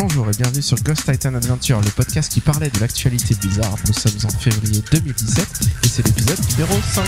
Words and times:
Bonjour 0.00 0.26
et 0.30 0.32
bienvenue 0.34 0.62
sur 0.62 0.82
Ghost 0.82 1.04
Titan 1.04 1.34
Adventure, 1.34 1.78
le 1.78 1.90
podcast 1.90 2.32
qui 2.32 2.40
parlait 2.40 2.70
de 2.70 2.80
l'actualité 2.80 3.34
Blizzard. 3.34 3.76
Nous 3.86 3.92
sommes 3.92 4.30
en 4.30 4.30
février 4.30 4.82
2017 4.90 5.46
et 5.84 5.88
c'est 5.88 6.06
l'épisode 6.06 6.40
numéro 6.52 6.72
5. 6.94 7.04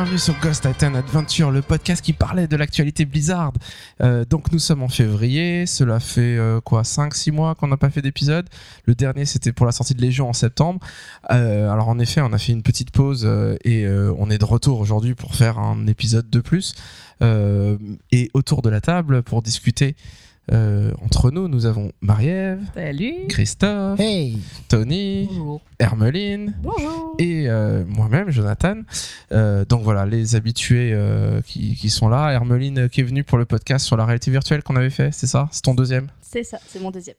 Bienvenue 0.00 0.18
sur 0.18 0.40
Ghost 0.40 0.66
Titan 0.66 0.94
Adventure, 0.94 1.50
le 1.50 1.60
podcast 1.60 2.02
qui 2.02 2.14
parlait 2.14 2.46
de 2.46 2.56
l'actualité 2.56 3.04
Blizzard. 3.04 3.52
Euh, 4.00 4.24
donc 4.24 4.50
nous 4.50 4.58
sommes 4.58 4.82
en 4.82 4.88
février, 4.88 5.66
cela 5.66 6.00
fait 6.00 6.38
euh, 6.38 6.58
quoi 6.62 6.80
5-6 6.80 7.32
mois 7.32 7.54
qu'on 7.54 7.68
n'a 7.68 7.76
pas 7.76 7.90
fait 7.90 8.00
d'épisode. 8.00 8.48
Le 8.86 8.94
dernier 8.94 9.26
c'était 9.26 9.52
pour 9.52 9.66
la 9.66 9.72
sortie 9.72 9.92
de 9.92 10.00
Légion 10.00 10.30
en 10.30 10.32
septembre. 10.32 10.80
Euh, 11.30 11.70
alors 11.70 11.88
en 11.88 11.98
effet 11.98 12.22
on 12.22 12.32
a 12.32 12.38
fait 12.38 12.52
une 12.52 12.62
petite 12.62 12.92
pause 12.92 13.28
et 13.62 13.86
on 13.86 14.30
est 14.30 14.38
de 14.38 14.44
retour 14.46 14.80
aujourd'hui 14.80 15.14
pour 15.14 15.34
faire 15.34 15.58
un 15.58 15.86
épisode 15.86 16.30
de 16.30 16.40
plus. 16.40 16.74
Et 17.20 18.30
autour 18.32 18.62
de 18.62 18.70
la 18.70 18.80
table 18.80 19.22
pour 19.22 19.42
discuter 19.42 19.96
euh, 20.52 20.92
entre 21.04 21.30
nous, 21.30 21.46
nous 21.48 21.66
avons 21.66 21.92
Marie-Ève, 22.00 22.60
Salut 22.74 23.14
Christophe, 23.28 24.00
Hey 24.00 24.38
Tony, 24.68 25.26
Bonjour 25.30 25.60
Hermeline 25.78 26.54
Bonjour 26.62 27.14
et 27.18 27.48
euh, 27.48 27.84
moi-même, 27.86 28.30
Jonathan. 28.30 28.76
Euh, 29.32 29.64
donc 29.64 29.82
voilà, 29.82 30.06
les 30.06 30.34
habitués 30.34 30.90
euh, 30.92 31.40
qui, 31.42 31.76
qui 31.76 31.88
sont 31.88 32.08
là. 32.08 32.30
Hermeline 32.32 32.88
qui 32.88 33.00
est 33.00 33.04
venue 33.04 33.24
pour 33.24 33.38
le 33.38 33.44
podcast 33.44 33.86
sur 33.86 33.96
la 33.96 34.04
réalité 34.04 34.30
virtuelle 34.30 34.62
qu'on 34.62 34.76
avait 34.76 34.90
fait, 34.90 35.12
c'est 35.12 35.26
ça? 35.28 35.48
C'est 35.52 35.62
ton 35.62 35.74
deuxième? 35.74 36.08
C'est 36.22 36.42
ça, 36.44 36.58
c'est 36.66 36.80
mon 36.80 36.90
deuxième. 36.90 37.16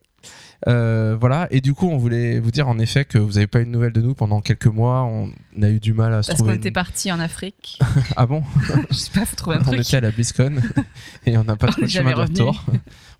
Euh, 0.68 1.18
Voilà, 1.20 1.48
et 1.50 1.60
du 1.62 1.74
coup, 1.74 1.90
on 1.90 1.98
voulait 1.98 2.40
vous 2.40 2.52
dire 2.52 2.68
en 2.68 2.78
effet 2.78 3.04
que 3.06 3.18
vous 3.18 3.34
n'avez 3.34 3.48
pas 3.48 3.62
eu 3.62 3.66
de 3.66 3.72
nouvelles 3.72 3.92
de 3.94 4.02
nous 4.02 4.14
pendant 4.14 4.40
quelques 4.42 4.68
mois. 4.68 5.02
On 5.04 5.32
a 5.62 5.70
eu 5.70 5.80
du 5.80 5.94
mal 5.94 6.14
à 6.14 6.22
se 6.22 6.28
Parce 6.28 6.38
qu'on 6.40 6.46
trouver. 6.46 6.58
était 6.60 6.70
une- 6.70 6.74
parti 6.74 7.12
en 7.12 7.20
Afrique. 7.20 7.80
Ah 8.16 8.26
bon? 8.28 8.44
Je 8.92 8.96
sais 8.96 9.12
pas, 9.12 9.26
faut 9.26 9.36
trouver 9.36 9.56
un 9.58 9.62
On 9.62 9.64
truc. 9.64 9.80
était 9.80 9.98
à 9.98 10.02
la 10.02 10.12
BlizzCon 10.12 10.54
et 11.26 11.36
on 11.38 11.44
n'a 11.44 11.56
pas 11.56 11.68
On 11.68 11.72
trouvé 11.72 11.88
de 11.88 11.92
chemin 11.92 12.12
de 12.12 12.16
revenu. 12.16 12.42
retour. 12.42 12.64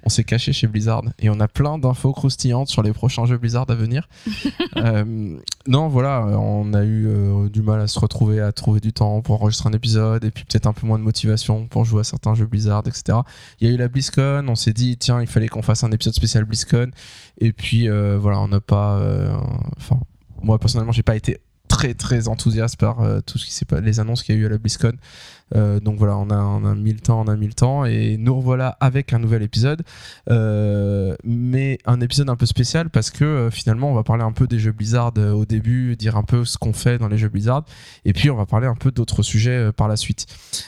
On 0.04 0.10
s'est 0.10 0.24
caché 0.24 0.54
chez 0.54 0.68
Blizzard 0.68 1.04
et 1.20 1.30
on 1.30 1.40
a 1.40 1.48
plein 1.48 1.78
d'infos 1.78 2.14
croustillantes 2.14 2.70
sur 2.70 2.82
les 2.82 2.94
prochains 2.94 3.26
jeux 3.26 3.38
Blizzard 3.38 3.66
à 3.70 3.76
venir. 3.76 4.08
Euh, 4.78 5.38
non, 5.68 5.90
voilà, 5.90 6.26
on 6.26 6.74
a 6.74 6.84
eu 6.84 7.06
euh, 7.06 7.50
du 7.50 7.62
mal 7.62 7.82
à 7.82 7.88
se 7.88 8.00
retrouver, 8.00 8.40
à 8.40 8.52
trouver 8.52 8.80
du 8.80 8.94
temps 8.94 9.22
pour 9.22 9.36
enregistrer 9.36 9.70
un 9.70 9.74
épisode 9.74 10.24
et 10.24 10.32
puis 10.32 10.46
peut-être 10.46 10.66
un 10.66 10.74
peu 10.74 10.88
moins 10.88 10.98
de 10.98 11.04
motivation 11.04 11.68
pour 11.68 11.84
jouer 11.84 12.02
à 12.02 12.04
certains 12.04 12.34
jeux 12.36 12.46
Blizzard, 12.46 12.84
etc. 12.88 13.20
Il 13.60 13.68
y 13.68 13.72
a 13.72 13.74
eu 13.74 13.78
la 13.78 13.90
BlizzCon, 13.90 14.46
on 14.48 14.56
s'est 14.56 14.74
dit 14.74 14.98
tiens, 14.98 15.22
il 15.22 15.28
fallait 15.28 15.50
qu'on 15.50 15.62
fasse 15.62 15.84
un 15.84 15.92
épisode 15.92 16.14
spécial 16.14 16.46
BlizzCon 16.46 16.92
et 17.40 17.52
puis 17.52 17.90
euh, 17.90 18.18
voilà, 18.20 18.40
on 18.40 18.48
n'a 18.48 18.62
pas, 18.62 19.02
enfin, 19.78 20.00
moi 20.42 20.58
personnellement, 20.58 20.94
j'ai 20.94 21.04
pas 21.04 21.16
été 21.16 21.42
très 21.72 21.94
très 21.94 22.28
enthousiaste 22.28 22.76
par 22.76 23.00
euh, 23.00 23.22
tout 23.22 23.38
ce 23.38 23.46
qui 23.46 23.54
s'est 23.54 23.64
pas 23.66 23.80
les 23.80 24.02
annonces 24.02 24.24
qu'il 24.24 24.36
y 24.36 24.38
a 24.38 24.42
eu 24.42 24.46
à 24.46 24.50
la 24.50 24.58
BlizzCon. 24.58 24.92
Euh, 25.56 25.80
donc 25.80 25.98
voilà, 25.98 26.18
on 26.18 26.30
a, 26.30 26.36
on 26.36 26.66
a 26.66 26.76
mis 26.76 26.92
le 26.92 27.00
temps, 27.00 27.22
on 27.22 27.28
a 27.28 27.36
mis 27.38 27.48
le 27.48 27.54
temps, 27.54 27.86
et 27.86 28.18
nous 28.18 28.36
revoilà 28.36 28.78
avec 28.82 29.14
un 29.14 29.20
nouvel 29.20 29.42
épisode, 29.42 29.82
Euh, 30.30 31.16
mais 31.24 31.78
un 31.86 32.02
épisode 32.02 32.30
un 32.30 32.36
peu 32.36 32.46
spécial 32.46 32.90
parce 32.90 33.10
que 33.10 33.50
finalement 33.52 33.90
on 33.90 33.94
va 33.94 34.04
parler 34.04 34.24
un 34.24 34.34
peu 34.34 34.48
des 34.48 34.60
jeux 34.60 34.74
Blizzard 34.74 35.14
au 35.18 35.46
début, 35.46 35.96
dire 35.96 36.18
un 36.18 36.24
peu 36.24 36.44
ce 36.46 36.58
qu'on 36.58 36.74
fait 36.74 36.98
dans 36.98 37.08
les 37.08 37.18
jeux 37.18 37.30
Blizzard, 37.30 37.64
et 38.04 38.14
puis 38.14 38.30
on 38.30 38.36
va 38.36 38.46
parler 38.46 38.68
un 38.68 38.76
peu 38.76 38.92
d'autres 38.92 39.24
sujets 39.24 39.72
par 39.72 39.88
la 39.88 39.96
suite. 39.96 40.26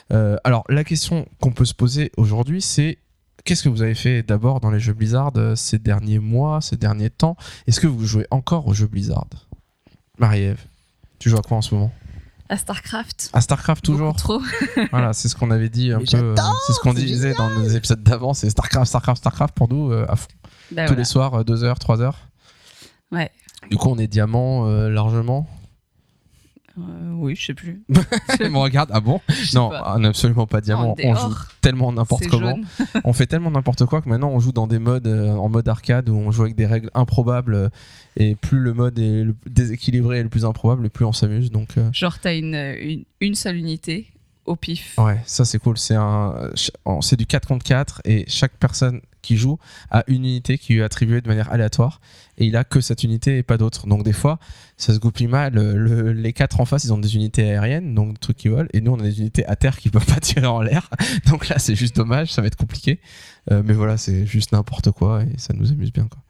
Alors 0.10 0.64
la 0.70 0.84
question 0.84 1.28
qu'on 1.42 1.52
peut 1.52 1.66
se 1.66 1.76
poser 1.76 2.12
aujourd'hui, 2.18 2.62
c'est 2.62 2.98
Qu'est-ce 3.46 3.64
que 3.64 3.70
vous 3.70 3.82
avez 3.82 3.96
fait 3.96 4.24
d'abord 4.24 4.62
dans 4.62 4.72
les 4.72 4.80
jeux 4.80 4.94
Blizzard 4.94 5.34
ces 5.56 5.78
derniers 5.78 6.20
mois, 6.20 6.62
ces 6.62 6.78
derniers 6.78 7.10
temps? 7.10 7.36
Est-ce 7.68 7.82
que 7.82 7.88
vous 7.88 8.06
jouez 8.06 8.26
encore 8.32 8.68
aux 8.68 8.74
jeux 8.74 8.88
Blizzard? 8.88 9.28
Marie-Ève, 10.18 10.64
tu 11.24 11.30
joues 11.30 11.38
à 11.38 11.42
quoi 11.42 11.56
en 11.56 11.62
ce 11.62 11.74
moment 11.74 11.90
À 12.50 12.58
StarCraft. 12.58 13.30
À 13.32 13.40
StarCraft 13.40 13.82
toujours 13.86 14.08
Beaucoup 14.14 14.20
trop. 14.20 14.42
Voilà, 14.92 15.14
c'est 15.14 15.30
ce 15.30 15.36
qu'on 15.38 15.52
avait 15.52 15.70
dit 15.70 15.94
un 15.94 16.00
Mais 16.00 16.04
peu. 16.12 16.18
euh, 16.18 16.36
c'est 16.68 16.74
ce 16.74 16.80
qu'on 16.82 16.94
disait 16.94 17.34
dans 17.34 17.50
nos 17.50 17.64
épisodes 17.70 18.04
d'avant, 18.04 18.34
c'est 18.34 18.50
StarCraft, 18.50 18.88
StarCraft, 18.88 19.20
StarCraft 19.20 19.54
pour 19.56 19.70
nous 19.70 19.92
euh, 19.94 20.06
à 20.10 20.18
fond. 20.18 20.28
Bah, 20.72 20.84
Tous 20.84 20.88
voilà. 20.88 20.96
les 20.96 21.06
soirs, 21.06 21.46
2 21.46 21.64
heures, 21.64 21.80
3 21.80 22.02
heures. 22.02 22.18
Ouais. 23.14 23.32
Du 23.72 23.78
coup, 23.78 23.90
on 23.90 23.98
est 23.98 24.08
diamant 24.08 24.68
euh, 24.68 24.90
largement. 24.90 25.48
Euh, 26.78 27.12
oui, 27.18 27.36
je 27.36 27.46
sais 27.46 27.54
plus. 27.54 27.84
Elle 28.40 28.50
me 28.50 28.58
regarde, 28.58 28.90
ah 28.94 29.00
bon 29.00 29.22
sais 29.30 29.56
Non, 29.58 29.70
pas. 29.70 29.98
absolument 30.04 30.48
pas 30.48 30.60
diamant. 30.60 30.96
On 31.04 31.16
joue 31.16 31.36
tellement 31.62 31.92
n'importe 31.92 32.28
comment. 32.28 32.58
On 33.04 33.14
fait 33.14 33.28
tellement 33.28 33.52
n'importe 33.52 33.86
quoi 33.86 34.02
que 34.02 34.10
maintenant 34.10 34.30
on 34.30 34.40
joue 34.40 34.52
dans 34.52 34.66
des 34.68 34.80
modes 34.80 35.06
euh, 35.08 35.30
en 35.32 35.50
mode 35.50 35.68
arcade 35.68 36.10
où 36.10 36.16
on 36.16 36.32
joue 36.32 36.44
avec 36.44 36.56
des 36.56 36.66
règles 36.66 36.90
improbables. 36.96 37.54
euh, 37.54 37.70
et 38.16 38.36
plus 38.36 38.60
le 38.60 38.74
mode 38.74 38.98
est 39.00 39.24
le 39.24 39.36
déséquilibré 39.48 40.20
et 40.20 40.24
le 40.24 40.30
plus 40.30 40.46
improbable, 40.46 40.86
et 40.86 40.90
plus 40.90 41.06
on 41.06 41.14
s'amuse. 41.14 41.50
Donc, 41.52 41.78
euh, 41.78 41.90
Genre, 41.94 42.18
t'as 42.20 42.36
une, 42.36 42.54
une, 42.56 43.04
une 43.22 43.36
seule 43.36 43.56
unité 43.58 44.08
au 44.46 44.56
pif. 44.56 44.96
Ouais, 44.98 45.20
ça 45.26 45.46
c'est 45.46 45.58
cool. 45.60 45.78
C'est 45.78 45.96
un, 45.96 46.34
c'est 47.02 47.16
du 47.18 47.26
4 47.26 47.48
contre 47.48 47.66
4 47.66 48.02
et 48.06 48.26
chaque 48.28 48.54
personne 48.60 49.02
qui 49.24 49.38
joue 49.38 49.58
a 49.90 50.04
une 50.08 50.24
unité 50.26 50.60
qui 50.60 50.74
lui 50.74 50.82
est 50.82 50.84
attribuée 50.84 51.22
de 51.22 51.28
manière 51.28 51.52
aléatoire 51.52 52.00
et 52.38 52.46
il 52.46 52.56
a 52.56 52.64
que 52.64 52.80
cette 52.82 53.04
unité 53.04 53.38
et 53.40 53.44
pas 53.44 53.58
d'autre. 53.58 53.88
Donc 53.88 54.04
des 54.04 54.14
fois, 54.14 54.38
ça 54.78 54.94
se 54.94 55.00
goupille 55.00 55.28
mal. 55.28 55.54
Le- 55.54 56.12
les 56.14 56.34
quatre 56.34 56.60
en 56.60 56.66
face, 56.66 56.84
ils 56.84 56.94
ont 56.94 56.98
des 57.00 57.16
unités 57.16 57.44
aériennes, 57.50 57.96
donc 57.96 58.14
des 58.14 58.20
trucs 58.20 58.38
qui 58.38 58.48
volent, 58.50 58.68
et 58.74 58.82
nous 58.82 58.92
on 58.92 59.00
a 59.00 59.04
des 59.04 59.20
unités 59.20 59.46
à 59.48 59.56
terre 59.56 59.78
qui 59.78 59.90
peuvent 59.90 60.06
pas 60.06 60.20
tirer 60.22 60.46
en 60.48 60.62
l'air. 60.62 60.90
Donc 61.28 61.50
là, 61.50 61.58
c'est 61.58 61.76
juste 61.76 61.96
dommage, 61.96 62.32
ça 62.32 62.42
va 62.42 62.48
être 62.48 62.56
compliqué. 62.58 63.00
Euh, 63.52 63.62
mais 63.66 63.74
voilà, 63.74 63.98
c'est 63.98 64.26
juste 64.28 64.52
n'importe 64.52 64.92
quoi 64.92 65.24
et 65.24 65.38
ça 65.38 65.54
nous 65.54 65.72
amuse 65.72 65.92
bien. 65.92 66.08
quoi. 66.08 66.22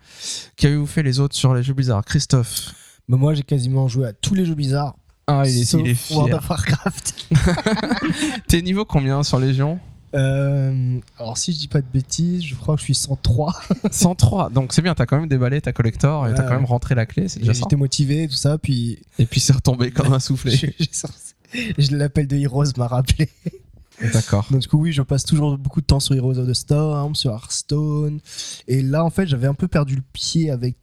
Qu'avez-vous 0.56 0.88
fait 0.88 1.04
les 1.04 1.20
autres 1.20 1.36
sur 1.36 1.54
les 1.54 1.64
jeux 1.64 1.74
bizarres? 1.74 2.04
Christophe 2.06 2.74
Bah 3.10 3.18
moi 3.18 3.34
j'ai 3.34 3.44
quasiment 3.44 3.88
joué 3.88 4.08
à 4.08 4.14
tous 4.14 4.34
les 4.36 4.46
jeux 4.46 4.56
bizarres. 4.56 4.96
Ah, 5.28 5.44
il 5.48 5.62
est, 5.62 5.64
sauf 5.64 5.80
il 5.81 5.88
est 5.92 6.12
World 6.12 6.30
fier. 6.31 6.38
of 6.40 6.50
Warcraft. 6.50 7.16
T'es 8.48 8.62
niveau 8.62 8.84
combien 8.86 9.24
sur 9.24 9.40
Légion? 9.40 9.80
Euh, 10.16 11.00
alors 11.18 11.38
si 11.38 11.53
je 11.53 11.57
dis 11.59 11.68
pas 11.68 11.81
de 11.81 11.88
bêtises, 11.91 12.44
je 12.44 12.56
crois 12.56 12.75
que 12.75 12.79
je 12.81 12.85
suis 12.85 12.96
103. 12.96 13.53
103. 13.91 14.50
Donc 14.53 14.74
c'est 14.74 14.81
bien, 14.81 14.94
t'as 14.94 15.06
quand 15.06 15.19
même 15.19 15.28
déballé 15.29 15.59
ta 15.62 15.74
collector 15.74 16.28
et 16.28 16.29
Ouais, 16.29 16.35
t'as 16.35 16.44
quand 16.44 16.50
ouais. 16.50 16.56
même 16.57 16.66
rentré 16.66 16.94
la 16.96 17.06
clé, 17.06 17.28
c'est 17.28 17.40
déjà 17.40 17.53
ça. 17.53 17.62
J'étais 17.62 17.75
motivé 17.75 18.28
tout 18.28 18.35
ça, 18.35 18.57
puis 18.57 19.00
Et 19.19 19.25
puis 19.25 19.40
c'est 19.40 19.53
retombé 19.53 19.91
comme 19.91 20.13
un 20.13 20.19
soufflé. 20.19 20.51
je, 20.56 20.68
j'ai- 20.79 21.74
je 21.78 21.96
l'appel 21.96 22.28
de 22.28 22.35
Heroes 22.38 22.66
m'a 22.78 22.88
rappelé. 22.88 23.29
D'accord. 24.12 24.47
Donc 24.51 24.62
du 24.62 24.68
coup 24.68 24.78
oui, 24.79 24.91
je 24.91 25.01
passe 25.03 25.24
toujours 25.24 25.57
beaucoup 25.57 25.79
de 25.81 25.85
temps 25.85 26.00
sur 26.00 26.16
Heroes 26.16 26.38
of 26.40 26.47
the 26.47 26.53
Storm, 26.53 27.16
sur 27.16 27.31
Hearthstone. 27.31 28.19
Et 28.68 28.81
là 28.81 29.03
en 29.06 29.09
fait 29.09 29.28
j'avais 29.28 29.47
un 29.47 29.53
peu 29.53 29.68
perdu 29.68 29.95
le 29.95 30.01
pied 30.13 30.50
avec 30.51 30.75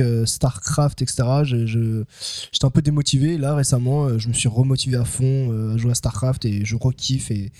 euh, 0.00 0.26
Starcraft, 0.26 1.00
etc. 1.00 1.22
Je- 1.44 1.64
je- 1.66 2.04
J'étais 2.52 2.64
un 2.66 2.70
peu 2.70 2.82
démotivé. 2.82 3.38
Là 3.38 3.54
récemment, 3.54 4.04
euh, 4.06 4.18
je 4.18 4.28
me 4.28 4.32
suis 4.34 4.48
remotivé 4.48 4.96
à 4.96 5.04
fond 5.04 5.24
euh, 5.52 5.74
à 5.74 5.76
jouer 5.76 5.92
à 5.92 5.94
Starcraft 5.94 6.44
et 6.44 6.64
je 6.64 6.76
re-kiffe. 6.76 7.30
Et 7.30 7.50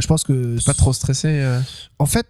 je 0.00 0.06
pense 0.06 0.24
que 0.24 0.62
Pas 0.64 0.74
trop 0.74 0.92
stressé 0.92 1.28
euh, 1.28 1.60
en 1.98 2.06
fait, 2.06 2.26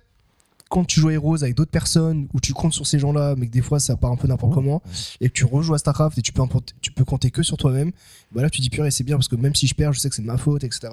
quand 0.69 0.84
tu 0.84 1.00
joues 1.00 1.08
à 1.08 1.12
Heroes 1.14 1.42
avec 1.42 1.56
d'autres 1.56 1.70
personnes, 1.72 2.28
où 2.32 2.38
tu 2.41 2.53
comptes 2.53 2.72
sur 2.75 2.86
ces 2.86 2.98
gens-là, 3.00 3.34
mais 3.36 3.47
que 3.48 3.53
des 3.53 3.60
fois 3.62 3.81
ça 3.81 3.97
part 3.97 4.12
un 4.12 4.16
peu 4.16 4.28
n'importe 4.28 4.54
comment, 4.54 4.82
et 5.20 5.28
que 5.28 5.32
tu 5.34 5.44
rejoues 5.44 5.75
à 5.75 5.78
StarCraft 5.78 6.16
et 6.19 6.22
tu 6.22 6.32
peux, 6.32 6.42
tu 6.80 6.92
peux 6.92 7.04
compter 7.04 7.30
que 7.32 7.42
sur 7.42 7.56
toi-même, 7.56 7.91
bah 8.32 8.42
là 8.42 8.50
tu 8.50 8.60
dis 8.60 8.70
purée, 8.70 8.91
c'est 8.92 9.03
bien 9.03 9.16
parce 9.16 9.26
que 9.26 9.34
même 9.36 9.54
si 9.54 9.66
je 9.66 9.75
perds, 9.75 9.92
je 9.92 9.98
sais 10.00 10.09
que 10.09 10.14
c'est 10.14 10.22
de 10.22 10.28
ma 10.28 10.36
faute, 10.36 10.62
etc. 10.62 10.88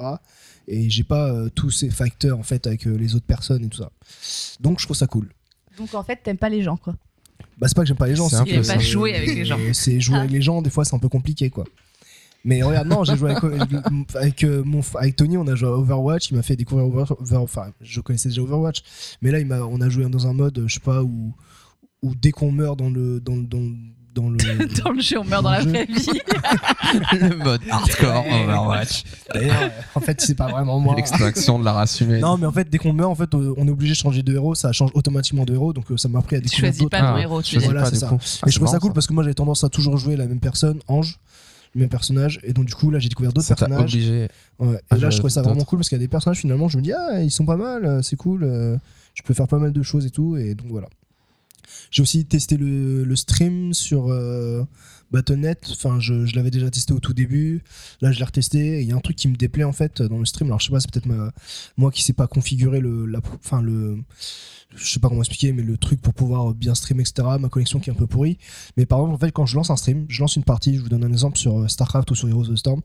Et 0.68 0.90
j'ai 0.90 1.04
pas 1.04 1.30
euh, 1.32 1.50
tous 1.54 1.70
ces 1.70 1.90
facteurs 1.92 2.40
en 2.40 2.44
fait 2.44 2.66
avec 2.66 2.88
euh, 2.88 2.96
les 2.96 3.14
autres 3.16 3.28
personnes 3.28 3.64
et 3.66 3.70
tout 3.70 3.78
ça. 3.78 3.92
Donc 4.60 4.80
je 4.80 4.86
trouve 4.86 4.98
ça 4.98 5.06
cool. 5.08 5.30
Donc 5.78 5.94
en 5.94 6.04
fait, 6.04 6.22
t'aimes 6.24 6.38
pas 6.40 6.50
les 6.50 6.64
gens, 6.64 6.78
quoi. 6.78 6.96
Bah 7.60 7.68
c'est 7.68 7.76
pas 7.76 7.82
que 7.84 7.88
j'aime 7.88 7.98
pas 7.98 8.08
les 8.08 8.16
gens, 8.16 8.30
C'est 8.30 8.62
pas 8.62 8.80
jouer 8.80 9.14
avec 9.16 9.30
les 9.36 9.46
gens. 9.46 9.60
C'est 9.74 10.00
jouer 10.00 10.16
Ah. 10.16 10.20
avec 10.22 10.32
les 10.32 10.42
gens, 10.42 10.62
des 10.64 10.70
fois 10.72 10.86
c'est 10.86 10.96
un 10.96 11.00
peu 11.00 11.10
compliqué 11.10 11.52
quoi. 11.52 11.66
Mais 12.48 12.64
regarde, 12.64 12.88
non, 12.88 13.04
j'ai 13.04 13.18
joué 13.18 13.32
avec, 13.32 13.44
avec, 14.16 14.44
euh, 14.46 14.64
mon, 14.66 14.80
avec 14.96 15.18
Tony, 15.18 15.38
on 15.38 15.46
a 15.48 15.56
joué 15.56 15.68
à 15.68 15.74
Overwatch, 15.74 16.32
il 16.32 16.38
m'a 16.38 16.44
fait 16.44 16.56
découvrir 16.56 16.88
Overwatch, 16.88 17.12
Over- 17.20 17.38
enfin, 17.44 17.68
je 17.82 18.00
connaissais 18.00 18.30
déjà 18.30 18.42
Overwatch, 18.42 18.82
mais 19.22 19.32
là, 19.32 19.40
il 19.40 19.46
m'a, 19.46 19.60
on 19.60 19.82
a 19.82 19.90
joué 19.90 20.06
dans 20.10 20.28
un 20.28 20.34
mode, 20.34 20.64
je 20.66 20.74
sais 20.76 20.80
pas, 20.80 21.04
où, 21.04 21.34
où 22.02 22.16
dès 22.16 22.32
qu'on 22.32 22.52
meurt 22.54 22.80
dans 22.80 22.90
le, 22.90 23.20
dans, 23.20 23.36
le- 23.36 23.44
dans, 23.44 23.60
le- 23.60 23.76
dans 24.16 24.30
le, 24.30 24.82
Dans 24.84 24.92
le 24.92 25.02
jeu, 25.02 25.20
on 25.20 25.26
meurt 25.26 25.44
dans 25.44 25.52
la 25.52 25.62
vraie 25.62 25.86
vie. 25.86 26.08
le 27.20 27.36
mode 27.36 27.62
hardcore. 27.70 28.26
Overwatch. 28.26 29.04
D'ailleurs, 29.34 29.62
euh, 29.64 29.70
en 29.96 30.00
fait, 30.00 30.22
c'est 30.22 30.36
pas 30.36 30.48
vraiment 30.48 30.80
moi. 30.80 30.96
L'extraction 30.96 31.60
de 31.60 31.66
la 31.66 31.74
race 31.74 32.00
humaine. 32.02 32.22
Non, 32.22 32.38
mais 32.38 32.46
en 32.48 32.52
fait, 32.52 32.70
dès 32.70 32.78
qu'on 32.78 32.94
meurt, 32.94 33.12
en 33.12 33.16
fait, 33.16 33.34
euh, 33.36 33.54
on 33.58 33.68
est 33.68 33.72
obligé 33.72 33.92
de 33.94 33.98
changer 33.98 34.24
de 34.24 34.34
héros, 34.34 34.56
ça 34.56 34.72
change 34.72 34.90
automatiquement 34.94 35.44
de 35.46 35.54
héros, 35.54 35.74
donc 35.74 35.92
euh, 35.92 35.98
ça 35.98 36.08
m'a 36.08 36.20
appris 36.20 36.38
à 36.38 36.40
Tu 36.40 36.46
découvrir 36.46 36.66
choisis 36.70 36.82
d'autres. 36.82 36.92
pas 36.98 37.02
ton 37.02 37.16
Ah, 37.16 37.22
héros, 37.22 37.42
tu 37.42 37.52
choisis. 37.52 37.70
Voilà, 37.70 37.84
pas, 37.84 37.90
c'est 37.90 37.98
ça. 37.98 38.10
Ah, 38.42 38.50
je 38.50 38.56
trouve 38.56 38.68
ça 38.70 38.80
cool 38.80 38.94
parce 38.94 39.06
que 39.06 39.14
moi 39.14 39.24
j'avais 39.24 39.34
tendance 39.36 39.64
à 39.64 39.70
toujours 39.70 39.98
jouer 39.98 40.16
la 40.16 40.26
même 40.26 40.40
personne, 40.40 40.80
Ange, 40.88 41.20
le 41.78 41.82
même 41.84 41.90
personnage, 41.90 42.40
et 42.44 42.54
donc 42.54 42.66
du 42.66 42.74
coup 42.74 42.90
là 42.90 43.00
j'ai 43.00 43.08
découvert 43.10 43.32
d'autres 43.32 43.48
personnages. 43.48 43.82
obligé. 43.82 44.28
Ouais. 44.60 44.80
Ah, 44.90 44.98
Et 44.98 45.00
là, 45.00 45.10
je 45.12 45.18
trouvais 45.18 45.30
ça 45.32 45.42
vraiment 45.44 45.64
cool 45.64 45.80
parce 45.80 45.90
qu'il 45.90 45.98
y 45.98 46.02
a 46.02 46.04
des 46.04 46.08
personnages 46.08 46.40
finalement, 46.40 46.68
je 46.68 46.78
me 46.78 46.82
dis, 46.82 46.92
ah, 46.92 47.22
ils 47.22 47.32
sont 47.32 47.46
pas 47.46 47.56
mal, 47.58 47.86
euh, 47.86 48.02
c'est 48.02 48.16
cool, 48.16 48.44
euh, 48.44 48.78
je 49.14 49.22
peux 49.22 49.34
faire 49.36 49.48
pas 49.48 49.60
mal 49.60 49.72
de 49.72 49.84
choses 49.84 50.06
et 50.06 50.10
tout, 50.10 50.36
et 50.38 50.56
donc 50.56 50.68
voilà. 50.70 50.88
J'ai 51.92 52.02
aussi 52.02 52.26
testé 52.26 52.58
le, 52.58 53.16
stream 53.16 53.74
sur 53.74 54.10
euh, 54.10 54.64
Battle.net. 55.12 55.70
Enfin, 55.72 56.00
je, 56.00 56.36
l'avais 56.36 56.52
déjà 56.52 56.70
testé 56.70 56.94
au 56.94 57.00
tout 57.00 57.14
début. 57.14 57.64
Là, 58.02 58.12
je 58.12 58.20
l'ai 58.20 58.26
retesté. 58.26 58.80
et 58.80 58.82
Il 58.82 58.88
y 58.88 58.92
a 58.92 58.96
un 58.96 59.02
truc 59.02 59.16
qui 59.16 59.28
me 59.28 59.36
déplaît 59.36 59.64
en 59.64 59.74
fait 59.74 60.02
dans 60.02 60.20
le 60.20 60.26
stream. 60.26 60.50
Alors, 60.50 60.60
je 60.60 60.66
sais 60.66 60.72
pas, 60.72 60.80
c'est 60.80 60.92
peut-être 60.92 61.08
moi 61.78 61.92
qui 61.92 62.04
sais 62.04 62.14
pas 62.14 62.28
configurer 62.28 62.80
le, 62.80 63.12
enfin 63.44 63.62
le, 63.62 63.98
je 64.76 64.86
sais 64.86 65.00
pas 65.00 65.10
comment 65.10 65.22
expliquer, 65.22 65.54
mais 65.54 65.64
le 65.64 65.78
truc 65.78 66.02
pour 66.02 66.14
pouvoir 66.14 66.54
bien 66.54 66.76
streamer, 66.76 67.02
etc. 67.02 67.28
Ma 67.40 67.50
connexion 67.50 67.80
qui 67.80 67.90
est 67.90 67.94
un 67.94 67.96
peu 67.96 68.08
pourrie. 68.08 68.38
Mais 68.76 68.86
par 68.86 69.00
exemple, 69.00 69.16
en 69.16 69.20
fait, 69.20 69.32
quand 69.32 69.46
je 69.46 69.56
lance 69.56 69.70
un 69.70 69.78
stream, 69.78 70.06
je 70.10 70.22
lance 70.22 70.36
une 70.36 70.44
partie. 70.44 70.76
Je 70.76 70.82
vous 70.82 70.90
donne 70.90 71.04
un 71.04 71.12
exemple 71.12 71.38
sur 71.38 71.60
euh, 71.60 71.68
Starcraft 71.68 72.12
ou 72.12 72.16
sur 72.16 72.28
Heroes 72.28 72.50
of 72.50 72.56
the 72.56 72.58
Storm. 72.58 72.82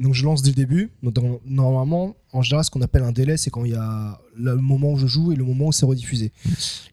Donc 0.00 0.14
je 0.14 0.24
lance 0.24 0.42
dès 0.42 0.50
le 0.50 0.54
début. 0.56 0.90
Normalement, 1.44 2.16
en 2.32 2.42
général, 2.42 2.64
ce 2.64 2.70
qu'on 2.70 2.80
appelle 2.82 3.02
un 3.02 3.12
délai, 3.12 3.36
c'est 3.36 3.50
quand 3.50 3.64
il 3.64 3.72
y 3.72 3.76
a 3.76 4.20
le 4.36 4.56
moment 4.56 4.92
où 4.92 4.96
je 4.96 5.06
joue 5.06 5.30
et 5.32 5.36
le 5.36 5.44
moment 5.44 5.66
où 5.66 5.72
c'est 5.72 5.86
rediffusé. 5.86 6.32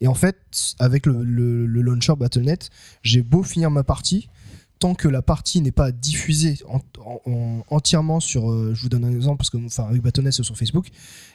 Et 0.01 0.07
en 0.07 0.13
fait, 0.13 0.37
avec 0.79 1.05
le, 1.05 1.23
launcher 1.65 2.13
Battle.net, 2.17 2.69
j'ai 3.03 3.21
beau 3.21 3.43
finir 3.43 3.71
ma 3.71 3.83
partie, 3.83 4.27
tant 4.79 4.93
que 4.93 5.07
la 5.07 5.21
partie 5.21 5.61
n'est 5.61 5.71
pas 5.71 5.91
diffusée 5.91 6.57
en- 6.67 6.81
en- 7.03 7.21
en- 7.31 7.63
entièrement 7.69 8.19
sur. 8.19 8.51
euh, 8.51 8.73
je 8.75 8.81
vous 8.83 8.89
donne 8.89 9.05
un 9.05 9.11
exemple 9.15 9.37
parce 9.37 9.49
que 9.49 9.57
enfin 9.65 9.85
avec 9.87 10.01
Battle.net 10.01 10.33
c'est 10.33 10.43
sur 10.43 10.57
Facebook. 10.57 10.87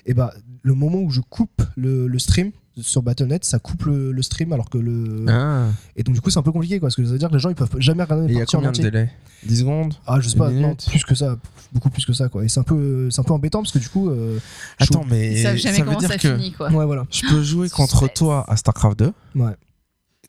Et 0.06 0.14
bah 0.14 0.32
le 0.62 0.74
moment 0.74 0.98
où 0.98 1.10
je 1.10 1.20
coupe 1.20 1.62
le 1.76 2.18
stream 2.18 2.52
sur 2.80 3.02
Battle.net, 3.02 3.44
ça 3.44 3.58
coupe 3.58 3.84
le, 3.84 4.12
le 4.12 4.22
stream 4.22 4.52
alors 4.52 4.70
que 4.70 4.78
le. 4.78 5.26
Ah. 5.28 5.66
Et 5.96 6.02
donc 6.02 6.14
du 6.14 6.20
coup 6.20 6.30
c'est 6.30 6.38
un 6.38 6.42
peu 6.42 6.52
compliqué 6.52 6.78
quoi, 6.80 6.86
parce 6.88 6.96
que 6.96 7.04
ça 7.04 7.12
veut 7.12 7.18
dire 7.18 7.28
que 7.28 7.34
les 7.34 7.40
gens 7.40 7.50
ils 7.50 7.54
peuvent 7.54 7.74
jamais 7.78 8.02
regarder 8.02 8.32
il 8.32 8.38
y 8.38 8.40
a 8.40 8.46
combien 8.46 8.72
de 8.72 8.78
délais? 8.80 9.10
10 9.44 9.58
secondes? 9.60 9.94
Ah 10.06 10.20
je 10.20 10.28
sais 10.28 10.38
pas, 10.38 10.50
non, 10.50 10.74
plus 10.74 11.04
que 11.04 11.14
ça, 11.14 11.36
beaucoup 11.72 11.90
plus 11.90 12.04
que 12.06 12.12
ça 12.12 12.28
quoi. 12.28 12.44
Et 12.44 12.48
c'est 12.48 12.60
un 12.60 12.64
peu, 12.64 13.10
c'est 13.10 13.20
un 13.20 13.24
peu 13.24 13.32
embêtant 13.32 13.60
parce 13.60 13.72
que 13.72 13.78
du 13.78 13.88
coup. 13.88 14.08
euh, 14.08 14.38
Attends, 14.78 15.04
mais 15.08 15.32
Ils 15.32 15.42
savent 15.42 15.56
jamais 15.56 15.76
ça 15.76 15.82
veut 15.82 15.88
comment 15.88 15.98
dire 15.98 16.08
ça 16.08 16.16
que 16.18 16.36
finit, 16.36 16.52
quoi. 16.52 16.70
Ouais 16.70 16.86
voilà. 16.86 17.04
je 17.10 17.26
peux 17.28 17.42
jouer 17.42 17.68
contre 17.68 18.08
toi 18.12 18.44
à 18.48 18.56
StarCraft 18.56 18.98
2, 19.00 19.12
Ouais. 19.36 19.52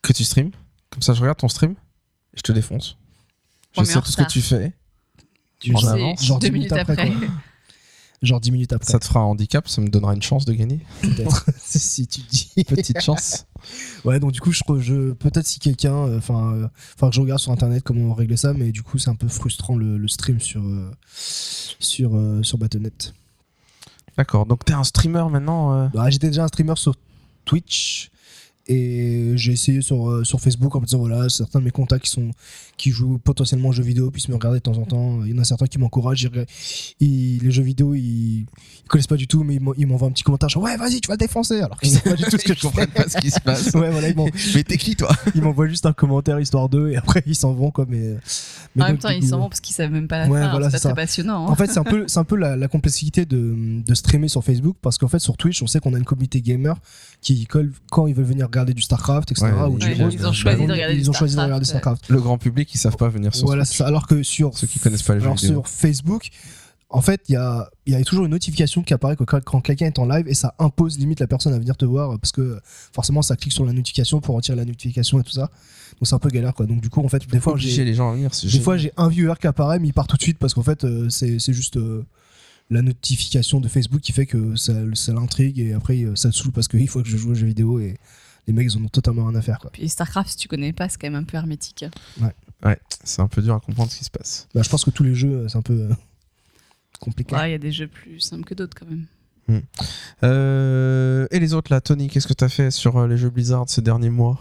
que 0.01 0.11
tu 0.13 0.23
streams. 0.23 0.51
Comme 0.89 1.01
ça, 1.01 1.13
je 1.13 1.21
regarde 1.21 1.37
ton 1.37 1.47
stream 1.47 1.71
et 1.71 2.37
je 2.37 2.41
te 2.41 2.51
défonce. 2.51 2.97
Je 3.77 3.83
sais 3.83 3.99
tout 4.01 4.11
ce 4.11 4.17
que 4.17 4.27
tu 4.27 4.41
fais. 4.41 4.73
Tu- 5.59 5.73
En 5.73 5.79
genre, 5.79 5.91
avance. 5.91 6.23
genre 6.25 6.39
deux 6.39 6.47
10 6.49 6.53
minutes 6.53 6.71
minutes 6.71 6.89
après, 6.89 7.01
après. 7.11 7.27
Genre 8.23 8.39
10 8.39 8.51
minutes 8.51 8.71
après. 8.73 8.89
Ça 8.89 8.99
te 8.99 9.05
fera 9.05 9.19
un 9.19 9.23
handicap, 9.23 9.67
ça 9.67 9.81
me 9.81 9.89
donnera 9.89 10.15
une 10.15 10.21
chance 10.21 10.45
de 10.45 10.53
gagner. 10.53 10.79
peut-être. 11.01 11.45
si 11.59 12.07
tu 12.07 12.21
dis. 12.21 12.63
Petite 12.63 13.01
chance. 13.01 13.45
Ouais, 14.03 14.19
donc 14.19 14.33
du 14.33 14.41
coup, 14.41 14.51
je, 14.51 14.61
je 14.79 15.13
peut-être 15.13 15.47
si 15.47 15.57
quelqu'un, 15.57 15.95
euh, 15.95 16.17
enfin, 16.17 16.53
euh, 16.53 16.67
faudra 16.75 17.11
que 17.11 17.15
je 17.15 17.21
regarde 17.21 17.39
sur 17.39 17.53
internet 17.53 17.81
comment 17.81 18.13
régler 18.13 18.35
ça, 18.35 18.51
mais 18.51 18.73
du 18.73 18.83
coup, 18.83 18.97
c'est 18.97 19.09
un 19.09 19.15
peu 19.15 19.29
frustrant 19.29 19.77
le, 19.77 19.97
le 19.97 20.07
stream 20.09 20.41
sur 20.41 20.61
euh, 20.61 20.91
sur 21.15 22.13
euh, 22.13 22.43
sur 22.43 22.57
Battle.net. 22.57 23.13
D'accord, 24.17 24.45
donc 24.45 24.65
t'es 24.65 24.73
un 24.73 24.83
streamer 24.83 25.23
maintenant 25.31 25.89
Bah, 25.93 26.09
J'étais 26.09 26.27
déjà 26.27 26.43
un 26.43 26.49
streamer 26.49 26.75
sur 26.75 26.93
Twitch 27.45 28.11
et 28.67 29.31
j'ai 29.35 29.53
essayé 29.53 29.81
sur, 29.81 30.25
sur 30.25 30.41
Facebook 30.41 30.75
en 30.75 30.81
me 30.81 30.85
disant 30.85 30.99
voilà 30.99 31.29
certains 31.29 31.59
de 31.59 31.63
mes 31.63 31.71
contacts 31.71 32.03
qui 32.03 32.11
sont 32.11 32.31
qui 32.83 32.91
jouent 32.91 33.17
potentiellement 33.17 33.69
aux 33.69 33.71
jeux 33.71 33.83
vidéo 33.83 34.11
puissent 34.11 34.27
me 34.27 34.33
regarder 34.33 34.57
de 34.59 34.63
temps 34.63 34.77
en 34.77 34.83
temps 34.85 35.23
il 35.23 35.31
y 35.33 35.33
en 35.33 35.41
a 35.41 35.45
certains 35.45 35.67
qui 35.67 35.77
m'encouragent 35.79 36.23
ils- 36.23 36.45
ils- 36.99 37.39
les 37.41 37.51
jeux 37.51 37.63
vidéo 37.63 37.93
ils, 37.93 38.01
ils 38.41 38.45
connaissent 38.89 39.07
pas 39.07 39.15
du 39.15 39.25
tout 39.25 39.43
mais 39.45 39.55
ils 39.55 39.61
m'en- 39.61 39.73
ils 39.77 39.87
m'envoient 39.87 40.09
un 40.09 40.11
petit 40.11 40.23
commentaire 40.23 40.49
genre 40.49 40.63
ouais 40.63 40.75
vas-y 40.75 40.99
tu 40.99 41.07
vas 41.07 41.15
te 41.15 41.21
défoncer 41.21 41.61
alors 41.61 41.79
qu'ils 41.79 41.91
savent 41.91 42.03
pas 42.03 42.15
du 42.15 42.23
tout 42.23 42.37
ce 42.37 42.43
que 42.43 42.53
je 42.53 42.59
comprennent 42.67 42.89
fais 42.89 43.03
pas 43.03 43.09
ce 43.09 43.17
qui 43.19 43.31
se 43.31 43.39
passe. 43.39 43.73
ouais 43.73 43.89
voilà 43.89 44.09
ils 44.09 44.15
m'en- 44.17 44.27
Mais 44.55 44.63
t'es 44.63 44.77
qui 44.77 44.97
toi 44.97 45.09
ils 45.35 45.41
m'envoient 45.41 45.67
juste 45.69 45.85
un 45.85 45.93
commentaire 45.93 46.39
histoire 46.41 46.67
d'eux 46.67 46.89
et 46.91 46.97
après 46.97 47.23
ils 47.25 47.35
s'en 47.35 47.53
vont 47.53 47.71
quoi 47.71 47.85
mais, 47.87 48.17
mais 48.75 48.83
En 48.83 48.87
même 48.87 48.97
temps, 48.97 49.09
du 49.09 49.15
ils 49.15 49.27
s'en 49.27 49.39
vont 49.39 49.47
parce 49.49 49.61
qu'ils 49.61 49.75
savent 49.75 49.91
même 49.91 50.07
pas 50.09 50.19
la 50.19 50.27
Ouais, 50.29 50.41
faire. 50.41 50.51
voilà, 50.51 50.69
c'est 50.69 50.79
très 50.79 50.93
passionnant. 50.95 51.47
hein. 51.47 51.51
En 51.51 51.55
fait, 51.55 51.67
c'est 51.67 51.77
un 51.79 51.83
peu, 51.83 52.05
c'est 52.07 52.17
un 52.19 52.23
peu 52.23 52.35
la, 52.35 52.55
la 52.55 52.67
complexité 52.67 53.25
de, 53.25 53.81
de 53.85 53.93
streamer 53.93 54.27
sur 54.27 54.43
Facebook 54.43 54.75
parce 54.81 54.97
qu'en 54.97 55.07
fait, 55.07 55.19
sur 55.19 55.37
Twitch, 55.37 55.61
on 55.61 55.67
sait 55.67 55.79
qu'on 55.79 55.93
a 55.93 55.97
une 55.99 56.03
communauté 56.05 56.41
gamer 56.41 56.75
qui 57.21 57.45
colle 57.45 57.71
quand 57.91 58.07
ils 58.07 58.15
veulent 58.15 58.25
venir 58.25 58.47
regarder 58.47 58.73
du 58.73 58.81
StarCraft, 58.81 59.31
etc. 59.31 59.45
Ouais, 59.45 59.61
ou 59.67 59.77
ils- 59.77 59.85
du 59.85 59.91
ils 60.17 60.25
ont 60.25 60.29
Bah, 60.29 60.33
choisi 60.33 60.65
de 60.65 60.71
regarder 60.71 60.95
du 60.95 61.03
Starcraft, 61.03 61.33
regarder 61.35 61.59
ouais. 61.59 61.65
StarCraft. 61.65 62.09
Le 62.09 62.19
grand 62.19 62.37
public, 62.39 62.72
savent 62.79 62.97
pas 62.97 63.09
venir 63.09 63.33
sur 63.35 63.45
Voilà, 63.47 63.65
ça. 63.65 63.85
Alors 63.87 64.07
que 64.07 64.23
sur, 64.23 64.57
Ceux 64.57 64.67
qui 64.67 64.79
connaissent 64.79 65.03
pas 65.03 65.13
les 65.15 65.19
jeux 65.19 65.25
alors 65.25 65.37
vidéo. 65.37 65.53
sur 65.63 65.67
Facebook, 65.67 66.29
en 66.89 67.01
fait, 67.01 67.21
il 67.27 67.33
y 67.33 67.35
a, 67.35 67.69
il 67.87 67.93
y 67.93 67.95
a 67.95 68.03
toujours 68.03 68.25
une 68.25 68.31
notification 68.31 68.83
qui 68.83 68.93
apparaît 68.93 69.15
que 69.15 69.23
quand, 69.23 69.61
quelqu'un 69.61 69.87
est 69.87 69.97
en 69.99 70.05
live 70.05 70.27
et 70.27 70.35
ça 70.35 70.53
impose 70.59 70.99
limite 70.99 71.19
la 71.19 71.27
personne 71.27 71.51
à 71.53 71.57
venir 71.57 71.75
te 71.75 71.85
voir 71.85 72.19
parce 72.19 72.31
que 72.31 72.59
forcément, 72.93 73.21
ça 73.23 73.35
clique 73.35 73.53
sur 73.53 73.65
la 73.65 73.73
notification 73.73 74.21
pour 74.21 74.35
retirer 74.35 74.55
la 74.55 74.65
notification 74.65 75.19
et 75.19 75.23
tout 75.23 75.31
ça. 75.31 75.49
Donc 75.99 76.07
c'est 76.07 76.13
un 76.13 76.19
peu 76.19 76.29
galère 76.29 76.53
quoi. 76.53 76.65
Donc 76.67 76.81
du 76.81 76.89
coup, 76.89 77.03
en 77.03 77.07
fait, 77.09 77.27
des 77.27 77.39
fois, 77.39 77.55
j'ai 77.57 77.83
les 77.83 77.95
gens 77.95 78.11
à 78.11 78.13
venir. 78.13 78.33
c'est 78.35 78.45
Des 78.45 78.51
génial. 78.51 78.63
fois, 78.63 78.77
j'ai 78.77 78.91
un 78.97 79.09
viewer 79.09 79.33
qui 79.41 79.47
apparaît, 79.47 79.79
mais 79.79 79.87
il 79.87 79.93
part 79.93 80.05
tout 80.07 80.17
de 80.17 80.21
suite 80.21 80.37
parce 80.37 80.53
qu'en 80.53 80.63
fait, 80.63 80.83
euh, 80.83 81.09
c'est 81.09 81.39
c'est 81.39 81.53
juste 81.53 81.77
euh, 81.77 82.05
la 82.69 82.81
notification 82.83 83.59
de 83.59 83.67
Facebook 83.67 84.01
qui 84.01 84.11
fait 84.11 84.25
que 84.27 84.55
ça, 84.55 84.73
ça 84.93 85.13
l'intrigue 85.13 85.59
et 85.59 85.73
après, 85.73 86.03
euh, 86.03 86.15
ça 86.15 86.27
le 86.27 86.33
saoule 86.33 86.51
parce 86.51 86.67
qu'il 86.67 86.87
faut 86.87 87.01
que 87.01 87.09
je 87.09 87.17
joue 87.17 87.31
aux 87.31 87.35
jeux 87.35 87.47
vidéo 87.47 87.79
et 87.79 87.97
les 88.45 88.53
mecs, 88.53 88.67
ils 88.71 88.77
en 88.77 88.83
ont 88.83 88.89
totalement 88.89 89.25
rien 89.25 89.35
à 89.35 89.41
faire. 89.41 89.57
Quoi. 89.59 89.71
Puis 89.71 89.87
StarCraft, 89.89 90.29
si 90.31 90.35
tu 90.37 90.47
connais 90.47 90.73
pas, 90.73 90.89
c'est 90.89 90.99
quand 90.99 91.07
même 91.09 91.15
un 91.21 91.23
peu 91.23 91.37
hermétique. 91.37 91.85
Ouais, 92.21 92.33
c'est 93.03 93.21
un 93.21 93.27
peu 93.27 93.41
dur 93.41 93.55
à 93.55 93.59
comprendre 93.59 93.91
ce 93.91 93.97
qui 93.97 94.03
se 94.03 94.11
passe. 94.11 94.47
Bah, 94.53 94.61
je 94.63 94.69
pense 94.69 94.85
que 94.85 94.89
tous 94.89 95.03
les 95.03 95.15
jeux, 95.15 95.33
euh, 95.33 95.47
c'est 95.47 95.57
un 95.57 95.61
peu 95.61 95.73
euh, 95.73 95.93
compliqué. 96.99 97.35
Ouais, 97.35 97.49
Il 97.49 97.51
y 97.51 97.55
a 97.55 97.59
des 97.59 97.71
jeux 97.71 97.87
plus 97.87 98.19
simples 98.19 98.45
que 98.45 98.53
d'autres 98.53 98.75
quand 98.77 98.87
même. 98.87 99.05
Euh, 100.23 101.27
et 101.31 101.39
les 101.39 101.53
autres 101.53 101.71
là, 101.71 101.81
Tony, 101.81 102.07
qu'est-ce 102.07 102.27
que 102.27 102.33
t'as 102.33 102.47
fait 102.47 102.71
sur 102.71 103.05
les 103.07 103.17
jeux 103.17 103.29
Blizzard 103.29 103.65
ces 103.67 103.81
derniers 103.81 104.09
mois? 104.09 104.39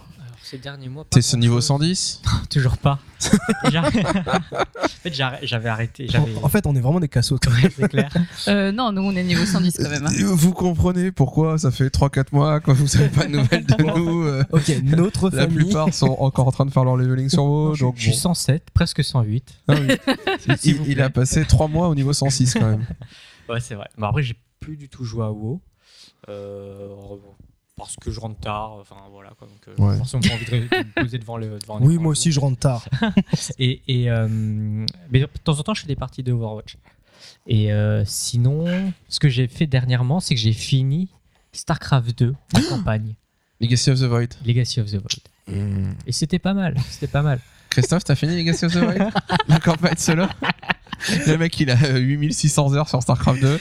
Ces 0.52 0.58
derniers 0.58 0.88
mois, 0.88 1.04
T'es 1.10 1.22
ce 1.22 1.34
niveau 1.36 1.54
grand-chose. 1.54 1.66
110 1.66 2.22
Toujours 2.50 2.76
pas. 2.78 3.00
En 3.74 5.10
fait, 5.10 5.14
j'avais 5.42 5.68
arrêté. 5.68 6.06
En 6.42 6.48
fait, 6.48 6.64
on 6.66 6.76
est 6.76 6.80
vraiment 6.80 7.00
des 7.00 7.08
cassos. 7.08 7.40
c'est 7.76 7.88
clair. 7.88 8.08
Euh, 8.48 8.70
non, 8.72 8.92
nous 8.92 9.02
on 9.02 9.14
est 9.16 9.22
niveau 9.24 9.44
110 9.44 9.76
quand 9.78 9.88
même. 9.88 10.06
hein. 10.06 10.12
Euh, 10.20 10.26
Vous 10.34 10.52
comprenez 10.52 11.10
pourquoi 11.12 11.58
ça 11.58 11.70
fait 11.70 11.88
3-4 11.88 12.26
mois 12.32 12.60
quand 12.60 12.72
vous 12.72 12.96
avez 12.96 13.08
pas 13.08 13.24
de 13.26 13.30
nouvelles 13.32 13.64
de 13.66 13.82
nous 13.82 14.22
euh, 14.24 14.44
ok, 14.52 14.70
notre 14.84 15.30
La 15.30 15.42
famille. 15.42 15.56
plupart 15.64 15.92
sont 15.94 16.16
encore 16.18 16.48
en 16.48 16.52
train 16.52 16.66
de 16.66 16.70
faire 16.70 16.84
leur 16.84 16.96
leveling 16.96 17.28
sur 17.28 17.44
WoW. 17.44 17.74
je, 17.74 17.80
donc 17.84 17.94
je 17.96 18.02
suis 18.02 18.10
bon. 18.12 18.16
107, 18.34 18.70
presque 18.74 19.02
108. 19.02 19.54
Ah 19.68 19.74
oui. 19.80 19.96
il, 20.64 20.74
vous 20.76 20.84
il 20.88 21.00
a 21.00 21.10
passé 21.10 21.44
3 21.44 21.68
mois 21.68 21.88
au 21.88 21.94
niveau 21.94 22.12
106 22.12 22.54
quand 22.54 22.68
même. 22.68 22.86
Ouais, 23.48 23.60
c'est 23.60 23.74
vrai. 23.74 23.88
Mais 23.96 24.06
après, 24.06 24.22
j'ai 24.22 24.36
plus 24.60 24.76
du 24.76 24.88
tout 24.88 25.04
joué 25.04 25.24
à 25.24 25.30
WoW. 25.30 25.60
Euh, 26.28 26.88
parce 27.86 27.96
que 27.96 28.10
je 28.10 28.20
rentre 28.20 28.38
tard. 28.40 28.72
Enfin, 28.80 28.96
voilà. 29.10 29.30
Quoi. 29.38 29.48
Donc, 29.48 29.68
euh, 29.68 29.82
Ouais. 29.82 29.96
forcément 29.98 30.22
pas 30.22 30.34
envie 30.34 30.44
de, 30.46 30.76
me 30.76 31.02
poser 31.02 31.18
devant 31.18 31.36
le. 31.36 31.58
Devant 31.58 31.80
Oui, 31.80 31.98
moi 31.98 32.12
aussi, 32.12 32.32
je 32.32 32.40
rentre 32.40 32.58
tard. 32.58 32.84
Et, 33.58 33.82
et, 33.88 34.10
euh, 34.10 34.26
mais 35.10 35.20
de 35.20 35.28
temps 35.44 35.58
en 35.58 35.62
temps, 35.62 35.74
je 35.74 35.82
fais 35.82 35.88
des 35.88 35.96
parties 35.96 36.22
de 36.22 36.32
Overwatch. 36.32 36.76
Et 37.46 37.72
euh, 37.72 38.04
sinon, 38.06 38.92
ce 39.08 39.18
que 39.20 39.28
j'ai 39.28 39.48
fait 39.48 39.66
dernièrement, 39.66 40.20
c'est 40.20 40.34
que 40.34 40.40
j'ai 40.40 40.52
fini 40.52 41.08
StarCraft 41.52 42.18
2, 42.18 42.34
la 42.54 42.60
campagne, 42.68 43.14
Legacy 43.60 43.90
of 43.90 44.00
the 44.00 44.04
Void. 44.04 44.28
Legacy 44.44 44.80
of 44.80 44.90
the 44.90 44.96
Void. 44.96 45.94
Et 46.06 46.12
c'était 46.12 46.38
pas 46.38 46.54
mal, 46.54 46.76
c'était 46.90 47.08
pas 47.08 47.22
mal. 47.22 47.40
Christophe, 47.70 48.04
t'as 48.04 48.14
fini 48.14 48.36
Legacy 48.36 48.66
of 48.66 48.72
the 48.72 48.78
Void? 48.78 49.10
La 49.48 49.58
campagne 49.58 49.96
solo? 49.96 50.26
Le 51.26 51.36
mec, 51.36 51.58
il 51.58 51.70
a 51.70 51.76
euh, 51.84 51.98
8600 51.98 52.74
heures 52.74 52.88
sur 52.88 53.02
StarCraft 53.02 53.40
2. 53.40 53.60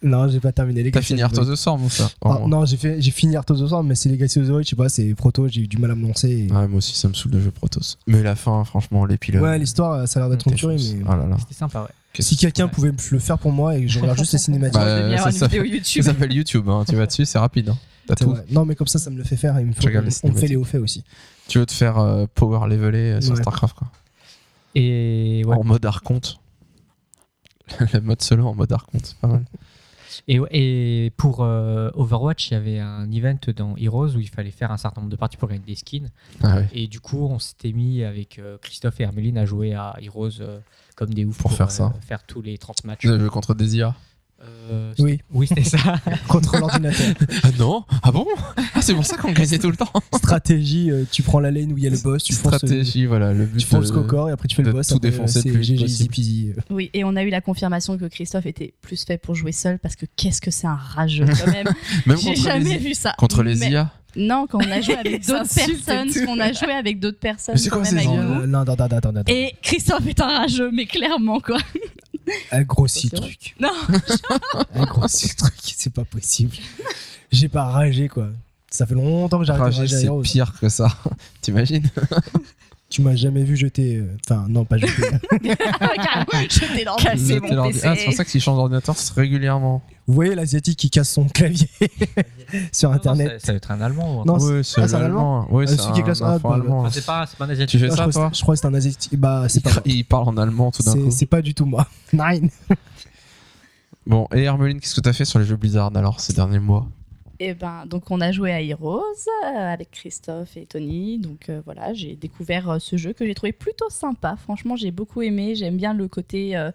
Non, 0.00 0.28
j'ai 0.28 0.38
pas 0.38 0.52
terminé 0.52 0.82
les 0.84 0.92
T'as 0.92 1.02
fini 1.02 1.20
Heart 1.20 1.38
of 1.38 1.48
the 1.50 1.56
Storm 1.56 1.84
ou 1.84 1.90
ça 1.90 2.08
Ah, 2.24 2.38
non, 2.46 2.64
j'ai 2.64 2.76
fait, 2.76 3.00
j'ai 3.00 3.10
fini 3.10 3.34
Heart 3.34 3.50
of 3.50 3.60
the 3.60 3.66
Storm, 3.66 3.86
mais 3.86 3.96
c'est 3.96 4.08
Legacy 4.08 4.38
of 4.38 4.46
the 4.46 4.50
Void, 4.50 4.62
je 4.62 4.68
sais 4.68 4.76
pas, 4.76 4.88
c'est 4.88 5.12
proto, 5.14 5.48
j'ai 5.48 5.62
eu 5.62 5.66
du 5.66 5.76
mal 5.78 5.90
à 5.90 5.96
me 5.96 6.06
lancer. 6.06 6.28
et- 6.30 6.52
Ouais, 6.52 6.68
moi 6.68 6.78
aussi, 6.78 6.94
ça 6.94 7.08
me 7.08 7.14
saoule 7.14 7.32
de 7.32 7.40
jeu 7.40 7.50
Protoss. 7.50 7.98
Mais 8.06 8.22
la 8.22 8.36
fin, 8.36 8.62
franchement, 8.64 9.04
les 9.06 9.18
pilotes. 9.18 9.42
Ouais, 9.42 9.58
l'histoire, 9.58 10.06
ça 10.06 10.20
a 10.20 10.22
l'air 10.22 10.30
d'être 10.30 10.46
une 10.48 10.54
tuerie, 10.54 10.94
mais 10.98 11.04
Oh 11.04 11.16
là 11.16 11.26
là. 11.26 11.36
C'était 11.40 11.54
sympa, 11.54 11.82
ouais. 11.82 11.88
Si 12.20 12.36
que- 12.36 12.40
quelqu'un 12.42 12.64
Ouais. 12.66 12.70
pouvait 12.70 12.92
le 13.10 13.18
faire 13.18 13.38
pour 13.38 13.50
moi 13.52 13.76
et 13.76 13.82
que 13.82 13.88
je 13.88 13.98
regarde 14.00 14.18
juste 14.18 14.32
les 14.32 14.38
cinématiques. 14.38 14.74
Bah, 14.74 15.00
bien 15.08 15.18
avoir 15.18 15.32
ça 15.32 15.48
Ça 15.48 15.56
YouTube. 15.56 16.02
s'appelle 16.04 16.32
YouTube, 16.32 16.68
hein. 16.68 16.84
tu 16.88 16.94
vas 16.96 17.06
dessus, 17.06 17.24
c'est 17.24 17.38
rapide. 17.38 17.68
hein. 17.70 17.78
T'as 18.06 18.14
tout. 18.14 18.30
vrai. 18.30 18.44
Non, 18.50 18.64
mais 18.64 18.74
comme 18.76 18.86
ça, 18.86 18.98
ça 19.00 19.10
me 19.10 19.18
le 19.18 19.24
fait 19.24 19.36
faire. 19.36 19.58
Et 19.58 19.62
il 19.62 19.66
me 19.66 19.72
faut, 19.72 19.82
on 19.84 19.88
me 19.90 20.00
fait 20.04 20.10
cinématiques. 20.10 20.48
les 20.48 20.56
hauts 20.56 20.64
faits 20.64 20.80
aussi. 20.80 21.04
Tu 21.48 21.58
veux 21.58 21.66
te 21.66 21.72
faire 21.72 21.98
euh, 21.98 22.26
power 22.34 22.66
leveler 22.68 22.98
euh, 23.14 23.20
sur 23.20 23.34
Ouais. 23.34 23.40
StarCraft 23.42 23.76
quoi. 23.76 23.88
Et, 24.74 25.42
ouais. 25.46 25.56
En 25.56 25.64
mode 25.64 25.84
archonte. 25.84 26.38
Le 27.92 28.00
mode 28.00 28.22
solo 28.22 28.46
en 28.46 28.54
mode 28.54 28.72
archonte, 28.72 29.04
c'est 29.04 29.16
pas 29.18 29.28
mal. 29.28 29.44
Et, 30.26 31.12
pour 31.16 31.42
euh, 31.42 31.90
Overwatch, 31.94 32.50
il 32.50 32.54
y 32.54 32.56
avait 32.56 32.78
un 32.78 33.10
event 33.10 33.38
dans 33.56 33.76
Heroes 33.76 34.16
où 34.16 34.20
il 34.20 34.28
fallait 34.28 34.50
faire 34.50 34.70
un 34.72 34.76
certain 34.76 35.00
nombre 35.00 35.10
de 35.10 35.16
parties 35.16 35.36
pour 35.36 35.48
gagner 35.48 35.62
des 35.66 35.74
skins. 35.74 36.08
Ah 36.42 36.56
ouais. 36.56 36.68
Et 36.72 36.86
du 36.86 37.00
coup, 37.00 37.26
on 37.30 37.38
s'était 37.38 37.72
mis 37.72 38.02
avec 38.02 38.38
euh, 38.38 38.58
Christophe 38.60 39.00
et 39.00 39.04
Hermeline 39.04 39.38
à 39.38 39.44
jouer 39.44 39.74
à 39.74 39.96
Heroes 40.00 40.40
euh, 40.40 40.58
comme 40.96 41.12
des 41.14 41.24
oufs 41.24 41.38
Pour 41.38 41.52
faire 41.52 41.70
ça. 41.70 41.94
faire 42.00 42.24
tous 42.24 42.42
les 42.42 42.58
30 42.58 42.84
matchs. 42.84 43.04
Le 43.04 43.18
jeu 43.18 43.30
contre 43.30 43.54
des 43.54 43.76
IA. 43.76 43.94
Euh, 44.40 44.92
Oui, 45.00 45.18
oui, 45.32 45.46
c'était 45.48 45.64
ça. 45.64 45.96
contre 46.28 46.58
l'ordinateur. 46.58 47.06
Ah 47.42 47.48
non? 47.58 47.84
Ah 48.02 48.12
bon? 48.12 48.26
Ah 48.74 48.80
c'est 48.82 48.94
pour 48.94 49.04
ça 49.04 49.16
qu'on 49.16 49.32
gagnait 49.32 49.58
tout 49.58 49.70
le 49.70 49.76
temps 49.76 49.90
Stratégie, 50.16 50.90
euh, 50.92 51.04
tu 51.10 51.22
prends 51.22 51.40
la 51.40 51.50
lane 51.50 51.72
où 51.72 51.78
il 51.78 51.82
y 51.84 51.86
a 51.86 51.90
le 51.90 51.98
boss, 51.98 52.22
tu 52.22 52.32
fonces, 52.34 52.54
euh, 52.54 52.56
Stratégie, 52.58 53.06
voilà, 53.06 53.32
le 53.32 53.46
but 53.46 53.58
tu 53.60 53.66
fonces 53.66 53.90
de- 53.90 53.96
le 53.96 54.02
corps 54.04 54.28
et 54.28 54.32
après 54.32 54.46
tu 54.46 54.54
fais 54.54 54.62
le 54.62 54.70
boss. 54.72 54.86
tout 54.88 54.98
défoncer 55.00 55.42
le 55.42 55.52
plus 55.54 55.70
easy 55.70 56.08
peasy. 56.08 56.52
Oui, 56.70 56.90
et 56.94 57.02
on 57.04 57.16
a 57.16 57.24
eu 57.24 57.30
la 57.30 57.40
confirmation 57.40 57.98
que 57.98 58.04
Christophe 58.04 58.46
était 58.46 58.74
plus 58.80 59.04
fait 59.04 59.18
pour 59.18 59.34
jouer 59.34 59.52
seul 59.52 59.78
parce 59.80 59.96
que 59.96 60.06
qu'est-ce 60.16 60.40
que 60.40 60.50
c'est 60.52 60.66
un 60.68 60.76
rageux 60.76 61.26
quand 61.26 61.50
même. 61.50 61.68
Même 62.06 62.16
J'ai 62.18 62.28
contre 62.34 62.42
jamais 62.42 62.70
les, 62.70 62.78
vu 62.78 62.94
ça. 62.94 63.14
contre 63.18 63.42
les 63.42 63.56
Mais- 63.56 63.70
IA 63.70 63.90
Non, 64.16 64.46
quand 64.48 64.58
on 64.64 64.70
a 64.70 64.80
joué 64.80 64.94
avec 64.94 65.26
d'autres 65.26 65.52
personnes, 65.54 66.26
qu'on 66.26 66.38
a 66.40 66.52
joué 66.52 66.72
avec 66.72 67.00
d'autres 67.00 67.18
personnes. 67.18 67.54
Mais 67.56 67.60
c'est 67.60 67.70
quoi 67.70 67.84
ces 67.84 67.98
gens. 67.98 68.42
Et 69.26 69.52
Christophe 69.62 70.06
est 70.06 70.20
un 70.20 70.38
rageux, 70.38 70.70
mais 70.72 70.86
clairement 70.86 71.40
quoi. 71.40 71.58
C'est 72.50 72.64
vrai 72.64 73.28
truc. 73.28 73.54
Non. 73.60 73.72
Grossit 74.86 75.32
le 75.32 75.36
truc, 75.36 75.54
c'est 75.62 75.92
pas 75.92 76.04
possible. 76.04 76.56
J'ai 77.30 77.48
pas 77.48 77.64
ragé 77.64 78.08
quoi. 78.08 78.28
Ça 78.70 78.86
fait 78.86 78.94
longtemps 78.94 79.38
que 79.38 79.44
j'arrête 79.44 79.60
de 79.60 79.64
Rager, 79.64 79.80
rager 79.80 79.96
à 79.96 80.00
c'est 80.00 80.22
pire 80.22 80.52
que 80.60 80.68
ça. 80.68 80.88
T'imagines? 81.40 81.88
Tu 82.90 83.02
m'as 83.02 83.14
jamais 83.16 83.44
vu 83.44 83.54
jeter. 83.54 83.96
euh, 83.96 84.16
Enfin, 84.24 84.46
non, 84.48 84.64
pas 84.64 84.78
jeter. 84.78 84.92
Carrément, 85.42 86.26
je 86.48 86.74
t'ai 86.76 86.84
lancé. 86.84 87.04
Casser 87.04 87.34
Jeter 87.34 87.54
mon 87.56 87.66
PC. 87.68 87.80
Ah, 87.84 87.94
c'est 87.96 88.04
pour 88.06 88.14
ça 88.14 88.24
que 88.24 88.30
s'il 88.30 88.40
change 88.40 88.56
d'ordinateur, 88.56 88.96
c'est 88.96 89.12
régulièrement. 89.12 89.82
Vous 90.06 90.14
voyez 90.14 90.34
l'asiatique 90.34 90.78
qui 90.78 90.88
casse 90.88 91.10
son 91.12 91.26
clavier 91.28 91.68
sur 92.72 92.88
Non, 92.88 92.94
non, 92.94 92.98
internet. 92.98 93.40
ça, 93.40 93.46
ça 93.48 93.52
va 93.52 93.56
être 93.56 93.70
un 93.72 93.80
allemand. 93.82 94.16
ou 94.16 94.20
un 94.22 94.24
Non, 94.24 94.38
truc. 94.38 94.50
Oui, 94.50 94.64
c'est 94.64 94.80
ah, 94.80 94.88
c'est 94.88 94.94
un 94.94 95.02
allemand. 95.02 95.46
Oui, 95.50 95.64
Ah, 95.68 95.70
c'est 95.70 95.92
qui 95.92 96.00
un 96.00 96.02
classe- 96.02 96.22
ah, 96.24 96.38
bah, 96.38 96.54
allemand. 96.54 96.88
C'est 96.90 97.04
pas, 97.04 97.26
c'est 97.26 97.36
pas 97.36 97.44
un 97.44 97.48
Tu 97.48 97.52
asiatique. 97.52 97.80
fais 97.80 97.86
je, 97.86 97.90
ça, 97.90 97.96
crois 97.96 98.06
que 98.06 98.12
toi 98.12 98.30
c'est- 98.32 98.38
je 98.38 98.42
crois 98.42 98.54
que 98.54 98.60
c'est 98.62 98.66
un 98.66 98.74
asiatique. 98.74 99.16
Bah, 99.18 99.46
pas. 99.62 99.70
Il 99.84 100.04
parle 100.06 100.28
en 100.28 100.36
allemand 100.38 100.70
tout 100.70 100.82
d'un 100.82 100.94
coup. 100.94 101.10
c'est 101.10 101.26
pas 101.26 101.42
du 101.42 101.52
tout 101.52 101.66
moi. 101.66 101.86
Nine. 102.14 102.48
Bon, 104.06 104.26
et 104.34 104.44
Hermeline, 104.44 104.80
qu'est-ce 104.80 104.94
que 104.94 105.02
t'as 105.02 105.12
fait 105.12 105.26
sur 105.26 105.38
les 105.38 105.44
jeux 105.44 105.56
Blizzard 105.56 105.90
alors 105.94 106.20
ces 106.20 106.32
derniers 106.32 106.58
mois? 106.58 106.86
Et 107.40 107.54
ben, 107.54 107.84
donc 107.86 108.10
on 108.10 108.20
a 108.20 108.32
joué 108.32 108.52
à 108.52 108.60
Heroes 108.60 109.02
euh, 109.44 109.72
avec 109.72 109.90
Christophe 109.92 110.56
et 110.56 110.66
Tony. 110.66 111.18
Donc 111.18 111.48
euh, 111.48 111.60
voilà, 111.64 111.94
j'ai 111.94 112.16
découvert 112.16 112.68
euh, 112.70 112.78
ce 112.80 112.96
jeu 112.96 113.12
que 113.12 113.24
j'ai 113.24 113.34
trouvé 113.34 113.52
plutôt 113.52 113.88
sympa. 113.90 114.36
Franchement, 114.42 114.74
j'ai 114.76 114.90
beaucoup 114.90 115.22
aimé. 115.22 115.54
J'aime 115.54 115.76
bien 115.76 115.94
le 115.94 116.08
côté, 116.08 116.56
euh, 116.56 116.72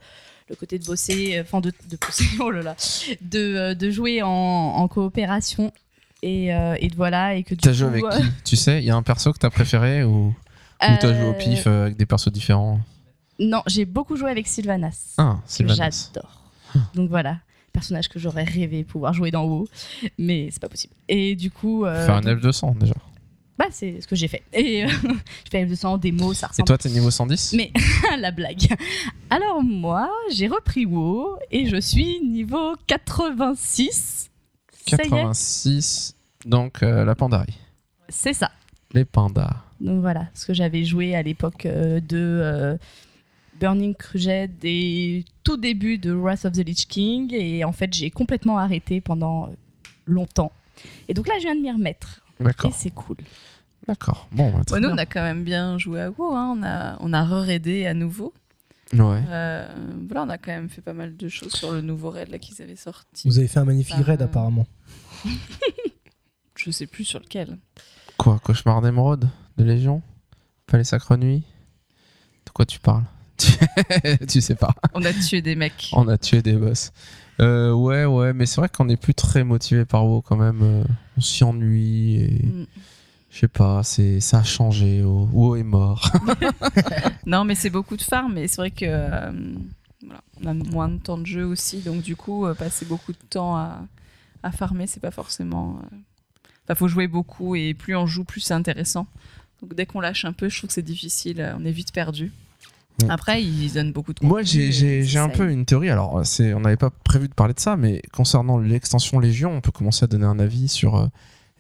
le 0.50 0.56
côté 0.56 0.80
de 0.80 0.86
bosser, 0.86 1.38
enfin 1.42 1.60
de, 1.60 1.72
de 1.90 1.98
bosser, 1.98 2.26
oh 2.40 2.50
là 2.50 2.62
là, 2.62 2.76
de, 3.22 3.74
de 3.74 3.90
jouer 3.90 4.22
en, 4.22 4.30
en 4.30 4.88
coopération. 4.88 5.72
Et, 6.22 6.56
euh, 6.56 6.78
et 6.80 6.88
voilà, 6.96 7.36
et 7.36 7.44
que 7.44 7.54
T'as 7.56 7.74
joué 7.74 7.88
avec 7.90 8.04
qui? 8.12 8.24
Tu 8.46 8.56
sais, 8.56 8.80
il 8.80 8.86
y 8.86 8.90
a 8.90 8.96
un 8.96 9.04
perso 9.04 9.34
que 9.34 9.40
t'as 9.40 9.50
préféré 9.50 10.06
ou, 10.06 10.28
ou 10.28 10.34
t'as 10.80 11.14
joué 11.14 11.26
au 11.28 11.34
pif 11.34 11.68
avec 11.68 11.98
des 11.98 12.06
persos 12.06 12.32
différents? 12.32 12.80
Non, 13.40 13.62
j'ai 13.68 13.84
beaucoup 13.84 14.16
joué 14.16 14.32
avec 14.32 14.48
Sylvanas. 14.48 15.16
Ah, 15.18 15.40
Sylvanas. 15.46 16.12
j'adore. 16.14 16.40
Donc 16.96 17.10
voilà, 17.10 17.40
personnage 17.74 18.08
que 18.08 18.20
j'aurais 18.20 18.44
rêvé 18.46 18.84
pouvoir 18.84 19.14
jouer 19.14 19.32
dans 19.32 19.44
WoW, 19.46 19.68
mais 20.18 20.48
c'est 20.52 20.62
pas 20.62 20.70
possible. 20.70 20.94
Et 21.10 21.36
du 21.36 21.52
coup, 21.52 21.86
euh, 21.86 22.06
Faire 22.06 22.16
un 22.16 22.22
F200 22.22 22.78
déjà. 22.78 22.94
bah 23.58 23.66
c'est 23.72 24.00
ce 24.00 24.08
que 24.08 24.16
j'ai 24.16 24.28
fait. 24.28 24.44
Et 24.54 24.86
euh, 24.86 24.88
je 25.46 25.50
fais 25.52 25.66
F200 25.66 26.00
démo, 26.00 26.34
ça 26.34 26.48
Et 26.48 26.50
ressemble 26.50 26.68
toi, 26.68 26.78
t'es 26.78 26.90
niveau 26.90 27.12
110 27.12 27.54
Mais 27.58 27.72
la 28.18 28.32
blague. 28.32 28.68
Alors 29.30 29.62
moi, 29.64 30.10
j'ai 30.32 30.48
repris 30.48 30.86
WoW 30.86 31.38
et 31.52 31.66
je 31.68 31.78
suis 31.82 32.22
niveau 32.22 32.76
86. 32.88 34.30
Ça 34.86 34.98
y 34.98 35.06
est, 35.06 35.10
86, 35.10 36.16
donc 36.46 36.84
euh, 36.84 37.04
la 37.06 37.16
Pandarie. 37.16 37.58
c'est 38.10 38.34
ça. 38.34 38.52
Les 38.94 39.06
pandas. 39.06 39.56
Donc 39.82 40.02
voilà, 40.02 40.28
ce 40.36 40.46
que 40.46 40.54
j'avais 40.54 40.84
joué 40.84 41.16
à 41.16 41.24
l'époque 41.24 41.66
de 41.66 42.78
Burning 43.60 43.96
Crusade 43.96 44.52
et 44.64 45.26
tout 45.44 45.58
début 45.58 45.98
de 45.98 46.12
Wrath 46.12 46.46
of 46.46 46.54
the 46.54 46.66
Lich 46.66 46.88
King. 46.88 47.34
Et 47.34 47.64
en 47.64 47.72
fait, 47.72 47.94
j'ai 47.94 48.12
complètement 48.12 48.58
arrêté 48.58 49.00
pendant 49.02 49.50
longtemps. 50.06 50.52
Et 51.08 51.14
donc 51.14 51.28
là, 51.28 51.36
je 51.38 51.44
viens 51.44 51.56
de 51.56 51.62
m'y 51.62 51.72
remettre. 51.72 52.22
Et 52.40 52.44
D'accord. 52.44 52.74
c'est 52.74 52.92
cool. 52.92 53.18
D'accord. 53.88 54.28
Bon, 54.32 54.50
bah, 54.52 54.62
Ouais, 54.72 54.80
nous, 54.80 54.88
bien. 54.88 54.96
on 54.96 54.98
a 54.98 55.06
quand 55.06 55.22
même 55.22 55.44
bien 55.44 55.78
joué 55.78 56.02
à 56.02 56.10
WoW. 56.10 56.34
hein. 56.36 56.56
On 56.58 56.64
a, 56.64 56.98
on 57.00 57.14
a 57.14 57.24
re-raidé 57.24 57.86
à 57.86 57.94
nouveau. 57.94 58.34
Ouais. 58.94 59.22
Euh, 59.30 59.68
voilà, 60.08 60.24
on 60.24 60.30
a 60.30 60.38
quand 60.38 60.52
même 60.52 60.70
fait 60.70 60.82
pas 60.82 60.94
mal 60.94 61.16
de 61.18 61.28
choses 61.28 61.54
sur 61.54 61.72
le 61.72 61.82
nouveau 61.82 62.10
raid 62.12 62.30
là 62.30 62.38
qu'ils 62.38 62.62
avaient 62.62 62.76
sorti. 62.76 63.28
Vous 63.28 63.40
avez 63.40 63.48
fait 63.48 63.60
un 63.60 63.66
magnifique 63.66 63.96
Ah. 64.00 64.04
raid 64.04 64.22
apparemment. 64.22 64.68
Je 66.58 66.72
sais 66.72 66.88
plus 66.88 67.04
sur 67.06 67.20
lequel. 67.20 67.58
Quoi 68.18 68.40
Cauchemar 68.40 68.82
d'émeraude 68.82 69.28
De 69.58 69.64
Légion 69.64 70.02
Palais 70.68 70.84
Sacre 70.84 71.18
Nuit? 71.18 71.44
De 72.46 72.52
quoi 72.52 72.66
tu 72.66 72.80
parles? 72.80 73.04
Tu 74.28 74.42
sais 74.42 74.56
pas. 74.56 74.74
On 74.94 75.04
a 75.06 75.14
tué 75.14 75.42
des 75.42 75.56
mecs. 75.56 75.90
On 75.94 76.08
a 76.08 76.18
tué 76.18 76.42
des 76.42 76.54
boss. 76.54 76.92
Euh, 77.40 77.72
ouais, 77.74 78.06
ouais, 78.06 78.34
mais 78.34 78.46
c'est 78.46 78.62
vrai 78.62 78.70
qu'on 78.70 78.86
n'est 78.86 78.98
plus 78.98 79.14
très 79.16 79.44
motivé 79.44 79.86
par 79.86 80.06
WoW 80.06 80.22
quand 80.22 80.36
même. 80.38 80.60
euh, 80.62 80.84
on 81.18 81.22
s'y 81.22 81.44
ennuie 81.44 82.16
et 82.18 82.46
Mm. 82.46 82.66
je 83.32 83.40
sais 83.40 83.48
pas, 83.48 83.82
c'est 83.84 84.20
ça 84.20 84.40
a 84.40 84.44
changé. 84.44 85.04
WoW 85.04 85.30
WoW 85.32 85.56
est 85.58 85.64
mort. 85.64 86.12
Non, 87.26 87.44
mais 87.44 87.56
c'est 87.56 87.70
beaucoup 87.70 87.98
de 87.98 88.02
farm, 88.02 88.34
mais 88.34 88.48
c'est 88.48 88.58
vrai 88.58 88.72
que 88.72 88.86
euh, 88.86 89.32
voilà, 90.06 90.22
on 90.44 90.48
a 90.48 90.54
moins 90.54 90.90
de 90.90 90.98
temps 90.98 91.18
de 91.18 91.26
jeu 91.26 91.46
aussi, 91.46 91.80
donc 91.80 92.02
du 92.02 92.16
coup, 92.16 92.46
euh, 92.46 92.54
passer 92.54 92.86
beaucoup 92.86 93.14
de 93.14 93.18
temps 93.30 93.56
à, 93.56 93.82
à 94.44 94.52
farmer, 94.52 94.86
c'est 94.88 95.00
pas 95.00 95.12
forcément. 95.12 95.80
euh, 95.92 95.96
Enfin, 96.66 96.76
faut 96.76 96.88
jouer 96.88 97.08
beaucoup 97.08 97.56
et 97.56 97.74
plus 97.74 97.94
on 97.96 98.06
joue, 98.06 98.24
plus 98.24 98.40
c'est 98.42 98.54
intéressant. 98.54 99.06
Donc 99.62 99.74
dès 99.76 99.86
qu'on 99.86 100.00
lâche 100.00 100.24
un 100.24 100.32
peu, 100.34 100.48
je 100.50 100.58
trouve 100.58 100.68
que 100.70 100.74
c'est 100.74 100.82
difficile, 100.82 101.54
on 101.60 101.66
est 101.66 101.72
vite 101.72 101.92
perdu. 101.92 102.32
Mm. 103.02 103.10
Après, 103.10 103.44
ils 103.44 103.74
donnent 103.74 103.92
beaucoup 103.92 104.14
de 104.14 104.26
Moi, 104.26 104.42
contenu 104.44 104.72
j'ai 104.72 105.20
un 105.20 105.30
peu 105.30 105.50
une 105.50 105.66
théorie. 105.66 105.90
Alors, 105.90 106.22
c'est, 106.26 106.54
on 106.54 106.60
n'avait 106.60 106.78
pas 106.78 106.92
prévu 106.92 107.28
de 107.28 107.34
parler 107.34 107.54
de 107.54 107.60
ça, 107.60 107.76
mais 107.76 108.02
concernant 108.12 108.58
l'extension 108.58 109.20
Légion, 109.20 109.52
on 109.52 109.62
peut 109.62 109.72
commencer 109.72 110.04
à 110.04 110.08
donner 110.08 110.26
un 110.26 110.40
avis 110.40 110.68
sur 110.68 110.96
euh, 110.96 111.08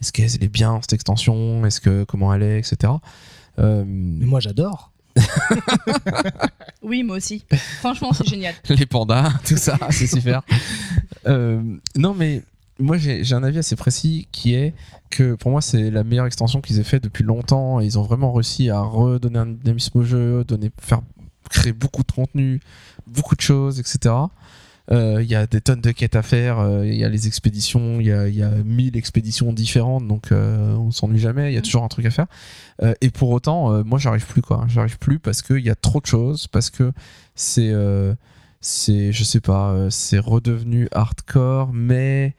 est-ce 0.01 0.11
qu'elle 0.11 0.25
est 0.25 0.47
bien 0.47 0.79
cette 0.81 0.93
extension, 0.93 1.65
est-ce 1.65 1.81
que 1.81 2.03
comment 2.03 2.33
elle 2.33 2.43
est, 2.43 2.59
etc. 2.59 2.93
Euh, 3.59 3.83
Mais 3.87 4.25
moi 4.25 4.39
j'adore. 4.39 4.91
Oui, 6.83 7.01
moi 7.03 7.15
aussi. 7.15 7.45
Franchement, 7.79 8.11
c'est 8.11 8.27
génial. 8.27 8.53
les 8.69 8.85
pandas, 8.85 9.31
tout 9.45 9.55
ça, 9.57 9.77
c'est 9.89 10.07
super. 10.07 10.41
Euh, 11.27 11.61
non, 11.95 12.13
mais 12.13 12.43
moi 12.79 12.97
j'ai 12.97 13.23
j'ai 13.23 13.35
un 13.35 13.43
avis 13.43 13.59
assez 13.59 13.75
précis 13.75 14.27
qui 14.31 14.53
est 14.53 14.73
que 15.09 15.35
pour 15.35 15.51
moi 15.51 15.61
c'est 15.61 15.91
la 15.91 16.03
meilleure 16.03 16.25
extension 16.25 16.59
qu'ils 16.59 16.79
aient 16.79 16.83
fait 16.83 16.99
depuis 16.99 17.23
longtemps. 17.23 17.79
Ils 17.79 17.97
ont 17.97 18.03
vraiment 18.03 18.33
réussi 18.33 18.69
à 18.69 18.81
redonner 18.81 19.39
un 19.39 19.45
dynamisme 19.45 19.99
au 19.99 20.03
jeu, 20.03 20.43
donner, 20.43 20.71
faire 20.81 21.01
créer 21.49 21.73
beaucoup 21.73 22.03
de 22.03 22.11
contenu, 22.11 22.59
beaucoup 23.07 23.35
de 23.35 23.41
choses, 23.41 23.79
etc. 23.79 24.15
Euh, 24.91 25.21
Il 25.23 25.29
y 25.29 25.35
a 25.35 25.47
des 25.47 25.61
tonnes 25.61 25.79
de 25.79 25.91
quêtes 25.91 26.15
à 26.17 26.21
faire, 26.23 26.59
euh, 26.59 26.85
il 26.85 26.95
y 26.95 27.05
a 27.05 27.09
les 27.09 27.27
expéditions, 27.27 28.01
il 28.01 28.07
y 28.07 28.11
a, 28.11 28.27
y 28.27 28.43
a 28.43 28.49
mille 28.65 28.97
expéditions 28.97 29.53
différentes, 29.53 30.05
donc 30.07 30.31
euh, 30.31 30.73
on 30.75 30.91
s'ennuie 30.91 31.19
jamais, 31.19 31.51
il 31.51 31.53
y 31.53 31.57
a 31.57 31.61
Mm. 31.61 31.63
toujours 31.63 31.83
un 31.85 31.87
truc 31.87 32.05
à 32.05 32.11
faire. 32.11 32.25
Euh, 32.81 32.93
et 32.99 33.09
pour 33.09 33.29
autant, 33.29 33.81
moi 33.85 33.97
j'arrive 33.97 34.25
plus 34.27 34.41
quoi, 34.41 34.65
j'arrive 34.67 34.97
plus 34.97 35.19
parce 35.19 35.41
qu'il 35.41 35.59
y 35.65 35.69
a 35.69 35.75
trop 35.75 36.01
de 36.01 36.05
choses, 36.05 36.47
parce 36.47 36.69
que 36.69 36.91
c'est, 37.35 37.73
c'est, 38.59 39.11
je 39.13 39.23
sais 39.23 39.39
pas, 39.39 39.87
c'est 39.89 40.19
redevenu 40.19 40.89
hardcore, 40.91 41.71
mais 41.73 42.35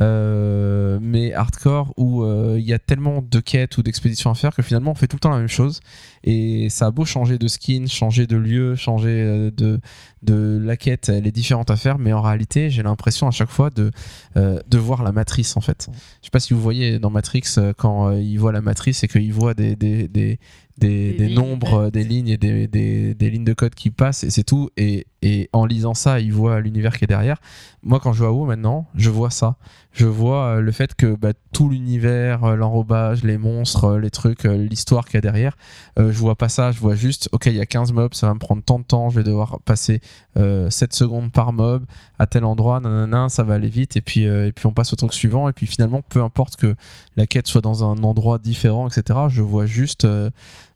euh, 0.00 0.98
mais 1.02 1.34
hardcore 1.34 1.92
où 1.98 2.22
euh, 2.22 2.56
il 2.58 2.64
y 2.64 2.72
a 2.72 2.78
tellement 2.78 3.20
de 3.20 3.40
quêtes 3.40 3.76
ou 3.76 3.82
d'expéditions 3.82 4.30
à 4.30 4.34
faire 4.34 4.54
que 4.54 4.62
finalement 4.62 4.92
on 4.92 4.94
fait 4.94 5.06
tout 5.06 5.16
le 5.16 5.20
temps 5.20 5.30
la 5.30 5.36
même 5.36 5.48
chose 5.48 5.80
et 6.24 6.68
ça 6.70 6.86
a 6.86 6.90
beau 6.90 7.04
changer 7.04 7.36
de 7.36 7.46
skin, 7.46 7.84
changer 7.86 8.26
de 8.26 8.36
lieu, 8.38 8.74
changer 8.74 9.10
euh, 9.10 9.50
de, 9.50 9.80
de 10.22 10.58
la 10.62 10.78
quête, 10.78 11.10
elle 11.10 11.26
est 11.26 11.32
différente 11.32 11.70
à 11.70 11.76
faire, 11.76 11.98
mais 11.98 12.14
en 12.14 12.22
réalité 12.22 12.70
j'ai 12.70 12.82
l'impression 12.82 13.28
à 13.28 13.32
chaque 13.32 13.50
fois 13.50 13.68
de, 13.68 13.90
euh, 14.38 14.60
de 14.66 14.78
voir 14.78 15.02
la 15.02 15.12
matrice 15.12 15.56
en 15.58 15.60
fait. 15.60 15.88
Je 16.22 16.26
sais 16.26 16.30
pas 16.30 16.40
si 16.40 16.54
vous 16.54 16.60
voyez 16.60 16.98
dans 16.98 17.10
Matrix 17.10 17.42
quand 17.76 18.12
il 18.12 18.38
voit 18.38 18.52
la 18.52 18.62
matrice 18.62 19.04
et 19.04 19.08
qu'il 19.08 19.32
voit 19.32 19.52
des, 19.52 19.76
des, 19.76 20.08
des, 20.08 20.38
des, 20.78 21.12
Des 21.12 21.12
des 21.12 21.26
lignes, 21.26 21.34
nombres, 21.34 21.90
des 21.90 22.02
lignes 22.02 22.28
et 22.28 22.38
des, 22.38 22.66
des, 22.66 23.14
des 23.14 23.30
lignes 23.30 23.44
de 23.44 23.52
code 23.52 23.74
qui 23.74 23.90
passent 23.90 24.24
et 24.24 24.30
c'est 24.30 24.42
tout. 24.42 24.70
Et, 24.78 25.06
et 25.22 25.48
en 25.52 25.64
lisant 25.66 25.94
ça, 25.94 26.18
il 26.18 26.32
voit 26.32 26.60
l'univers 26.60 26.98
qui 26.98 27.04
est 27.04 27.08
derrière. 27.08 27.38
Moi, 27.84 28.00
quand 28.00 28.12
je 28.12 28.18
joue 28.18 28.26
à 28.26 28.32
WoW 28.32 28.44
maintenant, 28.44 28.86
je 28.96 29.08
vois 29.08 29.30
ça. 29.30 29.56
Je 29.92 30.06
vois 30.06 30.46
euh, 30.46 30.60
le 30.60 30.72
fait 30.72 30.94
que 30.94 31.14
bah, 31.14 31.32
tout 31.52 31.68
l'univers, 31.68 32.44
euh, 32.44 32.56
l'enrobage, 32.56 33.22
les 33.22 33.38
monstres, 33.38 33.84
euh, 33.84 34.00
les 34.00 34.10
trucs, 34.10 34.44
l'histoire 34.44 35.04
qu'il 35.04 35.14
y 35.14 35.18
a 35.18 35.20
derrière, 35.20 35.56
euh, 35.98 36.10
je 36.10 36.18
vois 36.18 36.34
pas 36.34 36.48
ça. 36.48 36.72
Je 36.72 36.80
vois 36.80 36.96
juste, 36.96 37.28
ok, 37.32 37.46
il 37.46 37.54
y 37.54 37.60
a 37.60 37.66
15 37.66 37.92
mobs, 37.92 38.14
ça 38.14 38.26
va 38.26 38.34
me 38.34 38.38
prendre 38.38 38.62
tant 38.62 38.78
de 38.78 38.84
temps, 38.84 39.10
je 39.10 39.16
vais 39.16 39.24
devoir 39.24 39.60
passer 39.60 40.00
euh, 40.36 40.70
7 40.70 40.92
secondes 40.92 41.30
par 41.30 41.52
mob 41.52 41.84
à 42.18 42.26
tel 42.26 42.44
endroit, 42.44 42.80
nanana, 42.80 43.28
ça 43.28 43.44
va 43.44 43.54
aller 43.54 43.68
vite. 43.68 43.96
Et 43.96 44.00
puis, 44.00 44.22
et 44.22 44.52
puis 44.52 44.66
on 44.66 44.72
passe 44.72 44.92
au 44.92 44.96
truc 44.96 45.12
suivant. 45.12 45.48
Et 45.48 45.52
puis 45.52 45.66
finalement, 45.66 46.02
peu 46.08 46.22
importe 46.22 46.56
que 46.56 46.74
la 47.16 47.26
quête 47.26 47.46
soit 47.46 47.60
dans 47.60 47.84
un 47.84 48.02
endroit 48.02 48.38
différent, 48.38 48.88
etc., 48.88 49.20
je 49.28 49.42
vois 49.42 49.66
juste. 49.66 50.06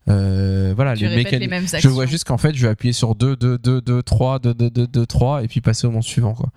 Euh, 0.09 0.73
voilà, 0.75 0.95
Tu 0.95 1.05
les 1.07 1.15
mécaniques. 1.15 1.39
les 1.41 1.47
mêmes 1.47 1.67
Je 1.67 1.75
actions. 1.75 1.91
vois 1.91 2.05
juste 2.05 2.23
qu'en 2.25 2.37
fait, 2.37 2.53
je 2.55 2.61
vais 2.61 2.69
appuyer 2.69 2.93
sur 2.93 3.15
2, 3.15 3.35
2, 3.35 3.57
2, 3.57 3.81
2, 3.81 4.03
3, 4.03 4.39
2, 4.39 4.53
2, 4.53 4.69
2, 4.69 4.87
2, 4.87 5.05
3, 5.05 5.43
et 5.43 5.47
puis 5.47 5.61
passer 5.61 5.87
au 5.87 5.91
monde 5.91 6.03
suivant. 6.03 6.33
Quoi. 6.33 6.49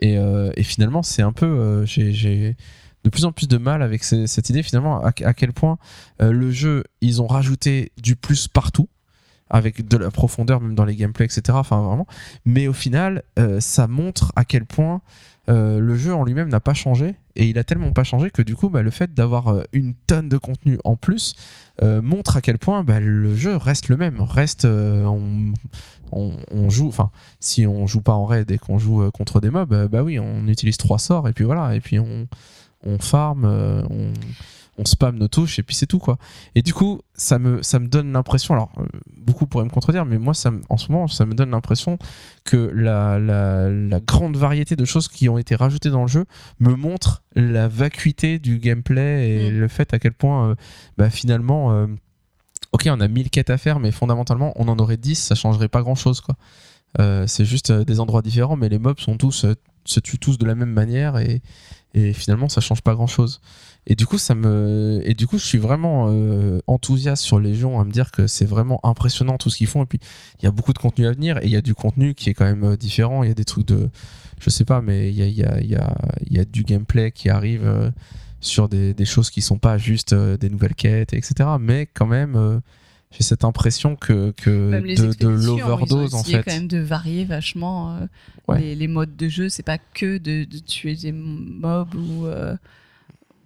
Et, 0.00 0.18
euh, 0.18 0.50
et 0.56 0.62
finalement, 0.62 1.02
c'est 1.02 1.22
un 1.22 1.32
peu. 1.32 1.46
euh, 1.46 1.86
j'ai- 1.86 2.56
de 3.04 3.10
plus 3.10 3.24
en 3.26 3.32
plus 3.32 3.48
de 3.48 3.58
mal 3.58 3.82
avec 3.82 4.02
ces- 4.02 4.26
cette 4.26 4.48
idée, 4.48 4.62
finalement, 4.62 5.04
à, 5.04 5.08
à 5.24 5.34
quel 5.34 5.52
point 5.52 5.76
euh, 6.22 6.32
le 6.32 6.50
jeu, 6.50 6.84
ils 7.02 7.20
ont 7.20 7.26
rajouté 7.26 7.92
du 8.02 8.16
plus 8.16 8.48
partout, 8.48 8.88
avec 9.50 9.86
de 9.86 9.96
la 9.98 10.10
profondeur, 10.10 10.60
même 10.62 10.74
dans 10.74 10.86
les 10.86 10.96
gameplays, 10.96 11.26
etc. 11.26 11.42
Enfin, 11.52 11.82
vraiment. 11.82 12.06
Mais 12.46 12.66
au 12.66 12.72
final, 12.72 13.22
euh, 13.38 13.60
ça 13.60 13.86
montre 13.88 14.32
à 14.36 14.44
quel 14.44 14.64
point. 14.64 15.00
euh, 15.50 15.78
le 15.78 15.94
jeu 15.96 16.14
en 16.14 16.24
lui-même 16.24 16.48
n'a 16.48 16.60
pas 16.60 16.72
changé 16.72 17.16
et 17.36 17.48
il 17.48 17.58
a 17.58 17.64
tellement 17.64 17.92
pas 17.92 18.04
changé 18.04 18.30
que 18.30 18.42
du 18.42 18.54
coup 18.54 18.68
bah, 18.68 18.82
le 18.82 18.90
fait 18.90 19.12
d'avoir 19.14 19.48
euh, 19.48 19.62
une 19.72 19.94
tonne 20.06 20.28
de 20.28 20.38
contenu 20.38 20.78
en 20.84 20.96
plus 20.96 21.34
euh, 21.82 22.00
montre 22.02 22.36
à 22.36 22.40
quel 22.40 22.58
point 22.58 22.84
bah, 22.84 23.00
le 23.00 23.34
jeu 23.34 23.56
reste 23.56 23.88
le 23.88 23.96
même 23.96 24.20
reste 24.20 24.64
euh, 24.64 25.04
on, 25.04 25.52
on, 26.12 26.32
on 26.50 26.70
joue 26.70 26.88
enfin 26.88 27.10
si 27.40 27.66
on 27.66 27.86
joue 27.86 28.00
pas 28.00 28.12
en 28.12 28.24
raid 28.24 28.50
et 28.50 28.58
qu'on 28.58 28.78
joue 28.78 29.02
euh, 29.02 29.10
contre 29.10 29.40
des 29.40 29.50
mobs 29.50 29.72
euh, 29.72 29.88
bah 29.88 30.02
oui 30.02 30.18
on 30.18 30.46
utilise 30.46 30.76
trois 30.76 30.98
sorts 30.98 31.28
et 31.28 31.32
puis 31.32 31.44
voilà 31.44 31.74
et 31.74 31.80
puis 31.80 31.98
on 31.98 32.28
on 32.86 32.98
farm 32.98 33.44
euh, 33.44 33.82
on 34.78 34.84
spam 34.84 35.16
nos 35.18 35.28
touches 35.28 35.58
et 35.58 35.62
puis 35.62 35.74
c'est 35.76 35.86
tout 35.86 35.98
quoi. 35.98 36.18
Et 36.54 36.62
du 36.62 36.74
coup, 36.74 37.00
ça 37.14 37.38
me, 37.38 37.62
ça 37.62 37.78
me 37.78 37.86
donne 37.86 38.12
l'impression, 38.12 38.54
alors 38.54 38.72
euh, 38.78 38.84
beaucoup 39.16 39.46
pourraient 39.46 39.64
me 39.64 39.70
contredire, 39.70 40.04
mais 40.04 40.18
moi, 40.18 40.34
ça, 40.34 40.50
me- 40.50 40.62
en 40.68 40.76
ce 40.76 40.90
moment, 40.90 41.06
ça 41.08 41.26
me 41.26 41.34
donne 41.34 41.50
l'impression 41.50 41.98
que 42.44 42.56
la, 42.74 43.18
la, 43.18 43.70
la 43.70 44.00
grande 44.00 44.36
variété 44.36 44.74
de 44.76 44.84
choses 44.84 45.08
qui 45.08 45.28
ont 45.28 45.38
été 45.38 45.54
rajoutées 45.54 45.90
dans 45.90 46.02
le 46.02 46.08
jeu 46.08 46.24
me 46.60 46.74
montre 46.74 47.22
la 47.36 47.68
vacuité 47.68 48.38
du 48.38 48.58
gameplay 48.58 49.30
et 49.30 49.50
Mm. 49.50 49.58
le 49.60 49.68
fait 49.68 49.94
à 49.94 49.98
quel 49.98 50.12
point, 50.12 50.50
euh, 50.50 50.54
bah, 50.98 51.10
finalement, 51.10 51.72
euh, 51.72 51.86
ok, 52.72 52.88
on 52.90 53.00
a 53.00 53.06
1000 53.08 53.30
quêtes 53.30 53.50
à 53.50 53.58
faire, 53.58 53.78
mais 53.78 53.92
fondamentalement, 53.92 54.52
on 54.56 54.66
en 54.68 54.78
aurait 54.78 54.96
10, 54.96 55.14
ça 55.16 55.34
changerait 55.34 55.68
pas 55.68 55.82
grand 55.82 55.94
chose 55.94 56.20
quoi. 56.20 56.34
Euh, 57.00 57.26
c'est 57.26 57.44
juste 57.44 57.72
des 57.72 58.00
endroits 58.00 58.22
différents, 58.22 58.56
mais 58.56 58.68
les 58.68 58.78
mobs 58.78 58.98
sont 59.00 59.16
tous, 59.16 59.46
se 59.84 60.00
tuent 60.00 60.18
tous 60.18 60.38
de 60.38 60.46
la 60.46 60.54
même 60.54 60.70
manière 60.70 61.18
et, 61.18 61.42
et 61.94 62.12
finalement, 62.12 62.48
ça 62.48 62.60
change 62.60 62.82
pas 62.82 62.94
grand 62.94 63.06
chose. 63.08 63.40
Et 63.86 63.96
du 63.96 64.06
coup, 64.06 64.16
ça 64.16 64.34
me, 64.34 65.00
et 65.04 65.12
du 65.12 65.26
coup, 65.26 65.36
je 65.38 65.44
suis 65.44 65.58
vraiment 65.58 66.06
euh, 66.08 66.58
enthousiaste 66.66 67.22
sur 67.22 67.38
Légion 67.38 67.78
à 67.80 67.84
me 67.84 67.90
dire 67.90 68.10
que 68.12 68.26
c'est 68.26 68.46
vraiment 68.46 68.80
impressionnant 68.82 69.36
tout 69.36 69.50
ce 69.50 69.58
qu'ils 69.58 69.66
font. 69.66 69.82
Et 69.82 69.86
puis, 69.86 69.98
il 70.40 70.44
y 70.44 70.48
a 70.48 70.50
beaucoup 70.50 70.72
de 70.72 70.78
contenu 70.78 71.06
à 71.06 71.12
venir 71.12 71.36
et 71.42 71.44
il 71.44 71.50
y 71.50 71.56
a 71.56 71.60
du 71.60 71.74
contenu 71.74 72.14
qui 72.14 72.30
est 72.30 72.34
quand 72.34 72.46
même 72.46 72.64
euh, 72.64 72.76
différent. 72.78 73.22
Il 73.24 73.28
y 73.28 73.30
a 73.30 73.34
des 73.34 73.44
trucs 73.44 73.66
de, 73.66 73.90
je 74.40 74.48
sais 74.48 74.64
pas, 74.64 74.80
mais 74.80 75.10
il 75.10 75.16
y 75.16 75.22
a, 75.22 75.26
il 75.26 75.36
y 75.36 75.44
a, 75.44 75.60
il 75.60 75.66
y 75.66 75.76
a, 75.76 75.94
il 76.26 76.34
y 76.34 76.40
a 76.40 76.46
du 76.46 76.62
gameplay 76.62 77.12
qui 77.12 77.28
arrive 77.28 77.66
euh, 77.66 77.90
sur 78.40 78.70
des, 78.70 78.94
des 78.94 79.04
choses 79.04 79.28
qui 79.28 79.42
sont 79.42 79.58
pas 79.58 79.76
juste 79.76 80.14
euh, 80.14 80.38
des 80.38 80.48
nouvelles 80.48 80.74
quêtes, 80.74 81.12
etc. 81.12 81.50
Mais 81.60 81.86
quand 81.92 82.06
même, 82.06 82.62
j'ai 83.10 83.22
cette 83.22 83.44
impression 83.44 83.96
que, 83.96 84.30
que 84.30 84.80
de, 84.80 85.12
de 85.12 85.28
l'overdose 85.28 86.14
en 86.14 86.24
fait. 86.24 86.42
quand 86.42 86.52
même 86.54 86.68
de 86.68 86.78
varier 86.78 87.26
vachement 87.26 87.98
Ouais. 88.48 88.60
les, 88.60 88.74
les 88.74 88.88
modes 88.88 89.16
de 89.16 89.28
jeu. 89.28 89.48
C'est 89.50 89.62
pas 89.62 89.78
que 89.78 90.16
de, 90.18 90.44
de 90.44 90.58
tuer 90.58 90.96
des 90.96 91.12
mobs 91.12 91.94
ou, 91.94 92.26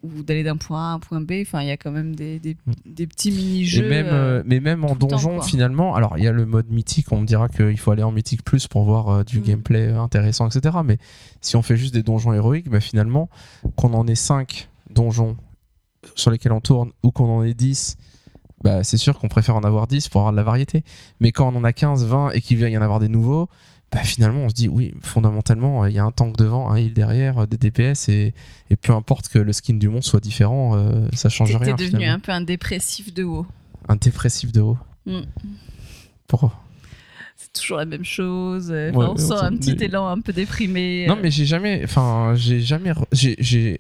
ou 0.03 0.23
d'aller 0.23 0.45
d'un 0.45 0.57
point 0.57 0.81
A 0.81 0.91
à 0.91 0.95
un 0.95 0.99
point 1.01 1.21
B. 1.21 1.33
Enfin, 1.43 1.61
il 1.63 1.69
y 1.69 1.71
a 1.71 1.77
quand 1.77 1.91
même 1.91 2.15
des, 2.15 2.39
des, 2.39 2.57
des 2.87 3.07
petits 3.07 3.31
Et 3.31 3.33
mini-jeux. 3.33 3.89
même, 3.89 4.07
euh, 4.09 4.43
mais 4.47 4.61
même 4.61 4.85
en 4.85 4.95
temps, 4.95 5.07
donjon, 5.09 5.41
finalement, 5.43 5.95
alors 5.95 6.17
il 6.19 6.25
y 6.25 6.29
a 6.29 6.33
le 6.33 6.47
mode 6.47 6.71
mythique, 6.71 7.11
on 7.11 7.21
me 7.21 7.27
dira 7.27 7.49
qu'il 7.49 7.79
faut 7.79 7.91
aller 7.91 8.03
en 8.05 8.13
mythique 8.13 8.45
plus 8.45 8.69
pour 8.69 8.85
voir 8.85 9.09
euh, 9.09 9.25
du 9.25 9.41
Mm. 9.41 9.43
gameplay 9.43 9.89
euh, 9.89 10.01
intéressant, 10.01 10.49
etc. 10.49 10.77
Mais 10.85 10.99
si 11.41 11.57
on 11.57 11.63
fait 11.63 11.77
juste 11.77 11.95
des 11.95 12.03
donjons 12.03 12.33
héroïques, 12.33 12.69
bah, 12.71 12.81
finalement, 12.81 13.29
qu'on 13.77 13.93
en 13.95 14.07
ait 14.07 14.15
5 14.15 14.69
donjons 14.91 15.37
sur 16.15 16.31
lesquels 16.31 16.53
on 16.53 16.61
tourne 16.61 16.93
ou 17.03 17.11
qu'on 17.11 17.29
en 17.29 17.43
ait 17.43 17.55
10, 17.55 17.97
bah, 18.63 18.85
c'est 18.85 18.97
sûr 18.97 19.19
qu'on 19.19 19.29
préfère 19.29 19.57
en 19.57 19.63
avoir 19.63 19.87
10 19.87 20.09
pour 20.09 20.21
avoir 20.21 20.33
de 20.33 20.37
la 20.37 20.43
variété. 20.45 20.85
Mais 21.21 21.33
quand 21.33 21.53
on 21.53 21.57
en 21.57 21.65
a 21.65 21.73
15, 21.73 22.05
20 22.07 22.31
et 22.31 22.41
qu'il 22.41 22.57
vient 22.57 22.69
y 22.69 22.79
en 22.79 22.83
avoir 22.83 23.01
des 23.01 23.09
nouveaux, 23.09 23.49
bah, 23.93 24.03
finalement 24.05 24.41
on 24.41 24.49
se 24.51 24.55
dit 24.55 24.69
oui, 24.69 24.93
fondamentalement, 25.03 25.85
euh, 25.85 25.91
il 25.91 25.97
y 25.97 25.99
a 25.99 26.05
un 26.05 26.11
tank 26.13 26.37
devant, 26.37 26.71
un 26.71 26.77
heal 26.77 26.93
derrière, 26.93 27.39
euh, 27.39 27.47
des 27.47 27.57
DPS 27.57 28.09
et, 28.11 28.35
et 28.71 28.77
peu 28.77 28.93
importe 28.93 29.29
que 29.29 29.39
le 29.39 29.53
skin 29.53 29.75
du 29.75 29.89
monde 29.89 30.03
soit 30.05 30.21
différent, 30.21 30.77
euh, 30.77 31.09
ça 31.15 31.29
change 31.29 31.55
rien. 31.57 31.75
t'es 31.75 31.85
devenu 31.85 31.99
finalement. 32.01 32.15
un 32.17 32.19
peu 32.21 32.33
un 32.33 32.41
dépressif 32.43 33.15
de 33.15 33.25
haut. 33.25 33.47
un 33.89 33.97
dépressif 33.97 34.53
de 34.53 34.61
haut. 34.61 34.79
Mm. 35.07 35.21
Pourquoi 36.27 36.53
C'est 37.37 37.53
toujours 37.55 37.79
la 37.79 37.87
même 37.87 38.05
chose. 38.05 38.69
euh, 38.71 38.91
Ouais, 38.93 39.05
enfin, 39.07 39.13
on 39.15 39.17
sent 39.17 39.33
on 39.33 39.45
un 39.45 39.57
petit 39.57 39.75
mais- 39.79 39.87
élan 39.87 40.07
un 40.09 40.21
peu 40.21 40.33
déprimé. 40.35 41.07
Non, 41.09 41.17
euh. 41.17 41.21
mais 41.23 41.31
j'ai 41.31 41.47
jamais, 41.47 41.81
enfin, 41.85 42.35
j'ai 42.37 42.61
jamais, 42.61 42.93
j'ai 43.13 43.79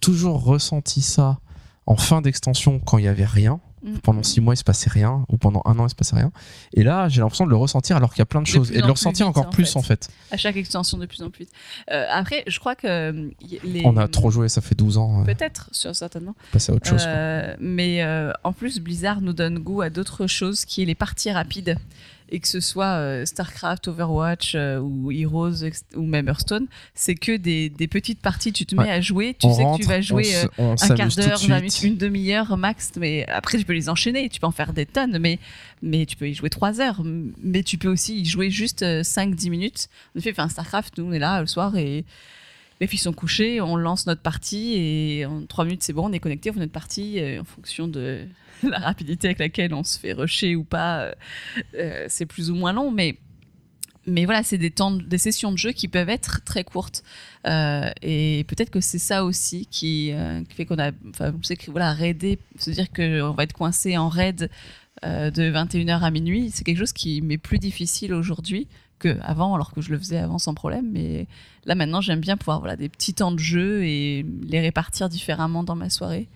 toujours 0.00 0.44
ressenti 0.44 1.00
ça 1.02 1.38
en 1.86 1.96
fin 1.96 2.20
d'extension 2.22 2.78
quand 2.78 2.98
il 2.98 3.06
y 3.06 3.08
avait 3.08 3.24
rien. 3.24 3.58
Mm. 3.82 3.98
Pendant 3.98 4.22
six 4.22 4.40
mois, 4.40 4.54
il 4.54 4.56
se 4.56 4.64
passait 4.64 4.90
rien, 4.90 5.24
ou 5.28 5.36
pendant 5.36 5.62
un 5.64 5.78
an, 5.78 5.86
il 5.86 5.90
se 5.90 5.94
passait 5.94 6.16
rien. 6.16 6.32
Et 6.74 6.82
là, 6.82 7.08
j'ai 7.08 7.20
l'impression 7.20 7.44
de 7.44 7.50
le 7.50 7.56
ressentir 7.56 7.96
alors 7.96 8.10
qu'il 8.10 8.18
y 8.20 8.22
a 8.22 8.26
plein 8.26 8.40
de 8.40 8.46
De 8.46 8.50
choses 8.50 8.70
et 8.72 8.80
de 8.80 8.86
le 8.86 8.90
ressentir 8.92 9.26
vite, 9.26 9.36
encore 9.36 9.48
en 9.48 9.50
plus 9.52 9.72
fait. 9.72 9.78
en 9.78 9.82
fait. 9.82 10.08
À 10.30 10.36
chaque 10.36 10.56
extension 10.56 10.98
de 10.98 11.06
plus 11.06 11.22
en 11.22 11.30
plus. 11.30 11.46
Euh, 11.90 12.06
après, 12.10 12.42
je 12.46 12.58
crois 12.58 12.74
que 12.74 12.86
euh, 12.86 13.30
les... 13.64 13.82
On 13.84 13.96
a 13.96 14.08
trop 14.08 14.30
joué, 14.30 14.48
ça 14.48 14.60
fait 14.60 14.74
12 14.74 14.98
ans. 14.98 15.20
euh, 15.20 15.24
Peut-être, 15.24 15.68
sur- 15.72 15.94
certainement. 15.94 16.34
passer 16.52 16.72
à 16.72 16.74
autre 16.74 16.86
chose. 16.88 17.04
Euh, 17.06 17.54
mais 17.60 18.02
euh, 18.02 18.32
en 18.44 18.52
plus, 18.52 18.80
Blizzard 18.80 19.20
nous 19.20 19.32
donne 19.32 19.58
goût 19.58 19.82
à 19.82 19.90
d'autres 19.90 20.26
choses 20.26 20.64
qui 20.64 20.82
est 20.82 20.86
les 20.86 20.94
parties 20.94 21.30
rapides. 21.30 21.76
Et 22.30 22.40
que 22.40 22.48
ce 22.48 22.60
soit 22.60 22.84
euh, 22.96 23.24
StarCraft, 23.24 23.88
Overwatch 23.88 24.52
euh, 24.54 24.78
ou 24.80 25.10
Heroes 25.10 25.64
ou 25.96 26.02
même 26.02 26.28
Hearthstone, 26.28 26.66
c'est 26.94 27.14
que 27.14 27.36
des, 27.36 27.70
des 27.70 27.88
petites 27.88 28.20
parties. 28.20 28.52
Tu 28.52 28.66
te 28.66 28.74
mets 28.74 28.82
Ouais. 28.82 28.90
à 28.90 29.00
jouer, 29.00 29.34
tu 29.38 29.46
on 29.46 29.54
sais 29.54 29.62
rentre, 29.62 29.78
que 29.78 29.82
tu 29.84 29.88
vas 29.88 30.00
jouer 30.02 30.24
on, 30.58 30.72
euh, 30.72 30.74
s- 30.74 30.82
on 30.88 30.92
un 30.92 30.96
quart 30.96 31.08
d'heure, 31.08 31.38
20 31.38 31.38
suite. 31.38 31.50
minutes, 31.50 31.82
une 31.82 31.96
demi-heure 31.96 32.56
max. 32.58 32.92
Mais 32.98 33.26
après, 33.28 33.56
tu 33.58 33.64
peux 33.64 33.72
les 33.72 33.88
enchaîner. 33.88 34.28
Tu 34.28 34.40
peux 34.40 34.46
en 34.46 34.50
faire 34.50 34.72
des 34.74 34.84
tonnes, 34.86 35.18
mais, 35.18 35.38
mais 35.82 36.04
tu 36.04 36.16
peux 36.16 36.28
y 36.28 36.34
jouer 36.34 36.50
3 36.50 36.80
heures. 36.82 37.02
Mais 37.42 37.62
tu 37.62 37.78
peux 37.78 37.88
aussi 37.88 38.20
y 38.20 38.24
jouer 38.26 38.50
juste 38.50 38.82
5-10 38.82 39.48
minutes. 39.50 39.88
En 40.14 40.18
effet, 40.18 40.30
enfin, 40.32 40.48
StarCraft, 40.48 40.98
nous, 40.98 41.04
on 41.06 41.12
est 41.12 41.18
là 41.18 41.40
le 41.40 41.46
soir 41.46 41.76
et 41.76 42.04
les 42.80 42.86
filles 42.86 42.98
sont 43.00 43.12
couchées, 43.12 43.60
on 43.60 43.74
lance 43.76 44.06
notre 44.06 44.22
partie 44.22 44.74
et 44.76 45.26
en 45.26 45.46
3 45.46 45.64
minutes, 45.64 45.82
c'est 45.82 45.92
bon, 45.92 46.08
on 46.08 46.12
est 46.12 46.20
connecté, 46.20 46.50
on 46.50 46.52
fait 46.52 46.60
notre 46.60 46.72
partie 46.72 47.18
en 47.40 47.44
fonction 47.44 47.88
de 47.88 48.20
la 48.68 48.78
rapidité 48.78 49.28
avec 49.28 49.38
laquelle 49.38 49.74
on 49.74 49.84
se 49.84 49.98
fait 49.98 50.12
rusher 50.12 50.56
ou 50.56 50.64
pas. 50.64 51.02
euh, 51.02 51.12
euh, 51.74 52.04
c'est 52.08 52.26
plus 52.26 52.50
ou 52.50 52.54
moins 52.54 52.72
long, 52.72 52.90
mais. 52.90 53.18
Mais 54.10 54.24
voilà, 54.24 54.42
c'est 54.42 54.56
des 54.56 54.70
temps, 54.70 54.92
des 54.92 55.18
sessions 55.18 55.52
de 55.52 55.58
jeu 55.58 55.72
qui 55.72 55.86
peuvent 55.86 56.08
être 56.08 56.42
très 56.42 56.64
courtes. 56.64 57.02
Euh, 57.46 57.90
et 58.00 58.46
peut-être 58.48 58.70
que 58.70 58.80
c'est 58.80 58.98
ça 58.98 59.22
aussi 59.22 59.66
qui, 59.66 60.14
fait 60.48 60.64
qu'on 60.64 60.78
a, 60.78 60.92
enfin, 61.10 61.34
sais 61.42 61.56
que 61.56 61.70
voilà, 61.70 61.94
se 61.94 62.70
dire 62.70 62.90
qu'on 62.90 63.32
va 63.32 63.42
être 63.42 63.52
coincé 63.52 63.98
en 63.98 64.08
raid 64.08 64.48
de 65.02 65.52
21h 65.52 66.00
à 66.00 66.10
minuit, 66.10 66.50
c'est 66.50 66.64
quelque 66.64 66.78
chose 66.78 66.94
qui 66.94 67.20
m'est 67.20 67.36
plus 67.36 67.58
difficile 67.58 68.14
aujourd'hui 68.14 68.66
que 68.98 69.18
avant, 69.20 69.54
alors 69.54 69.72
que 69.72 69.82
je 69.82 69.90
le 69.90 69.98
faisais 69.98 70.16
avant 70.16 70.38
sans 70.38 70.54
problème. 70.54 70.88
Mais 70.90 71.26
là 71.66 71.74
maintenant, 71.74 72.00
j'aime 72.00 72.20
bien 72.20 72.38
pouvoir 72.38 72.60
voilà 72.60 72.76
des 72.76 72.88
petits 72.88 73.12
temps 73.12 73.32
de 73.32 73.38
jeu 73.38 73.84
et 73.84 74.24
les 74.42 74.60
répartir 74.60 75.10
différemment 75.10 75.64
dans 75.64 75.76
ma 75.76 75.90
soirée 75.90 76.28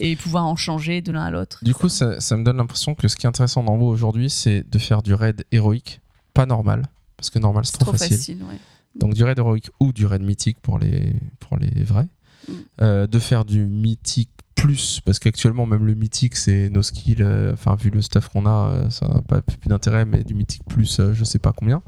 et 0.00 0.16
pouvoir 0.16 0.44
en 0.46 0.56
changer 0.56 1.02
de 1.02 1.12
l'un 1.12 1.22
à 1.22 1.30
l'autre. 1.30 1.60
Du 1.62 1.74
coup, 1.74 1.88
ça, 1.88 2.20
ça 2.20 2.36
me 2.36 2.44
donne 2.44 2.56
l'impression 2.56 2.94
que 2.94 3.08
ce 3.08 3.16
qui 3.16 3.26
est 3.26 3.28
intéressant 3.28 3.62
dans 3.62 3.76
WoW 3.76 3.88
aujourd'hui, 3.88 4.30
c'est 4.30 4.68
de 4.68 4.78
faire 4.78 5.02
du 5.02 5.14
raid 5.14 5.44
héroïque, 5.52 6.00
pas 6.32 6.46
normal, 6.46 6.86
parce 7.16 7.30
que 7.30 7.38
normal 7.38 7.64
c'est 7.64 7.78
trop, 7.78 7.90
trop 7.90 7.92
facile. 7.92 8.16
facile. 8.16 8.42
ouais. 8.42 8.58
Donc 8.96 9.14
du 9.14 9.24
raid 9.24 9.38
héroïque 9.38 9.70
ou 9.80 9.92
du 9.92 10.06
raid 10.06 10.22
mythique 10.22 10.58
pour 10.60 10.78
les, 10.78 11.14
pour 11.40 11.56
les 11.56 11.82
vrais. 11.82 12.08
Mm. 12.48 12.52
Euh, 12.82 13.06
de 13.06 13.18
faire 13.18 13.44
du 13.44 13.66
mythique 13.66 14.30
plus, 14.54 15.00
parce 15.04 15.18
qu'actuellement 15.18 15.66
même 15.66 15.84
le 15.84 15.94
mythique 15.94 16.36
c'est 16.36 16.70
nos 16.70 16.82
skills, 16.82 17.16
euh, 17.20 17.52
enfin 17.52 17.74
vu 17.74 17.90
le 17.90 18.00
stuff 18.02 18.28
qu'on 18.28 18.46
a, 18.46 18.68
euh, 18.68 18.90
ça 18.90 19.08
n'a 19.08 19.20
pas 19.22 19.42
plus 19.42 19.68
d'intérêt, 19.68 20.04
mais 20.04 20.24
du 20.24 20.34
mythique 20.34 20.64
plus 20.68 21.00
je 21.12 21.24
sais 21.24 21.38
pas 21.38 21.52
combien. 21.52 21.82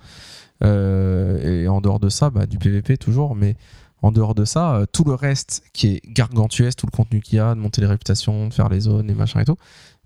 Et 0.63 1.69
en 1.69 1.83
dehors 1.83 2.01
de 2.01 2.09
ça, 2.09 2.31
bah, 2.31 2.47
du 2.47 2.57
PVP 2.59 2.97
toujours, 2.97 3.35
mais 3.35 3.57
en 4.03 4.13
dehors 4.13 4.35
de 4.35 4.45
ça, 4.45 4.77
euh, 4.77 4.87
tout 4.91 5.05
le 5.05 5.15
reste 5.15 5.63
qui 5.73 5.95
est 5.95 6.01
gargantuesque, 6.07 6.79
tout 6.79 6.87
le 6.87 6.97
contenu 6.97 7.21
qu'il 7.21 7.37
y 7.37 7.41
a, 7.41 7.55
de 7.55 7.61
monter 7.61 7.81
les 7.81 7.87
réputations, 7.87 8.49
de 8.49 8.55
faire 8.55 8.69
les 8.69 8.81
zones, 8.81 9.07
les 9.07 9.15
machins 9.15 9.41
et 9.41 9.45
tout, 9.45 9.57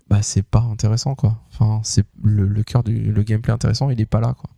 bah 0.09 0.21
c'est 0.21 0.43
pas 0.43 0.61
intéressant 0.61 1.15
quoi. 1.15 1.37
Enfin, 1.53 1.81
c'est 1.83 2.05
le, 2.23 2.45
le 2.47 2.63
cœur 2.63 2.83
du 2.83 3.11
le 3.11 3.23
gameplay 3.23 3.53
intéressant, 3.53 3.89
il 3.89 3.99
est 4.01 4.05
pas 4.05 4.19
là 4.21 4.33
quoi. 4.33 4.49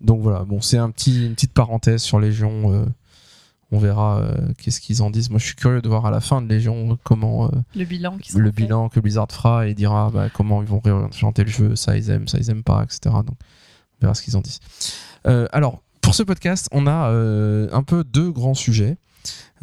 Donc 0.00 0.20
voilà, 0.20 0.44
bon, 0.44 0.60
c'est 0.60 0.78
un 0.78 0.90
petit, 0.90 1.26
une 1.26 1.34
petite 1.34 1.52
parenthèse 1.52 2.02
sur 2.02 2.18
Légion. 2.18 2.72
euh, 2.72 2.84
on 3.74 3.78
verra 3.78 4.18
euh, 4.18 4.52
qu'est-ce 4.58 4.80
qu'ils 4.80 5.00
en 5.02 5.10
disent. 5.10 5.30
Moi, 5.30 5.38
je 5.38 5.46
suis 5.46 5.54
curieux 5.54 5.80
de 5.80 5.88
voir 5.88 6.04
à 6.04 6.10
la 6.10 6.20
fin 6.20 6.42
de 6.42 6.48
Légion 6.48 6.98
comment 7.04 7.46
euh, 7.46 7.50
Le 7.74 7.84
bilan 7.84 8.18
le 8.34 8.50
fait. 8.50 8.52
bilan 8.52 8.88
que 8.90 9.00
Blizzard 9.00 9.28
fera 9.30 9.66
et 9.66 9.72
dira 9.74 10.10
bah, 10.10 10.28
comment 10.28 10.60
ils 10.60 10.68
vont 10.68 10.80
réorienter 10.80 11.44
le 11.44 11.50
jeu, 11.50 11.74
ça 11.76 11.96
ils 11.96 12.10
aiment, 12.10 12.28
ça 12.28 12.36
ils 12.38 12.50
aiment 12.50 12.64
pas, 12.64 12.82
etc. 12.82 13.00
Donc, 13.24 13.36
on 13.38 14.00
verra 14.02 14.14
ce 14.14 14.22
qu'ils 14.22 14.36
en 14.36 14.40
disent. 14.40 14.60
Alors, 15.24 15.80
pour 16.12 16.18
ce 16.18 16.24
podcast, 16.24 16.68
on 16.72 16.86
a 16.86 17.08
euh, 17.08 17.70
un 17.72 17.82
peu 17.82 18.04
deux 18.04 18.30
grands 18.30 18.52
sujets. 18.52 18.98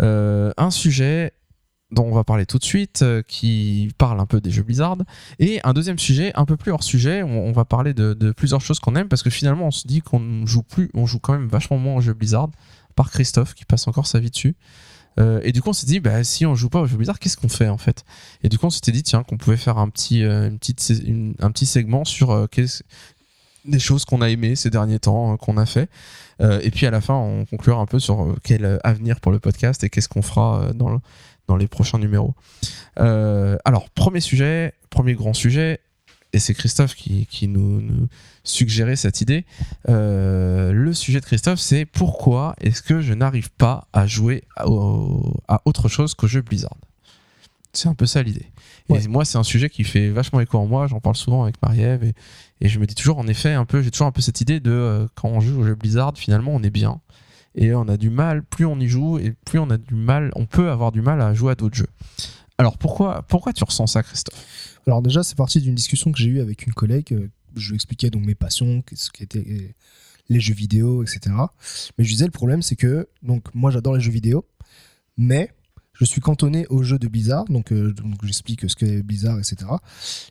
Euh, 0.01 0.51
un 0.57 0.71
sujet 0.71 1.31
dont 1.91 2.05
on 2.05 2.11
va 2.11 2.23
parler 2.23 2.47
tout 2.47 2.57
de 2.57 2.63
suite, 2.63 3.03
euh, 3.03 3.21
qui 3.21 3.91
parle 3.99 4.19
un 4.19 4.25
peu 4.25 4.41
des 4.41 4.49
jeux 4.49 4.63
Blizzard, 4.63 4.97
et 5.37 5.59
un 5.63 5.73
deuxième 5.73 5.99
sujet 5.99 6.31
un 6.33 6.45
peu 6.45 6.57
plus 6.57 6.71
hors 6.71 6.81
sujet. 6.81 7.21
On, 7.21 7.45
on 7.45 7.51
va 7.51 7.65
parler 7.65 7.93
de, 7.93 8.31
plusieurs 8.31 8.61
choses 8.61 8.79
qu'on 8.79 8.95
aime 8.95 9.07
parce 9.09 9.21
que 9.21 9.29
finalement, 9.29 9.67
on 9.67 9.71
se 9.71 9.85
dit 9.85 10.01
qu'on 10.01 10.43
joue 10.47 10.63
plus, 10.63 10.89
on 10.95 11.05
joue 11.05 11.19
quand 11.19 11.33
même 11.33 11.47
vachement 11.47 11.77
moins 11.77 11.97
aux 11.97 12.01
jeux 12.01 12.15
Blizzard, 12.15 12.49
par 12.95 13.11
Christophe 13.11 13.53
qui 13.53 13.65
passe 13.65 13.87
encore 13.87 14.07
sa 14.07 14.17
vie 14.17 14.31
dessus. 14.31 14.55
Et 15.43 15.51
du 15.51 15.61
coup, 15.61 15.69
on 15.69 15.73
s'est 15.73 15.85
dit, 15.85 15.99
bah, 15.99 16.23
si 16.23 16.47
on 16.47 16.55
joue 16.55 16.69
pas 16.69 16.79
aux 16.79 16.87
jeux 16.87 16.97
Blizzard, 16.97 17.19
qu'est-ce 17.19 17.37
qu'on 17.37 17.49
fait 17.49 17.67
en 17.69 17.77
fait? 17.77 18.05
Et 18.41 18.49
du 18.49 18.57
coup, 18.57 18.65
on 18.65 18.71
s'était 18.71 18.93
dit, 18.93 19.03
tiens, 19.03 19.21
qu'on 19.21 19.37
pouvait 19.37 19.57
faire 19.57 19.77
un 19.77 19.89
petit, 19.89 20.23
euh, 20.23 20.47
une 20.47 20.57
petite, 20.57 20.93
une- 21.05 21.35
un 21.41 21.51
petit 21.51 21.67
segment 21.67 22.05
sur 22.05 22.47
des 23.65 23.79
choses 23.79 24.05
qu'on 24.05 24.21
a 24.21 24.29
aimées 24.29 24.55
ces 24.55 24.69
derniers 24.69 24.99
temps, 24.99 25.33
euh, 25.33 25.37
qu'on 25.37 25.57
a 25.57 25.65
fait. 25.65 25.89
Euh, 26.41 26.59
et 26.63 26.71
puis 26.71 26.85
à 26.85 26.91
la 26.91 27.01
fin, 27.01 27.15
on 27.15 27.45
conclura 27.45 27.79
un 27.81 27.85
peu 27.85 27.99
sur 27.99 28.21
euh, 28.23 28.35
quel 28.43 28.79
avenir 28.83 29.19
pour 29.19 29.31
le 29.31 29.39
podcast 29.39 29.83
et 29.83 29.89
qu'est-ce 29.89 30.07
qu'on 30.09 30.21
fera 30.21 30.71
dans, 30.73 30.89
le- 30.89 30.99
dans 31.47 31.57
les 31.57 31.67
prochains 31.67 31.99
numéros. 31.99 32.33
Euh, 32.99 33.57
alors, 33.65 33.89
premier 33.89 34.21
sujet, 34.21 34.73
premier 34.89 35.13
grand 35.13 35.33
sujet, 35.33 35.79
et 36.31 36.39
c'est 36.39 36.53
Christophe 36.53 36.93
qui, 36.95 37.25
qui 37.25 37.47
nous, 37.47 37.81
nous 37.81 38.07
suggérait 38.43 38.95
cette 38.95 39.19
idée. 39.21 39.45
Euh, 39.89 40.71
le 40.71 40.93
sujet 40.93 41.19
de 41.19 41.25
Christophe, 41.25 41.59
c'est 41.59 41.85
pourquoi 41.85 42.55
est-ce 42.61 42.81
que 42.83 43.01
je 43.01 43.13
n'arrive 43.13 43.49
pas 43.51 43.87
à 43.93 44.05
jouer 44.05 44.43
à, 44.55 44.67
au- 44.69 45.33
à 45.47 45.61
autre 45.65 45.87
chose 45.89 46.13
qu'au 46.13 46.27
jeu 46.27 46.41
Blizzard? 46.41 46.77
C'est 47.73 47.87
un 47.89 47.93
peu 47.95 48.05
ça 48.05 48.21
l'idée. 48.23 48.47
Et 48.91 49.07
moi, 49.07 49.25
c'est 49.25 49.37
un 49.37 49.43
sujet 49.43 49.69
qui 49.69 49.83
fait 49.83 50.09
vachement 50.09 50.39
écho 50.39 50.57
en 50.57 50.65
moi. 50.65 50.87
J'en 50.87 50.99
parle 50.99 51.15
souvent 51.15 51.43
avec 51.43 51.55
Marie-Ève 51.61 52.03
et, 52.03 52.13
et 52.61 52.67
je 52.67 52.79
me 52.79 52.85
dis 52.85 52.95
toujours, 52.95 53.17
en 53.19 53.27
effet, 53.27 53.53
un 53.53 53.65
peu, 53.65 53.81
j'ai 53.81 53.91
toujours 53.91 54.07
un 54.07 54.11
peu 54.11 54.21
cette 54.21 54.41
idée 54.41 54.59
de 54.59 54.71
euh, 54.71 55.07
quand 55.15 55.29
on 55.29 55.39
joue 55.39 55.61
au 55.61 55.63
jeu 55.65 55.75
Blizzard, 55.75 56.13
finalement, 56.17 56.51
on 56.53 56.61
est 56.63 56.69
bien. 56.69 57.01
Et 57.55 57.73
on 57.73 57.87
a 57.87 57.97
du 57.97 58.09
mal, 58.09 58.43
plus 58.43 58.65
on 58.65 58.79
y 58.79 58.87
joue, 58.87 59.17
et 59.17 59.33
plus 59.45 59.59
on 59.59 59.69
a 59.69 59.77
du 59.77 59.95
mal, 59.95 60.31
on 60.35 60.45
peut 60.45 60.69
avoir 60.69 60.91
du 60.91 61.01
mal 61.01 61.21
à 61.21 61.33
jouer 61.33 61.53
à 61.53 61.55
d'autres 61.55 61.75
jeux. 61.75 61.87
Alors 62.57 62.77
pourquoi, 62.77 63.23
pourquoi 63.23 63.53
tu 63.53 63.63
ressens 63.63 63.87
ça, 63.87 64.03
Christophe? 64.03 64.77
Alors 64.85 65.01
déjà, 65.01 65.23
c'est 65.23 65.35
parti 65.35 65.61
d'une 65.61 65.75
discussion 65.75 66.11
que 66.11 66.19
j'ai 66.19 66.27
eue 66.29 66.41
avec 66.41 66.67
une 66.67 66.73
collègue. 66.73 67.13
euh, 67.13 67.29
Je 67.55 67.69
lui 67.69 67.75
expliquais 67.75 68.09
donc 68.09 68.25
mes 68.25 68.35
passions, 68.35 68.83
ce 68.93 69.09
qui 69.09 69.23
était 69.23 69.39
euh, 69.39 69.69
les 70.27 70.39
jeux 70.39 70.53
vidéo, 70.53 71.01
etc. 71.03 71.35
Mais 71.97 72.03
je 72.03 72.09
disais 72.09 72.25
le 72.25 72.31
problème, 72.31 72.61
c'est 72.61 72.75
que 72.75 73.07
donc 73.23 73.43
moi 73.55 73.71
j'adore 73.71 73.95
les 73.95 74.01
jeux 74.01 74.11
vidéo, 74.11 74.45
mais 75.17 75.51
je 75.93 76.05
suis 76.05 76.21
cantonné 76.21 76.67
aux 76.67 76.83
jeux 76.83 76.99
de 76.99 77.07
Blizzard. 77.07 77.45
Donc, 77.45 77.73
donc 77.73 78.23
j'explique 78.23 78.69
ce 78.69 78.75
qu'est 78.75 79.01
Blizzard, 79.03 79.39
etc. 79.39 79.57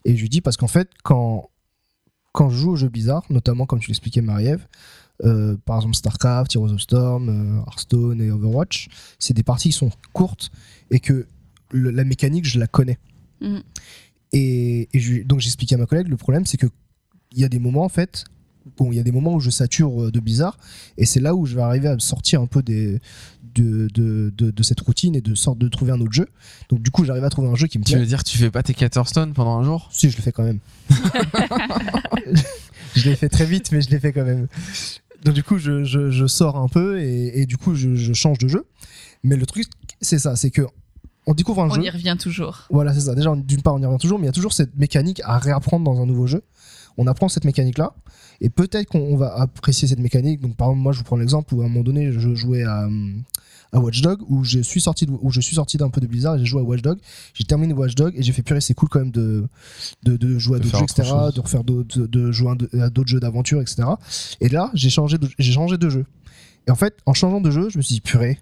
Et 0.05 0.15
je 0.15 0.21
lui 0.21 0.29
dis 0.29 0.41
parce 0.41 0.55
qu'en 0.57 0.67
fait, 0.67 0.89
quand 1.03 1.49
quand 2.31 2.49
je 2.49 2.57
joue 2.57 2.71
aux 2.71 2.75
jeux 2.75 2.89
Blizzard, 2.89 3.23
notamment 3.29 3.65
comme 3.65 3.79
tu 3.79 3.87
l'expliquais 3.87 4.21
Marie-Ève, 4.21 4.67
euh, 5.25 5.57
par 5.65 5.77
exemple 5.77 5.95
StarCraft, 5.95 6.55
Heroes 6.55 6.71
of 6.73 6.79
Storm, 6.81 7.29
euh, 7.29 7.59
Hearthstone 7.67 8.21
et 8.21 8.31
Overwatch, 8.31 8.87
c'est 9.19 9.33
des 9.33 9.43
parties 9.43 9.69
qui 9.69 9.75
sont 9.77 9.91
courtes 10.13 10.51
et 10.91 10.99
que 10.99 11.27
le- 11.71 11.91
la 11.91 12.03
mécanique, 12.03 12.45
je 12.45 12.59
la 12.59 12.67
connais. 12.67 12.97
Mhm. 13.41 13.61
Et, 14.31 14.87
et 14.93 14.99
je 14.99 15.11
lui- 15.13 15.25
donc 15.25 15.39
j'expliquais 15.39 15.75
à 15.75 15.77
ma 15.77 15.85
collègue, 15.87 16.07
le 16.07 16.17
problème 16.17 16.45
c'est 16.45 16.57
que 16.57 16.67
il 17.31 17.39
y 17.39 17.43
a 17.43 17.49
des 17.49 17.59
moments 17.59 17.83
en 17.83 17.89
fait, 17.89 18.23
bon, 18.77 18.91
il 18.91 18.95
y 18.95 18.99
a 18.99 19.03
des 19.03 19.11
moments 19.11 19.33
où 19.35 19.39
je 19.39 19.49
sature 19.49 20.03
euh, 20.03 20.11
de 20.11 20.19
bizarre, 20.19 20.57
et 20.97 21.05
c'est 21.05 21.19
là 21.19 21.35
où 21.35 21.45
je 21.45 21.55
vais 21.55 21.61
arriver 21.61 21.87
à 21.87 21.95
me 21.95 21.99
sortir 21.99 22.41
un 22.41 22.47
peu 22.47 22.61
des, 22.61 22.99
de, 23.55 23.87
de, 23.93 24.31
de, 24.37 24.51
de 24.51 24.63
cette 24.63 24.79
routine 24.81 25.15
et 25.15 25.21
de 25.21 25.35
sorte 25.35 25.57
de 25.57 25.67
trouver 25.67 25.91
un 25.91 25.99
autre 26.01 26.11
jeu. 26.13 26.27
Donc 26.69 26.81
du 26.81 26.91
coup 26.91 27.05
j'arrive 27.05 27.23
à 27.23 27.29
trouver 27.29 27.47
un 27.49 27.55
jeu 27.55 27.67
qui 27.67 27.79
me 27.79 27.83
Tu 27.83 27.91
plaît. 27.93 28.01
veux 28.01 28.05
dire 28.07 28.23
tu 28.23 28.37
fais 28.37 28.51
pas 28.51 28.63
tes 28.63 28.73
Catterstone 28.73 29.33
pendant 29.33 29.57
un 29.57 29.63
jour? 29.63 29.89
Si, 29.91 30.09
je 30.09 30.17
le 30.17 30.21
fais 30.23 30.31
quand 30.31 30.43
même. 30.43 30.59
je 32.95 33.09
l'ai 33.09 33.15
fait 33.15 33.29
très 33.29 33.45
vite, 33.45 33.71
mais 33.71 33.81
je 33.81 33.89
l'ai 33.89 33.99
fait 33.99 34.13
quand 34.13 34.25
même. 34.25 34.47
Donc 35.23 35.33
du 35.35 35.43
coup, 35.43 35.57
je, 35.57 35.83
je, 35.83 36.11
je 36.11 36.27
sors 36.27 36.55
un 36.57 36.67
peu 36.67 36.99
et, 37.01 37.41
et 37.41 37.45
du 37.45 37.57
coup, 37.57 37.75
je, 37.75 37.95
je 37.95 38.13
change 38.13 38.37
de 38.37 38.47
jeu. 38.47 38.65
Mais 39.23 39.35
le 39.35 39.45
truc, 39.45 39.67
c'est 40.01 40.19
ça, 40.19 40.35
c'est 40.35 40.49
que 40.51 40.61
on 41.27 41.33
découvre 41.33 41.61
un 41.63 41.69
On 41.69 41.73
jeu. 41.73 41.83
y 41.83 41.89
revient 41.89 42.15
toujours. 42.19 42.65
Voilà, 42.71 42.93
c'est 42.93 43.01
ça. 43.01 43.13
Déjà, 43.15 43.35
d'une 43.35 43.61
part, 43.61 43.75
on 43.75 43.81
y 43.81 43.85
revient 43.85 43.99
toujours, 43.99 44.17
mais 44.17 44.25
il 44.25 44.29
y 44.29 44.31
a 44.31 44.33
toujours 44.33 44.53
cette 44.53 44.75
mécanique 44.77 45.21
à 45.25 45.37
réapprendre 45.37 45.83
dans 45.83 46.01
un 46.01 46.05
nouveau 46.05 46.25
jeu. 46.25 46.41
On 46.97 47.05
apprend 47.05 47.27
cette 47.29 47.45
mécanique-là, 47.45 47.93
et 48.41 48.49
peut-être 48.49 48.87
qu'on 48.89 49.15
va 49.17 49.33
apprécier 49.39 49.87
cette 49.87 49.99
mécanique. 49.99 50.39
Donc, 50.41 50.55
par 50.55 50.67
exemple, 50.69 50.81
moi, 50.83 50.91
je 50.93 50.99
vous 50.99 51.03
prends 51.03 51.17
l'exemple 51.17 51.53
où 51.53 51.61
à 51.61 51.65
un 51.65 51.67
moment 51.69 51.83
donné, 51.83 52.11
je 52.11 52.33
jouais 52.35 52.63
à, 52.63 52.87
à 53.71 53.79
Watch 53.79 54.01
Dog, 54.01 54.19
où 54.27 54.43
je 54.43 54.59
suis 54.59 54.81
sorti, 54.81 55.05
de- 55.05 55.11
où 55.21 55.29
je 55.31 55.41
suis 55.41 55.55
sorti 55.55 55.77
d'un 55.77 55.89
peu 55.89 55.99
de 56.01 56.07
Blizzard, 56.07 56.35
et 56.35 56.39
j'ai 56.39 56.45
joué 56.45 56.61
à 56.61 56.63
Watch 56.63 56.81
Dog. 56.81 56.97
J'ai 57.33 57.43
terminé 57.43 57.73
Watch 57.73 57.95
Dog, 57.95 58.13
et 58.15 58.23
j'ai 58.23 58.31
fait 58.31 58.41
purée, 58.41 58.61
c'est 58.61 58.73
cool 58.73 58.89
quand 58.89 58.99
même 58.99 59.11
de, 59.11 59.45
de, 60.03 60.17
de 60.17 60.37
jouer 60.39 60.55
à 60.57 60.59
d'autres 60.59 60.77
jeux, 60.79 60.85
etc., 60.85 61.09
chose. 61.09 61.33
de 61.35 61.41
refaire 61.41 61.63
d'autres, 61.63 61.99
de 62.07 62.31
jouer 62.31 62.53
à 62.81 62.89
d'autres 62.89 63.09
jeux 63.09 63.19
d'aventure, 63.19 63.61
etc. 63.61 63.83
Et 64.41 64.49
là, 64.49 64.71
j'ai 64.73 64.89
changé, 64.89 65.17
de, 65.17 65.27
j'ai 65.37 65.51
changé 65.51 65.77
de 65.77 65.89
jeu. 65.89 66.05
Et 66.67 66.71
en 66.71 66.75
fait, 66.75 66.95
en 67.05 67.13
changeant 67.13 67.41
de 67.41 67.51
jeu, 67.51 67.69
je 67.69 67.77
me 67.77 67.81
suis 67.83 67.95
dit, 67.95 68.01
purée, 68.01 68.39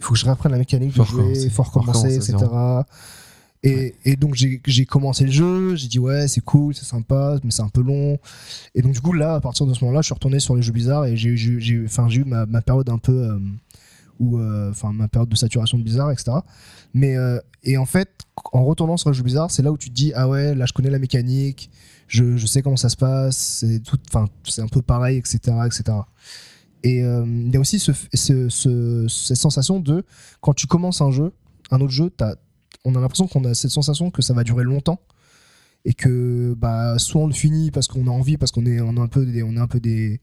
il 0.00 0.04
faut 0.04 0.12
que 0.12 0.18
je 0.20 0.24
réapprenne 0.26 0.52
la 0.52 0.58
mécanique 0.58 0.90
de 0.90 1.02
jouer, 1.04 1.32
il 1.44 1.50
faut 1.50 1.62
recommencer 1.64 2.08
etc. 2.16 2.34
Et, 3.64 3.96
et 4.04 4.14
donc 4.16 4.34
j'ai 4.36 4.86
commencé 4.86 5.24
le 5.24 5.32
jeu, 5.32 5.74
j'ai 5.74 5.88
dit 5.88 5.98
ouais 5.98 6.28
c'est 6.28 6.40
cool, 6.42 6.74
c'est 6.74 6.84
sympa, 6.84 7.38
mais 7.42 7.50
c'est 7.50 7.62
un 7.62 7.68
peu 7.68 7.82
long. 7.82 8.18
Et 8.76 8.82
donc 8.82 8.92
du 8.92 9.00
coup 9.00 9.12
là, 9.12 9.34
à 9.34 9.40
partir 9.40 9.66
de 9.66 9.74
ce 9.74 9.82
moment-là, 9.84 10.00
je 10.00 10.06
suis 10.06 10.14
retourné 10.14 10.38
sur 10.38 10.54
les 10.54 10.62
jeux 10.62 10.72
bizarres 10.72 11.06
et 11.06 11.16
j'ai 11.16 11.30
eu 11.32 12.24
ma, 12.24 12.46
ma 12.46 12.62
période 12.62 12.88
un 12.88 12.98
peu 12.98 13.12
euh, 13.12 13.38
où 14.20 14.38
euh, 14.38 14.70
enfin 14.70 14.92
ma 14.92 15.08
période 15.08 15.28
de 15.28 15.36
saturation 15.36 15.76
de 15.76 15.82
bizarre, 15.82 16.12
etc. 16.12 16.38
Mais 16.94 17.16
euh, 17.16 17.40
et 17.64 17.76
en 17.78 17.84
fait, 17.86 18.08
en 18.52 18.64
retournant 18.64 18.96
sur 18.96 19.10
les 19.10 19.16
jeux 19.16 19.24
bizarres, 19.24 19.50
c'est 19.50 19.62
là 19.62 19.72
où 19.72 19.76
tu 19.78 19.88
te 19.90 19.94
dis 19.94 20.12
ah 20.14 20.28
ouais 20.28 20.54
là 20.54 20.64
je 20.64 20.72
connais 20.72 20.90
la 20.90 21.00
mécanique, 21.00 21.68
je, 22.06 22.36
je 22.36 22.46
sais 22.46 22.62
comment 22.62 22.76
ça 22.76 22.88
se 22.90 22.96
passe, 22.96 23.36
c'est 23.36 23.80
tout, 23.82 23.98
enfin 24.08 24.26
c'est 24.44 24.62
un 24.62 24.68
peu 24.68 24.82
pareil, 24.82 25.18
etc., 25.18 25.38
etc. 25.66 25.82
Et 26.84 27.02
euh, 27.02 27.24
il 27.26 27.52
y 27.52 27.56
a 27.56 27.60
aussi 27.60 27.80
ce, 27.80 27.90
ce- 28.14 28.48
ce- 28.48 29.06
cette 29.08 29.36
sensation 29.36 29.80
de 29.80 30.04
quand 30.40 30.54
tu 30.54 30.68
commences 30.68 31.00
un 31.00 31.10
jeu, 31.10 31.32
un 31.72 31.80
autre 31.80 31.90
jeu, 31.92 32.08
t'as- 32.08 32.36
on 32.88 32.94
a 32.94 33.00
l'impression 33.00 33.26
qu'on 33.26 33.44
a 33.44 33.54
cette 33.54 33.70
sensation 33.70 34.10
que 34.10 34.22
ça 34.22 34.34
va 34.34 34.44
durer 34.44 34.64
longtemps 34.64 35.00
et 35.84 35.94
que 35.94 36.54
bah 36.56 36.98
soit 36.98 37.22
on 37.22 37.26
le 37.26 37.32
finit 37.32 37.70
parce 37.70 37.86
qu'on 37.86 38.06
a 38.06 38.10
envie 38.10 38.36
parce 38.36 38.50
qu'on 38.50 38.66
est 38.66 38.76
est 38.76 38.80
un 38.80 39.06
peu 39.06 39.24
des, 39.80 40.20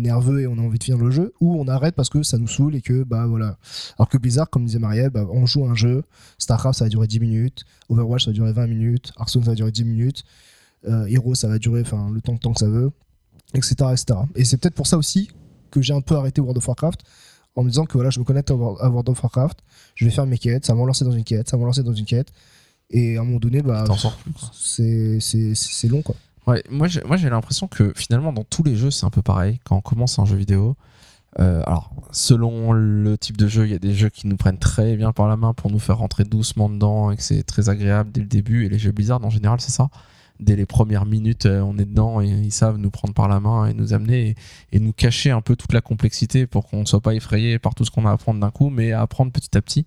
nerveux 0.00 0.40
et 0.40 0.46
on 0.46 0.58
a 0.58 0.62
envie 0.62 0.78
de 0.78 0.84
finir 0.84 0.98
le 0.98 1.10
jeu 1.10 1.32
ou 1.40 1.60
on 1.60 1.68
arrête 1.68 1.94
parce 1.94 2.08
que 2.08 2.22
ça 2.22 2.38
nous 2.38 2.48
saoule 2.48 2.74
et 2.74 2.82
que 2.82 3.04
bah 3.04 3.26
voilà. 3.26 3.56
Alors 3.98 4.08
que 4.08 4.18
Blizzard 4.18 4.50
comme 4.50 4.64
disait 4.64 4.78
Marielle 4.78 5.10
bah, 5.10 5.26
on 5.30 5.46
joue 5.46 5.64
un 5.64 5.74
jeu 5.74 6.02
Starcraft 6.38 6.78
ça 6.78 6.84
va 6.86 6.88
durer 6.88 7.06
10 7.06 7.20
minutes 7.20 7.64
Overwatch 7.88 8.24
ça 8.24 8.30
va 8.30 8.34
durer 8.34 8.52
20 8.52 8.66
minutes 8.66 9.12
Hearthstone 9.18 9.44
ça 9.44 9.50
va 9.50 9.56
durer 9.56 9.72
10 9.72 9.84
minutes 9.84 10.24
euh, 10.86 11.06
Hero 11.06 11.34
ça 11.34 11.48
va 11.48 11.58
durer 11.58 11.82
enfin 11.82 12.10
le 12.12 12.20
temps, 12.20 12.36
que 12.36 12.58
ça 12.58 12.68
veut 12.68 12.90
etc 13.54 13.74
et 14.34 14.44
c'est 14.44 14.56
peut-être 14.56 14.74
pour 14.74 14.86
ça 14.86 14.98
aussi 14.98 15.30
que 15.70 15.80
j'ai 15.80 15.94
un 15.94 16.00
peu 16.00 16.16
arrêté 16.16 16.40
World 16.40 16.58
of 16.58 16.66
Warcraft 16.66 17.04
en 17.56 17.62
me 17.64 17.68
disant 17.68 17.84
que 17.84 17.94
voilà 17.94 18.10
je 18.10 18.20
me 18.20 18.24
connecte 18.24 18.50
à 18.50 18.54
World 18.54 19.08
of 19.08 19.22
Warcraft 19.22 19.58
je 19.94 20.04
vais 20.04 20.10
faire 20.10 20.26
mes 20.26 20.38
quêtes, 20.38 20.64
ça 20.66 20.74
va 20.74 20.80
me 20.80 20.86
lancer 20.86 21.04
dans 21.04 21.10
une 21.12 21.24
quête, 21.24 21.48
ça 21.48 21.56
va 21.56 21.62
me 21.62 21.66
lancer 21.66 21.82
dans 21.82 21.92
une 21.92 22.04
quête. 22.06 22.32
Et 22.92 23.16
à 23.16 23.20
un 23.20 23.24
moment 23.24 23.38
donné, 23.38 23.62
bah, 23.62 23.84
c'est 24.52 25.18
c'est- 25.20 25.54
c'est 25.54 25.88
long 25.88 26.02
quoi. 26.02 26.14
Ouais, 26.46 26.62
moi 26.70 26.88
j'ai, 26.88 27.02
moi 27.04 27.16
j'ai 27.16 27.30
l'impression 27.30 27.68
que 27.68 27.92
finalement 27.94 28.32
dans 28.32 28.44
tous 28.44 28.62
les 28.62 28.74
jeux 28.76 28.90
c'est 28.90 29.06
un 29.06 29.10
peu 29.10 29.22
pareil. 29.22 29.60
Quand 29.64 29.76
on 29.76 29.80
commence 29.80 30.18
un 30.18 30.24
jeu 30.24 30.36
vidéo, 30.36 30.76
euh, 31.38 31.62
alors 31.66 31.92
selon 32.10 32.72
le 32.72 33.16
type 33.16 33.36
de 33.36 33.46
jeu, 33.46 33.66
il 33.66 33.70
y 33.70 33.74
a 33.74 33.78
des 33.78 33.94
jeux 33.94 34.08
qui 34.08 34.26
nous 34.26 34.36
prennent 34.36 34.58
très 34.58 34.96
bien 34.96 35.12
par 35.12 35.28
la 35.28 35.36
main 35.36 35.54
pour 35.54 35.70
nous 35.70 35.78
faire 35.78 35.98
rentrer 35.98 36.24
doucement 36.24 36.68
dedans 36.68 37.10
et 37.12 37.16
que 37.16 37.22
c'est 37.22 37.42
très 37.44 37.68
agréable 37.68 38.10
dès 38.10 38.20
le 38.22 38.26
début. 38.26 38.64
Et 38.64 38.68
les 38.68 38.78
jeux 38.78 38.90
Blizzard 38.92 39.24
en 39.24 39.30
général 39.30 39.60
c'est 39.60 39.70
ça. 39.70 39.88
Dès 40.40 40.56
les 40.56 40.66
premières 40.66 41.06
minutes, 41.06 41.46
euh, 41.46 41.60
on 41.60 41.76
est 41.78 41.84
dedans 41.84 42.20
et 42.20 42.28
ils 42.28 42.52
savent 42.52 42.78
nous 42.78 42.90
prendre 42.90 43.14
par 43.14 43.28
la 43.28 43.40
main 43.40 43.66
et 43.66 43.74
nous 43.74 43.92
amener 43.92 44.34
et, 44.72 44.80
nous 44.80 44.92
cacher 44.92 45.30
un 45.30 45.42
peu 45.42 45.54
toute 45.54 45.72
la 45.72 45.80
complexité 45.80 46.46
pour 46.46 46.66
qu'on 46.66 46.80
ne 46.80 46.84
soit 46.86 47.00
pas 47.00 47.14
effrayé 47.14 47.58
par 47.58 47.74
tout 47.74 47.84
ce 47.84 47.90
qu'on 47.90 48.06
a 48.06 48.10
à 48.10 48.14
apprendre 48.14 48.40
d'un 48.40 48.50
coup, 48.50 48.70
mais 48.70 48.92
à 48.92 49.02
apprendre 49.02 49.32
petit 49.32 49.56
à 49.56 49.60
petit 49.60 49.84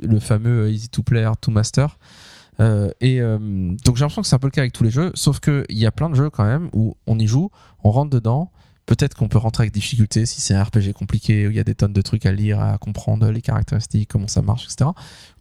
le 0.00 0.18
fameux 0.18 0.64
euh, 0.64 0.70
easy 0.70 0.88
to 0.88 1.02
play, 1.02 1.22
hard 1.22 1.40
to 1.40 1.50
master. 1.50 1.98
Euh, 2.60 2.90
et 3.00 3.20
euh, 3.20 3.38
donc 3.84 3.96
j'ai 3.96 4.02
l'impression 4.02 4.22
que 4.22 4.28
c'est 4.28 4.36
un 4.36 4.38
peu 4.38 4.46
le 4.46 4.52
cas 4.52 4.60
avec 4.62 4.72
tous 4.72 4.84
les 4.84 4.90
jeux, 4.90 5.12
sauf 5.14 5.40
qu'il 5.40 5.64
y 5.70 5.86
a 5.86 5.90
plein 5.90 6.10
de 6.10 6.14
jeux 6.14 6.30
quand 6.30 6.44
même 6.44 6.68
où 6.72 6.96
on 7.06 7.18
y 7.18 7.26
joue, 7.26 7.50
on 7.84 7.90
rentre 7.90 8.10
dedans. 8.10 8.50
Peut-être 8.90 9.14
qu'on 9.14 9.28
peut 9.28 9.38
rentrer 9.38 9.62
avec 9.62 9.72
difficulté 9.72 10.26
si 10.26 10.40
c'est 10.40 10.52
un 10.52 10.64
RPG 10.64 10.94
compliqué 10.94 11.46
où 11.46 11.50
il 11.50 11.56
y 11.56 11.60
a 11.60 11.64
des 11.64 11.76
tonnes 11.76 11.92
de 11.92 12.02
trucs 12.02 12.26
à 12.26 12.32
lire, 12.32 12.58
à 12.58 12.76
comprendre 12.76 13.30
les 13.30 13.40
caractéristiques, 13.40 14.08
comment 14.10 14.26
ça 14.26 14.42
marche, 14.42 14.64
etc. 14.64 14.90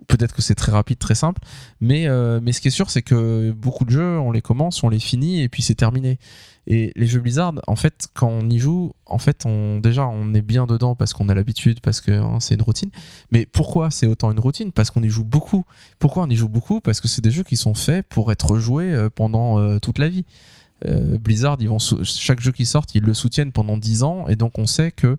Peut-être 0.08 0.36
que 0.36 0.44
c'est 0.44 0.54
très 0.54 0.72
rapide, 0.72 1.00
très 1.00 1.16
simple. 1.16 1.42
Mais, 1.82 2.08
euh, 2.08 2.40
mais 2.44 2.52
ce 2.52 2.62
qui 2.62 2.68
est 2.68 2.72
sûr, 2.72 2.92
c'est 2.92 3.02
que 3.02 3.52
beaucoup 3.52 3.86
de 3.86 3.90
jeux, 3.90 4.20
on 4.20 4.32
les 4.32 4.44
commence, 4.44 4.84
on 4.84 4.90
les 4.90 5.00
finit 5.00 5.42
et 5.42 5.50
puis 5.50 5.64
c'est 5.64 5.74
terminé. 5.74 6.20
Et 6.68 6.92
les 6.96 7.08
jeux 7.08 7.22
Blizzard, 7.22 7.56
en 7.66 7.76
fait, 7.76 8.10
quand 8.14 8.30
on 8.30 8.48
y 8.52 8.60
joue, 8.60 8.94
en 9.08 9.18
fait, 9.18 9.48
déjà, 9.82 10.08
on 10.08 10.36
est 10.36 10.44
bien 10.44 10.68
dedans 10.68 10.94
parce 10.94 11.14
qu'on 11.14 11.28
a 11.28 11.34
l'habitude, 11.34 11.80
parce 11.82 12.02
que 12.02 12.12
hein, 12.12 12.38
c'est 12.40 12.54
une 12.54 12.62
routine. 12.62 12.92
Mais 13.32 13.48
pourquoi 13.48 13.90
c'est 13.90 14.06
autant 14.06 14.32
une 14.32 14.40
routine? 14.40 14.72
Parce 14.72 14.92
qu'on 14.92 15.02
y 15.02 15.10
joue 15.10 15.24
beaucoup. 15.24 15.66
Pourquoi 15.98 16.22
on 16.22 16.30
y 16.30 16.36
joue 16.36 16.50
beaucoup? 16.50 16.82
Parce 16.82 17.02
que 17.02 17.08
c'est 17.08 17.24
des 17.24 17.32
jeux 17.32 17.42
qui 17.42 17.58
sont 17.58 17.74
faits 17.74 18.06
pour 18.08 18.32
être 18.32 18.60
joués 18.60 18.94
euh, 18.94 19.10
pendant 19.10 19.58
euh, 19.58 19.80
toute 19.80 19.98
la 19.98 20.08
vie. 20.08 20.26
Euh, 20.88 21.18
Blizzard, 21.18 21.58
ils 21.60 21.70
vont 21.70 21.78
chaque 22.04 22.40
jeu 22.40 22.52
qui 22.52 22.66
sort, 22.66 22.86
ils 22.94 23.04
le 23.04 23.14
soutiennent 23.14 23.52
pendant 23.52 23.78
10 23.78 24.04
ans, 24.04 24.28
et 24.28 24.36
donc 24.36 24.58
on 24.58 24.66
sait 24.66 24.92
que 24.92 25.18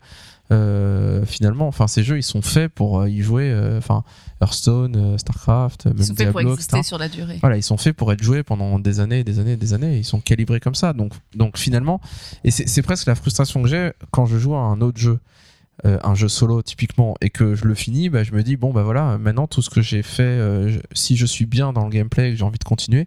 euh, 0.53 1.25
finalement, 1.27 1.68
enfin, 1.68 1.87
ces 1.87 2.03
jeux, 2.03 2.18
ils 2.18 2.25
sont 2.25 2.42
faits 2.42 2.73
pour 2.73 3.01
euh, 3.01 3.09
y 3.09 3.20
jouer. 3.23 3.51
euh, 3.53 3.79
Enfin, 3.79 4.03
Hearthstone, 4.40 4.96
euh, 4.96 5.18
Starcraft, 5.18 5.87
même 5.87 5.94
Ils 5.99 6.05
sont 6.07 6.14
faits 6.16 6.33
pour 6.33 6.40
exister 6.40 6.77
etc. 6.79 6.88
sur 6.88 6.99
la 6.99 7.09
durée. 7.09 7.37
Voilà, 7.40 7.57
ils 7.57 7.62
sont 7.62 7.77
faits 7.77 7.94
pour 7.94 8.12
être 8.12 8.23
joués 8.23 8.42
pendant 8.42 8.79
des 8.81 8.99
années, 8.99 9.23
des 9.23 9.38
années, 9.38 9.57
des 9.57 9.75
années. 9.75 9.99
Ils 9.99 10.05
sont 10.05 10.20
calibrés 10.20 10.59
comme 10.59 10.75
ça. 10.75 10.92
Donc, 10.92 11.12
donc 11.37 11.57
finalement, 11.57 12.01
et 12.42 12.51
c'est 12.51 12.83
presque 12.83 13.07
la 13.07 13.14
frustration 13.14 13.62
que 13.62 13.68
j'ai 13.68 13.92
quand 14.11 14.27
je 14.27 14.38
joue 14.38 14.55
à 14.57 14.61
un 14.61 14.81
autre 14.81 14.99
jeu, 14.99 15.20
euh, 15.85 15.99
un 16.03 16.16
jeu 16.16 16.27
solo 16.29 16.62
typiquement, 16.62 17.14
et 17.20 17.31
que 17.31 17.55
je 17.55 17.64
le 17.66 17.75
finis, 17.75 18.09
bah, 18.09 18.25
je 18.25 18.33
me 18.33 18.42
dis 18.42 18.57
bon 18.57 18.73
bah 18.73 18.83
voilà, 18.83 19.18
maintenant 19.18 19.46
tout 19.46 19.62
ce 19.62 19.70
que 19.70 19.83
j'ai 19.83 20.03
fait, 20.03 20.23
euh, 20.25 20.77
si 20.92 21.16
je 21.16 21.27
suis 21.27 21.46
bien 21.46 21.73
dans 21.73 21.85
le 21.85 21.90
gameplay 21.90 22.29
et 22.29 22.31
que 22.33 22.37
j'ai 22.37 22.44
envie 22.44 22.59
de 22.59 22.64
continuer, 22.64 23.07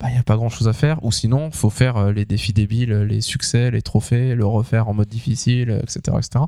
bah 0.00 0.08
il 0.10 0.14
y 0.14 0.18
a 0.18 0.22
pas 0.22 0.36
grand 0.36 0.48
chose 0.48 0.68
à 0.68 0.72
faire. 0.72 1.02
Ou 1.04 1.10
sinon, 1.10 1.50
faut 1.50 1.70
faire 1.70 1.96
euh, 1.96 2.12
les 2.12 2.24
défis 2.24 2.52
débiles, 2.52 2.92
les 2.92 3.20
succès, 3.20 3.70
les 3.72 3.82
trophées, 3.82 4.34
le 4.36 4.46
refaire 4.46 4.88
en 4.88 4.94
mode 4.94 5.08
difficile, 5.08 5.70
euh, 5.70 5.80
etc., 5.80 6.00
etc. 6.18 6.44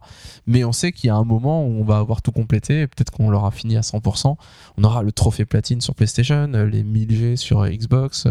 Mais 0.47 0.63
on 0.63 0.71
sait 0.73 0.93
qu'il 0.93 1.09
y 1.09 1.11
a 1.11 1.17
un 1.17 1.25
moment 1.25 1.65
où 1.67 1.71
on 1.81 1.85
va 1.85 1.99
avoir 1.99 2.23
tout 2.23 2.31
complété. 2.31 2.87
Peut-être 2.87 3.11
qu'on 3.11 3.29
l'aura 3.29 3.51
fini 3.51 3.77
à 3.77 3.81
100%. 3.81 4.37
On 4.79 4.85
aura 4.85 5.03
le 5.03 5.11
trophée 5.11 5.45
platine 5.47 5.81
sur 5.81 5.97
PlayStation, 5.97 6.53
euh, 6.55 6.65
les 6.67 6.85
1000G 6.85 7.37
sur 7.37 7.67
Xbox, 7.67 8.29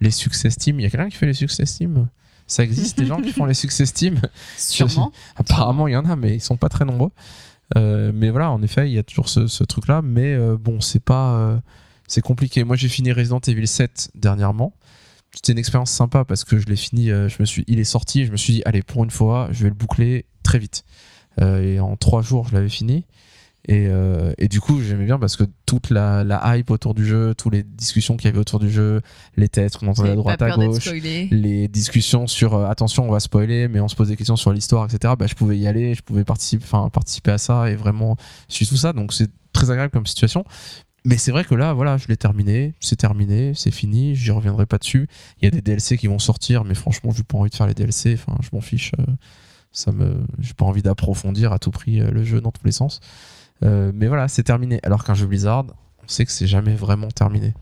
les 0.00 0.10
succès 0.10 0.50
Steam. 0.50 0.80
Il 0.80 0.82
y 0.82 0.86
a 0.86 0.90
quelqu'un 0.90 1.08
qui 1.10 1.16
fait 1.16 1.26
les 1.26 1.34
succès 1.34 1.64
Steam? 1.64 2.08
Ça 2.48 2.62
existe 2.62 2.98
des 2.98 3.06
gens 3.06 3.20
qui 3.20 3.32
font 3.32 3.44
les 3.44 3.54
succès 3.54 3.86
Steam? 3.86 4.20
Sûrement. 4.56 5.12
Apparemment, 5.36 5.86
il 5.88 5.92
y 5.92 5.96
en 5.96 6.04
a, 6.04 6.16
mais 6.16 6.34
ils 6.34 6.40
sont 6.40 6.56
pas 6.56 6.68
très 6.68 6.84
nombreux. 6.84 7.10
Euh, 7.76 8.12
mais 8.14 8.30
voilà, 8.30 8.50
en 8.50 8.62
effet, 8.62 8.88
il 8.88 8.94
y 8.94 8.98
a 8.98 9.02
toujours 9.02 9.28
ce, 9.28 9.46
ce 9.46 9.64
truc-là. 9.64 10.00
Mais 10.02 10.34
euh, 10.34 10.56
bon, 10.56 10.80
c'est 10.80 11.02
pas. 11.02 11.34
euh, 11.34 11.58
c'est 12.08 12.20
compliqué. 12.22 12.64
Moi, 12.64 12.76
j'ai 12.76 12.88
fini 12.88 13.12
Resident 13.12 13.40
Evil 13.46 13.66
7 13.66 14.10
dernièrement. 14.14 14.72
C'était 15.34 15.52
une 15.52 15.58
expérience 15.58 15.90
sympa 15.90 16.24
parce 16.24 16.44
que 16.44 16.58
je 16.58 16.66
l'ai 16.66 16.76
fini. 16.76 17.10
euh, 17.10 17.28
je 17.28 17.36
me 17.40 17.44
suis, 17.44 17.64
il 17.66 17.78
est 17.78 17.84
sorti. 17.84 18.24
Je 18.24 18.32
me 18.32 18.36
suis 18.36 18.54
dit, 18.54 18.62
allez, 18.64 18.82
pour 18.82 19.04
une 19.04 19.10
fois, 19.10 19.48
je 19.50 19.64
vais 19.64 19.68
le 19.68 19.74
boucler 19.74 20.24
très 20.42 20.58
vite. 20.58 20.84
Euh, 21.40 21.62
et 21.62 21.80
en 21.80 21.96
trois 21.96 22.22
jours, 22.22 22.48
je 22.48 22.54
l'avais 22.54 22.68
fini. 22.68 23.04
Et, 23.68 23.88
euh, 23.88 24.32
et 24.38 24.46
du 24.46 24.60
coup, 24.60 24.80
j'aimais 24.80 25.06
bien 25.06 25.18
parce 25.18 25.34
que 25.34 25.42
toute 25.66 25.90
la, 25.90 26.22
la 26.22 26.56
hype 26.56 26.70
autour 26.70 26.94
du 26.94 27.04
jeu, 27.04 27.34
toutes 27.34 27.52
les 27.52 27.64
discussions 27.64 28.16
qu'il 28.16 28.26
y 28.26 28.28
avait 28.28 28.38
autour 28.38 28.60
du 28.60 28.70
jeu, 28.70 29.00
les 29.36 29.48
tests 29.48 29.78
qu'on 29.78 29.88
entendait 29.88 30.10
à 30.10 30.14
droite, 30.14 30.40
à 30.40 30.50
gauche, 30.50 30.88
les 31.32 31.66
discussions 31.66 32.28
sur 32.28 32.54
euh, 32.54 32.68
attention 32.68 33.08
on 33.08 33.10
va 33.10 33.18
spoiler 33.18 33.66
mais 33.66 33.80
on 33.80 33.88
se 33.88 33.96
pose 33.96 34.06
des 34.08 34.16
questions 34.16 34.36
sur 34.36 34.52
l'histoire 34.52 34.84
etc 34.84 35.14
bah, 35.18 35.26
je 35.26 35.34
pouvais 35.34 35.58
y 35.58 35.66
aller 35.66 35.94
je 35.94 36.02
pouvais 36.02 36.22
participer 36.22 36.64
participer 36.92 37.32
à 37.32 37.38
ça 37.38 37.68
et 37.68 37.74
vraiment 37.74 38.16
suivre 38.46 38.68
tout 38.68 38.76
ça 38.76 38.92
donc 38.92 39.12
c'est 39.12 39.30
très 39.52 39.70
agréable 39.72 39.90
comme 39.90 40.06
situation 40.06 40.44
mais 41.06 41.18
c'est 41.18 41.30
vrai 41.30 41.44
que 41.44 41.54
là, 41.54 41.72
voilà, 41.72 41.98
je 41.98 42.08
l'ai 42.08 42.16
terminé, 42.16 42.74
c'est 42.80 42.96
terminé, 42.96 43.52
c'est 43.54 43.70
fini, 43.70 44.16
j'y 44.16 44.32
reviendrai 44.32 44.66
pas 44.66 44.78
dessus. 44.78 45.08
Il 45.40 45.44
y 45.44 45.48
a 45.48 45.50
des 45.52 45.62
DLC 45.62 45.96
qui 45.96 46.08
vont 46.08 46.18
sortir, 46.18 46.64
mais 46.64 46.74
franchement, 46.74 47.12
j'ai 47.12 47.22
pas 47.22 47.38
envie 47.38 47.48
de 47.48 47.54
faire 47.54 47.68
les 47.68 47.74
DLC, 47.74 48.14
enfin, 48.14 48.36
je 48.42 48.48
m'en 48.52 48.60
fiche. 48.60 48.90
euh, 48.98 49.04
ça 49.70 49.92
me, 49.92 50.16
j'ai 50.40 50.54
pas 50.54 50.64
envie 50.64 50.82
d'approfondir 50.82 51.52
à 51.52 51.60
tout 51.60 51.70
prix 51.70 52.00
euh, 52.00 52.10
le 52.10 52.24
jeu 52.24 52.40
dans 52.40 52.50
tous 52.50 52.64
les 52.64 52.72
sens. 52.72 53.00
Euh, 53.62 53.92
mais 53.94 54.08
voilà, 54.08 54.26
c'est 54.26 54.42
terminé. 54.42 54.80
Alors 54.82 55.04
qu'un 55.04 55.14
jeu 55.14 55.26
Blizzard, 55.26 55.66
on 56.02 56.08
sait 56.08 56.24
que 56.24 56.32
c'est 56.32 56.48
jamais 56.48 56.74
vraiment 56.74 57.08
terminé. 57.08 57.54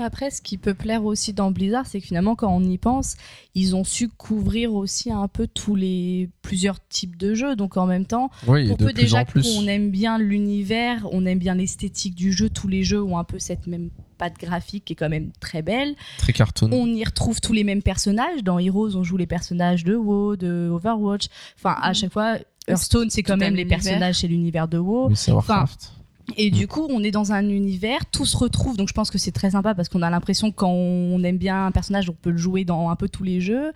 Après, 0.00 0.30
ce 0.30 0.42
qui 0.42 0.58
peut 0.58 0.74
plaire 0.74 1.04
aussi 1.04 1.32
dans 1.32 1.50
Blizzard, 1.52 1.86
c'est 1.86 2.00
que 2.00 2.06
finalement, 2.06 2.34
quand 2.34 2.52
on 2.52 2.62
y 2.64 2.78
pense, 2.78 3.16
ils 3.54 3.76
ont 3.76 3.84
su 3.84 4.08
couvrir 4.08 4.74
aussi 4.74 5.12
un 5.12 5.28
peu 5.28 5.46
tous 5.46 5.76
les 5.76 6.30
plusieurs 6.42 6.84
types 6.88 7.16
de 7.16 7.34
jeux. 7.34 7.54
Donc 7.56 7.76
en 7.76 7.86
même 7.86 8.04
temps, 8.04 8.30
Oui, 8.48 8.66
pour 8.68 8.76
peu 8.76 8.92
déjà 8.92 9.24
qu'on 9.24 9.66
aime 9.68 9.90
bien 9.90 10.18
l'univers, 10.18 11.06
on 11.12 11.24
aime 11.26 11.38
bien 11.38 11.54
l'esthétique 11.54 12.14
du 12.14 12.32
jeu, 12.32 12.50
tous 12.50 12.66
les 12.68 12.82
jeux 12.82 13.02
ont 13.02 13.18
un 13.18 13.24
peu 13.24 13.38
cette 13.38 13.66
même 13.66 13.90
patte 14.18 14.38
graphique 14.38 14.84
qui 14.86 14.92
est 14.94 14.96
quand 14.96 15.08
même 15.08 15.30
très 15.40 15.62
belle. 15.62 15.94
Très 16.18 16.32
cartoon. 16.32 16.70
On 16.72 16.86
y 16.86 17.04
retrouve 17.04 17.40
tous 17.40 17.52
les 17.52 17.64
mêmes 17.64 17.82
personnages. 17.82 18.42
Dans 18.42 18.58
Heroes, 18.58 18.96
on 18.96 19.02
joue 19.04 19.16
les 19.16 19.26
personnages 19.26 19.84
de 19.84 19.94
WoW, 19.94 20.36
de 20.36 20.68
Overwatch. 20.72 21.26
Enfin, 21.56 21.76
à 21.80 21.88
Mhm. 21.88 21.94
chaque 21.94 22.12
fois, 22.12 22.36
Hearthstone, 22.66 23.10
c'est 23.10 23.22
quand 23.22 23.36
même 23.36 23.54
les 23.54 23.64
personnages, 23.64 24.20
c'est 24.20 24.28
l'univers 24.28 24.66
de 24.68 24.78
WoW. 24.78 25.08
Oui, 25.08 25.16
c'est 25.16 25.32
Warcraft. 25.32 25.92
Et 26.36 26.50
du 26.50 26.66
coup, 26.66 26.86
on 26.90 27.02
est 27.04 27.10
dans 27.10 27.32
un 27.32 27.48
univers, 27.48 28.06
tout 28.06 28.24
se 28.24 28.36
retrouve. 28.36 28.76
Donc, 28.76 28.88
je 28.88 28.94
pense 28.94 29.10
que 29.10 29.18
c'est 29.18 29.30
très 29.30 29.50
sympa 29.50 29.74
parce 29.74 29.88
qu'on 29.88 30.02
a 30.02 30.10
l'impression 30.10 30.50
que 30.50 30.56
quand 30.56 30.70
on 30.70 31.22
aime 31.22 31.36
bien 31.38 31.66
un 31.66 31.70
personnage, 31.70 32.08
on 32.10 32.14
peut 32.14 32.30
le 32.30 32.38
jouer 32.38 32.64
dans 32.64 32.88
un 32.88 32.96
peu 32.96 33.08
tous 33.08 33.22
les 33.24 33.40
jeux. 33.40 33.72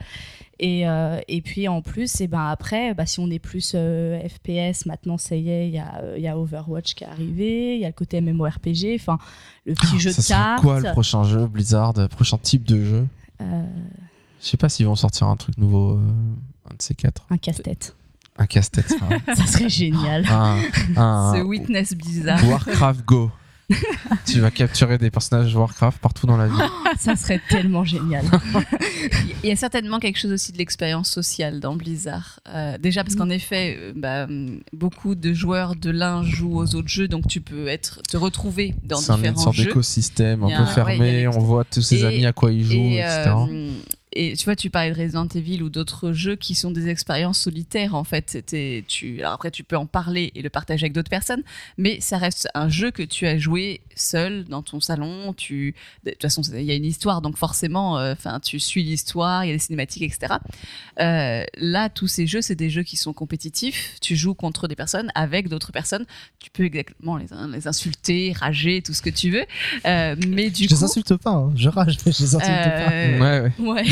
Et, 0.58 0.88
euh, 0.88 1.20
et 1.28 1.40
puis, 1.40 1.68
en 1.68 1.82
plus, 1.82 2.20
et 2.20 2.26
ben 2.26 2.46
après, 2.48 2.94
bah, 2.94 3.06
si 3.06 3.20
on 3.20 3.30
est 3.30 3.38
plus 3.38 3.72
euh, 3.76 4.18
FPS, 4.28 4.86
maintenant, 4.86 5.18
ça 5.18 5.36
y 5.36 5.50
est, 5.50 5.68
il 5.68 5.74
y, 5.74 5.78
euh, 5.80 6.18
y 6.18 6.26
a 6.26 6.36
Overwatch 6.36 6.94
qui 6.94 7.04
est 7.04 7.06
arrivé, 7.06 7.76
il 7.76 7.80
y 7.80 7.84
a 7.84 7.88
le 7.88 7.92
côté 7.94 8.20
MMORPG, 8.20 8.96
enfin, 8.98 9.18
le 9.66 9.74
petit 9.74 10.00
jeu 10.00 10.10
Ah, 10.10 10.20
ça 10.20 10.22
de 10.22 10.26
cartes. 10.28 10.62
quoi 10.62 10.80
le 10.80 10.90
prochain 10.92 11.22
jeu 11.24 11.46
Blizzard, 11.46 11.92
le 11.96 12.08
prochain 12.08 12.38
type 12.38 12.64
de 12.64 12.82
jeu? 12.84 13.06
Euh, 13.40 13.62
Je 14.40 14.46
sais 14.48 14.56
pas 14.56 14.68
s'ils 14.68 14.86
vont 14.86 14.96
sortir 14.96 15.28
un 15.28 15.36
truc 15.36 15.56
nouveau, 15.58 15.92
euh, 15.92 16.00
un 16.68 16.74
de 16.74 16.82
ces 16.82 16.94
quatre. 16.96 17.24
un 17.30 17.36
casse-tête. 17.38 17.94
Un 18.38 18.46
casse-tête. 18.46 18.94
un, 19.28 19.34
ça 19.34 19.46
serait 19.46 19.68
génial. 19.68 20.24
un, 20.30 20.58
un- 20.96 21.34
Ce 21.36 21.42
Witness 21.42 21.94
Blizzard. 21.94 22.42
Warcraft 22.48 23.04
Go. 23.04 23.30
tu 24.26 24.40
vas 24.40 24.50
capturer 24.50 24.96
des 24.96 25.10
personnages 25.10 25.54
Warcraft 25.54 25.98
partout 26.00 26.26
dans 26.26 26.38
la 26.38 26.46
ville. 26.46 26.56
ça 26.98 27.16
serait 27.16 27.38
tellement 27.50 27.84
génial. 27.84 28.24
Il 29.44 29.50
y 29.50 29.52
a 29.52 29.56
certainement 29.56 29.98
quelque 29.98 30.18
chose 30.18 30.32
aussi 30.32 30.52
de 30.52 30.58
l'expérience 30.58 31.10
sociale 31.10 31.60
dans 31.60 31.76
Blizzard. 31.76 32.40
Euh, 32.48 32.78
déjà 32.78 33.04
parce 33.04 33.14
qu'en 33.14 33.28
effet, 33.28 33.76
euh, 33.78 33.92
bah, 33.94 34.26
beaucoup 34.72 35.14
de 35.14 35.34
joueurs 35.34 35.76
de 35.76 35.90
l'un 35.90 36.22
jouent 36.22 36.56
aux 36.56 36.74
autres 36.76 36.88
jeux, 36.88 37.08
donc 37.08 37.26
tu 37.28 37.42
peux 37.42 37.68
être 37.68 38.00
te 38.08 38.16
retrouver 38.16 38.74
dans 38.84 38.96
C'est 38.96 39.12
un- 39.12 39.16
une 39.16 39.20
différents 39.22 39.38
sorte 39.42 39.56
jeux. 39.56 39.64
d'écosystème 39.66 40.44
un 40.44 40.48
peu 40.48 40.62
ouais, 40.62 40.74
fermé. 40.74 41.28
on 41.28 41.38
voit 41.38 41.64
tous 41.64 41.82
ses 41.82 42.00
Et- 42.00 42.06
amis 42.06 42.24
à 42.26 42.32
quoi 42.32 42.50
ils 42.50 42.64
jouent, 42.64 42.72
Et, 42.72 43.00
etc. 43.00 43.32
euh, 43.36 43.70
et 44.12 44.36
tu 44.36 44.44
vois, 44.44 44.56
tu 44.56 44.70
parlais 44.70 44.92
de 44.92 44.98
Resident 44.98 45.28
Evil 45.28 45.62
ou 45.62 45.68
d'autres 45.68 46.12
jeux 46.12 46.36
qui 46.36 46.54
sont 46.54 46.70
des 46.70 46.88
expériences 46.88 47.40
solitaires 47.40 47.94
en 47.94 48.04
fait. 48.04 48.30
C'était, 48.30 48.84
tu, 48.86 49.20
alors 49.20 49.32
après, 49.32 49.50
tu 49.50 49.64
peux 49.64 49.76
en 49.76 49.86
parler 49.86 50.32
et 50.34 50.42
le 50.42 50.50
partager 50.50 50.84
avec 50.84 50.92
d'autres 50.92 51.10
personnes, 51.10 51.42
mais 51.76 52.00
ça 52.00 52.18
reste 52.18 52.48
un 52.54 52.68
jeu 52.68 52.90
que 52.90 53.02
tu 53.02 53.26
as 53.26 53.38
joué 53.38 53.80
seul 53.94 54.44
dans 54.44 54.62
ton 54.62 54.80
salon. 54.80 55.34
Tu, 55.34 55.74
de 56.04 56.10
toute 56.12 56.22
façon, 56.22 56.42
il 56.42 56.62
y 56.62 56.70
a 56.70 56.74
une 56.74 56.84
histoire, 56.84 57.20
donc 57.20 57.36
forcément, 57.36 57.98
euh, 57.98 58.12
enfin, 58.12 58.40
tu 58.40 58.58
suis 58.58 58.82
l'histoire, 58.82 59.44
il 59.44 59.48
y 59.48 59.50
a 59.50 59.54
des 59.54 59.60
cinématiques, 59.60 60.02
etc. 60.02 60.34
Euh, 61.00 61.44
là, 61.56 61.88
tous 61.88 62.08
ces 62.08 62.26
jeux, 62.26 62.40
c'est 62.40 62.56
des 62.56 62.70
jeux 62.70 62.82
qui 62.82 62.96
sont 62.96 63.12
compétitifs. 63.12 63.96
Tu 64.00 64.16
joues 64.16 64.34
contre 64.34 64.68
des 64.68 64.76
personnes, 64.76 65.10
avec 65.14 65.48
d'autres 65.48 65.72
personnes. 65.72 66.06
Tu 66.38 66.50
peux 66.50 66.64
exactement 66.64 67.16
les, 67.16 67.26
les 67.52 67.68
insulter, 67.68 68.32
rager, 68.32 68.82
tout 68.82 68.94
ce 68.94 69.02
que 69.02 69.10
tu 69.10 69.30
veux. 69.30 69.44
Euh, 69.86 70.16
mais 70.26 70.50
du 70.50 70.64
je 70.64 70.68
coup, 70.68 70.74
les 70.74 70.84
insulte 70.84 71.16
pas, 71.16 71.30
hein. 71.30 71.52
je 71.56 71.68
rage, 71.68 71.98
mais 72.06 72.12
je 72.12 72.22
les 72.22 72.34
insulte 72.34 72.46
pas. 72.46 72.88
Ouais, 72.88 73.40
ouais. 73.40 73.52
Ouais. 73.58 73.84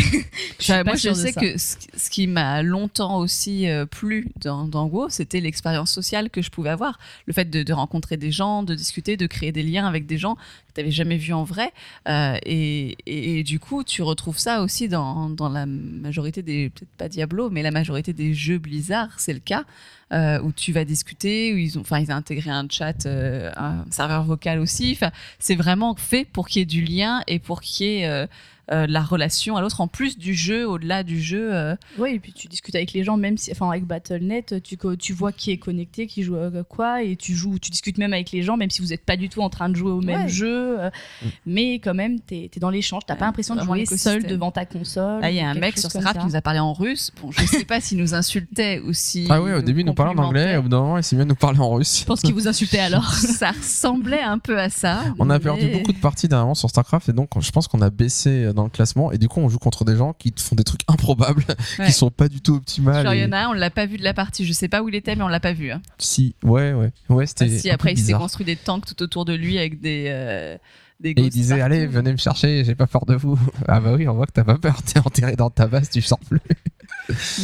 Pas 0.78 0.84
moi, 0.84 0.94
je 0.94 1.08
sais 1.14 1.32
que 1.40 1.58
ce, 1.58 1.76
ce 1.96 2.10
qui 2.10 2.26
m'a 2.26 2.62
longtemps 2.62 3.18
aussi 3.18 3.68
euh, 3.68 3.86
plu 3.86 4.28
dans, 4.40 4.66
dans 4.66 4.86
WoW, 4.86 5.08
c'était 5.10 5.40
l'expérience 5.40 5.90
sociale 5.90 6.30
que 6.30 6.42
je 6.42 6.50
pouvais 6.50 6.70
avoir. 6.70 6.98
Le 7.26 7.32
fait 7.32 7.48
de, 7.50 7.62
de 7.62 7.72
rencontrer 7.72 8.16
des 8.16 8.30
gens, 8.32 8.62
de 8.62 8.74
discuter, 8.74 9.16
de 9.16 9.26
créer 9.26 9.52
des 9.52 9.62
liens 9.62 9.86
avec 9.86 10.06
des 10.06 10.18
gens 10.18 10.34
que 10.36 10.40
tu 10.74 10.80
n'avais 10.80 10.90
jamais 10.92 11.16
vus 11.16 11.32
en 11.32 11.44
vrai. 11.44 11.72
Euh, 12.08 12.36
et, 12.44 12.96
et- 13.06 13.38
et 13.38 13.42
du 13.44 13.58
coup, 13.58 13.84
tu 13.84 14.02
retrouves 14.02 14.38
ça 14.38 14.62
aussi 14.62 14.88
dans, 14.88 15.28
dans 15.30 15.48
la 15.48 15.66
majorité 15.66 16.42
des, 16.42 16.70
peut-être 16.70 16.90
pas 16.96 17.08
Diablo, 17.08 17.50
mais 17.50 17.62
la 17.62 17.70
majorité 17.70 18.12
des 18.12 18.34
jeux 18.34 18.58
Blizzard, 18.58 19.08
c'est 19.18 19.32
le 19.34 19.40
cas. 19.40 19.64
euh, 20.12 20.40
où 20.40 20.52
tu 20.52 20.72
vas 20.72 20.84
discuter, 20.84 21.52
où 21.52 21.56
ils 21.56 21.76
ont, 21.78 21.80
enfin, 21.80 21.98
ils 21.98 22.12
ont 22.12 22.14
intégré 22.14 22.48
un 22.50 22.68
chat, 22.70 23.06
un 23.06 23.84
serveur 23.90 24.22
vocal 24.22 24.60
aussi. 24.60 24.92
Enfin, 24.92 25.10
c'est 25.40 25.56
vraiment 25.56 25.96
fait 25.96 26.24
pour 26.24 26.46
qu'il 26.46 26.60
y 26.60 26.62
ait 26.62 26.66
du 26.66 26.82
lien 26.82 27.22
et 27.26 27.40
pour 27.40 27.60
qu'il 27.60 27.86
y 27.86 28.02
ait 28.02 28.26
euh, 28.72 28.86
la 28.88 29.00
relation 29.02 29.56
à 29.56 29.60
l'autre 29.60 29.80
en 29.80 29.88
plus 29.88 30.18
du 30.18 30.34
jeu, 30.34 30.68
au-delà 30.68 31.02
du 31.04 31.20
jeu. 31.20 31.54
euh, 31.54 31.76
Oui, 31.98 32.14
et 32.14 32.18
puis 32.18 32.32
tu 32.32 32.48
discutes 32.48 32.74
avec 32.74 32.92
les 32.92 33.04
gens, 33.04 33.16
même 33.16 33.36
si, 33.38 33.52
enfin, 33.52 33.68
avec 33.70 33.84
Battle.net, 33.84 34.62
tu, 34.62 34.76
tu 34.98 35.12
vois 35.12 35.32
qui 35.32 35.50
est 35.52 35.58
connecté, 35.58 36.06
qui 36.06 36.22
joue 36.22 36.36
à 36.36 36.50
quoi, 36.68 37.02
et 37.02 37.16
tu 37.16 37.34
joues, 37.34 37.58
tu 37.58 37.70
discutes 37.70 37.98
même 37.98 38.12
avec 38.12 38.32
les 38.32 38.42
gens, 38.42 38.56
même 38.56 38.70
si 38.70 38.82
vous 38.82 38.88
n'êtes 38.88 39.04
pas 39.04 39.16
du 39.16 39.28
tout 39.28 39.40
en 39.40 39.50
train 39.50 39.68
de 39.68 39.76
jouer 39.76 39.90
au 39.92 40.00
même 40.00 40.22
Ouais. 40.22 40.28
jeu. 40.28 40.80
euh, 40.80 40.90
Mm. 41.22 41.26
Mais 41.46 41.74
quand 41.74 41.94
même, 41.94 42.20
t'es 42.20 42.50
es 42.54 42.60
dans 42.60 42.70
l'échange, 42.70 43.02
t'as 43.06 43.14
Ouais, 43.14 43.20
pas 43.20 43.26
l'impression 43.26 43.54
de 43.54 43.60
jouer 43.62 43.86
seul 43.86 44.24
devant 44.26 44.50
ta 44.50 44.64
console. 44.66 45.20
Là, 45.20 45.30
il 45.30 45.36
y 45.36 45.40
a 45.40 45.48
un 45.48 45.54
mec 45.54 45.78
sur 45.78 45.90
ça. 45.90 46.12
qui 46.12 46.24
nous 46.26 46.36
a 46.36 46.40
parlé 46.40 46.58
en 46.58 46.72
russe. 46.72 47.10
Bon, 47.22 47.30
je 47.30 47.44
sais 47.46 47.64
pas 47.64 47.80
s'il 47.80 47.98
nous 47.98 48.14
insultait 48.14 48.80
ou 48.80 48.92
si. 48.92 49.26
Ah 49.30 49.40
oui, 49.42 49.52
au 49.52 49.62
début, 49.62 49.80
il 49.80 49.86
nous 49.86 49.94
parlait 49.94 50.18
en 50.18 50.22
anglais, 50.24 50.52
et 50.54 50.56
au 50.56 50.62
bout 50.62 50.68
d'un 50.68 50.80
moment, 50.80 50.98
il 50.98 51.04
s'est 51.04 51.16
mis 51.16 51.22
à 51.22 51.24
nous 51.24 51.34
parler 51.34 51.58
en 51.60 51.70
russe. 51.70 52.00
Je 52.00 52.04
pense 52.04 52.20
qu'il 52.22 52.34
vous 52.34 52.48
insultait 52.48 52.78
alors. 52.80 53.12
Ça 53.14 53.50
ressemblait 53.52 54.20
un 54.22 54.38
peu 54.38 54.58
à 54.58 54.70
ça. 54.70 55.04
On 55.18 55.30
a 55.30 55.38
perdu 55.38 55.68
beaucoup 55.68 55.92
de 55.92 55.98
parties 55.98 56.28
dernièrement 56.28 56.54
sur 56.54 56.68
StarCraft 56.70 57.08
et 57.08 57.12
donc 57.12 57.30
je 57.40 57.50
pense 57.50 57.68
qu'on 57.68 57.80
a 57.82 57.90
baissé 57.90 58.50
dans 58.56 58.64
le 58.64 58.70
classement 58.70 59.12
et 59.12 59.18
du 59.18 59.28
coup 59.28 59.38
on 59.40 59.48
joue 59.48 59.58
contre 59.60 59.84
des 59.84 59.94
gens 59.96 60.12
qui 60.12 60.34
font 60.36 60.56
des 60.56 60.64
trucs 60.64 60.80
improbables 60.88 61.44
Ouais. 61.78 61.86
qui 61.86 61.92
sont 61.92 62.10
pas 62.10 62.28
du 62.28 62.40
tout 62.40 62.56
optimales. 62.56 63.04
Genre, 63.04 63.14
il 63.14 63.18
y 63.18 63.22
et- 63.22 63.26
en 63.26 63.32
a 63.32 63.38
un, 63.44 63.48
on 63.50 63.52
l'a 63.52 63.70
pas 63.70 63.86
vu 63.86 63.96
de 63.98 64.02
la 64.02 64.14
partie. 64.14 64.44
Je 64.44 64.52
sais 64.52 64.66
pas 64.68 64.82
où 64.82 64.88
il 64.88 64.94
était, 64.96 65.14
mais 65.14 65.22
on 65.22 65.28
l'a 65.28 65.38
pas 65.40 65.52
vu. 65.52 65.70
hein. 65.70 65.80
Si, 65.98 66.34
ouais, 66.42 66.72
ouais, 66.72 66.90
ouais, 67.08 67.26
c'était. 67.26 67.46
Ah, 67.54 67.58
si, 67.58 67.70
après, 67.70 67.92
il 67.92 67.98
s'est 67.98 68.12
construit 68.14 68.44
des 68.44 68.56
tanks 68.56 68.84
tout 68.86 69.00
autour 69.02 69.24
de 69.24 69.34
lui 69.34 69.58
avec 69.58 69.80
des. 69.80 70.06
euh, 70.08 70.56
des 70.98 71.10
Et 71.10 71.20
il 71.20 71.28
disait, 71.28 71.58
partout. 71.58 71.72
allez, 71.74 71.86
venez 71.86 72.10
me 72.12 72.16
chercher, 72.16 72.64
j'ai 72.64 72.74
pas 72.74 72.86
peur 72.86 73.04
de 73.06 73.14
vous. 73.14 73.38
Ah 73.68 73.80
bah 73.80 73.92
oui, 73.94 74.08
on 74.08 74.14
voit 74.14 74.26
que 74.26 74.32
t'as 74.32 74.44
pas 74.44 74.56
peur, 74.58 74.82
t'es 74.86 74.98
enterré 74.98 75.36
dans 75.36 75.50
ta 75.50 75.66
base, 75.66 75.90
tu 75.90 76.00
sors 76.00 76.18
plus. 76.20 76.40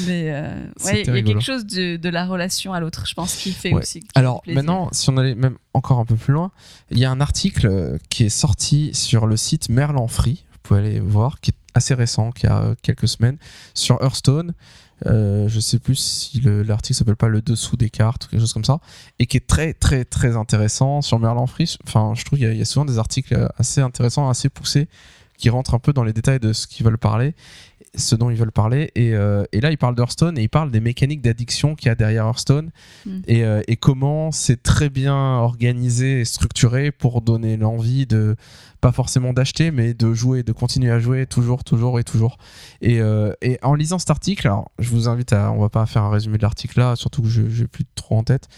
Mais 0.07 0.33
euh, 0.33 0.65
ouais, 0.85 1.03
il 1.03 1.15
y 1.15 1.19
a 1.19 1.23
quelque 1.23 1.41
chose 1.41 1.65
de, 1.67 1.97
de 1.97 2.09
la 2.09 2.27
relation 2.27 2.73
à 2.73 2.81
l'autre, 2.81 3.07
je 3.07 3.15
pense, 3.15 3.35
qui 3.37 3.53
fait 3.53 3.73
Ouais. 3.73 3.83
aussi. 3.83 4.01
qui 4.01 4.09
Alors 4.15 4.43
fait 4.45 4.55
maintenant, 4.55 4.89
si 4.93 5.09
on 5.11 5.17
allait 5.19 5.35
même 5.35 5.57
encore 5.75 5.99
un 6.01 6.05
peu 6.05 6.17
plus 6.17 6.33
loin, 6.33 6.51
il 6.91 6.99
y 6.99 7.05
a 7.05 7.11
un 7.11 7.21
article 7.21 7.67
euh, 7.67 7.99
qui 8.09 8.25
est 8.25 8.29
sorti 8.29 8.91
sur 8.95 9.27
le 9.27 9.37
site 9.37 9.69
Merlan 9.69 10.09
Free, 10.09 10.45
aller 10.75 11.01
voir, 11.01 11.41
qui 11.41 11.51
est 11.51 11.55
assez 11.75 11.95
récent, 11.95 12.31
qui 12.33 12.47
a 12.47 12.63
euh, 12.63 12.75
quelques 12.83 13.09
semaines, 13.09 13.39
sur 13.75 14.03
Hearthstone. 14.03 14.55
Euh, 15.07 15.49
je 15.49 15.59
sais 15.59 15.81
plus 15.81 15.97
si 15.97 16.41
le- 16.41 16.63
l'article 16.63 16.97
s'appelle 16.99 17.17
pas 17.17 17.29
le 17.29 17.43
dessous 17.43 17.77
des 17.77 17.91
cartes 17.91 18.27
ou 18.27 18.29
quelque 18.29 18.41
chose 18.41 18.53
comme 18.53 18.65
ça, 18.65 18.79
et 19.19 19.27
qui 19.27 19.37
est 19.37 19.47
très 19.47 19.75
très 19.75 20.05
très 20.05 20.37
intéressant 20.37 21.03
sur 21.03 21.19
Merlan 21.19 21.47
Free. 21.49 21.77
Enfin, 21.87 22.13
je 22.15 22.25
trouve 22.25 22.39
qu'il 22.39 22.53
y, 22.53 22.57
y 22.59 22.63
a 22.63 22.65
souvent 22.65 22.85
des 22.85 22.99
articles 22.99 23.49
assez 23.59 23.81
intéressants, 23.81 24.29
assez 24.29 24.49
poussés, 24.49 24.89
qui 25.39 25.51
rentrent 25.51 25.75
un 25.75 25.81
peu 25.81 25.93
dans 25.93 26.05
les 26.05 26.13
détails 26.13 26.39
de 26.39 26.53
ce 26.53 26.69
qu'ils 26.69 26.87
veulent 26.87 26.99
parler, 26.99 27.35
ce 27.95 28.15
dont 28.15 28.31
ils 28.31 28.37
veulent 28.37 28.53
parler. 28.53 28.91
Et, 28.95 29.15
euh, 29.15 29.45
et 29.53 29.61
là, 29.61 29.71
ils 29.71 29.79
parlent 29.79 29.95
d'Hearthstone 29.95 30.39
et 30.39 30.43
ils 30.43 30.49
parlent 30.49 30.71
des 30.71 30.81
mécaniques 30.81 31.21
d'addiction 31.21 31.75
qu'il 31.75 31.89
y 31.89 31.91
a 31.91 31.95
derrière 31.95 32.27
Hearthstone 32.27 32.71
Mm. 33.07 33.21
et, 33.27 33.45
euh, 33.45 33.63
et 33.69 33.77
comment 33.77 34.31
c'est 34.31 34.63
très 34.63 34.89
bien 34.89 35.15
organisé 35.15 36.21
et 36.21 36.25
structuré 36.25 36.93
pour 36.93 37.21
donner 37.21 37.57
l'envie 37.57 38.07
de 38.07 38.37
pas 38.81 38.93
forcément 38.93 39.33
d'acheter 39.33 39.71
mais 39.71 39.95
de 39.95 40.13
jouer 40.13 40.43
de 40.43 40.53
continuer 40.53 40.91
à 40.91 40.99
jouer 40.99 41.27
toujours 41.27 41.65
toujours 41.65 41.99
et 42.01 42.05
toujours 42.05 42.37
et, 42.81 43.01
euh, 43.01 43.33
et 43.41 43.59
en 43.63 43.75
lisant 43.75 43.99
cet 43.99 44.11
article 44.11 44.47
alors 44.47 44.71
je 44.79 44.91
vous 44.91 45.09
invite 45.09 45.33
à 45.33 45.53
on 45.53 45.61
va 45.61 45.69
pas 45.69 45.87
faire 45.87 46.03
un 46.03 46.11
résumé 46.11 46.37
de 46.37 46.43
l'article 46.43 46.81
là 46.81 46.97
surtout 46.97 47.23
que 47.23 47.29
je 47.29 47.49
j'ai 47.49 47.67
plus 47.67 47.85
trop 47.95 48.17
en 48.17 48.25
tête 48.25 48.49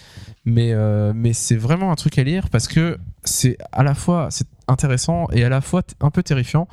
mais 0.44 0.74
mais 1.14 1.32
c'est 1.32 1.56
vraiment 1.56 1.92
un 1.92 1.96
truc 1.96 2.18
à 2.18 2.24
lire 2.24 2.48
parce 2.50 2.68
que 2.68 2.98
c'est 3.24 3.56
à 3.72 3.82
la 3.82 3.94
fois 3.94 4.28
c'est 4.30 4.46
intéressant 4.68 5.26
et 5.32 5.44
à 5.44 5.48
la 5.48 5.60
fois 5.60 5.82
un 6.00 6.10
peu 6.10 6.22
terrifiant 6.22 6.68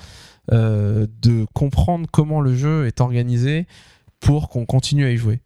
de 0.50 1.46
comprendre 1.54 2.08
comment 2.12 2.42
le 2.42 2.56
jeu 2.56 2.88
est 2.88 3.02
organisé 3.02 3.68
pour 4.20 4.50
qu'on 4.50 4.66
continue 4.66 5.06
à 5.06 5.12
y 5.12 5.18
jouer 5.18 5.40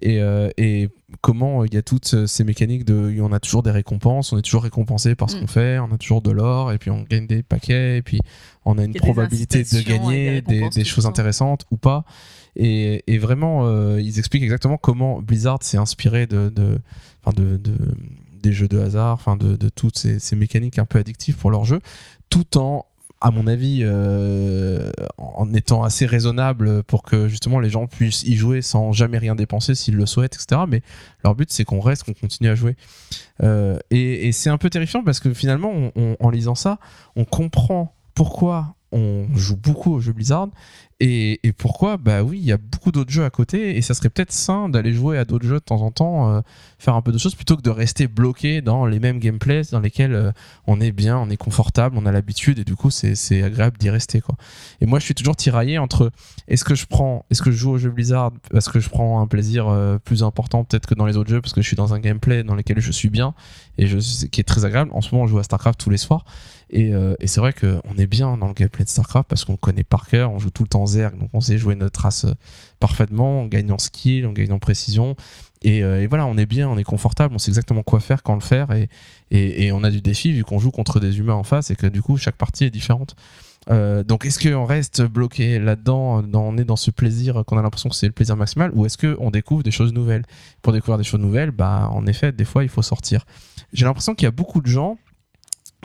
et, 0.00 0.20
euh, 0.20 0.48
et 0.58 0.88
comment 1.22 1.64
il 1.64 1.74
y 1.74 1.76
a 1.76 1.82
toutes 1.82 2.14
euh, 2.14 2.26
ces 2.26 2.44
mécaniques 2.44 2.84
de 2.84 3.16
on 3.20 3.32
a 3.32 3.40
toujours 3.40 3.62
des 3.64 3.70
récompenses 3.72 4.32
on 4.32 4.38
est 4.38 4.42
toujours 4.42 4.62
récompensé 4.62 5.14
par 5.16 5.28
ce 5.28 5.36
Mm. 5.36 5.40
qu'on 5.40 5.46
fait 5.48 5.78
on 5.80 5.92
a 5.92 5.98
toujours 5.98 6.22
de 6.22 6.30
l'or 6.30 6.72
et 6.72 6.78
puis 6.78 6.90
on 6.90 7.02
gagne 7.02 7.26
des 7.26 7.42
paquets 7.42 7.96
et 7.98 8.02
puis 8.02 8.20
on 8.64 8.78
a 8.78 8.84
une 8.84 8.94
probabilité 8.94 9.62
de 9.64 9.80
gagner 9.82 10.40
des 10.40 10.84
choses 10.84 11.04
temps. 11.04 11.10
intéressantes 11.10 11.64
ou 11.72 11.76
pas 11.78 12.04
et, 12.54 13.02
et 13.12 13.18
vraiment 13.18 13.66
euh, 13.66 14.00
ils 14.00 14.18
expliquent 14.20 14.44
exactement 14.44 14.76
comment 14.76 15.20
Blizzard 15.20 15.62
s'est 15.62 15.78
inspiré 15.78 16.26
de, 16.28 16.48
de, 16.48 16.78
enfin 17.24 17.34
de, 17.40 17.56
de- 17.56 17.94
des 18.40 18.52
jeux 18.52 18.68
de 18.68 18.78
hasard 18.78 19.14
enfin 19.14 19.36
de, 19.36 19.56
de 19.56 19.68
toutes 19.68 19.98
ces, 19.98 20.20
ces 20.20 20.36
mécaniques 20.36 20.78
un 20.78 20.84
peu 20.84 20.98
addictives 21.00 21.36
pour 21.36 21.50
leur 21.50 21.64
jeu 21.64 21.80
tout 22.30 22.56
en 22.56 22.84
à 23.20 23.30
mon 23.30 23.46
avis, 23.46 23.80
euh, 23.82 24.90
en 25.16 25.52
étant 25.52 25.82
assez 25.82 26.06
raisonnable 26.06 26.82
pour 26.84 27.02
que 27.02 27.28
justement 27.28 27.58
les 27.58 27.70
gens 27.70 27.86
puissent 27.86 28.22
y 28.22 28.36
jouer 28.36 28.62
sans 28.62 28.92
jamais 28.92 29.18
rien 29.18 29.34
dépenser 29.34 29.74
s'ils 29.74 29.96
le 29.96 30.06
souhaitent, 30.06 30.36
etc. 30.36 30.62
Mais 30.68 30.82
leur 31.24 31.34
but, 31.34 31.50
c'est 31.50 31.64
qu'on 31.64 31.80
reste, 31.80 32.04
qu'on 32.04 32.14
continue 32.14 32.48
à 32.48 32.54
jouer. 32.54 32.76
Euh, 33.42 33.78
et, 33.90 34.30
c'est 34.32 34.50
un 34.50 34.58
peu 34.58 34.70
terrifiant 34.70 35.02
parce 35.02 35.20
que 35.20 35.32
finalement, 35.34 35.90
en 36.20 36.30
lisant 36.30 36.54
ça, 36.54 36.78
on 37.16 37.24
comprend 37.24 37.94
pourquoi 38.14 38.76
on 38.92 39.26
joue 39.34 39.56
beaucoup 39.56 39.94
aux 39.94 40.00
jeux 40.00 40.12
Blizzard 40.12 40.48
et, 41.00 41.38
et 41.46 41.52
pourquoi, 41.52 41.96
bah 41.96 42.24
oui, 42.24 42.38
il 42.38 42.44
y 42.44 42.50
a 42.50 42.56
beaucoup 42.56 42.90
d'autres 42.90 43.12
jeux 43.12 43.24
à 43.24 43.30
côté 43.30 43.76
et 43.76 43.82
ça 43.82 43.94
serait 43.94 44.08
peut-être 44.08 44.32
sain 44.32 44.68
d'aller 44.68 44.92
jouer 44.92 45.16
à 45.16 45.24
d'autres 45.24 45.46
jeux 45.46 45.60
de 45.60 45.64
temps 45.64 45.82
en 45.82 45.92
temps, 45.92 46.28
euh, 46.28 46.40
faire 46.80 46.96
un 46.96 47.02
peu 47.02 47.12
de 47.12 47.18
choses 47.18 47.36
plutôt 47.36 47.56
que 47.56 47.62
de 47.62 47.70
rester 47.70 48.08
bloqué 48.08 48.62
dans 48.62 48.84
les 48.84 48.98
mêmes 48.98 49.20
gameplays 49.20 49.62
dans 49.70 49.78
lesquels 49.78 50.14
euh, 50.14 50.32
on 50.66 50.80
est 50.80 50.90
bien, 50.90 51.16
on 51.16 51.30
est 51.30 51.36
confortable, 51.36 51.96
on 51.96 52.04
a 52.04 52.10
l'habitude 52.10 52.58
et 52.58 52.64
du 52.64 52.74
coup 52.74 52.90
c'est 52.90 53.42
agréable 53.42 53.78
d'y 53.78 53.90
rester 53.90 54.20
quoi. 54.20 54.34
Et 54.80 54.86
moi 54.86 54.98
je 54.98 55.04
suis 55.04 55.14
toujours 55.14 55.36
tiraillé 55.36 55.78
entre 55.78 56.10
est-ce 56.48 56.64
que 56.64 56.74
je 56.74 56.86
prends, 56.86 57.24
est-ce 57.30 57.42
que 57.42 57.52
je 57.52 57.56
joue 57.56 57.70
aux 57.70 57.78
jeux 57.78 57.90
Blizzard 57.90 58.32
parce 58.50 58.68
que 58.68 58.80
je 58.80 58.88
prends 58.88 59.20
un 59.20 59.28
plaisir 59.28 59.68
euh, 59.68 59.98
plus 59.98 60.24
important 60.24 60.64
peut-être 60.64 60.86
que 60.88 60.96
dans 60.96 61.06
les 61.06 61.16
autres 61.16 61.30
jeux 61.30 61.40
parce 61.40 61.52
que 61.52 61.62
je 61.62 61.66
suis 61.66 61.76
dans 61.76 61.94
un 61.94 62.00
gameplay 62.00 62.42
dans 62.42 62.56
lequel 62.56 62.80
je 62.80 62.90
suis 62.90 63.08
bien 63.08 63.34
et 63.78 63.86
je, 63.86 64.26
qui 64.26 64.40
est 64.40 64.44
très 64.44 64.64
agréable. 64.64 64.90
En 64.92 65.00
ce 65.00 65.14
moment, 65.14 65.24
on 65.24 65.26
joue 65.28 65.38
à 65.38 65.44
StarCraft 65.44 65.78
tous 65.78 65.90
les 65.90 65.96
soirs. 65.96 66.24
Et, 66.70 66.92
euh, 66.94 67.14
et 67.18 67.26
c'est 67.26 67.40
vrai 67.40 67.52
qu'on 67.54 67.96
est 67.96 68.06
bien 68.06 68.36
dans 68.36 68.46
le 68.48 68.52
gameplay 68.52 68.84
de 68.84 68.90
StarCraft 68.90 69.28
parce 69.28 69.44
qu'on 69.44 69.56
connaît 69.56 69.84
par 69.84 70.06
cœur, 70.06 70.30
on 70.32 70.38
joue 70.38 70.50
tout 70.50 70.62
le 70.64 70.68
temps 70.68 70.84
Zerg, 70.86 71.18
donc 71.18 71.30
on 71.32 71.40
sait 71.40 71.56
jouer 71.56 71.74
notre 71.74 72.00
race 72.00 72.24
euh, 72.24 72.34
parfaitement, 72.78 73.40
on 73.40 73.46
gagne 73.46 73.72
en 73.72 73.78
skill, 73.78 74.26
on 74.26 74.32
gagne 74.32 74.52
en 74.52 74.58
précision. 74.58 75.16
Et, 75.62 75.82
euh, 75.82 76.02
et 76.02 76.06
voilà, 76.06 76.26
on 76.26 76.36
est 76.36 76.46
bien, 76.46 76.68
on 76.68 76.76
est 76.76 76.84
confortable, 76.84 77.34
on 77.34 77.38
sait 77.38 77.50
exactement 77.50 77.82
quoi 77.82 78.00
faire, 78.00 78.22
quand 78.22 78.34
le 78.34 78.40
faire. 78.40 78.68
Et, 79.30 79.72
on 79.72 79.82
a 79.82 79.90
du 79.90 80.00
défi 80.00 80.32
vu 80.32 80.44
qu'on 80.44 80.58
joue 80.58 80.70
contre 80.70 81.00
des 81.00 81.18
humains 81.18 81.34
en 81.34 81.42
face 81.42 81.70
et 81.70 81.76
que 81.76 81.86
du 81.86 82.02
coup, 82.02 82.16
chaque 82.16 82.36
partie 82.36 82.64
est 82.64 82.70
différente. 82.70 83.16
Donc 83.68 84.24
est-ce 84.24 84.38
qu'on 84.38 84.64
reste 84.64 85.02
bloqué 85.02 85.58
là-dedans, 85.58 86.22
dans- 86.22 86.42
on 86.44 86.56
est 86.56 86.64
dans 86.64 86.76
ce 86.76 86.90
plaisir 86.90 87.42
qu'on 87.46 87.58
a 87.58 87.62
l'impression 87.62 87.90
que 87.90 87.96
c'est 87.96 88.06
le 88.06 88.12
plaisir 88.12 88.34
maximal, 88.36 88.70
ou 88.74 88.86
est-ce 88.86 88.96
qu'on 88.96 89.30
découvre 89.30 89.62
des 89.62 89.70
choses 89.70 89.92
nouvelles? 89.92 90.24
Pour 90.62 90.72
découvrir 90.72 90.96
des 90.96 91.04
choses 91.04 91.20
nouvelles, 91.20 91.50
bah 91.50 91.90
en 91.92 92.06
effet, 92.06 92.32
des 92.32 92.46
fois 92.46 92.62
il 92.62 92.70
faut 92.70 92.80
sortir. 92.80 93.26
J'ai 93.74 93.84
l'impression 93.84 94.14
qu'il 94.14 94.24
y 94.24 94.28
a 94.28 94.30
beaucoup 94.30 94.62
de 94.62 94.68
gens 94.68 94.96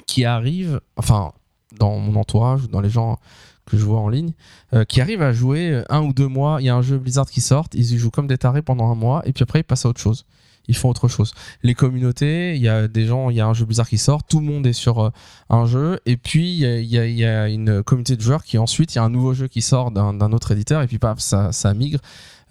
qui 0.05 0.25
arrivent, 0.25 0.81
enfin 0.97 1.33
dans 1.77 1.97
mon 1.97 2.19
entourage 2.19 2.63
ou 2.63 2.67
dans 2.67 2.81
les 2.81 2.89
gens 2.89 3.17
que 3.65 3.77
je 3.77 3.83
vois 3.83 3.99
en 3.99 4.09
ligne, 4.09 4.33
euh, 4.73 4.83
qui 4.83 5.01
arrivent 5.01 5.21
à 5.21 5.31
jouer 5.31 5.83
un 5.89 6.01
ou 6.01 6.13
deux 6.13 6.27
mois. 6.27 6.57
Il 6.59 6.65
y 6.65 6.69
a 6.69 6.75
un 6.75 6.81
jeu 6.81 6.97
Blizzard 6.97 7.29
qui 7.29 7.41
sort, 7.41 7.67
ils 7.73 7.93
y 7.93 7.97
jouent 7.97 8.11
comme 8.11 8.27
des 8.27 8.37
tarés 8.37 8.61
pendant 8.61 8.91
un 8.91 8.95
mois, 8.95 9.21
et 9.25 9.33
puis 9.33 9.43
après 9.43 9.61
ils 9.61 9.63
passent 9.63 9.85
à 9.85 9.89
autre 9.89 10.01
chose. 10.01 10.25
Ils 10.67 10.75
font 10.75 10.89
autre 10.89 11.09
chose. 11.09 11.33
Les 11.61 11.73
communautés, 11.73 12.55
il 12.55 12.61
y 12.61 12.69
a 12.69 12.87
des 12.87 13.05
gens, 13.05 13.29
il 13.29 13.35
y 13.35 13.41
a 13.41 13.47
un 13.47 13.53
jeu 13.53 13.65
Blizzard 13.65 13.87
qui 13.87 13.97
sort, 13.97 14.23
tout 14.23 14.39
le 14.39 14.45
monde 14.45 14.65
est 14.65 14.73
sur 14.73 14.99
euh, 14.99 15.09
un 15.49 15.65
jeu, 15.65 15.99
et 16.05 16.17
puis 16.17 16.59
il 16.59 16.85
y 16.85 17.25
a, 17.25 17.49
une 17.49 17.83
communauté 17.83 18.15
de 18.15 18.21
joueurs 18.21 18.43
qui 18.43 18.57
ensuite, 18.57 18.95
il 18.95 18.97
y 18.97 18.99
a 18.99 19.03
un 19.03 19.09
nouveau 19.09 19.33
jeu 19.33 19.47
qui 19.47 19.61
sort 19.61 19.91
d'un 19.91 20.31
autre 20.31 20.51
éditeur, 20.51 20.81
et 20.81 20.87
puis 20.87 20.99
paf, 20.99 21.19
ça, 21.19 21.73
migre. 21.73 21.99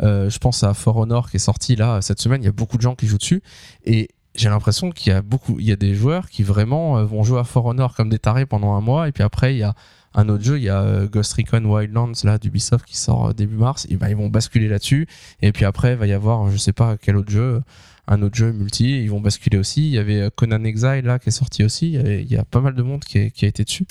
Euh, 0.03 0.31
je 0.31 0.39
pense 0.39 0.65
à 0.65 0.75
For 0.75 0.97
Honor 0.97 1.31
qui 1.31 1.37
est 1.37 1.41
sorti 1.41 1.77
là 1.77 2.01
cette 2.03 2.21
semaine, 2.21 2.43
il 2.43 2.47
y 2.47 2.49
a 2.49 2.53
beaucoup 2.53 2.77
de 2.77 2.83
gens 2.83 2.95
qui 2.95 3.07
jouent 3.07 3.19
dessus, 3.19 3.43
et 3.85 4.09
j'ai 4.35 4.49
l'impression 4.49 4.91
qu'il 4.91 5.13
y 5.13 5.17
a 5.17 5.23
beaucoup, 5.23 5.59
il 5.59 5.67
y 5.67 5.73
a 5.73 5.77
des 5.77 5.95
joueurs 5.95 6.29
qui 6.29 6.43
vraiment 6.43 6.99
euh, 6.99 7.05
vont 7.05 7.23
jouer 7.23 7.41
à 7.41 7.45
For 7.45 7.65
Honor 7.67 7.95
comme 7.95 8.09
des 8.09 8.19
tarés 8.19 8.47
pendant 8.47 8.75
un 8.75 8.81
mois, 8.81 9.09
et 9.09 9.13
puis 9.13 9.23
après 9.23 9.55
il 9.55 9.59
y 9.59 9.63
a 9.63 9.75
un 10.15 10.29
autre 10.29 10.45
jeu, 10.45 10.59
il 10.59 10.65
y 10.65 10.69
a 10.69 10.81
euh, 10.81 11.07
Ghost 11.07 11.33
Recon 11.35 11.65
Wildlands 11.65 12.13
là 12.25 12.39
d'Ubisoft 12.39 12.85
qui 12.87 12.97
sort 12.97 13.29
euh, 13.29 13.33
début 13.33 13.57
mars, 13.57 13.87
et 13.91 13.97
ben 13.97 14.09
ils 14.09 14.17
vont 14.17 14.29
basculer 14.29 14.69
là-dessus, 14.69 15.07
et 15.43 15.53
puis 15.53 15.65
après 15.65 15.93
il 15.93 15.99
va 15.99 16.07
y 16.07 16.13
avoir 16.13 16.51
je 16.51 16.57
sais 16.57 16.73
pas 16.73 16.97
quel 16.97 17.17
autre 17.17 17.31
jeu, 17.31 17.61
un 18.09 18.23
autre 18.23 18.37
jeu 18.37 18.53
multi, 18.53 19.03
ils 19.03 19.11
vont 19.11 19.21
basculer 19.21 19.59
aussi. 19.59 19.87
Il 19.87 19.93
y 19.93 19.99
avait 19.99 20.29
Conan 20.35 20.65
Exile 20.65 21.03
là 21.05 21.19
qui 21.19 21.29
est 21.29 21.33
sorti 21.33 21.63
aussi, 21.63 21.93
il 21.93 22.31
y, 22.31 22.37
a 22.37 22.45
pas 22.45 22.61
mal 22.61 22.75
de 22.75 22.83
monde 22.83 23.05
qui, 23.05 23.19
a 23.19 23.47
été 23.47 23.65
dessus, 23.65 23.87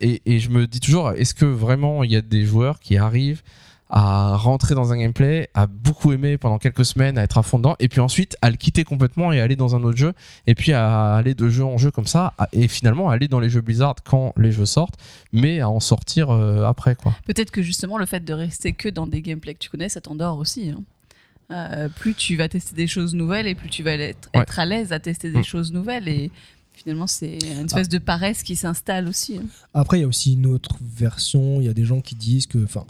et 0.00 0.38
je 0.38 0.50
me 0.50 0.66
dis 0.66 0.80
toujours, 0.80 1.10
est-ce 1.12 1.34
que 1.34 1.44
vraiment 1.44 2.04
il 2.04 2.12
y 2.12 2.16
a 2.16 2.22
des 2.22 2.44
joueurs 2.44 2.78
qui 2.78 2.96
arrivent 2.96 3.42
à 3.88 4.36
rentrer 4.36 4.74
dans 4.74 4.92
un 4.92 4.98
gameplay, 4.98 5.48
à 5.54 5.66
beaucoup 5.68 6.12
aimer 6.12 6.38
pendant 6.38 6.58
quelques 6.58 6.84
semaines, 6.84 7.18
à 7.18 7.22
être 7.22 7.38
à 7.38 7.42
fond 7.44 7.58
dedans, 7.58 7.76
et 7.78 7.88
puis 7.88 8.00
ensuite 8.00 8.36
à 8.42 8.50
le 8.50 8.56
quitter 8.56 8.82
complètement 8.82 9.32
et 9.32 9.40
aller 9.40 9.54
dans 9.54 9.76
un 9.76 9.82
autre 9.84 9.96
jeu, 9.96 10.12
et 10.48 10.54
puis 10.56 10.72
à 10.72 11.14
aller 11.14 11.34
de 11.34 11.48
jeu 11.48 11.64
en 11.64 11.78
jeu 11.78 11.90
comme 11.92 12.06
ça, 12.06 12.34
et 12.52 12.66
finalement 12.66 13.10
à 13.10 13.14
aller 13.14 13.28
dans 13.28 13.38
les 13.40 13.48
jeux 13.48 13.60
Blizzard 13.60 13.94
quand 14.04 14.32
les 14.36 14.50
jeux 14.50 14.66
sortent, 14.66 14.96
mais 15.32 15.60
à 15.60 15.68
en 15.68 15.78
sortir 15.80 16.30
euh, 16.30 16.64
après 16.64 16.96
quoi. 16.96 17.14
Peut-être 17.26 17.50
que 17.52 17.62
justement 17.62 17.96
le 17.96 18.06
fait 18.06 18.24
de 18.24 18.32
rester 18.34 18.72
que 18.72 18.88
dans 18.88 19.06
des 19.06 19.22
gameplays 19.22 19.54
que 19.54 19.60
tu 19.60 19.70
connais, 19.70 19.88
ça 19.88 20.00
t'endort 20.00 20.38
aussi. 20.38 20.70
hein. 20.70 20.82
Euh, 21.52 21.88
plus 21.88 22.14
tu 22.14 22.34
vas 22.34 22.48
tester 22.48 22.74
des 22.74 22.88
choses 22.88 23.14
nouvelles 23.14 23.46
et 23.46 23.54
plus 23.54 23.68
tu 23.68 23.84
vas 23.84 23.92
être, 23.92 24.28
Ouais. 24.34 24.40
être 24.42 24.58
à 24.58 24.64
l'aise 24.66 24.92
à 24.92 24.98
tester 24.98 25.30
des 25.30 25.38
Mm. 25.38 25.44
choses 25.44 25.72
nouvelles 25.72 26.08
et 26.08 26.32
finalement 26.76 27.06
c'est 27.08 27.38
une 27.38 27.64
espèce 27.64 27.88
de 27.88 27.98
paresse 27.98 28.42
qui 28.44 28.54
s'installe 28.54 29.08
aussi. 29.08 29.38
hein. 29.38 29.46
Après, 29.74 29.98
il 29.98 30.02
y 30.02 30.04
a 30.04 30.06
aussi 30.08 30.34
une 30.34 30.46
autre 30.46 30.76
version. 30.80 31.60
Il 31.60 31.66
y 31.66 31.68
a 31.68 31.74
des 31.74 31.84
gens 31.84 32.00
qui 32.00 32.14
disent 32.14 32.46
que. 32.46 32.62
Enfin, 32.62 32.84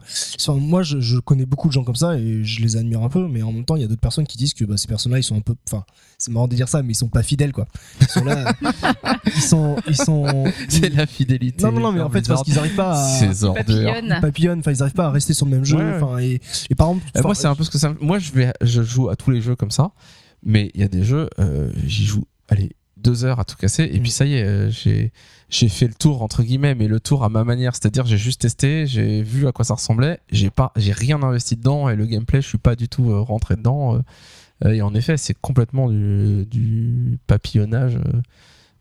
moi, 0.58 0.82
je, 0.82 1.00
je 1.00 1.18
connais 1.18 1.46
beaucoup 1.46 1.68
de 1.68 1.72
gens 1.72 1.82
comme 1.84 1.96
ça 1.96 2.18
et 2.18 2.44
je 2.44 2.60
les 2.60 2.76
admire 2.76 3.02
un 3.02 3.08
peu, 3.08 3.26
mais 3.28 3.42
en 3.42 3.52
même 3.52 3.64
temps, 3.64 3.76
il 3.76 3.82
y 3.82 3.84
a 3.84 3.88
d'autres 3.88 4.00
personnes 4.00 4.26
qui 4.26 4.36
disent 4.36 4.52
que 4.54 4.64
bah, 4.64 4.76
ces 4.76 4.86
personnes-là, 4.88 5.18
ils 5.18 5.22
sont 5.24 5.36
un 5.36 5.40
peu. 5.40 5.54
Enfin, 5.68 5.84
c'est 6.18 6.30
marrant 6.30 6.48
de 6.48 6.54
dire 6.54 6.68
ça, 6.68 6.82
mais 6.82 6.92
ils 6.92 6.96
sont 6.96 7.08
pas 7.08 7.22
fidèles, 7.22 7.52
quoi. 7.52 7.66
Ils 8.00 8.08
sont 8.08 8.24
là. 8.24 8.52
ils 9.26 9.40
sont. 9.42 9.76
Ils 9.88 9.96
sont. 9.96 10.44
C'est 10.68 10.90
la 10.90 11.06
fidélité. 11.06 11.64
Non, 11.64 11.72
non, 11.72 11.80
non, 11.80 11.92
mais 11.92 12.00
en 12.00 12.10
fait, 12.10 12.26
parce 12.26 12.42
qu'ils 12.42 12.58
arrivent 12.58 12.74
pas 12.76 12.92
à. 12.92 13.08
Ces 13.18 13.44
ordures. 13.44 13.64
Papillonne. 13.64 14.18
papillonnent, 14.20 14.58
enfin 14.60 14.72
ils 14.72 14.82
arrivent 14.82 14.94
pas 14.94 15.06
à 15.06 15.10
rester 15.10 15.32
sur 15.34 15.46
le 15.46 15.52
même 15.52 15.64
jeu. 15.64 15.76
Ouais, 15.78 15.84
ouais. 15.84 15.96
Enfin 16.02 16.18
et, 16.18 16.40
et 16.70 16.74
par 16.74 16.88
exemple, 16.90 17.06
Euh, 17.16 17.22
moi, 17.22 17.34
c'est 17.34 17.46
un 17.46 17.54
peu 17.54 17.64
ce 17.64 17.70
que 17.70 17.78
ça. 17.78 17.94
Moi, 18.00 18.18
je 18.18 18.32
vais, 18.32 18.52
je 18.62 18.82
joue 18.82 19.08
à 19.08 19.16
tous 19.16 19.30
les 19.30 19.40
jeux 19.40 19.56
comme 19.56 19.70
ça, 19.70 19.90
mais 20.42 20.70
il 20.74 20.80
y 20.80 20.84
a 20.84 20.88
des 20.88 21.02
jeux, 21.04 21.28
euh, 21.38 21.70
j'y 21.86 22.04
joue, 22.04 22.24
allez, 22.48 22.72
deux 23.06 23.24
heures 23.24 23.40
à 23.40 23.44
tout 23.44 23.56
casser, 23.56 23.84
et 23.92 23.98
puis 24.00 24.10
ça 24.10 24.24
y 24.26 24.34
est, 24.34 24.44
euh, 24.44 24.70
j'ai, 24.70 25.12
j'ai 25.48 25.68
fait 25.68 25.86
le 25.88 25.94
tour 25.94 26.22
entre 26.22 26.42
guillemets, 26.42 26.74
mais 26.74 26.88
le 26.88 27.00
tour 27.00 27.24
à 27.24 27.28
ma 27.28 27.44
manière, 27.44 27.74
c'est-à-dire 27.74 28.04
j'ai 28.06 28.18
juste 28.18 28.40
testé, 28.42 28.86
j'ai 28.86 29.22
vu 29.22 29.46
à 29.46 29.52
quoi 29.52 29.64
ça 29.64 29.74
ressemblait, 29.74 30.18
j'ai 30.30 30.50
pas, 30.50 30.72
j'ai 30.76 30.92
rien 30.92 31.22
investi 31.22 31.56
dedans, 31.56 31.88
et 31.88 31.96
le 31.96 32.06
gameplay, 32.06 32.42
je 32.42 32.48
suis 32.48 32.58
pas 32.58 32.76
du 32.76 32.88
tout 32.88 33.10
euh, 33.10 33.20
rentré 33.20 33.56
dedans. 33.56 33.94
euh, 34.64 34.70
et 34.72 34.82
en 34.82 34.94
effet, 34.94 35.16
c'est 35.16 35.34
complètement 35.40 35.88
du, 35.90 36.46
du 36.46 37.18
papillonnage. 37.26 37.98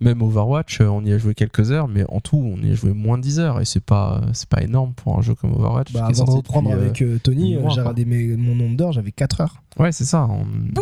même 0.01 0.21
Overwatch, 0.21 0.81
on 0.81 1.03
y 1.05 1.11
a 1.13 1.17
joué 1.17 1.33
quelques 1.35 1.71
heures, 1.71 1.88
mais 1.88 2.03
en 2.09 2.19
tout, 2.19 2.38
on 2.38 2.61
y 2.61 2.71
a 2.71 2.75
joué 2.75 2.93
moins 2.93 3.17
de 3.17 3.23
10 3.23 3.39
heures, 3.39 3.59
et 3.61 3.65
c'est 3.65 3.83
pas, 3.83 4.21
c'est 4.33 4.49
pas 4.49 4.61
énorme 4.61 4.93
pour 4.93 5.17
un 5.17 5.21
jeu 5.21 5.35
comme 5.35 5.53
Overwatch. 5.53 5.93
bah, 5.93 6.05
avant 6.07 6.25
de 6.25 6.31
reprendre 6.31 6.69
avec 6.71 7.01
euh, 7.01 7.17
Tony, 7.23 7.53
j'ai 7.53 7.59
regardé 7.81 8.05
mon 8.38 8.55
nombre 8.55 8.75
d'heures, 8.77 8.91
j'avais 8.91 9.11
4 9.11 9.41
heures. 9.41 9.61
Ouais, 9.77 9.91
c'est 9.91 10.05
ça. 10.05 10.25
on- 10.29 10.45
Bouh 10.45 10.81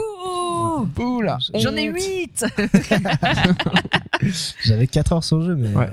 J'en 1.55 1.75
ai 1.75 1.85
8 1.85 2.45
J'avais 4.63 4.87
4 4.87 5.13
heures 5.13 5.23
sur 5.23 5.37
le 5.37 5.45
jeu, 5.45 5.55
mais 5.55 5.69
Ouais. 5.75 5.89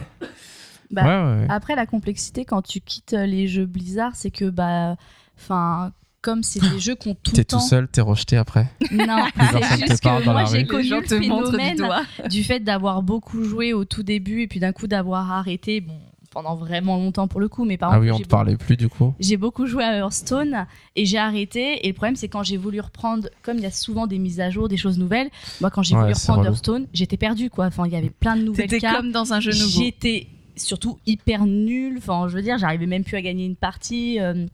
Bah, 0.90 1.02
ouais, 1.04 1.40
ouais. 1.42 1.46
Après, 1.48 1.76
la 1.76 1.86
complexité 1.86 2.44
quand 2.44 2.62
tu 2.62 2.80
quittes 2.80 3.12
euh, 3.14 3.24
les 3.24 3.46
jeux 3.46 3.64
Blizzard, 3.66 4.16
c'est 4.16 4.32
que, 4.32 4.50
bah, 4.50 4.96
enfin, 5.38 5.92
comme 6.20 6.42
c'est 6.42 6.58
des 6.60 6.80
jeux 6.80 6.96
qu'on 6.96 7.14
tout 7.14 7.30
le 7.30 7.36
T'es 7.36 7.44
temps. 7.44 7.58
tout 7.60 7.64
seul, 7.64 7.86
t'es 7.86 8.00
rejeté 8.00 8.36
après. 8.36 8.66
Non, 8.90 9.24
c'est 9.52 9.60
te 9.60 9.86
juste 9.86 10.02
que 10.02 10.24
moi 10.24 10.44
j'ai 10.46 10.58
rue. 10.58 10.66
connu 10.66 10.88
le 10.90 11.00
du 11.02 11.06
phénomène 11.06 11.76
doigt. 11.76 12.02
du 12.28 12.42
fait 12.42 12.58
d'avoir 12.60 13.02
beaucoup 13.02 13.44
joué 13.44 13.72
au 13.72 13.84
tout 13.84 14.02
début 14.02 14.42
et 14.42 14.48
puis 14.48 14.58
d'un 14.58 14.72
coup 14.72 14.88
d'avoir 14.88 15.30
arrêté, 15.30 15.80
bon, 15.80 15.96
pendant 16.30 16.54
vraiment 16.54 16.96
longtemps 16.96 17.26
pour 17.26 17.40
le 17.40 17.48
coup, 17.48 17.64
mais 17.64 17.76
par 17.76 17.92
Ah 17.92 17.98
oui, 18.00 18.10
on 18.10 18.16
j'ai 18.16 18.22
te 18.22 18.28
parlait 18.28 18.56
plus 18.56 18.76
du 18.76 18.88
coup. 18.88 19.12
j'ai 19.18 19.36
beaucoup 19.36 19.66
joué 19.66 19.82
à 19.82 19.96
Hearthstone 19.96 20.66
et 20.94 21.04
j'ai 21.04 21.18
arrêté. 21.18 21.84
Et 21.84 21.88
le 21.88 21.94
problème, 21.94 22.14
c'est 22.16 22.28
quand 22.28 22.44
j'ai 22.44 22.56
voulu 22.56 22.80
reprendre, 22.80 23.28
comme 23.42 23.56
il 23.56 23.62
y 23.64 23.66
a 23.66 23.70
souvent 23.72 24.06
des 24.06 24.18
mises 24.18 24.40
à 24.40 24.48
jour, 24.48 24.68
des 24.68 24.76
choses 24.76 24.98
nouvelles, 24.98 25.28
moi, 25.60 25.70
quand 25.70 25.82
j'ai 25.82 25.96
Ouais, 25.96 26.02
voulu 26.02 26.12
reprendre 26.14 26.38
relou. 26.40 26.50
Hearthstone, 26.52 26.86
j'étais 26.92 27.16
perdue, 27.16 27.50
quoi. 27.50 27.66
Enfin, 27.66 27.84
il 27.86 27.92
y 27.92 27.96
avait 27.96 28.10
plein 28.10 28.36
de 28.36 28.42
nouvelles 28.42 28.70
C'était 28.70 28.80
cartes. 28.80 28.98
comme 28.98 29.10
dans 29.12 29.32
un 29.32 29.40
jeu 29.40 29.50
nouveau. 29.52 29.80
J'étais 29.82 30.28
surtout 30.56 30.98
hyper 31.06 31.46
nulle. 31.46 31.96
Enfin, 31.98 32.28
je 32.28 32.36
veux 32.36 32.42
dire, 32.42 32.58
j'arrivais 32.58 32.86
même 32.86 33.02
plus 33.02 33.16
à 33.16 33.22
gagner 33.22 33.44
une 33.44 33.56
partie. 33.56 34.20
euh, 34.20 34.46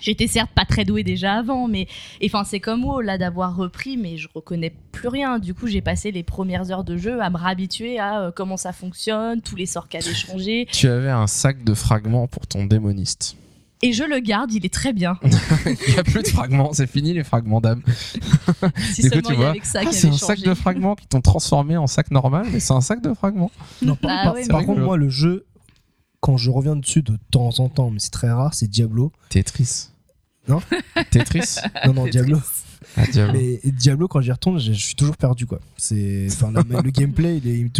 J'étais 0.00 0.26
certes 0.26 0.50
pas 0.54 0.64
très 0.64 0.84
douée 0.84 1.04
déjà 1.04 1.34
avant, 1.34 1.68
mais 1.68 1.86
enfin 2.24 2.44
c'est 2.44 2.60
comme 2.60 2.84
WoW 2.84 3.00
là 3.00 3.16
d'avoir 3.16 3.56
repris, 3.56 3.96
mais 3.96 4.16
je 4.16 4.28
reconnais 4.34 4.74
plus 4.92 5.08
rien. 5.08 5.38
Du 5.38 5.54
coup, 5.54 5.66
j'ai 5.66 5.80
passé 5.80 6.10
les 6.10 6.22
premières 6.22 6.70
heures 6.70 6.84
de 6.84 6.96
jeu 6.96 7.22
à 7.22 7.30
me 7.30 7.36
réhabituer 7.36 7.98
à 7.98 8.20
euh, 8.22 8.30
comment 8.34 8.56
ça 8.56 8.72
fonctionne, 8.72 9.40
tous 9.40 9.56
les 9.56 9.66
sorts 9.66 9.88
qui 9.88 9.96
avaient 9.96 10.12
changé, 10.14 10.66
Tu 10.72 10.88
avais 10.88 11.10
un 11.10 11.26
sac 11.26 11.62
de 11.64 11.74
fragments 11.74 12.26
pour 12.26 12.46
ton 12.46 12.66
démoniste. 12.66 13.36
et 13.82 13.92
je 13.92 14.02
le 14.04 14.18
garde. 14.18 14.52
Il 14.52 14.66
est 14.66 14.72
très 14.72 14.92
bien. 14.92 15.16
Il 15.66 15.92
n'y 15.92 15.98
a 15.98 16.02
plus 16.04 16.22
de 16.22 16.28
fragments, 16.28 16.72
c'est 16.72 16.86
fini 16.90 17.12
les 17.14 17.24
fragments 17.24 17.60
d'âme. 17.60 17.82
Si 18.92 19.02
Du 19.02 19.10
coup, 19.22 19.28
tu 19.28 19.34
vois, 19.34 19.54
Ah, 19.74 19.80
c'est 19.92 20.08
un 20.08 20.12
sac 20.12 20.40
de 20.40 20.54
fragments 20.54 20.94
qui 20.96 21.06
t'ont 21.06 21.20
transformé 21.20 21.76
en 21.76 21.86
sac 21.86 22.10
normal, 22.10 22.46
mais 22.52 22.60
c'est 22.60 22.72
un 22.72 22.80
sac 22.80 23.00
de 23.00 23.14
fragments. 23.14 23.50
Non, 23.82 23.94
par, 23.96 24.10
Ah 24.12 24.24
par- 24.24 24.34
ouais, 24.34 24.46
par 24.48 24.64
contre, 24.64 24.80
moi, 24.80 24.96
le 24.96 25.08
jeu, 25.08 25.46
quand 26.24 26.38
je 26.38 26.50
reviens 26.50 26.74
dessus 26.76 27.02
de 27.02 27.18
temps 27.30 27.50
en 27.60 27.68
temps, 27.68 27.90
mais 27.90 27.98
c'est 27.98 28.10
très 28.10 28.30
rare, 28.30 28.54
c'est 28.54 28.66
Diablo. 28.68 29.12
Tetris. 29.28 29.88
Non 30.48 30.60
Tetris 31.10 31.56
Non, 31.86 31.92
non, 31.92 32.06
Diablo. 32.06 32.38
Ah, 32.96 33.04
diable. 33.10 33.32
Mais 33.34 33.60
Diablo, 33.72 34.08
quand 34.08 34.20
j'y 34.22 34.30
retourne, 34.32 34.58
je, 34.58 34.72
je 34.72 34.78
suis 34.84 34.94
toujours 34.94 35.16
perdu, 35.16 35.44
quoi. 35.46 35.58
C'est, 35.76 36.26
enfin, 36.30 36.50
le 36.52 36.90
gameplay, 36.90 37.38
il, 37.38 37.48
est- 37.48 37.58
il 37.58 37.64
me, 37.64 37.70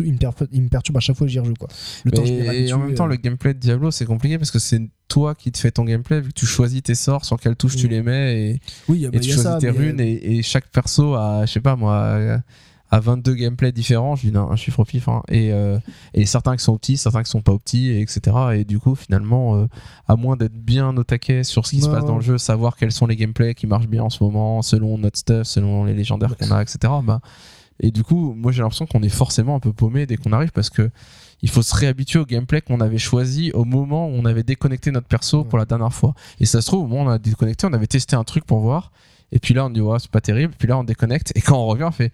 il 0.53 0.63
me 0.63 0.69
perturbe- 0.69 0.97
à 0.97 1.01
chaque 1.01 1.17
fois 1.17 1.27
que 1.27 1.33
j'y 1.33 1.39
rejoue, 1.39 1.55
quoi. 1.59 1.69
Le 2.05 2.11
temps 2.11 2.23
réhabitue, 2.23 2.73
en 2.73 2.79
même 2.79 2.95
temps, 2.95 3.05
euh, 3.07 3.09
le 3.09 3.17
gameplay 3.17 3.55
de 3.55 3.59
Diablo, 3.61 3.91
c'est 3.91 4.07
compliqué 4.07 4.39
parce 4.39 4.51
que 4.51 4.59
c'est 4.59 4.81
toi 5.09 5.35
qui 5.35 5.53
te 5.53 5.59
fais 5.59 5.71
ton 5.71 5.85
gameplay, 5.85 6.21
vu 6.21 6.29
que 6.29 6.35
tu 6.35 6.47
choisis 6.47 6.83
tes 6.83 6.95
sorts, 6.95 7.25
sur 7.25 7.39
quelle 7.39 7.55
touche 7.57 7.77
tu 7.77 7.87
Mm. 7.87 7.91
les 7.91 8.03
mets, 8.03 8.51
et, 8.51 8.61
oui, 8.89 9.05
et 9.05 9.11
bah, 9.11 9.19
tu 9.21 9.29
choisis 9.29 9.43
ça, 9.43 9.59
tes 9.59 9.71
mais, 9.71 9.79
runes, 9.79 10.01
et, 10.01 10.37
et 10.39 10.43
chaque 10.43 10.69
perso 10.69 11.15
a, 11.15 11.45
je 11.47 11.53
sais 11.53 11.61
pas 11.61 11.77
moi, 11.77 11.97
a, 11.99 12.41
à 12.95 13.01
22 13.01 13.35
gameplays 13.35 13.73
différents, 13.73 14.15
je 14.15 14.29
dis 14.29 14.37
un, 14.37 14.43
un 14.43 14.55
chiffre 14.55 14.79
au 14.79 14.85
pif, 14.85 15.09
hein, 15.09 15.21
et, 15.29 15.53
euh, 15.53 15.81
et 16.15 16.27
certains 16.27 16.57
qui 16.57 16.63
sont 16.63 16.77
petits, 16.77 16.97
certains 16.97 17.25
qui 17.25 17.31
sont 17.31 17.43
pas 17.43 17.59
petits, 17.59 17.89
et 17.89 18.01
etc. 18.01 18.21
Et 18.55 18.65
du 18.65 18.79
coup, 18.79 18.95
finalement, 18.95 19.57
euh, 19.57 19.67
à 20.07 20.15
moins 20.15 20.37
d'être 20.37 20.55
bien 20.55 20.97
au 20.97 21.03
taquet 21.03 21.43
sur 21.43 21.67
ce 21.67 21.73
qui 21.73 21.81
se 21.81 21.89
Ouais, 21.89 21.95
passe 21.97 22.05
dans 22.05 22.15
le 22.15 22.23
jeu, 22.23 22.39
savoir 22.39 22.77
quels 22.77 22.93
sont 22.93 23.09
les 23.09 23.17
gameplays 23.17 23.57
qui 23.57 23.67
marchent 23.67 23.89
bien 23.89 24.05
en 24.05 24.11
ce 24.11 24.23
moment, 24.23 24.63
selon 24.63 24.97
notre 24.97 25.19
stuff, 25.19 25.43
selon 25.43 25.83
les 25.85 25.93
légendaires 25.93 26.37
qu'on 26.37 26.53
a, 26.53 26.63
etc. 26.63 26.79
Bah, 27.03 27.19
et 27.81 27.91
du 27.91 28.05
coup, 28.05 28.33
moi 28.33 28.53
j'ai 28.53 28.63
l'impression 28.63 28.87
qu'on 28.87 29.03
est 29.03 29.09
forcément 29.09 29.57
un 29.57 29.61
peu 29.61 29.73
paumé 29.73 30.07
dès 30.07 30.17
qu'on 30.17 30.33
arrive 30.33 30.53
parce 30.53 30.71
que 30.71 30.89
il 31.43 31.51
faut 31.51 31.63
se 31.63 31.75
réhabituer 31.75 32.21
au 32.21 32.25
gameplay 32.25 32.61
qu'on 32.61 32.81
avait 32.81 32.99
choisi 32.99 33.51
au 33.55 33.65
moment 33.65 34.07
où 34.07 34.13
on 34.13 34.25
avait 34.25 34.45
déconnecté 34.45 34.93
notre 34.93 35.09
perso 35.09 35.43
pour 35.43 35.59
la 35.59 35.65
dernière 35.65 35.93
fois. 35.93 36.15
Et 36.39 36.47
ça 36.47 36.61
se 36.63 36.69
trouve, 36.69 36.85
au 36.85 36.87
moment 36.87 37.03
où 37.03 37.07
on 37.07 37.11
a 37.11 37.19
déconnecté, 37.19 37.67
on 37.67 37.73
avait 37.73 37.89
testé 37.89 38.15
un 38.15 38.23
truc 38.23 38.45
pour 38.45 38.61
voir. 38.61 38.93
Et 39.33 39.41
puis 39.41 39.53
là, 39.53 39.67
on 39.67 39.71
dit, 39.71 39.81
ouais, 39.81 39.99
c'est 39.99 40.11
pas 40.11 40.21
terrible. 40.21 40.55
Puis 40.57 40.69
là, 40.69 40.79
on 40.79 40.85
déconnecte. 40.85 41.33
Et 41.35 41.41
quand 41.41 41.59
on 41.59 41.67
revient, 41.67 41.85
on 41.85 41.91
fait, 41.91 42.13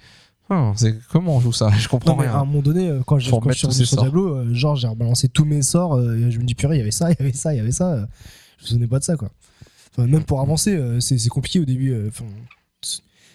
Ah, 0.51 0.73
c'est 0.77 0.99
comment 1.11 1.37
on 1.37 1.41
joue 1.41 1.53
ça 1.53 1.71
Je 1.79 1.87
comprends 1.89 2.13
Non, 2.13 2.19
mais 2.21 2.27
à 2.27 2.31
un 2.35 2.37
rien. 2.39 2.45
moment 2.45 2.61
donné, 2.61 2.89
euh, 2.89 3.01
quand 3.07 3.19
je 3.19 3.25
suis 3.31 3.31
sur 3.55 3.73
sorts. 3.73 4.03
Diablo, 4.03 4.35
euh, 4.37 4.53
genre 4.55 4.75
j'ai 4.77 4.89
rebalancé 4.89 5.29
tous 5.29 5.45
mes 5.45 5.63
sorts, 5.63 5.95
euh, 5.95 6.17
et 6.17 6.31
je 6.31 6.39
me 6.39 6.45
dis 6.45 6.55
purée, 6.57 6.77
il 6.77 6.79
y 6.79 6.83
avait 6.83 6.91
ça, 6.91 7.11
il 7.13 7.17
y 7.19 7.23
avait 7.23 7.33
ça, 7.33 7.55
il 7.55 7.59
y 7.59 7.61
avait 7.61 7.73
ça. 7.73 8.07
Je 8.59 8.65
me 8.65 8.69
souvenais 8.69 8.87
pas 8.89 8.99
de 8.99 9.05
ça 9.05 9.17
quoi. 9.17 9.31
Enfin, 9.93 10.07
même 10.07 10.25
pour 10.25 10.41
avancer, 10.41 10.79
c'est 11.01 11.29
compliqué 11.29 11.61
au 11.61 11.65
début. 11.65 11.97
Enfin, 12.09 12.25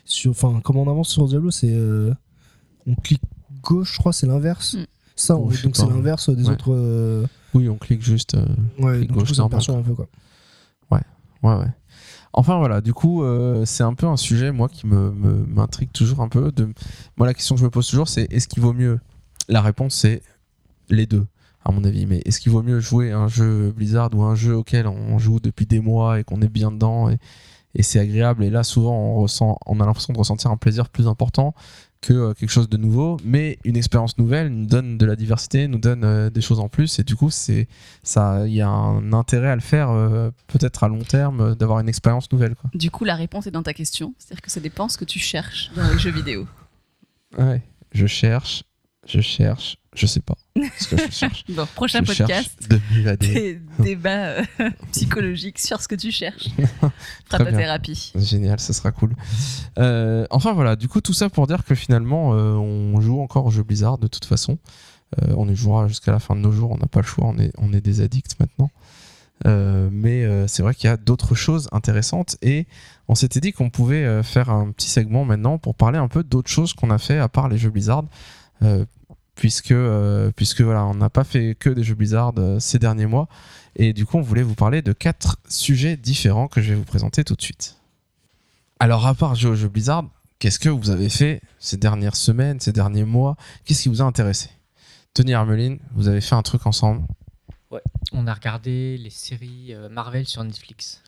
sur, 0.05 0.31
enfin, 0.31 0.59
comment 0.63 0.83
on 0.83 0.89
avance 0.89 1.09
sur 1.09 1.25
Diablo, 1.27 1.51
c'est 1.51 1.71
euh, 1.73 2.13
on 2.85 2.95
clique 2.95 3.21
gauche, 3.63 3.93
je 3.93 3.97
crois, 3.97 4.13
c'est 4.13 4.27
l'inverse. 4.27 4.75
Mm. 4.75 4.85
Ça, 5.15 5.35
Oh, 5.37 5.49
on- 5.49 5.63
donc 5.63 5.77
c'est 5.77 5.87
l'inverse 5.87 6.29
des 6.29 6.43
Ouais. 6.43 6.51
autres. 6.51 6.73
euh, 6.73 7.25
Oui, 7.53 7.69
on 7.69 7.75
clique 7.77 8.01
juste. 8.03 8.35
euh, 8.35 8.45
Ouais, 8.79 8.97
Clic 8.99 9.09
donc 9.11 9.19
gauche 9.25 9.39
un 9.39 9.81
peu 9.81 9.93
quoi. 9.95 10.07
Ouais, 10.91 10.99
ouais. 11.43 11.65
Enfin 12.37 12.57
voilà, 12.57 12.81
du 12.81 12.93
coup, 12.93 13.23
euh, 13.23 13.63
c'est 13.63 13.83
un 13.83 13.93
peu 13.93 14.07
un 14.07 14.17
sujet, 14.17 14.51
moi, 14.51 14.67
qui 14.67 14.87
me, 14.87 15.09
m'intrigue 15.47 15.93
toujours 15.93 16.19
un 16.19 16.27
peu. 16.27 16.51
Moi, 17.15 17.27
la 17.27 17.33
question 17.33 17.55
que 17.55 17.61
je 17.61 17.65
me 17.65 17.69
pose 17.69 17.87
toujours, 17.87 18.09
c'est 18.09 18.27
est-ce 18.29 18.49
qu'il 18.49 18.61
vaut 18.61 18.73
mieux 18.73 18.99
La 19.47 19.61
réponse, 19.61 19.95
c'est 19.95 20.21
les 20.89 21.05
deux, 21.05 21.25
à 21.63 21.71
mon 21.71 21.85
avis. 21.85 22.05
Mais 22.05 22.21
est-ce 22.25 22.41
qu'il 22.41 22.51
vaut 22.51 22.61
mieux 22.61 22.81
jouer 22.81 23.13
un 23.13 23.29
jeu 23.29 23.71
Blizzard 23.71 24.09
ou 24.13 24.23
un 24.23 24.35
jeu 24.35 24.53
auquel 24.53 24.85
on 24.85 25.17
joue 25.17 25.39
depuis 25.39 25.65
des 25.65 25.79
mois 25.79 26.19
et 26.19 26.25
qu'on 26.25 26.41
est 26.41 26.49
bien 26.49 26.71
dedans 26.71 27.09
et, 27.09 27.17
c'est 27.83 27.99
agréable 27.99 28.43
Et 28.43 28.49
là, 28.49 28.63
souvent, 28.63 29.23
on, 29.23 29.25
on 29.65 29.79
a 29.79 29.85
l'impression 29.85 30.11
de 30.11 30.17
ressentir 30.17 30.51
un 30.51 30.57
plaisir 30.57 30.89
plus 30.89 31.07
important 31.07 31.53
que 32.05 32.13
euh, 32.13 32.33
quelque 32.33 32.49
chose 32.49 32.69
de 32.69 32.77
nouveau. 32.77 33.17
Mais 33.23 33.57
une 33.63 33.75
expérience 33.75 34.17
nouvelle 34.17 34.49
nous 34.49 34.65
donne 34.65 34.97
de 34.97 35.05
la 35.05 35.15
diversité, 35.15 35.67
nous 35.67 35.79
donne 35.79 36.03
euh, 36.03 36.29
des 36.29 36.41
choses 36.41 36.59
en 36.59 36.69
plus. 36.69 36.99
Et 36.99 37.03
du 37.03 37.15
coup, 37.15 37.29
c'est 37.29 37.67
ça 38.03 38.47
il 38.47 38.53
y 38.53 38.61
a 38.61 38.69
un 38.69 39.13
intérêt 39.13 39.49
à 39.49 39.55
le 39.55 39.61
faire 39.61 39.89
euh, 39.89 40.29
peut-être 40.47 40.83
à 40.83 40.87
long 40.87 41.03
terme 41.03 41.55
d'avoir 41.55 41.79
une 41.79 41.89
expérience 41.89 42.31
nouvelle 42.31 42.55
quoi. 42.55 42.69
Du 42.73 42.91
coup, 42.91 43.05
la 43.05 43.15
réponse 43.15 43.47
est 43.47 43.51
dans 43.51 43.63
ta 43.63 43.73
question. 43.73 44.13
C'est-à-dire 44.17 44.41
que 44.41 44.51
ça 44.51 44.59
dépend 44.59 44.87
ce 44.87 44.97
que 44.97 45.05
tu 45.05 45.19
cherches 45.19 45.71
dans 45.75 45.89
les 45.89 45.97
jeux 45.97 46.11
vidéo. 46.11 46.47
ouais 47.37 47.61
je 47.91 48.07
cherche 48.07 48.63
je 49.07 49.21
cherche 49.21 49.77
je 49.95 50.05
sais 50.05 50.19
pas. 50.19 50.35
Ce 50.77 50.87
que 50.87 50.97
je 50.97 51.11
cherche. 51.11 51.43
Bon, 51.49 51.65
prochain 51.73 52.01
je 52.03 52.07
podcast. 52.07 52.69
Des 53.19 53.61
débats 53.79 54.27
euh, 54.27 54.43
psychologiques 54.91 55.59
sur 55.59 55.81
ce 55.81 55.87
que 55.87 55.95
tu 55.95 56.11
cherches. 56.11 56.49
Très 56.57 56.67
Fera 57.29 57.37
ta 57.37 57.43
bien. 57.45 57.57
thérapie. 57.59 58.11
génial 58.15 58.59
ça 58.59 58.73
sera 58.73 58.91
cool. 58.91 59.15
Euh, 59.79 60.25
enfin 60.29 60.53
voilà. 60.53 60.75
Du 60.75 60.87
coup 60.87 61.01
tout 61.01 61.13
ça 61.13 61.29
pour 61.29 61.47
dire 61.47 61.63
que 61.63 61.75
finalement 61.75 62.33
euh, 62.33 62.53
on 62.53 62.99
joue 62.99 63.21
encore 63.21 63.45
au 63.45 63.51
jeu 63.51 63.63
Blizzard 63.63 63.97
de 63.97 64.07
toute 64.07 64.25
façon. 64.25 64.57
On 65.29 65.47
y 65.47 65.55
jouera 65.55 65.87
jusqu'à 65.87 66.11
la 66.11 66.19
fin 66.19 66.35
de 66.35 66.41
nos 66.41 66.51
jours. 66.51 66.71
On 66.71 66.77
n'a 66.77 66.87
pas 66.87 66.99
le 66.99 67.05
choix. 67.05 67.25
On 67.27 67.37
est, 67.37 67.53
on 67.57 67.71
est 67.71 67.79
des 67.79 68.01
addicts 68.01 68.37
maintenant. 68.37 68.69
Mais 69.45 70.27
c'est 70.47 70.61
vrai 70.61 70.75
qu'il 70.75 70.89
y 70.89 70.91
a 70.91 70.97
d'autres 70.97 71.35
choses 71.35 71.69
intéressantes. 71.71 72.35
Et 72.41 72.67
on 73.07 73.15
s'était 73.15 73.39
dit 73.39 73.53
qu'on 73.53 73.69
pouvait 73.69 74.23
faire 74.23 74.49
un 74.49 74.71
petit 74.71 74.89
segment 74.89 75.23
maintenant 75.23 75.57
pour 75.57 75.73
parler 75.73 75.99
un 75.99 76.09
peu 76.09 76.21
d'autres 76.21 76.49
choses 76.49 76.73
qu'on 76.73 76.89
a 76.89 76.97
fait 76.97 77.17
à 77.17 77.29
part 77.29 77.47
les 77.47 77.57
jeux 77.57 77.69
Blizzard 77.69 78.03
puisque 79.35 79.71
euh, 79.71 80.31
puisque 80.35 80.61
voilà 80.61 80.85
on 80.85 80.95
n'a 80.95 81.09
pas 81.09 81.23
fait 81.23 81.55
que 81.55 81.69
des 81.69 81.83
jeux 81.83 81.95
Blizzard 81.95 82.33
euh, 82.37 82.59
ces 82.59 82.79
derniers 82.79 83.05
mois 83.05 83.27
et 83.75 83.91
du 83.91 84.05
coup 84.05 84.17
on 84.17 84.21
voulait 84.21 84.43
vous 84.43 84.55
parler 84.55 84.81
de 84.81 84.93
quatre 84.93 85.37
sujets 85.49 85.97
différents 85.97 86.47
que 86.47 86.61
je 86.61 86.69
vais 86.69 86.75
vous 86.75 86.85
présenter 86.85 87.23
tout 87.23 87.35
de 87.35 87.41
suite. 87.41 87.77
Alors 88.79 89.05
à 89.05 89.13
part 89.13 89.35
jouer 89.35 89.51
aux 89.51 89.55
jeux 89.55 89.67
Blizzard, 89.67 90.05
qu'est-ce 90.39 90.59
que 90.59 90.69
vous 90.69 90.89
avez 90.89 91.09
fait 91.09 91.41
ces 91.59 91.77
dernières 91.77 92.15
semaines, 92.15 92.59
ces 92.59 92.71
derniers 92.71 93.03
mois? 93.05 93.35
Qu'est-ce 93.65 93.83
qui 93.83 93.89
vous 93.89 94.01
a 94.01 94.05
intéressé? 94.05 94.49
Tony 95.13 95.33
Armeline, 95.33 95.79
vous 95.95 96.07
avez 96.07 96.21
fait 96.21 96.35
un 96.35 96.41
truc 96.41 96.65
ensemble? 96.65 97.01
On 98.13 98.27
a 98.27 98.33
regardé 98.33 98.97
les 98.97 99.09
séries 99.09 99.73
euh, 99.73 99.89
Marvel 99.89 100.25
sur 100.27 100.43
Netflix. 100.43 101.01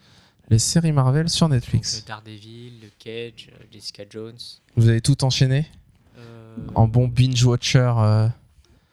Les 0.50 0.60
séries 0.60 0.92
Marvel 0.92 1.30
sur 1.30 1.48
Donc, 1.48 1.56
Netflix. 1.56 2.00
euh, 2.00 2.08
Daredevil, 2.08 2.82
le 2.82 2.90
Cage, 3.00 3.50
euh, 3.54 3.64
Jessica 3.72 4.04
Jones. 4.10 4.38
Vous 4.76 4.90
avez 4.90 5.00
tout 5.00 5.24
enchaîné? 5.24 5.60
Euh, 5.60 5.87
en 6.76 6.88
bon 6.88 7.08
binge 7.08 7.44
watcher. 7.44 7.92
euh, 7.98 8.28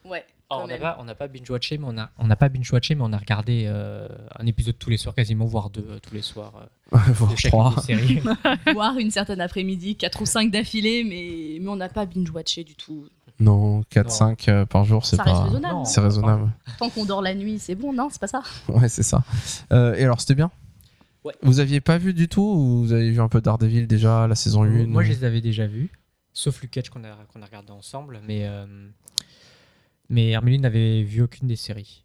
Ouais. 0.05 0.25
oh, 0.51 0.57
quand 0.57 0.65
on 0.65 0.67
n'a 0.67 0.73
même. 0.75 0.83
pas, 0.83 0.97
on 1.01 1.05
n'a 1.05 1.15
pas 1.15 1.29
binge 1.29 1.49
watché, 1.51 1.79
mais 1.79 1.87
on 1.89 1.97
a, 1.99 2.11
on 2.19 2.27
n'a 2.27 2.37
pas 2.37 2.49
binge 2.49 2.71
watché, 2.73 2.95
mais 2.95 3.03
on 3.05 3.13
a 3.13 3.19
regardé 3.19 3.65
euh, 3.67 4.07
un 4.39 4.47
épisode 4.47 4.79
tous 4.79 4.91
les 4.91 4.97
soirs, 4.99 5.15
quasiment 5.15 5.47
voire 5.47 5.71
deux 5.71 5.87
euh, 5.89 5.99
tous 6.01 6.15
les 6.15 6.23
soirs 6.23 6.53
euh, 6.93 6.99
voire 7.15 7.35
trois. 7.35 7.75
des 7.77 7.83
séries. 7.83 8.23
Voir 8.75 8.99
une 8.99 9.11
certaine 9.11 9.41
après-midi, 9.41 9.97
4 9.97 10.23
ou 10.23 10.27
5 10.27 10.51
d'affilée, 10.51 11.05
mais, 11.05 11.59
mais 11.61 11.69
on 11.71 11.77
n'a 11.77 11.89
pas 11.89 12.07
binge-watché 12.07 12.65
du 12.65 12.75
tout. 12.75 13.07
Non, 13.41 13.83
4 13.91 14.05
Non. 14.07 14.11
5 14.11 14.49
euh, 14.49 14.65
par 14.67 14.85
jour, 14.85 15.05
c'est 15.05 15.17
pas 15.17 15.25
raisonnable. 15.43 15.81
C'est 15.87 16.01
raisonnable. 16.01 16.51
Tant 16.79 16.89
qu'on 16.91 17.05
dort 17.05 17.21
la 17.23 17.35
nuit, 17.35 17.59
c'est 17.59 17.75
bon, 17.75 17.93
non 17.93 18.09
C'est 18.11 18.21
pas 18.21 18.29
ça 18.29 18.43
Ouais, 18.69 18.89
c'est 18.89 19.03
ça. 19.03 19.25
Euh, 19.73 19.95
et 19.97 20.05
alors, 20.05 20.21
c'était 20.21 20.37
bien? 20.37 20.53
Ouais. 21.25 21.33
Vous 21.43 21.59
aviez 21.59 21.81
pas 21.81 21.99
vu 21.99 22.13
du 22.15 22.29
tout 22.29 22.43
ou 22.43 22.85
vous 22.85 22.93
avez 22.93 23.11
vu 23.11 23.21
un 23.21 23.29
peu 23.29 23.41
Daredevil 23.41 23.87
déjà, 23.89 24.29
la 24.29 24.35
saison 24.37 24.63
1 24.63 24.87
Moi, 24.87 25.03
je 25.03 25.09
les 25.11 25.25
avais 25.25 25.41
déjà 25.41 25.67
vus, 25.67 25.91
sauf 26.35 26.61
le 26.61 26.69
Cage 26.69 26.91
qu'on 26.91 27.05
a, 27.05 27.17
qu'on 27.33 27.41
a 27.41 27.47
regardé 27.47 27.71
ensemble, 27.71 28.21
mais, 28.27 28.47
euh, 28.47 28.67
mais 30.11 30.31
Hermeline 30.31 30.63
n'avait 30.63 31.03
vu 31.03 31.23
aucune 31.23 31.49
des 31.49 31.57
séries. 31.57 32.05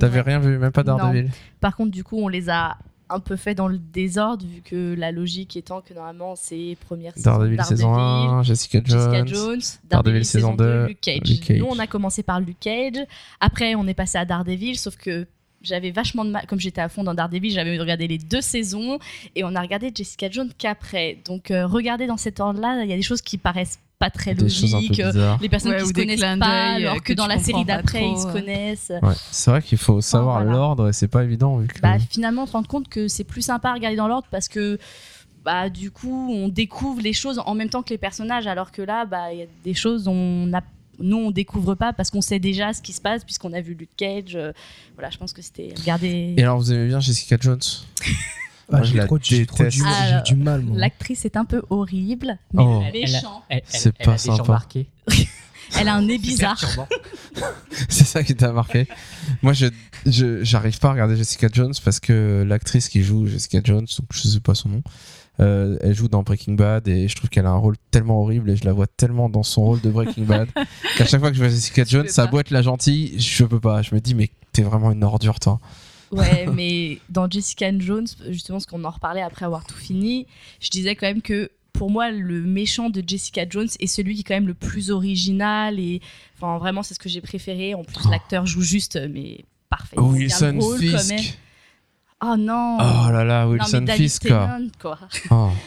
T'avais 0.00 0.20
rien 0.20 0.38
vu, 0.38 0.58
même 0.58 0.72
pas 0.72 0.82
Non. 0.82 0.96
Daredevil 0.96 1.30
Par 1.60 1.76
contre, 1.76 1.90
du 1.90 2.04
coup, 2.04 2.18
on 2.18 2.28
les 2.28 2.50
a 2.50 2.78
un 3.10 3.20
peu 3.20 3.36
fait 3.36 3.54
dans 3.54 3.68
le 3.68 3.78
désordre, 3.78 4.44
vu 4.46 4.60
que 4.60 4.94
la 4.96 5.12
logique 5.12 5.56
étant 5.56 5.80
que 5.80 5.94
normalement, 5.94 6.36
c'est 6.36 6.76
première 6.86 7.14
saison 7.14 7.30
Daredevil, 7.30 7.64
saison 7.64 7.94
1, 7.94 8.42
Jessica 8.42 8.80
Jones. 8.84 8.98
Jessica 8.98 9.26
Jones, 9.26 9.60
Daredevil 9.84 10.24
saison 10.24 10.54
2, 10.54 10.86
Luke 10.88 11.00
Cage. 11.00 11.20
Luke 11.24 11.40
Cage. 11.40 11.58
Nous, 11.58 11.66
on 11.66 11.78
a 11.78 11.86
commencé 11.86 12.22
par 12.22 12.40
Luke 12.40 12.60
Cage. 12.60 13.06
Après, 13.40 13.74
on 13.74 13.86
est 13.86 13.94
passé 13.94 14.18
à 14.18 14.24
Daredevil, 14.24 14.76
sauf 14.76 14.96
que 14.96 15.26
j'avais 15.62 15.90
vachement 15.90 16.24
de 16.24 16.30
mal, 16.30 16.46
comme 16.46 16.60
j'étais 16.60 16.80
à 16.80 16.88
fond 16.88 17.02
dans 17.04 17.14
Daredevil, 17.14 17.50
j'avais 17.52 17.78
regardé 17.78 18.06
les 18.08 18.18
deux 18.18 18.40
saisons 18.40 18.98
et 19.34 19.44
on 19.44 19.54
a 19.54 19.60
regardé 19.60 19.90
Jessica 19.94 20.30
Jones 20.30 20.50
qu'après. 20.56 21.18
Donc, 21.26 21.50
euh, 21.50 21.66
regarder 21.66 22.06
dans 22.06 22.16
cet 22.16 22.40
ordre-là, 22.40 22.82
il 22.84 22.90
y 22.90 22.92
a 22.92 22.96
des 22.96 23.02
choses 23.02 23.22
qui 23.22 23.38
paraissent 23.38 23.78
pas 23.98 24.10
très 24.10 24.34
Des 24.34 24.48
choses 24.48 24.74
un 24.76 24.78
peu 24.78 24.86
logiques. 24.86 25.00
euh. 25.00 25.34
Les 25.40 25.48
personnes 25.48 25.72
Ouais, 25.72 25.80
qui 25.82 25.88
se 25.88 25.92
connaissent 25.92 26.20
pas, 26.20 26.46
alors 26.74 26.94
euh, 26.94 26.98
que, 26.98 27.02
que 27.02 27.12
dans 27.14 27.26
la 27.26 27.38
série 27.40 27.64
pas 27.64 27.78
d'après, 27.78 28.08
ils 28.08 28.16
se 28.18 28.26
connaissent. 28.32 28.92
Ouais, 29.02 29.14
c'est 29.32 29.50
vrai 29.50 29.60
qu'il 29.60 29.78
faut 29.78 30.00
savoir 30.00 30.36
voilà. 30.42 30.52
l'ordre 30.56 30.88
et 30.88 30.92
c'est 30.92 31.08
pas 31.08 31.24
évident 31.24 31.56
vu 31.56 31.66
que. 31.66 31.80
Bah, 31.80 31.98
finalement, 31.98 32.44
on 32.44 32.46
se 32.46 32.52
rend 32.52 32.62
compte 32.62 32.88
que 32.88 33.08
c'est 33.08 33.24
plus 33.24 33.42
sympa 33.42 33.70
à 33.70 33.74
regarder 33.74 33.96
dans 33.96 34.06
l'ordre 34.06 34.28
parce 34.30 34.46
que 34.48 34.78
bah, 35.44 35.68
du 35.68 35.90
coup, 35.90 36.32
on 36.32 36.48
découvre 36.48 37.00
les 37.00 37.12
choses 37.12 37.40
en 37.44 37.54
même 37.56 37.70
temps 37.70 37.82
que 37.82 37.90
les 37.90 37.98
personnages, 37.98 38.46
alors 38.46 38.70
que 38.70 38.82
là, 38.82 39.04
bah, 39.04 39.32
il 39.32 39.40
y 39.40 39.42
a 39.42 39.46
des 39.64 39.74
choses 39.74 40.06
on 40.06 40.52
a 40.52 40.60
nous 41.00 41.16
on 41.16 41.30
découvre 41.30 41.74
pas 41.74 41.92
parce 41.92 42.10
qu'on 42.10 42.20
sait 42.20 42.38
déjà 42.38 42.72
ce 42.72 42.82
qui 42.82 42.92
se 42.92 43.00
passe 43.00 43.24
puisqu'on 43.24 43.52
a 43.52 43.60
vu 43.60 43.74
Luke 43.74 43.90
Cage. 43.96 44.34
euh, 44.36 44.52
voilà, 44.94 45.10
je 45.10 45.18
pense 45.18 45.32
que 45.32 45.42
c'était 45.42 45.72
regarder. 45.78 46.34
Et 46.36 46.42
alors, 46.42 46.58
vous 46.58 46.72
aimez 46.72 46.86
bien 46.88 47.00
Jessica 47.00 47.36
Jones? 47.40 47.60
Ah, 48.70 48.76
Moi, 48.78 48.82
je 48.82 48.92
j'ai 48.92 48.98
la 48.98 49.06
trop, 49.06 49.18
j'ai 49.22 49.46
trop 49.46 49.56
du, 49.64 49.64
déteste. 49.64 49.78
j'ai 49.78 49.84
Alors, 50.12 50.22
du 50.24 50.34
mal, 50.34 50.60
moi. 50.60 50.76
L'actrice 50.78 51.24
est 51.24 51.36
un 51.38 51.44
peu 51.46 51.62
horrible, 51.70 52.38
mais 52.52 52.62
Oh. 52.62 52.82
Elle- 52.86 52.96
elle 52.96 53.08
a- 53.14 53.16
méchant. 53.18 53.42
Elle, 53.48 53.58
elle- 53.58 53.62
C'est 53.66 53.94
elle 53.98 54.06
pas 54.06 54.18
sympa. 54.18 54.66
Elle 55.78 55.88
a 55.88 55.94
un 55.94 56.02
nez 56.02 56.16
bizarre. 56.16 56.58
C'est 57.90 58.04
ça 58.06 58.22
qui 58.24 58.34
t'a 58.34 58.52
marqué. 58.52 58.86
Moi, 59.42 59.52
je 59.52 59.66
je- 60.06 60.42
j'arrive 60.42 60.78
pas 60.78 60.88
à 60.88 60.92
regarder 60.92 61.14
Jessica 61.16 61.48
Jones 61.52 61.74
parce 61.84 62.00
que 62.00 62.42
l'actrice 62.46 62.88
qui 62.88 63.02
joue 63.02 63.26
Jessica 63.26 63.60
Jones, 63.62 63.80
donc 63.98 64.08
je 64.12 64.20
sais 64.28 64.40
pas 64.40 64.54
son 64.54 64.70
nom, 64.70 64.82
euh, 65.40 65.78
elle 65.82 65.94
joue 65.94 66.08
dans 66.08 66.22
Breaking 66.22 66.54
Bad 66.54 66.88
et 66.88 67.06
je 67.06 67.14
trouve 67.14 67.30
qu'elle 67.30 67.46
a 67.46 67.50
un 67.50 67.56
rôle 67.56 67.76
tellement 67.90 68.22
horrible 68.22 68.50
et 68.50 68.56
je 68.56 68.64
la 68.64 68.72
vois 68.72 68.86
tellement 68.86 69.28
dans 69.28 69.44
son 69.44 69.62
rôle 69.62 69.80
de 69.80 69.90
Breaking 69.90 70.24
Bad 70.24 70.48
qu'à 70.96 71.06
chaque 71.06 71.20
fois 71.20 71.30
que 71.30 71.36
je 71.36 71.40
vois 71.40 71.48
Jessica 71.48 71.84
Jones, 71.84 72.08
sa 72.08 72.26
boîte 72.26 72.50
la 72.50 72.62
gentille, 72.62 73.20
je 73.20 73.44
peux 73.44 73.60
pas. 73.60 73.82
Je 73.82 73.94
me 73.94 74.00
dis 74.00 74.14
mais 74.14 74.30
t'es 74.52 74.62
vraiment 74.62 74.90
une 74.90 75.04
ordure 75.04 75.38
toi. 75.38 75.60
Ouais, 76.10 76.46
mais 76.52 76.98
dans 77.08 77.30
Jessica 77.30 77.70
Jones, 77.78 78.06
justement, 78.30 78.58
parce 78.58 78.66
qu'on 78.66 78.84
en 78.84 78.90
reparlait 78.90 79.22
après 79.22 79.44
avoir 79.44 79.64
tout 79.64 79.76
fini, 79.76 80.26
je 80.60 80.70
disais 80.70 80.96
quand 80.96 81.06
même 81.06 81.22
que 81.22 81.50
pour 81.72 81.90
moi, 81.90 82.10
le 82.10 82.42
méchant 82.42 82.90
de 82.90 83.04
Jessica 83.06 83.44
Jones 83.48 83.68
est 83.78 83.86
celui 83.86 84.14
qui 84.14 84.20
est 84.22 84.24
quand 84.24 84.34
même 84.34 84.48
le 84.48 84.54
plus 84.54 84.90
original 84.90 85.78
et 85.78 86.00
enfin 86.36 86.58
vraiment 86.58 86.82
c'est 86.82 86.94
ce 86.94 86.98
que 86.98 87.08
j'ai 87.08 87.20
préféré. 87.20 87.74
En 87.74 87.84
plus, 87.84 88.10
l'acteur 88.10 88.46
joue 88.46 88.62
juste, 88.62 88.98
mais 89.10 89.44
parfait. 89.70 89.96
Wilson 89.98 90.58
Fisk. 90.78 91.38
Oh 92.22 92.34
non. 92.36 92.78
Oh 92.80 93.10
là 93.12 93.24
là, 93.24 93.44
non, 93.44 93.50
Wilson 93.52 93.82
David 93.82 94.02
Fisk. 94.02 94.28
quoi. 94.28 94.58
Quoi. 94.80 94.98
Oh. 95.30 95.50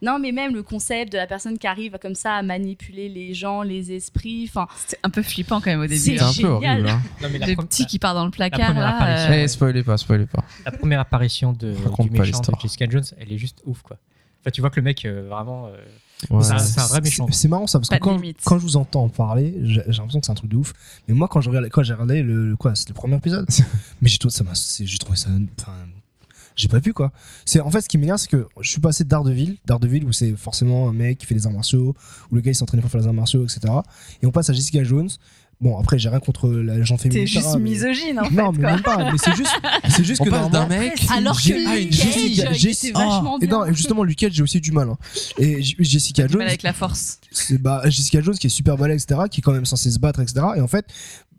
Non, 0.00 0.20
mais 0.20 0.30
même 0.30 0.54
le 0.54 0.62
concept 0.62 1.10
de 1.12 1.18
la 1.18 1.26
personne 1.26 1.58
qui 1.58 1.66
arrive 1.66 1.98
comme 2.00 2.14
ça 2.14 2.34
à 2.34 2.42
manipuler 2.42 3.08
les 3.08 3.34
gens, 3.34 3.62
les 3.62 3.90
esprits. 3.90 4.46
Enfin, 4.48 4.68
C'était 4.76 5.00
un 5.02 5.10
peu 5.10 5.22
flippant 5.22 5.60
quand 5.60 5.70
même 5.72 5.80
au 5.80 5.88
C'est 5.88 6.12
début. 6.12 6.18
C'est 6.18 6.22
hein. 6.22 6.28
un 6.28 6.40
peu 6.40 6.46
horrible. 6.46 6.88
Hein. 6.88 7.02
Non, 7.20 7.28
mais 7.32 7.38
la, 7.38 7.46
Le 7.48 7.56
petit 7.56 7.84
qui 7.84 7.98
part 7.98 8.14
dans 8.14 8.24
le 8.24 8.30
placard 8.30 8.74
là. 8.74 8.90
apparition. 8.94 9.32
euh, 9.32 9.42
Eh, 9.42 9.48
spoilez 9.48 9.82
pas, 9.82 9.96
spoilez 9.96 10.26
pas. 10.26 10.44
la 10.64 10.70
première 10.70 11.00
apparition 11.00 11.52
de, 11.52 11.72
du 11.98 12.10
méchant 12.12 12.38
de. 12.38 12.60
Jessica 12.62 12.86
Jones, 12.88 13.02
elle 13.18 13.32
est 13.32 13.38
juste 13.38 13.60
ouf 13.66 13.82
quoi. 13.82 13.96
Enfin, 14.40 14.52
tu 14.52 14.60
vois 14.60 14.70
que 14.70 14.76
le 14.76 14.82
mec 14.84 15.04
euh, 15.04 15.26
vraiment, 15.28 15.66
euh, 15.66 15.70
Ouais. 16.30 16.42
C'est 16.42 16.52
un- 16.52 16.58
c'est 16.58 16.80
un 16.80 16.86
vrai 16.86 17.00
méchant. 17.00 17.26
C'est- 17.28 17.34
C'est 17.42 17.48
marrant 17.48 17.66
ça 17.68 17.78
parce 17.78 17.88
que 17.88 17.94
Pas 17.94 17.98
de 17.98 18.04
quand, 18.04 18.18
quand 18.44 18.58
je 18.58 18.62
vous 18.62 18.76
entends 18.76 19.08
parler, 19.08 19.54
j'ai 19.62 19.82
l'impression 19.86 20.18
que 20.20 20.26
c'est 20.26 20.32
un 20.32 20.34
truc 20.34 20.50
de 20.50 20.56
ouf. 20.56 20.72
Mais 21.06 21.14
moi, 21.14 21.28
quand 21.28 21.40
je 21.40 21.48
regardais, 21.48 21.70
quand 21.70 21.82
j'ai 21.84 21.92
regardé 21.92 22.22
le, 22.22 22.48
le- 22.50 22.56
quoi, 22.56 22.74
c'était 22.74 22.90
le 22.90 22.94
premier 22.96 23.16
épisode. 23.16 23.46
mais 24.02 24.08
j'ai 24.08 24.18
trouvé 24.18 24.32
ça, 24.34 24.44
c'est- 24.54 24.84
j'ai 24.86 24.98
trouvé 24.98 25.16
ça, 25.16 25.28
j'ai 26.56 26.66
pas 26.68 26.80
pu 26.80 26.92
quoi. 26.92 27.12
C'est 27.44 27.60
en 27.60 27.70
fait 27.70 27.82
ce 27.82 27.88
qui 27.88 27.98
m'énerve, 27.98 28.18
c'est 28.18 28.28
que 28.30 28.48
je 28.60 28.68
suis 28.68 28.80
passé 28.80 29.04
de 29.04 29.08
Daredevil, 29.08 29.58
Daredevil 29.64 30.04
où 30.04 30.12
c'est 30.12 30.34
forcément 30.34 30.88
un 30.88 30.92
mec 30.92 31.18
qui 31.18 31.26
fait 31.26 31.36
des 31.36 31.46
arts 31.46 31.52
martiaux, 31.52 31.94
où 32.32 32.34
le 32.34 32.40
gars 32.40 32.50
il 32.50 32.54
s'entraîne 32.56 32.80
pour 32.80 32.90
faire 32.90 33.00
les 33.00 33.06
arts 33.06 33.12
martiaux, 33.14 33.44
etc. 33.44 33.60
Et 34.22 34.26
on 34.26 34.32
passe 34.32 34.50
à 34.50 34.52
Jessica 34.52 34.82
Jones. 34.82 35.08
Bon, 35.60 35.76
après, 35.78 35.98
j'ai 35.98 36.08
rien 36.08 36.20
contre 36.20 36.48
la 36.50 36.80
gente 36.84 37.00
féminine. 37.00 37.24
T'es 37.24 37.26
juste 37.26 37.54
mais- 37.54 37.70
misogyne 37.70 38.20
en 38.20 38.30
Non, 38.30 38.52
fait. 38.52 38.58
mais 38.58 38.62
quoi. 38.64 38.72
même 38.72 38.82
pas. 38.82 39.10
Mais 39.10 39.18
c'est 39.18 39.34
juste, 39.34 39.50
c'est 39.90 40.04
juste 40.04 40.22
que 40.24 40.30
d'un 40.50 40.66
mec. 40.68 41.04
Alors 41.10 41.36
que 41.36 41.50
ah, 41.66 41.76
Luke 41.76 41.90
Cage, 41.90 42.58
Jessica- 42.60 42.86
était 42.86 42.92
vachement 42.92 43.38
Ah, 43.40 43.44
et 43.44 43.46
non, 43.48 43.72
justement, 43.72 44.04
Luke 44.04 44.18
Cage, 44.18 44.32
j'ai 44.34 44.42
aussi 44.44 44.60
du 44.60 44.70
mal. 44.70 44.88
hein. 44.88 44.96
Et 45.38 45.60
Jessica 45.62 46.26
Du 46.26 46.32
Jones, 46.34 46.38
mal 46.38 46.48
avec 46.48 46.62
la 46.62 46.72
force. 46.72 47.18
c'est 47.32 47.58
bah, 47.60 47.82
Jessica 47.86 48.20
Jones 48.20 48.36
qui 48.36 48.46
est 48.46 48.50
super 48.50 48.76
balèze, 48.76 49.02
etc., 49.02 49.22
qui 49.30 49.40
est 49.40 49.42
quand 49.42 49.52
même 49.52 49.66
censée 49.66 49.90
se 49.90 49.98
battre, 49.98 50.20
etc. 50.20 50.46
Et 50.56 50.60
en 50.60 50.68
fait, 50.68 50.86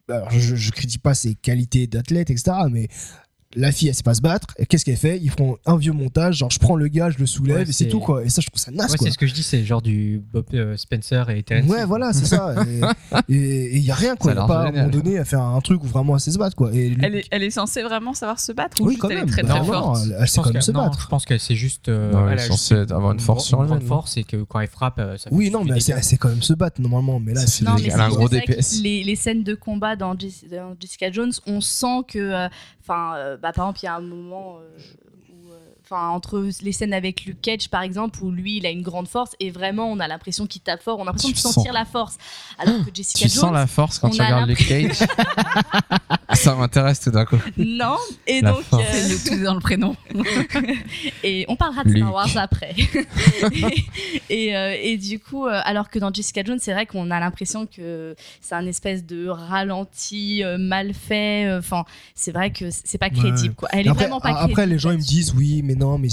alors, 0.10 0.30
je, 0.32 0.56
je 0.56 0.72
critique 0.72 1.02
pas 1.02 1.14
ses 1.14 1.36
qualités 1.36 1.88
d'athlète, 1.88 2.30
etc., 2.30 2.52
mais 2.70 2.90
la 3.56 3.72
fille, 3.72 3.88
elle 3.88 3.96
sait 3.96 4.04
pas 4.04 4.14
se 4.14 4.22
battre. 4.22 4.48
Et 4.58 4.66
qu'est-ce 4.66 4.86
qu'elle 4.86 4.96
fait? 4.98 5.18
Ils 5.20 5.32
font 5.32 5.58
un 5.66 5.76
vieux 5.78 5.92
montage, 5.92 6.38
genre 6.38 6.52
je 6.52 6.60
prends 6.60 6.76
le 6.76 6.88
gars, 6.88 7.10
je 7.10 7.18
le 7.18 7.26
soulève, 7.26 7.58
Ouais, 7.58 7.64
et 7.70 7.72
c'est 7.74 7.88
tout, 7.88 8.00
quoi. 8.00 8.24
Et 8.24 8.30
ça, 8.30 8.42
je 8.42 8.48
trouve 8.48 8.60
ça 8.60 8.70
naze, 8.72 8.92
Ouais, 8.92 8.98
quoi. 8.98 9.08
c'est 9.08 9.14
ce 9.14 9.18
que 9.18 9.26
je 9.28 9.34
dis, 9.34 9.42
c'est 9.44 9.64
genre 9.66 9.82
du 9.82 10.22
Bob 10.32 10.46
euh, 10.54 10.78
Spencer 10.78 11.30
et 11.32 11.42
Terence. 11.44 11.70
Ouais, 11.70 11.84
voilà, 11.86 12.14
c'est 12.14 12.26
ça. 12.26 12.54
Et- 13.28 13.78
il 13.78 13.84
y 13.84 13.92
a 13.92 13.96
rien, 13.96 14.16
quoi. 14.16 14.34
Ça 14.36 14.44
a 14.44 14.48
pas 14.48 14.62
à 14.64 14.68
un 14.68 14.72
moment 14.72 14.88
donné 14.90 15.18
à 15.18 15.26
faire 15.26 15.42
un 15.42 15.62
truc 15.62 15.84
où 15.84 15.88
vraiment 15.88 16.16
elle 16.16 16.20
sait 16.22 16.32
se 16.32 16.38
battre, 16.38 16.56
quoi. 16.56 16.72
Et 16.74 16.96
Elle 17.02 17.16
est, 17.16 17.26
elle 17.32 17.44
est 17.44 17.50
censée 17.50 17.82
vraiment 17.82 18.14
savoir 18.14 18.40
se 18.40 18.52
battre 18.52 18.82
ou 18.82 18.86
oui, 18.86 18.92
juste 18.94 19.02
quand 19.02 19.10
elle 19.10 19.18
même. 19.18 19.28
est 19.28 19.32
très 19.32 19.42
Bah, 19.44 19.50
très 19.50 19.60
non, 19.60 19.66
forte? 19.66 20.00
elle, 20.06 20.16
elle 20.20 20.26
Je 20.28 20.32
sait 20.32 20.36
pense 20.38 20.46
quand 20.46 20.54
même 20.54 20.62
se 20.62 20.72
non, 20.72 20.84
battre. 20.84 21.02
je 21.02 21.08
pense 21.08 21.26
qu'elle 21.26 21.40
c'est 21.40 21.56
juste. 21.56 21.90
euh, 21.90 22.12
Non, 22.12 22.28
elle 22.28 22.34
elle 22.34 22.40
est 22.46 22.48
censée 22.48 22.76
avoir 22.76 23.12
une 23.14 23.20
force 23.20 23.46
sur 23.46 23.64
elle-même. 23.64 23.82
force 23.82 24.18
et 24.18 24.24
que 24.24 24.44
quand 24.44 24.60
elle 24.60 24.68
frappe, 24.68 25.00
euh, 25.00 25.18
ça 25.18 25.30
fait 25.30 25.36
Oui, 25.36 25.50
non, 25.50 25.64
mais 25.64 25.72
elle 25.76 25.82
sait, 25.82 25.94
elle 25.96 26.04
sait 26.04 26.18
quand 26.18 26.30
même 26.30 26.42
se 26.44 26.54
battre 26.54 26.82
normalement. 26.82 27.20
Mais 27.20 27.34
là, 27.34 27.46
c'est 27.48 27.66
elle 27.66 28.00
un 28.00 28.10
gros 28.10 28.30
DPS. 28.30 28.82
Les, 28.84 29.16
scènes 29.16 29.44
de 29.44 29.56
combat 29.56 29.96
dans, 29.96 30.14
Jess- 30.16 30.46
dans 30.50 30.76
Jessica 30.80 31.12
Jones, 31.12 31.32
on 31.48 31.62
sent 31.62 32.04
que, 32.08 32.48
enfin, 32.82 33.38
bah, 33.42 33.54
par 33.54 33.66
exemple, 33.66 33.80
il 33.84 33.86
y 33.86 33.90
a 33.90 33.96
un 33.96 34.02
moment 34.02 34.60
euh, 34.62 34.78
enfin, 35.90 36.10
entre 36.10 36.48
les 36.62 36.72
scènes 36.72 36.94
avec 36.94 37.26
Luke 37.26 37.42
Cage, 37.42 37.70
par 37.70 37.82
exemple, 37.82 38.20
où 38.24 38.32
lui, 38.32 38.58
il 38.58 38.66
a 38.66 38.70
une 38.70 38.82
grande 38.84 39.08
force 39.08 39.32
et 39.40 39.50
vraiment, 39.50 39.92
on 39.92 40.00
a 40.00 40.08
l'impression 40.08 40.46
qu'il 40.48 40.62
tape 40.62 40.82
fort, 40.84 41.00
on 41.00 41.04
a 41.04 41.06
l'impression 41.06 41.32
de 41.32 41.36
sentir 41.38 41.74
la 41.74 41.86
force. 41.86 42.18
Alors 42.58 42.86
que 42.86 42.92
Jessica 42.94 43.26
Tu 43.28 43.34
Jones, 43.34 43.42
sens 43.46 43.54
la 43.54 43.68
force 43.68 44.00
quand 44.00 44.10
tu 44.10 44.22
regardes 44.22 44.48
Luke 44.50 44.68
Cage 44.68 44.98
Ça 46.34 46.56
m'intéresse 46.56 47.00
tout 47.00 47.12
d'un 47.12 47.26
coup. 47.26 47.38
non. 47.58 47.96
Et 48.28 48.42
La 48.42 48.52
donc, 48.52 48.62
force. 48.62 48.84
euh, 48.84 49.08
C'est 49.18 49.36
tout 49.38 49.44
dans 49.44 49.56
le 49.56 49.60
prénom. 49.60 49.96
et 51.24 51.46
on 51.48 51.56
parlera 51.56 51.84
de 51.84 51.90
Luke. 51.90 52.04
Star 52.04 52.14
Wars 52.14 52.38
après. 52.38 52.76
et, 53.52 53.86
et, 54.30 54.56
euh, 54.56 54.76
et 54.80 54.98
du 54.98 55.20
coup, 55.20 55.48
euh, 55.48 55.60
alors 55.64 55.90
que 55.90 55.98
dans 56.00 56.14
Jessica 56.14 56.44
Jones, 56.44 56.60
c'est 56.62 56.74
vrai 56.74 56.86
qu'on 56.86 57.10
a 57.12 57.20
l'impression 57.20 57.66
que 57.66 58.16
c'est 58.42 58.56
un 58.56 58.66
espèce 58.68 59.06
de 59.06 59.28
ralenti 59.28 60.44
euh, 60.44 60.58
mal 60.58 60.94
fait. 60.94 61.46
euh, 61.48 61.60
Enfin, 61.60 61.84
c'est 62.16 62.32
vrai 62.32 62.52
que 62.52 62.70
c'est 62.72 62.98
pas 62.98 63.10
crédible. 63.10 63.56
Quoi. 63.56 63.70
Elle 63.72 63.88
est 63.88 63.90
après, 63.90 64.04
vraiment 64.06 64.20
pas 64.22 64.30
après, 64.30 64.54
crédible. 64.54 64.74
les 64.74 64.80
gens 64.80 64.92
ils 64.92 64.98
me 64.98 65.04
disent 65.04 65.34
oui, 65.36 65.62
mais 65.64 65.76
non, 65.80 65.98
mais 65.98 66.10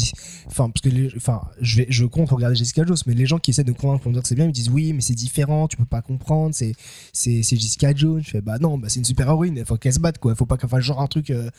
enfin 0.47 0.71
parce 0.71 0.81
que 0.83 0.89
les- 0.89 1.13
enfin 1.17 1.41
je 1.61 1.79
vais 1.79 1.87
je 1.91 2.05
compte 2.07 2.31
regarder 2.31 2.57
Jessica 2.57 2.85
Jones, 2.87 2.97
mais 3.07 3.15
les 3.15 3.27
gens 3.27 3.39
qui 3.39 3.51
essaient 3.51 3.65
de 3.65 3.73
convaincre 3.73 4.03
pour 4.03 4.11
me 4.11 4.15
dire 4.15 4.23
que 4.23 4.29
c'est 4.29 4.35
bien, 4.35 4.45
ils 4.45 4.49
me 4.49 4.53
disent 4.53 4.71
oui, 4.71 4.93
mais 4.93 5.01
c'est 5.03 5.15
différent, 5.15 5.69
tu 5.69 5.77
peux 5.77 5.85
pas 5.85 6.03
comprendre, 6.03 6.55
c'est 6.55 6.73
c'est 7.13 7.43
c'est 7.43 7.57
Jessica 7.57 7.95
Jones. 7.95 8.23
Je 8.25 8.31
fais 8.31 8.41
bah 8.41 8.59
non, 8.59 8.79
bah 8.79 8.89
c'est 8.89 9.01
une 9.01 9.05
super 9.05 9.29
héroïne, 9.29 9.57
il 9.59 9.65
faut 9.67 9.77
qu'elle 9.77 9.93
se 9.93 10.01
batte 10.01 10.19
quoi, 10.19 10.35
faut 10.35 10.47
pas 10.47 10.57
qu'elle 10.57 10.71
fasse 10.71 10.85
genre 10.85 11.01
un 11.03 11.07
truc, 11.09 11.31
euh, 11.31 11.51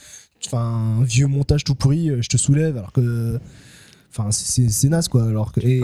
enfin 0.46 0.98
un 1.00 1.04
vieux 1.04 1.28
montage 1.28 1.64
tout 1.64 1.76
pourri, 1.76 2.10
euh, 2.10 2.22
je 2.22 2.30
te 2.30 2.38
soulève 2.38 2.78
alors 2.78 2.92
que 2.94 3.40
Enfin, 4.10 4.32
c'est- 4.32 4.50
c'est 4.64 4.70
c'est 4.70 4.90
naze 4.90 5.10
quoi. 5.10 5.28
Alors 5.28 5.52
que, 5.52 5.60
et, 5.60 5.80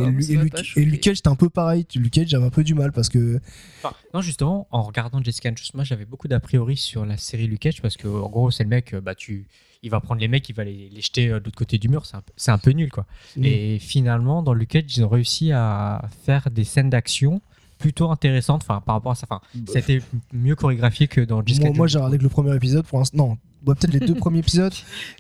Luke- 0.85 1.01
Cage, 1.01 1.17
c'était 1.17 1.27
un 1.27 1.35
peu 1.35 1.49
pareil. 1.49 1.85
Luke 1.93 2.13
Cage, 2.13 2.29
j'avais 2.29 2.45
un 2.45 2.49
peu 2.49 2.63
du 2.63 2.73
mal 2.73 2.91
parce 2.91 3.09
que. 3.09 3.39
Enfin, 3.83 3.93
non, 4.13 4.21
justement, 4.21 4.65
en 4.71 4.81
regardant 4.81 5.21
Jessica 5.21 5.49
Jones, 5.49 5.57
moi 5.75 5.83
j'avais 5.83 6.05
beaucoup 6.05 6.27
d'a 6.29 6.39
priori 6.39 6.75
sur 6.77 7.05
la 7.05 7.17
série 7.17 7.45
Luke 7.47 7.59
Cage 7.59 7.81
parce 7.81 7.95
que, 7.97 8.07
en 8.07 8.29
gros, 8.29 8.49
c'est 8.49 8.63
le 8.63 8.69
mec, 8.69 8.93
euh, 8.93 9.01
bah, 9.01 9.13
tu, 9.13 9.45
il 9.83 9.89
va 9.91 9.99
prendre 9.99 10.21
les 10.21 10.27
mecs, 10.27 10.47
il 10.49 10.55
va 10.55 10.63
les, 10.63 10.89
les 10.91 11.01
jeter 11.01 11.27
euh, 11.29 11.39
de 11.39 11.45
l'autre 11.45 11.57
côté 11.57 11.77
du 11.77 11.89
mur. 11.89 12.05
C'est 12.05 12.15
un, 12.17 12.21
peu- 12.21 12.33
c'est 12.37 12.51
un 12.51 12.57
peu 12.57 12.71
nul, 12.71 12.89
quoi. 12.89 13.05
Mm. 13.37 13.43
Et 13.45 13.79
finalement, 13.79 14.41
dans 14.41 14.53
Luke 14.53 14.69
Cage, 14.69 14.97
ils 14.97 15.03
ont 15.03 15.09
réussi 15.09 15.51
à 15.51 16.01
faire 16.25 16.49
des 16.49 16.63
scènes 16.63 16.89
d'action 16.89 17.41
plutôt 17.79 18.09
intéressantes 18.11 18.61
enfin, 18.63 18.81
par 18.85 18.95
rapport 18.95 19.11
à 19.11 19.15
ça. 19.15 19.27
Enfin, 19.29 19.41
c'était 19.67 20.01
mieux 20.31 20.55
chorégraphié 20.55 21.07
que 21.07 21.19
dans 21.19 21.45
Jessica 21.45 21.67
Moi, 21.67 21.75
moi, 21.79 21.87
j'ai 21.87 21.97
regardé 21.97 22.17
que 22.17 22.23
le 22.23 22.29
premier 22.29 22.55
épisode 22.55 22.85
pour 22.85 22.99
l'instant. 22.99 23.17
Non, 23.17 23.37
ouais, 23.67 23.75
peut-être 23.75 23.91
les 23.93 23.99
deux 23.99 24.15
premiers 24.15 24.39
épisodes. 24.39 24.71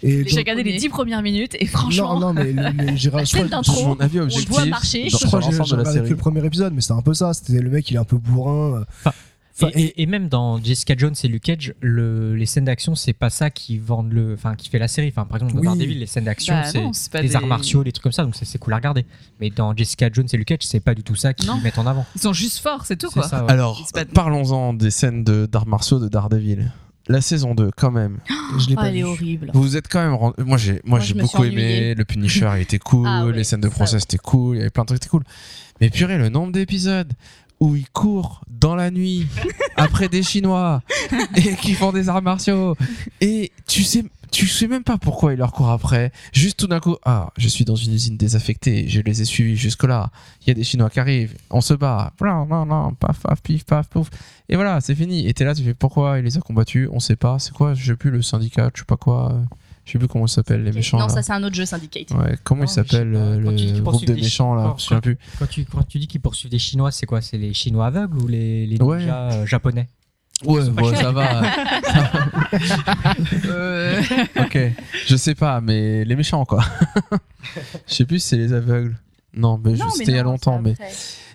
Et 0.01 0.25
J'ai 0.25 0.37
regardé 0.37 0.63
les 0.63 0.77
10 0.77 0.87
premières 0.87 1.21
minutes 1.21 1.57
et 1.59 1.65
franchement. 1.65 2.17
Non, 2.17 2.27
non, 2.27 2.33
mais 2.33 2.53
le- 2.53 2.91
le- 2.91 2.95
j'ai 2.95 3.09
d'intro, 3.49 3.87
mon 3.87 3.99
avis 3.99 4.19
on 4.19 4.21
le 4.21 4.25
objectif 4.27 4.49
voit 4.49 4.65
marcher. 4.65 5.09
dans- 5.09 5.17
Je 5.17 5.25
crois 5.27 5.39
que 5.41 5.51
j'ai 5.51 5.61
regardé 5.61 6.09
le 6.09 6.15
premier 6.15 6.45
épisode, 6.45 6.73
mais 6.73 6.79
c'était 6.79 6.93
un 6.93 7.01
peu 7.01 7.13
ça. 7.13 7.33
C'était 7.33 7.59
le 7.61 7.69
mec, 7.69 7.91
il 7.91 7.95
est 7.95 7.99
un 7.99 8.05
peu 8.05 8.17
bourrin. 8.17 8.79
euh. 8.79 8.85
Enfin, 9.01 9.11
Enfin, 9.55 9.69
et, 9.75 9.81
et- 9.83 10.01
et 10.01 10.05
même 10.07 10.29
dans 10.29 10.57
Jessica 10.63 10.95
Jones 10.97 11.13
et 11.23 11.27
Luke 11.27 11.43
Cage, 11.43 11.75
le- 11.79 12.35
les 12.35 12.45
scènes 12.47 12.65
d'action, 12.65 12.95
c'est 12.95 13.13
pas 13.13 13.29
ça 13.29 13.49
qui 13.51 13.77
vendent 13.77 14.11
le, 14.11 14.33
enfin, 14.33 14.55
qui 14.55 14.67
fait 14.69 14.79
la 14.79 14.87
série. 14.87 15.09
Enfin, 15.09 15.25
par 15.25 15.37
exemple, 15.37 15.53
dans 15.53 15.59
Oui. 15.59 15.65
Daredevil, 15.65 15.99
les 15.99 16.07
scènes 16.07 16.23
d'action, 16.23 16.55
Bah 16.55 16.63
c'est 16.93 17.21
des 17.21 17.27
des- 17.29 17.35
arts 17.35 17.45
martiaux, 17.45 17.83
des 17.83 17.91
trucs 17.91 18.03
comme 18.03 18.11
ça, 18.11 18.23
donc 18.23 18.33
c'est 18.41 18.57
cool 18.57 18.73
à 18.73 18.77
regarder. 18.77 19.05
Mais 19.39 19.49
dans 19.51 19.75
Jessica 19.75 20.09
Jones 20.11 20.27
et 20.33 20.37
Luke 20.37 20.47
Cage, 20.47 20.59
c'est 20.63 20.79
pas 20.79 20.95
du 20.95 21.03
tout 21.03 21.15
ça 21.15 21.33
qu'ils 21.35 21.51
mettent 21.61 21.77
en 21.77 21.85
avant. 21.85 22.05
Ils 22.15 22.21
sont 22.21 22.33
juste 22.33 22.59
forts, 22.59 22.85
c'est 22.85 22.97
tout 22.97 23.09
quoi. 23.11 23.27
ça, 23.27 23.45
ouais. 23.45 23.51
Alors, 23.51 23.87
parlons-en 24.13 24.73
des 24.73 24.89
scènes 24.91 25.23
de 25.23 25.45
d'arts 25.45 25.67
martiaux 25.67 25.99
de 25.99 26.07
Daredevil. 26.07 26.71
La 27.09 27.19
saison 27.19 27.53
2, 27.53 27.69
quand 27.75 27.91
même. 27.91 28.19
je 28.59 28.67
l'ai 28.69 28.73
Oh, 28.73 28.75
pas 28.81 28.87
elle 28.87 28.95
est 28.95 28.99
vu. 28.99 29.03
horrible. 29.03 29.51
Vous 29.53 29.75
êtes 29.75 29.89
quand 29.89 30.01
même. 30.09 30.17
Moi, 30.47 30.57
j'ai 30.57 30.79
moi, 30.85 30.99
j'ai 31.01 31.13
beaucoup 31.13 31.43
aimé. 31.43 31.93
Le 31.95 32.05
Punisher, 32.05 32.49
il 32.55 32.61
était 32.61 32.79
cool. 32.83 33.05
Ah 33.07 33.25
ouais, 33.25 33.33
les 33.33 33.43
scènes 33.43 33.59
de 33.61 33.67
procès, 33.67 33.99
c'était 33.99 34.17
cool. 34.17 34.55
Il 34.55 34.59
y 34.59 34.61
avait 34.61 34.69
plein 34.69 34.83
de 34.83 34.87
trucs, 34.87 35.03
c'était 35.03 35.09
cool. 35.09 35.23
Mais 35.81 35.89
purée, 35.89 36.17
le 36.17 36.29
nombre 36.29 36.53
d'épisodes 36.53 37.11
où 37.63 37.77
ils 37.77 37.89
courent 37.89 38.41
dans 38.49 38.75
la 38.75 38.91
nuit 38.91 39.25
après 39.77 40.09
des 40.09 40.21
Chinois 40.21 40.81
et 41.37 41.55
qui 41.55 41.75
font 41.75 41.93
des 41.93 42.09
arts 42.09 42.21
martiaux. 42.21 42.75
Et 43.21 43.53
tu 43.67 43.83
sais, 43.83 44.03
tu 44.31 44.47
sais 44.47 44.67
même 44.67 44.83
pas 44.83 44.97
pourquoi 44.97 45.31
ils 45.31 45.37
leur 45.37 45.53
courent 45.53 45.69
après. 45.69 46.11
Juste 46.33 46.59
tout 46.59 46.67
d'un 46.67 46.81
coup, 46.81 46.97
ah, 47.05 47.31
je 47.37 47.47
suis 47.47 47.63
dans 47.63 47.77
une 47.77 47.93
usine 47.93 48.17
désaffectée, 48.17 48.89
je 48.89 48.99
les 48.99 49.21
ai 49.21 49.25
suivis 49.25 49.55
jusque-là. 49.55 50.11
Il 50.41 50.49
y 50.49 50.51
a 50.51 50.55
des 50.55 50.65
Chinois 50.65 50.89
qui 50.89 50.99
arrivent, 50.99 51.35
on 51.51 51.61
se 51.61 51.73
bat. 51.73 52.11
Non, 52.21 52.45
non, 52.45 52.65
non, 52.65 52.93
paf, 52.95 53.21
paf, 53.21 53.41
pif, 53.41 53.63
paf, 53.63 53.87
pouf. 53.87 54.09
Et 54.49 54.55
voilà, 54.55 54.81
c'est 54.81 54.95
fini. 54.95 55.25
Et 55.25 55.33
t'es 55.33 55.45
là, 55.45 55.55
tu 55.55 55.63
fais 55.63 55.73
pourquoi 55.73 56.19
il 56.19 56.25
les 56.25 56.37
a 56.37 56.41
combattus? 56.41 56.89
On 56.91 56.99
sait 56.99 57.15
pas. 57.15 57.39
C'est 57.39 57.53
quoi? 57.53 57.75
Je 57.75 57.85
sais 57.85 57.95
plus, 57.95 58.11
le 58.11 58.21
syndicat, 58.21 58.71
je 58.73 58.81
sais 58.81 58.85
pas 58.85 58.97
quoi. 58.97 59.39
Je 59.85 59.91
sais 59.91 59.99
plus 59.99 60.07
comment 60.07 60.27
ça 60.27 60.35
s'appelle, 60.35 60.63
les 60.63 60.71
méchants. 60.71 60.97
non, 60.97 61.07
là. 61.07 61.13
ça 61.13 61.21
c'est 61.21 61.33
un 61.33 61.43
autre 61.43 61.55
jeu 61.55 61.65
Syndicate. 61.65 62.09
Ouais, 62.11 62.37
comment 62.43 62.61
Non, 62.61 62.65
il 62.65 62.69
je 62.69 62.73
sais 62.73 62.83
s'appelle 62.89 63.11
pas. 63.11 63.17
euh, 63.19 63.39
le 63.39 63.81
groupe 63.81 64.05
des 64.05 64.13
méchants 64.13 64.55
là 64.55 64.67
Je 64.69 64.73
me 64.73 64.79
souviens 64.79 65.01
plus. 65.01 65.17
Quand 65.39 65.45
tu, 65.47 65.65
quand 65.65 65.83
tu 65.87 65.99
dis 65.99 66.07
qu'ils 66.07 66.21
poursuivent 66.21 66.51
des 66.51 66.59
Chinois, 66.59 66.91
c'est 66.91 67.05
quoi? 67.05 67.21
C'est 67.21 67.37
les 67.37 67.53
Chinois 67.53 67.87
aveugles 67.87 68.17
ou 68.19 68.27
les, 68.27 68.65
les 68.65 68.81
Ouais. 68.81 69.05
euh, 69.09 69.45
japonais? 69.45 69.89
Ouais, 70.45 70.67
bon, 70.69 70.93
ça 70.95 71.11
va. 71.11 71.41
Euh, 73.45 74.01
ok, 74.39 74.57
je 75.07 75.15
sais 75.15 75.35
pas, 75.35 75.61
mais 75.61 76.05
les 76.05 76.15
méchants 76.15 76.45
quoi. 76.45 76.63
Je 77.87 77.93
sais 77.93 78.05
plus 78.05 78.19
si 78.19 78.29
c'est 78.29 78.37
les 78.37 78.53
aveugles. 78.53 78.95
Non, 79.35 79.59
mais 79.63 79.75
c'était 79.95 80.11
il 80.11 80.15
y 80.15 80.19
a 80.19 80.23
longtemps. 80.23 80.61
Mais 80.61 80.75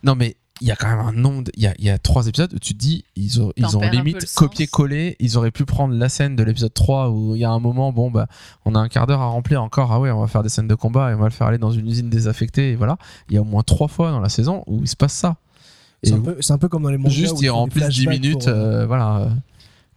non, 0.03 0.15
mais 0.15 0.37
il 0.61 0.67
y 0.69 0.71
a 0.71 0.77
quand 0.77 0.89
même 0.89 0.99
un 1.01 1.13
nombre. 1.13 1.45
de- 1.45 1.53
Il 1.57 1.63
y 1.63 1.67
a, 1.67 1.75
il 1.79 1.85
y 1.85 1.91
a 1.91 1.99
trois 1.99 2.27
épisodes 2.27 2.53
où 2.55 2.59
tu 2.59 2.75
te 2.75 2.79
dis 2.79 3.05
ils 3.17 3.41
ont, 3.41 3.53
ils 3.57 3.77
ont 3.77 3.81
limite 3.81 4.17
copié-collé. 4.35 5.17
Ils 5.21 5.37
auraient 5.39 5.51
pu 5.51 5.65
prendre 5.65 5.95
la 5.95 6.09
scène 6.09 6.37
de 6.37 6.43
l'épisode 6.43 6.73
3 6.75 7.11
où 7.11 7.35
il 7.35 7.41
y 7.41 7.45
a 7.45 7.51
un 7.51 7.59
moment, 7.61 7.93
bon 7.93 8.11
bah, 8.11 8.27
on 8.65 8.75
a 8.75 8.79
un 8.79 8.89
quart 8.89 9.07
d'heure 9.07 9.21
à 9.21 9.27
remplir 9.27 9.63
encore. 9.63 9.93
Ah 9.93 10.01
ouais, 10.01 10.11
on 10.11 10.21
va 10.21 10.27
faire 10.27 10.43
des 10.43 10.49
scènes 10.49 10.69
de 10.69 10.75
combat 10.75 11.11
et 11.11 11.15
on 11.15 11.19
va 11.19 11.25
le 11.27 11.31
faire 11.31 11.47
aller 11.47 11.59
dans 11.59 11.71
une 11.71 11.87
usine 11.87 12.11
désaffectée. 12.11 12.73
Et 12.73 12.77
voilà, 12.77 12.97
il 13.29 13.35
y 13.35 13.39
a 13.39 13.41
au 13.41 13.45
moins 13.45 13.63
trois 13.63 13.89
fois 13.89 14.11
dans 14.11 14.21
la 14.21 14.29
saison 14.29 14.65
où 14.67 14.81
il 14.83 14.89
se 14.89 14.97
passe 14.97 15.13
ça. 15.13 15.37
C'est 16.03 16.13
un, 16.13 16.21
peu- 16.21 16.37
c'est 16.41 16.53
un 16.53 16.59
peu 16.59 16.69
comme 16.69 16.85
dans 16.85 16.91
les 16.91 16.99
mangas. 16.99 17.11
juste 17.15 17.41
ils 17.43 17.51
remplissent 17.51 17.89
10 17.89 18.05
flashbacks 18.05 18.21
minutes, 18.23 18.39
pour, 18.45 18.49
euh, 18.49 18.83
euh, 18.83 18.87
voilà, 18.87 19.17
euh, 19.19 19.29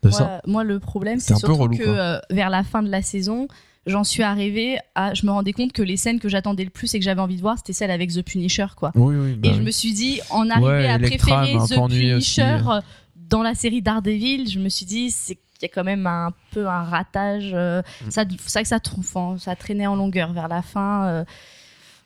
de 0.03 0.09
ça. 0.09 0.41
Moi, 0.47 0.64
le 0.64 0.80
problème, 0.80 1.20
C'est 1.20 1.36
surtout 1.36 1.55
relou, 1.55 1.78
que 1.78 1.84
euh, 1.86 2.18
vers 2.32 2.49
la 2.49 2.64
fin 2.64 2.82
de 2.82 2.89
la 2.89 3.03
saison, 3.03 3.47
j'en 3.88 4.03
suis 4.03 4.23
arrivée 4.23 4.77
à. 4.95 5.13
Je 5.13 5.25
me 5.25 5.32
rendais 5.32 5.53
compte 5.53 5.73
que 5.73 5.82
les 5.82 5.97
scènes 5.97 6.19
que 6.19 6.29
j'attendais 6.29 6.63
le 6.63 6.69
plus 6.69 6.93
et 6.93 6.99
que 6.99 7.05
j'avais 7.05 7.21
envie 7.21 7.36
de 7.38 7.41
voir, 7.41 7.57
c'était 7.57 7.73
celles 7.73 7.91
avec 7.91 8.11
The 8.13 8.21
Punisher, 8.21 8.67
quoi. 8.75 8.91
Oui, 8.95 9.15
oui. 9.15 9.36
bah 9.36 9.49
et 9.49 9.53
je 9.53 9.61
me 9.61 9.71
suis 9.71 9.93
dit, 9.93 10.19
en 10.29 10.49
arriver 10.49 10.67
Ouais, 10.67 10.88
à 10.88 10.95
Electra 10.95 11.41
préférer 11.43 11.57
un 11.57 11.65
The 11.65 11.77
aussi, 11.77 11.99
Punisher 11.99 12.57
euh, 12.69 12.82
dans 13.15 13.41
la 13.43 13.55
série 13.55 13.82
Daredevil, 13.82 14.49
je 14.49 14.59
me 14.59 14.69
suis 14.69 14.86
dit, 14.86 15.09
c'est 15.11 15.36
qu'il 15.36 15.63
y 15.63 15.65
a 15.65 15.69
quand 15.69 15.84
même 15.84 16.05
un 16.07 16.32
peu 16.51 16.67
un 16.67 16.84
ratage. 16.84 17.51
euh, 17.53 17.82
Mm. 18.05 18.11
ça, 18.11 18.25
que 18.25 18.67
ça, 18.67 18.79
enfin, 18.97 19.36
ça 19.39 19.55
traînait 19.55 19.88
en 19.88 19.95
longueur 19.95 20.34
vers 20.34 20.47
la 20.47 20.61
fin. 20.61 21.05
euh, 21.07 21.25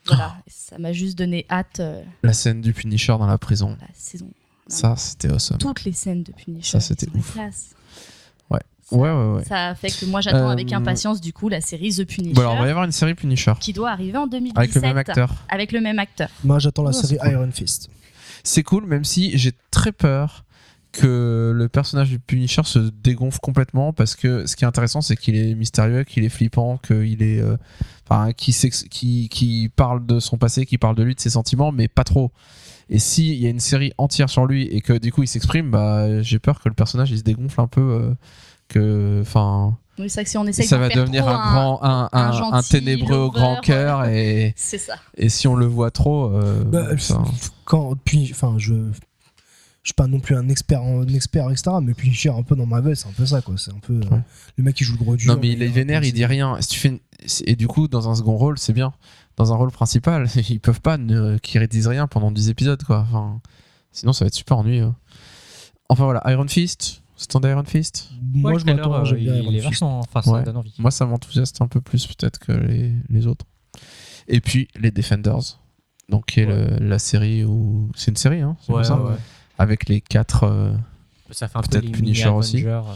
voilà, 0.07 0.36
Oh. 0.38 0.41
ça 0.47 0.78
m'a 0.78 0.93
juste 0.93 1.17
donné 1.17 1.45
hâte 1.49 1.80
euh, 1.80 2.03
La 2.21 2.34
scène 2.34 2.61
du 2.61 2.73
Punisher 2.73 3.15
dans 3.17 3.26
la 3.26 3.39
prison, 3.39 3.76
la 3.82 3.88
saison. 3.93 4.30
ça 4.67 4.95
c'était 4.97 5.30
awesome. 5.32 5.57
Toutes 5.57 5.84
les 5.84 5.93
scènes 5.93 6.21
de 6.21 6.32
Punisher. 6.32 6.69
Ça, 6.69 6.80
c'était 6.80 7.07
ouf. 7.15 7.34
classe. 7.34 7.71
Ouais. 8.92 8.98
Ça, 8.98 8.98
Ouais, 8.98 9.10
ouais, 9.12 9.36
ouais. 9.38 9.44
ça 9.46 9.74
fait 9.76 9.90
que 9.90 10.06
moi 10.06 10.22
j'attends 10.22 10.50
Euh, 10.50 10.52
avec 10.54 10.72
impatience 10.74 11.20
du 11.22 11.34
coup 11.34 11.50
la 11.50 11.60
série 11.62 11.92
The 11.94 12.06
Punisher 12.06 12.34
Bon, 12.34 12.42
alors, 12.42 12.56
il 12.56 12.60
va 12.62 12.68
y 12.68 12.70
avoir 12.70 12.86
une 12.86 12.92
série 12.92 13.16
Punisher 13.16 13.54
qui 13.60 13.74
doit 13.74 13.90
arriver 13.92 14.18
en 14.18 14.28
2017 14.28 14.58
avec 14.58 14.76
le 14.76 14.82
même 14.82 14.98
acteur. 14.98 15.34
Avec 15.50 15.72
le 15.72 15.82
même 15.82 16.00
acteur. 16.00 16.30
Moi, 16.44 16.60
j'attends 16.60 16.84
la 16.84 16.90
Ah, 16.90 16.94
série 16.94 17.18
cool. 17.18 17.32
Iron 17.32 17.50
Fist. 17.52 17.90
C'est 18.44 18.62
cool, 18.64 18.86
même 18.86 19.04
si 19.04 19.38
j'ai 19.38 19.54
très 19.72 19.92
peur 19.92 20.44
que 20.92 21.52
le 21.54 21.68
personnage 21.68 22.10
du 22.10 22.20
Punisher 22.20 22.62
se 22.64 22.80
dégonfle 22.80 23.40
complètement 23.42 23.92
parce 23.92 24.16
que 24.16 24.46
ce 24.46 24.56
qui 24.56 24.64
est 24.64 24.68
intéressant 24.68 25.02
c'est 25.02 25.18
qu'il 25.18 25.36
est 25.36 25.54
mystérieux, 25.56 26.06
qu'il 26.06 26.24
est 26.24 26.30
flippant, 26.30 26.78
qu'il 26.78 27.22
est 27.22 27.42
euh, 27.42 27.58
enfin 28.08 28.32
qui, 28.32 28.54
s'ex- 28.54 28.86
qui 28.90 29.28
qui 29.28 29.70
parle 29.76 30.06
de 30.06 30.20
son 30.22 30.38
passé, 30.38 30.66
qui 30.66 30.78
parle 30.78 30.96
de 30.96 31.04
lui, 31.04 31.14
de 31.16 31.20
ses 31.20 31.32
sentiments, 31.32 31.74
mais 31.74 31.90
pas 31.90 32.06
trop. 32.06 32.32
Et 32.90 33.00
s'il 33.00 33.34
y 33.34 33.46
a 33.46 33.50
une 33.50 33.60
série 33.60 33.92
entière 33.98 34.30
sur 34.30 34.46
lui 34.46 34.64
et 34.68 34.80
que 34.80 34.94
du 34.94 35.12
coup 35.12 35.24
il 35.24 35.28
s'exprime, 35.28 35.70
bah 35.70 36.22
j'ai 36.22 36.40
peur 36.40 36.62
que 36.62 36.70
le 36.70 36.76
personnage 36.76 37.12
il 37.12 37.18
se 37.18 37.24
dégonfle 37.24 37.60
un 37.60 37.68
peu, 37.68 37.82
euh, 37.82 38.14
que 38.68 39.20
enfin 39.22 39.78
Oui, 39.99 40.09
c'est 40.09 40.16
vrai 40.16 40.24
que 40.26 40.30
si 40.30 40.38
on 40.38 40.45
essaye 40.45 40.66
ça 40.66 40.78
va 40.78 40.88
faire 40.89 40.97
devenir 40.97 41.24
trop 41.24 41.32
un 41.34 41.51
grand 41.53 41.84
un, 41.84 42.09
un 42.11 42.20
un, 42.28 42.32
gentil 42.32 42.55
un 42.57 42.61
ténébreux 42.61 43.18
au 43.18 43.32
grand 43.32 43.55
lover. 43.55 43.61
cœur 43.61 44.05
et 44.05 44.53
ça. 44.57 44.95
et 45.18 45.30
si 45.30 45.47
on 45.47 45.55
le 45.55 45.66
voit 45.66 45.91
trop, 45.91 46.32
euh, 46.32 46.63
Bah, 46.63 46.88
quand 47.66 47.95
puis 48.03 48.30
enfin 48.32 48.55
je 48.57 48.74
je 49.84 49.89
suis 49.89 49.93
pas 49.93 50.07
non 50.07 50.20
plus 50.20 50.36
un 50.36 50.49
expert 50.49 50.82
un 50.82 51.05
expert 51.07 51.49
etc 51.51 51.72
mais 51.82 51.93
puis 51.93 52.11
cher 52.13 52.36
un 52.36 52.41
peu 52.43 52.55
dans 52.55 52.66
Marvel 52.66 52.95
c'est 52.97 53.07
un 53.07 53.11
peu 53.11 53.26
ça 53.26 53.41
quoi 53.41 53.53
c'est 53.57 53.72
un 53.72 53.80
peu 53.80 53.93
euh, 54.11 54.18
le 54.57 54.63
mec 54.63 54.76
qui 54.76 54.84
joue 54.84 54.93
le 54.93 55.03
gros 55.03 55.16
dur 55.16 55.32
Non, 55.34 55.39
mais 55.39 55.49
il 55.51 55.61
est 55.61 55.68
vénère, 55.68 56.03
il 56.03 56.11
dit 56.13 56.26
rien. 56.26 56.57
Si 56.59 56.70
tu 56.70 56.80
fais 56.80 56.88
une- 56.89 56.99
Et 57.45 57.55
du 57.55 57.68
coup, 57.68 57.88
dans 57.88 58.09
un 58.09 58.16
second 58.16 58.36
rôle, 58.38 58.57
c'est 58.57 58.74
bien. 58.74 58.93
Dans 59.38 59.51
un 59.53 59.55
rôle 59.55 59.72
principal, 59.72 60.28
ils 60.49 60.59
peuvent 60.59 60.82
pas 60.82 60.97
ne... 60.97 61.38
qu'ils 61.38 61.66
disent 61.68 61.88
rien 61.88 62.07
pendant 62.07 62.32
10 62.32 62.49
épisodes, 62.49 62.82
quoi. 62.84 63.05
Enfin, 63.07 63.41
sinon, 63.91 64.13
ça 64.13 64.26
va 64.26 64.28
être 64.28 64.34
super 64.36 64.57
ennuyeux. 64.57 64.91
Enfin 65.89 66.05
voilà, 66.05 66.24
Iron 66.32 66.47
Fist. 66.47 67.03
C'est 67.18 67.28
ton 67.30 67.39
Iron 67.41 67.63
Fist 67.63 68.09
moi 68.34 68.57
je 68.59 68.66
m'attends 68.66 68.93
euh, 68.93 69.05
j'aime 69.05 69.20
bien 69.20 69.36
Iron 69.36 69.51
Fist. 69.51 69.63
vachement. 69.63 69.99
Enfin, 69.99 70.22
ça 70.22 70.32
Ouais. 70.32 70.43
donne 70.43 70.57
envie. 70.57 70.74
Moi, 70.80 70.91
ça 70.91 71.05
m'enthousiaste 71.05 71.61
un 71.61 71.68
peu 71.68 71.80
plus, 71.82 72.05
peut-être, 72.07 72.38
que 72.39 72.51
les... 72.51 72.93
les 73.09 73.28
autres. 73.28 73.45
Et 74.28 74.41
puis, 74.41 74.68
les 74.80 74.91
Defenders. 74.91 75.59
Donc, 76.09 76.26
qui 76.26 76.41
est 76.41 76.45
le- 76.45 76.78
la 76.86 76.99
série 76.99 77.43
où. 77.45 77.89
C'est 77.95 78.11
une 78.11 78.18
série, 78.18 78.41
hein 78.41 78.57
c'est 78.66 78.84
ça. 78.84 78.99
Avec 79.57 79.88
les 79.88 80.01
quatre. 80.01 80.43
euh, 80.43 80.74
Ça 81.32 81.47
fait 81.47 81.57
un 81.57 81.61
peu 81.61 81.70
Peut-être 81.70 81.86
les 81.86 81.91
Punisher 81.91 82.26
mini 82.26 82.38
aussi. 82.38 82.57
Avengers, 82.68 82.89
euh. 82.89 82.93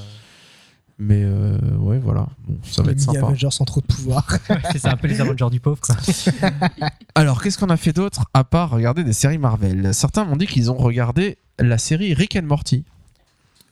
Mais 1.02 1.24
euh, 1.24 1.58
ouais, 1.78 1.98
voilà. 1.98 2.28
Bon, 2.46 2.58
ça 2.64 2.82
va 2.82 2.88
les 2.90 2.94
être 2.96 3.00
sympa. 3.00 3.20
Avengers 3.20 3.52
sans 3.52 3.64
trop 3.64 3.80
de 3.80 3.86
pouvoir 3.86 4.28
c'est 4.74 4.86
un 4.86 4.98
peu 4.98 5.08
les 5.08 5.22
Avengers 5.22 5.50
du 5.50 5.62
pauvre. 5.62 5.80
Quoi. 5.80 5.96
Alors, 7.16 7.42
qu'est-ce 7.42 7.58
qu'on 7.58 7.70
a 7.70 7.78
fait 7.78 7.94
d'autre 7.94 8.26
à 8.34 8.44
part 8.44 8.70
regarder 8.72 9.06
des 9.06 9.14
séries 9.14 9.38
Marvel? 9.38 9.94
Certains 9.94 10.26
m'ont 10.26 10.36
dit 10.36 10.46
qu'ils 10.46 10.70
ont 10.72 10.78
regardé 10.78 11.38
la 11.58 11.78
série 11.78 12.14
Rick 12.14 12.36
and 12.36 12.44
Morty. 12.44 12.84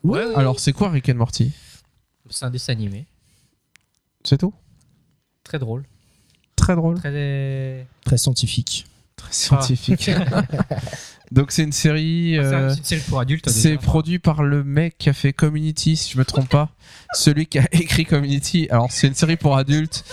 Ouais, 0.08 0.36
Alors, 0.36 0.60
c'est 0.60 0.74
quoi 0.74 0.90
Rick 0.90 1.10
and 1.10 1.16
Morty? 1.16 1.52
C'est 2.30 2.46
un 2.46 2.50
dessin 2.50 2.74
animé. 2.74 3.06
C'est 4.24 4.38
tout? 4.38 4.54
Très 5.44 5.60
drôle. 5.60 5.84
Très 6.56 6.76
drôle, 6.76 6.96
Très. 6.98 7.88
très 8.04 8.18
scientifique 8.18 8.86
très 9.16 9.34
scientifique. 9.34 10.12
Donc, 11.32 11.52
c'est 11.52 11.64
une 11.64 11.72
série. 11.72 12.38
Ah, 12.38 12.42
euh, 12.44 12.70
c'est 12.70 12.78
une 12.78 12.84
série 12.84 13.02
pour 13.10 13.20
adultes. 13.20 13.50
c'est 13.50 13.78
produit 13.78 14.20
par 14.20 14.44
le 14.44 14.64
mec 14.64 14.96
qui 15.00 15.10
a 15.10 15.14
fait 15.14 15.34
Community, 15.34 15.96
si 15.98 16.12
je 16.14 16.18
me 16.20 16.24
trompe 16.26 16.50
pas. 16.50 16.70
Celui 17.14 17.48
qui 17.48 17.58
a 17.60 17.68
écrit 17.72 18.06
Community. 18.06 18.68
Alors, 18.70 18.92
c'est 18.92 19.08
une 19.08 19.16
série 19.16 19.36
pour 19.36 19.58
adultes. 19.58 20.04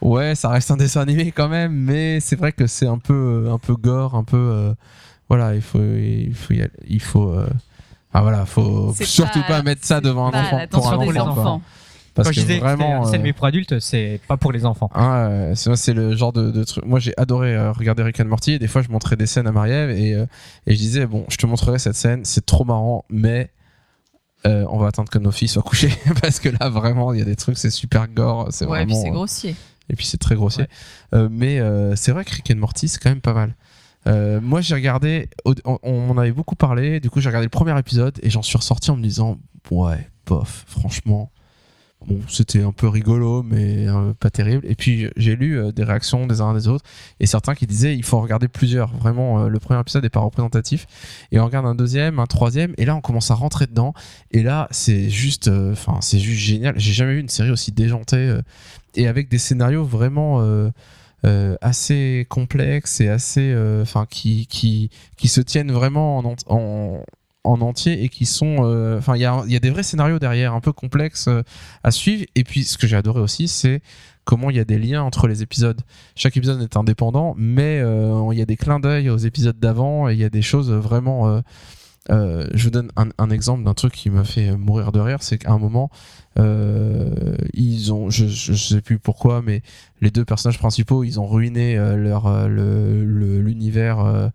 Ouais, 0.00 0.34
ça 0.34 0.48
reste 0.48 0.70
un 0.70 0.76
dessin 0.78 1.02
animé 1.02 1.30
quand 1.30 1.48
même, 1.48 1.72
mais 1.74 2.20
c'est 2.20 2.36
vrai 2.36 2.52
que 2.52 2.66
c'est 2.66 2.86
un 2.86 2.98
peu, 2.98 3.48
un 3.50 3.58
peu 3.58 3.76
gore, 3.76 4.14
un 4.14 4.24
peu. 4.24 4.36
euh, 4.38 4.74
voilà, 5.28 5.54
il 5.54 5.62
faut, 5.62 5.80
il 5.82 6.34
faut, 6.34 6.54
y 6.54 6.62
aller- 6.62 6.70
il 6.88 7.02
faut. 7.02 7.30
euh, 7.30 7.48
ah 8.14 8.22
voilà, 8.22 8.46
faut 8.46 8.94
C'est 8.96 9.04
surtout 9.04 9.40
pas- 9.42 9.48
pas, 9.58 9.62
mettre 9.62 9.84
ça 9.84 9.96
c'est 9.96 10.00
devant 10.02 10.32
un 10.32 10.40
enfant. 10.40 10.60
Pour 10.70 10.92
un 10.92 10.96
enfant, 10.96 11.12
quoi. 11.12 11.22
enfants. 11.42 11.62
Parce 12.14 12.28
Quand 12.28 12.32
je 12.34 12.46
que 12.46 12.60
vraiment. 12.60 13.04
dessin 13.10 13.24
euh, 13.24 13.32
pour 13.32 13.46
adultes, 13.46 13.80
c'est 13.80 14.20
pas 14.28 14.36
pour 14.36 14.52
les 14.52 14.64
enfants. 14.64 14.88
ah, 14.94 15.28
ouais, 15.28 15.52
c'est 15.56 15.74
c'est 15.74 15.92
le 15.94 16.14
genre 16.14 16.32
de, 16.32 16.52
de 16.52 16.62
truc. 16.62 16.84
Moi, 16.86 17.00
j'ai 17.00 17.12
adoré 17.16 17.56
euh, 17.56 17.72
regarder 17.72 18.04
Rick 18.04 18.20
and 18.20 18.26
Morty. 18.26 18.52
Et 18.52 18.58
des 18.60 18.68
fois, 18.68 18.82
je 18.82 18.88
montrais 18.88 19.16
des 19.16 19.26
scènes 19.26 19.48
à 19.48 19.52
Marie-Ève 19.52 19.90
et, 19.90 20.14
euh, 20.14 20.24
et 20.68 20.74
je 20.74 20.78
disais 20.78 21.06
bon, 21.06 21.24
je 21.28 21.36
te 21.36 21.44
montrerai 21.46 21.80
cette 21.80 21.96
scène. 21.96 22.24
C'est 22.24 22.46
trop 22.46 22.64
marrant, 22.64 23.04
mais 23.10 23.50
euh, 24.46 24.64
on 24.70 24.78
va 24.78 24.86
attendre 24.88 25.10
que 25.10 25.18
nos 25.18 25.32
filles 25.32 25.48
soient 25.48 25.62
couchées 25.64 25.92
parce 26.22 26.38
que 26.38 26.50
là, 26.50 26.68
vraiment, 26.68 27.12
il 27.12 27.18
y 27.18 27.22
a 27.22 27.24
des 27.24 27.34
trucs, 27.34 27.58
c'est 27.58 27.70
super 27.70 28.06
gore. 28.06 28.46
C'est 28.50 28.64
Ouais, 28.66 28.84
et 28.84 28.86
puis 28.86 28.92
vraiment. 28.94 29.02
c'est 29.02 29.10
euh, 29.10 29.14
grossier. 29.14 29.56
et 29.88 29.96
puis 29.96 30.06
c'est 30.06 30.18
très 30.18 30.36
grossier. 30.36 30.64
Ouais. 31.12 31.18
Euh, 31.18 31.28
mais 31.32 31.58
euh, 31.58 31.96
c'est 31.96 32.12
vrai 32.12 32.24
que 32.24 32.32
Rick 32.32 32.48
and 32.52 32.58
Morty, 32.60 32.86
c'est 32.86 33.02
quand 33.02 33.10
même 33.10 33.20
pas 33.22 33.34
mal. 33.34 33.56
Euh, 34.06 34.40
moi, 34.40 34.60
j'ai 34.60 34.74
regardé, 34.74 35.28
on, 35.44 35.78
on 35.82 36.10
en 36.10 36.18
avait 36.18 36.32
beaucoup 36.32 36.56
parlé. 36.56 37.00
Du 37.00 37.10
coup, 37.10 37.20
j'ai 37.20 37.28
regardé 37.28 37.46
le 37.46 37.50
premier 37.50 37.78
épisode 37.78 38.18
et 38.22 38.30
j'en 38.30 38.42
suis 38.42 38.56
ressorti 38.56 38.90
en 38.90 38.96
me 38.96 39.02
disant, 39.02 39.38
ouais, 39.70 40.08
bof, 40.26 40.64
franchement, 40.66 41.30
bon, 42.06 42.20
c'était 42.28 42.62
un 42.62 42.72
peu 42.72 42.86
rigolo, 42.86 43.42
mais 43.42 43.88
euh, 43.88 44.12
pas 44.12 44.28
terrible. 44.28 44.66
Et 44.68 44.74
puis, 44.74 45.08
j'ai 45.16 45.36
lu 45.36 45.58
euh, 45.58 45.72
des 45.72 45.84
réactions 45.84 46.26
des 46.26 46.42
uns 46.42 46.52
des 46.52 46.68
autres 46.68 46.84
et 47.18 47.26
certains 47.26 47.54
qui 47.54 47.66
disaient, 47.66 47.96
il 47.96 48.04
faut 48.04 48.20
regarder 48.20 48.48
plusieurs. 48.48 48.94
Vraiment, 48.94 49.48
le 49.48 49.58
premier 49.58 49.80
épisode 49.80 50.02
n'est 50.02 50.10
pas 50.10 50.20
représentatif. 50.20 50.86
Et 51.32 51.40
on 51.40 51.46
regarde 51.46 51.64
un 51.66 51.74
deuxième, 51.74 52.18
un 52.18 52.26
troisième, 52.26 52.74
et 52.76 52.84
là, 52.84 52.94
on 52.94 53.00
commence 53.00 53.30
à 53.30 53.34
rentrer 53.34 53.66
dedans. 53.66 53.94
Et 54.32 54.42
là, 54.42 54.68
c'est 54.70 55.08
juste, 55.08 55.48
enfin, 55.48 55.98
c'est 56.02 56.18
juste 56.18 56.40
génial. 56.40 56.74
J'ai 56.78 56.92
jamais 56.92 57.14
vu 57.14 57.20
une 57.20 57.30
série 57.30 57.50
aussi 57.50 57.72
déjantée 57.72 58.38
et 58.96 59.08
avec 59.08 59.28
des 59.28 59.38
scénarios 59.38 59.84
vraiment 59.84 60.40
euh, 61.24 61.56
assez 61.60 62.26
complexes 62.28 63.00
et 63.00 63.08
assez, 63.08 63.52
euh, 63.52 63.82
enfin, 63.82 64.06
qui, 64.08 64.46
qui, 64.46 64.90
qui 65.16 65.28
se 65.28 65.40
tiennent 65.40 65.72
vraiment 65.72 66.18
en, 66.18 66.34
en, 66.48 67.04
en 67.44 67.60
entier 67.60 68.04
et 68.04 68.08
qui 68.08 68.26
sont, 68.26 68.56
euh, 68.60 68.98
enfin, 68.98 69.16
il 69.16 69.22
y 69.22 69.24
a, 69.24 69.42
y 69.46 69.56
a 69.56 69.60
des 69.60 69.70
vrais 69.70 69.82
scénarios 69.82 70.18
derrière, 70.18 70.54
un 70.54 70.60
peu 70.60 70.72
complexes 70.72 71.28
à 71.82 71.90
suivre. 71.90 72.24
Et 72.34 72.44
puis, 72.44 72.64
ce 72.64 72.78
que 72.78 72.86
j'ai 72.86 72.96
adoré 72.96 73.20
aussi, 73.20 73.48
c'est 73.48 73.80
comment 74.24 74.50
il 74.50 74.56
y 74.56 74.60
a 74.60 74.64
des 74.64 74.78
liens 74.78 75.02
entre 75.02 75.26
les 75.26 75.42
épisodes. 75.42 75.80
Chaque 76.14 76.36
épisode 76.36 76.62
est 76.62 76.76
indépendant, 76.76 77.34
mais 77.36 77.78
il 77.78 78.38
y 78.38 78.42
a 78.42 78.46
des 78.46 78.56
clins 78.56 78.80
d'œil 78.80 79.10
aux 79.10 79.18
épisodes 79.18 79.58
d'avant 79.58 80.08
et 80.08 80.12
il 80.14 80.18
y 80.18 80.24
a 80.24 80.30
des 80.30 80.42
choses 80.42 80.70
vraiment. 80.70 81.42
Euh, 82.10 82.46
je 82.54 82.64
vous 82.64 82.70
donne 82.70 82.90
un, 82.96 83.30
exemple 83.30 83.64
d'un 83.64 83.74
truc 83.74 83.92
qui 83.94 84.10
m'a 84.10 84.24
fait 84.24 84.56
mourir 84.56 84.92
de 84.92 85.00
rire, 85.00 85.22
c'est 85.22 85.38
qu'à 85.38 85.52
un 85.52 85.58
moment, 85.58 85.90
euh, 86.38 87.36
ils 87.54 87.92
ont, 87.92 88.10
je, 88.10 88.26
je 88.26 88.52
sais 88.54 88.80
plus 88.80 88.98
pourquoi, 88.98 89.42
mais 89.42 89.62
les 90.00 90.10
deux 90.10 90.24
personnages 90.24 90.58
principaux, 90.58 91.04
ils 91.04 91.18
ont 91.20 91.26
ruiné 91.26 91.76
euh, 91.78 91.96
leur 91.96 92.48
le- 92.48 93.04
le- 93.04 93.40
l'univers. 93.40 94.30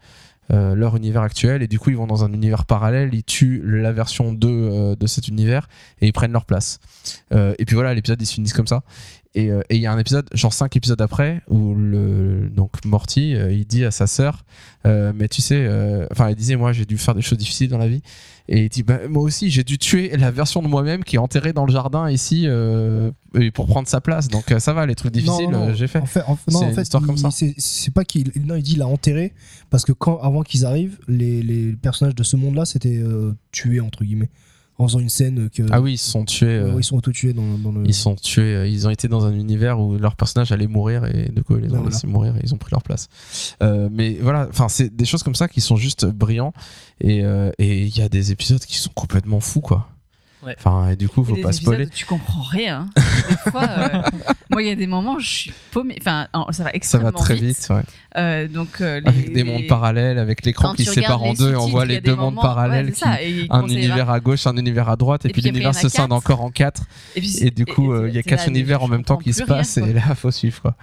leur 0.51 0.95
univers 0.95 1.21
actuel 1.21 1.61
et 1.61 1.67
du 1.67 1.77
coup 1.77 1.91
ils 1.91 1.95
vont 1.95 2.07
dans 2.07 2.23
un 2.23 2.33
univers 2.33 2.65
parallèle 2.65 3.11
ils 3.13 3.23
tuent 3.23 3.61
la 3.63 3.91
version 3.91 4.33
2 4.33 4.47
euh, 4.49 4.95
de 4.95 5.05
cet 5.05 5.27
univers 5.27 5.69
et 6.01 6.07
ils 6.07 6.11
prennent 6.11 6.31
leur 6.31 6.45
place 6.45 6.79
et 7.31 7.65
puis 7.65 7.75
voilà 7.75 7.93
l'épisode 7.93 8.19
ils 8.19 8.25
se 8.25 8.33
finissent 8.33 8.53
comme 8.53 8.65
ça 8.65 8.81
et 9.35 9.51
euh, 9.51 9.61
et 9.69 9.75
il 9.75 9.81
y 9.81 9.85
a 9.85 9.91
un 9.93 9.99
épisode 9.99 10.27
genre 10.33 10.53
5 10.53 10.75
épisodes 10.75 10.99
après 11.01 11.41
où 11.47 11.75
le 11.75 12.49
donc 12.49 12.83
Morty 12.83 13.35
euh, 13.35 13.51
il 13.51 13.65
dit 13.67 13.85
à 13.85 13.91
sa 13.91 14.07
sœur 14.07 14.43
euh, 14.87 15.11
mais 15.15 15.27
tu 15.27 15.41
sais 15.41 15.67
enfin 16.11 16.29
il 16.31 16.35
disait 16.35 16.55
moi 16.55 16.73
j'ai 16.73 16.85
dû 16.85 16.97
faire 16.97 17.13
des 17.13 17.21
choses 17.21 17.37
difficiles 17.37 17.69
dans 17.69 17.77
la 17.77 17.87
vie 17.87 18.01
et 18.47 18.63
il 18.63 18.69
dit 18.69 18.81
bah, 18.81 18.99
moi 19.07 19.21
aussi 19.21 19.51
j'ai 19.51 19.63
dû 19.63 19.77
tuer 19.77 20.09
la 20.17 20.31
version 20.31 20.63
de 20.63 20.67
moi-même 20.67 21.03
qui 21.03 21.17
est 21.17 21.19
enterrée 21.19 21.53
dans 21.53 21.65
le 21.67 21.71
jardin 21.71 22.09
ici 22.09 22.47
pour 23.53 23.67
prendre 23.67 23.87
sa 23.87 24.01
place 24.01 24.27
donc 24.29 24.45
ça 24.57 24.73
va 24.73 24.85
les 24.87 24.95
trucs 24.95 25.13
difficiles 25.13 25.49
j'ai 25.75 25.87
fait 25.87 25.99
En 25.99 26.05
fait, 26.07 26.23
en 26.25 26.35
fait- 26.35 26.51
C'est 26.51 26.57
en 26.65 26.71
fait, 26.73 26.81
histoire 26.81 27.03
il- 27.03 27.05
comme 27.07 27.17
ça. 27.17 27.29
c'est- 27.31 27.53
C'est 27.57 27.93
pas 27.93 28.03
qu'il. 28.05 28.31
Non, 28.45 28.55
il 28.55 28.63
dit 28.63 28.73
il 28.73 28.81
a 28.81 28.87
enterré 28.87 29.33
parce 29.69 29.85
que 29.85 29.91
quand, 29.91 30.17
avant 30.21 30.41
qu'ils 30.41 30.65
arrivent, 30.65 30.97
les, 31.07 31.41
les 31.43 31.73
personnages 31.73 32.15
de 32.15 32.23
ce 32.23 32.35
monde-là 32.35 32.65
s'étaient 32.65 32.97
euh, 32.97 33.33
tués 33.51 33.79
entre 33.79 34.03
guillemets 34.03 34.29
en 34.79 34.87
faisant 34.87 34.99
une 34.99 35.09
scène 35.09 35.49
que. 35.49 35.61
ah 35.71 35.81
oui 35.81 35.93
ils 35.93 35.97
se 35.97 36.09
sont 36.09 36.25
tués 36.25 36.47
euh, 36.47 36.73
ils 36.77 36.83
sont 36.83 36.95
auto-tués 36.97 37.33
dans, 37.33 37.57
dans 37.57 37.71
le. 37.71 37.83
Ils 37.85 37.93
sont 37.93 38.15
tués, 38.15 38.55
euh, 38.55 38.67
ils 38.67 38.87
ont 38.87 38.89
été 38.89 39.07
dans 39.07 39.25
un 39.25 39.33
univers 39.33 39.79
où 39.79 39.97
leur 39.97 40.15
personnage 40.15 40.51
allait 40.51 40.67
mourir 40.67 41.05
et 41.05 41.29
du 41.29 41.43
coup 41.43 41.57
ils 41.57 41.63
les 41.63 41.67
ont 41.69 41.75
Voilà. 41.77 41.89
laissés 41.89 42.07
mourir 42.07 42.35
et 42.37 42.39
ils 42.43 42.53
ont 42.53 42.57
pris 42.57 42.71
leur 42.71 42.81
place. 42.81 43.07
Euh, 43.61 43.89
mais 43.91 44.17
voilà, 44.21 44.47
enfin 44.49 44.69
c'est 44.69 44.95
des 44.95 45.05
choses 45.05 45.21
comme 45.21 45.35
ça 45.35 45.47
qui 45.47 45.61
sont 45.61 45.75
juste 45.75 46.05
brillants 46.07 46.53
et 47.01 47.19
et 47.59 47.83
il 47.85 47.97
y 47.97 48.01
a 48.01 48.09
des 48.09 48.31
épisodes 48.31 48.59
qui 48.63 48.77
sont 48.77 48.91
complètement 48.95 49.39
fous 49.39 49.61
quoi. 49.61 49.89
Ouais. 50.45 50.55
Enfin 50.57 50.89
et 50.91 50.95
du 50.95 51.09
coup 51.09 51.23
faut 51.23 51.35
pas 51.35 51.51
spoiler. 51.51 51.87
tu 51.89 52.05
comprends 52.05 52.41
rien. 52.41 52.87
Des 52.95 53.51
fois, 53.51 53.63
euh, 53.67 54.01
moi, 54.49 54.61
il 54.63 54.67
y 54.69 54.71
a 54.71 54.75
des 54.75 54.87
moments, 54.87 55.15
où 55.15 55.19
je 55.19 55.27
suis 55.29 55.53
paumée. 55.71 55.97
Enfin, 55.99 56.27
en- 56.31 56.51
ça 56.53 56.63
va 56.63 56.69
Ça 56.69 56.75
extrêmement 56.75 57.09
va 57.11 57.17
très 57.17 57.35
vite, 57.35 57.67
ouais. 57.69 57.81
Euh, 58.15 58.47
donc, 58.47 58.79
euh, 58.79 59.01
les- 59.01 59.07
avec 59.09 59.27
des 59.33 59.43
les- 59.43 59.43
mondes 59.43 59.67
parallèles, 59.67 60.17
avec 60.17 60.45
l'écran 60.45 60.73
qui 60.73 60.85
se 60.85 60.93
sépare 60.93 61.21
en 61.21 61.33
deux 61.33 61.51
et 61.51 61.55
on 61.57 61.67
voit 61.67 61.83
les 61.85 61.99
deux 61.99 62.15
mondes 62.15 62.35
moments- 62.35 62.41
parallèles, 62.41 62.87
ouais, 62.87 62.93
ça, 62.93 63.17
un 63.49 63.67
univers 63.67 64.09
à 64.09 64.19
gauche, 64.21 64.47
un 64.47 64.55
univers 64.55 64.87
à 64.89 64.95
droite 64.95 65.25
et, 65.25 65.29
Et 65.29 65.31
puis 65.33 65.41
l'univers 65.41 65.75
se 65.75 65.89
scinde 65.89 66.13
encore 66.13 66.41
en 66.41 66.51
quatre. 66.51 66.83
Et, 67.15 67.19
puis, 67.19 67.37
Et 67.41 67.51
du 67.51 67.65
coup, 67.65 67.93
il 68.05 68.13
y 68.13 68.17
a 68.17 68.23
quatre 68.23 68.47
univers 68.47 68.81
en 68.81 68.87
même 68.87 69.03
temps 69.03 69.17
qui 69.17 69.33
se 69.33 69.43
passent 69.43 69.77
et 69.77 69.91
là, 69.93 70.01
faut 70.15 70.31
suivre 70.31 70.61
quoi. 70.61 70.75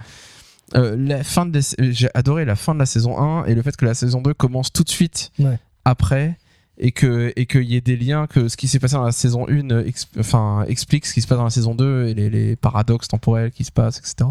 Euh, 0.75 0.95
la 0.99 1.23
fin 1.23 1.45
de 1.45 1.57
la- 1.57 1.91
j'ai 1.91 2.09
adoré 2.13 2.43
la 2.43 2.57
fin 2.57 2.73
de 2.73 2.79
la 2.79 2.85
saison 2.85 3.17
1 3.17 3.45
et 3.45 3.55
le 3.55 3.61
fait 3.61 3.75
que 3.77 3.85
la 3.85 3.93
saison 3.93 4.21
2 4.21 4.33
commence 4.33 4.71
tout 4.71 4.83
de 4.83 4.89
suite 4.89 5.31
Ouais. 5.39 5.57
après 5.85 6.37
et 6.79 6.91
que 6.91 7.33
et 7.35 7.45
qu'il 7.45 7.63
y 7.63 7.75
ait 7.75 7.81
des 7.81 7.97
liens 7.97 8.27
que 8.27 8.47
ce 8.49 8.57
qui 8.57 8.67
s'est 8.67 8.79
passé 8.79 8.95
dans 8.95 9.03
la 9.03 9.11
saison 9.11 9.47
1 9.49 9.71
euh, 9.71 9.83
ex- 9.85 10.07
enfin 10.19 10.63
explique 10.67 11.05
ce 11.05 11.13
qui 11.13 11.21
se 11.21 11.27
passe 11.27 11.37
dans 11.37 11.43
la 11.43 11.49
saison 11.49 11.73
2 11.75 12.07
et 12.07 12.13
les, 12.13 12.29
les 12.29 12.55
paradoxes 12.55 13.07
temporels 13.07 13.51
qui 13.51 13.63
se 13.63 13.71
passent 13.71 13.97
etc. 13.97 14.29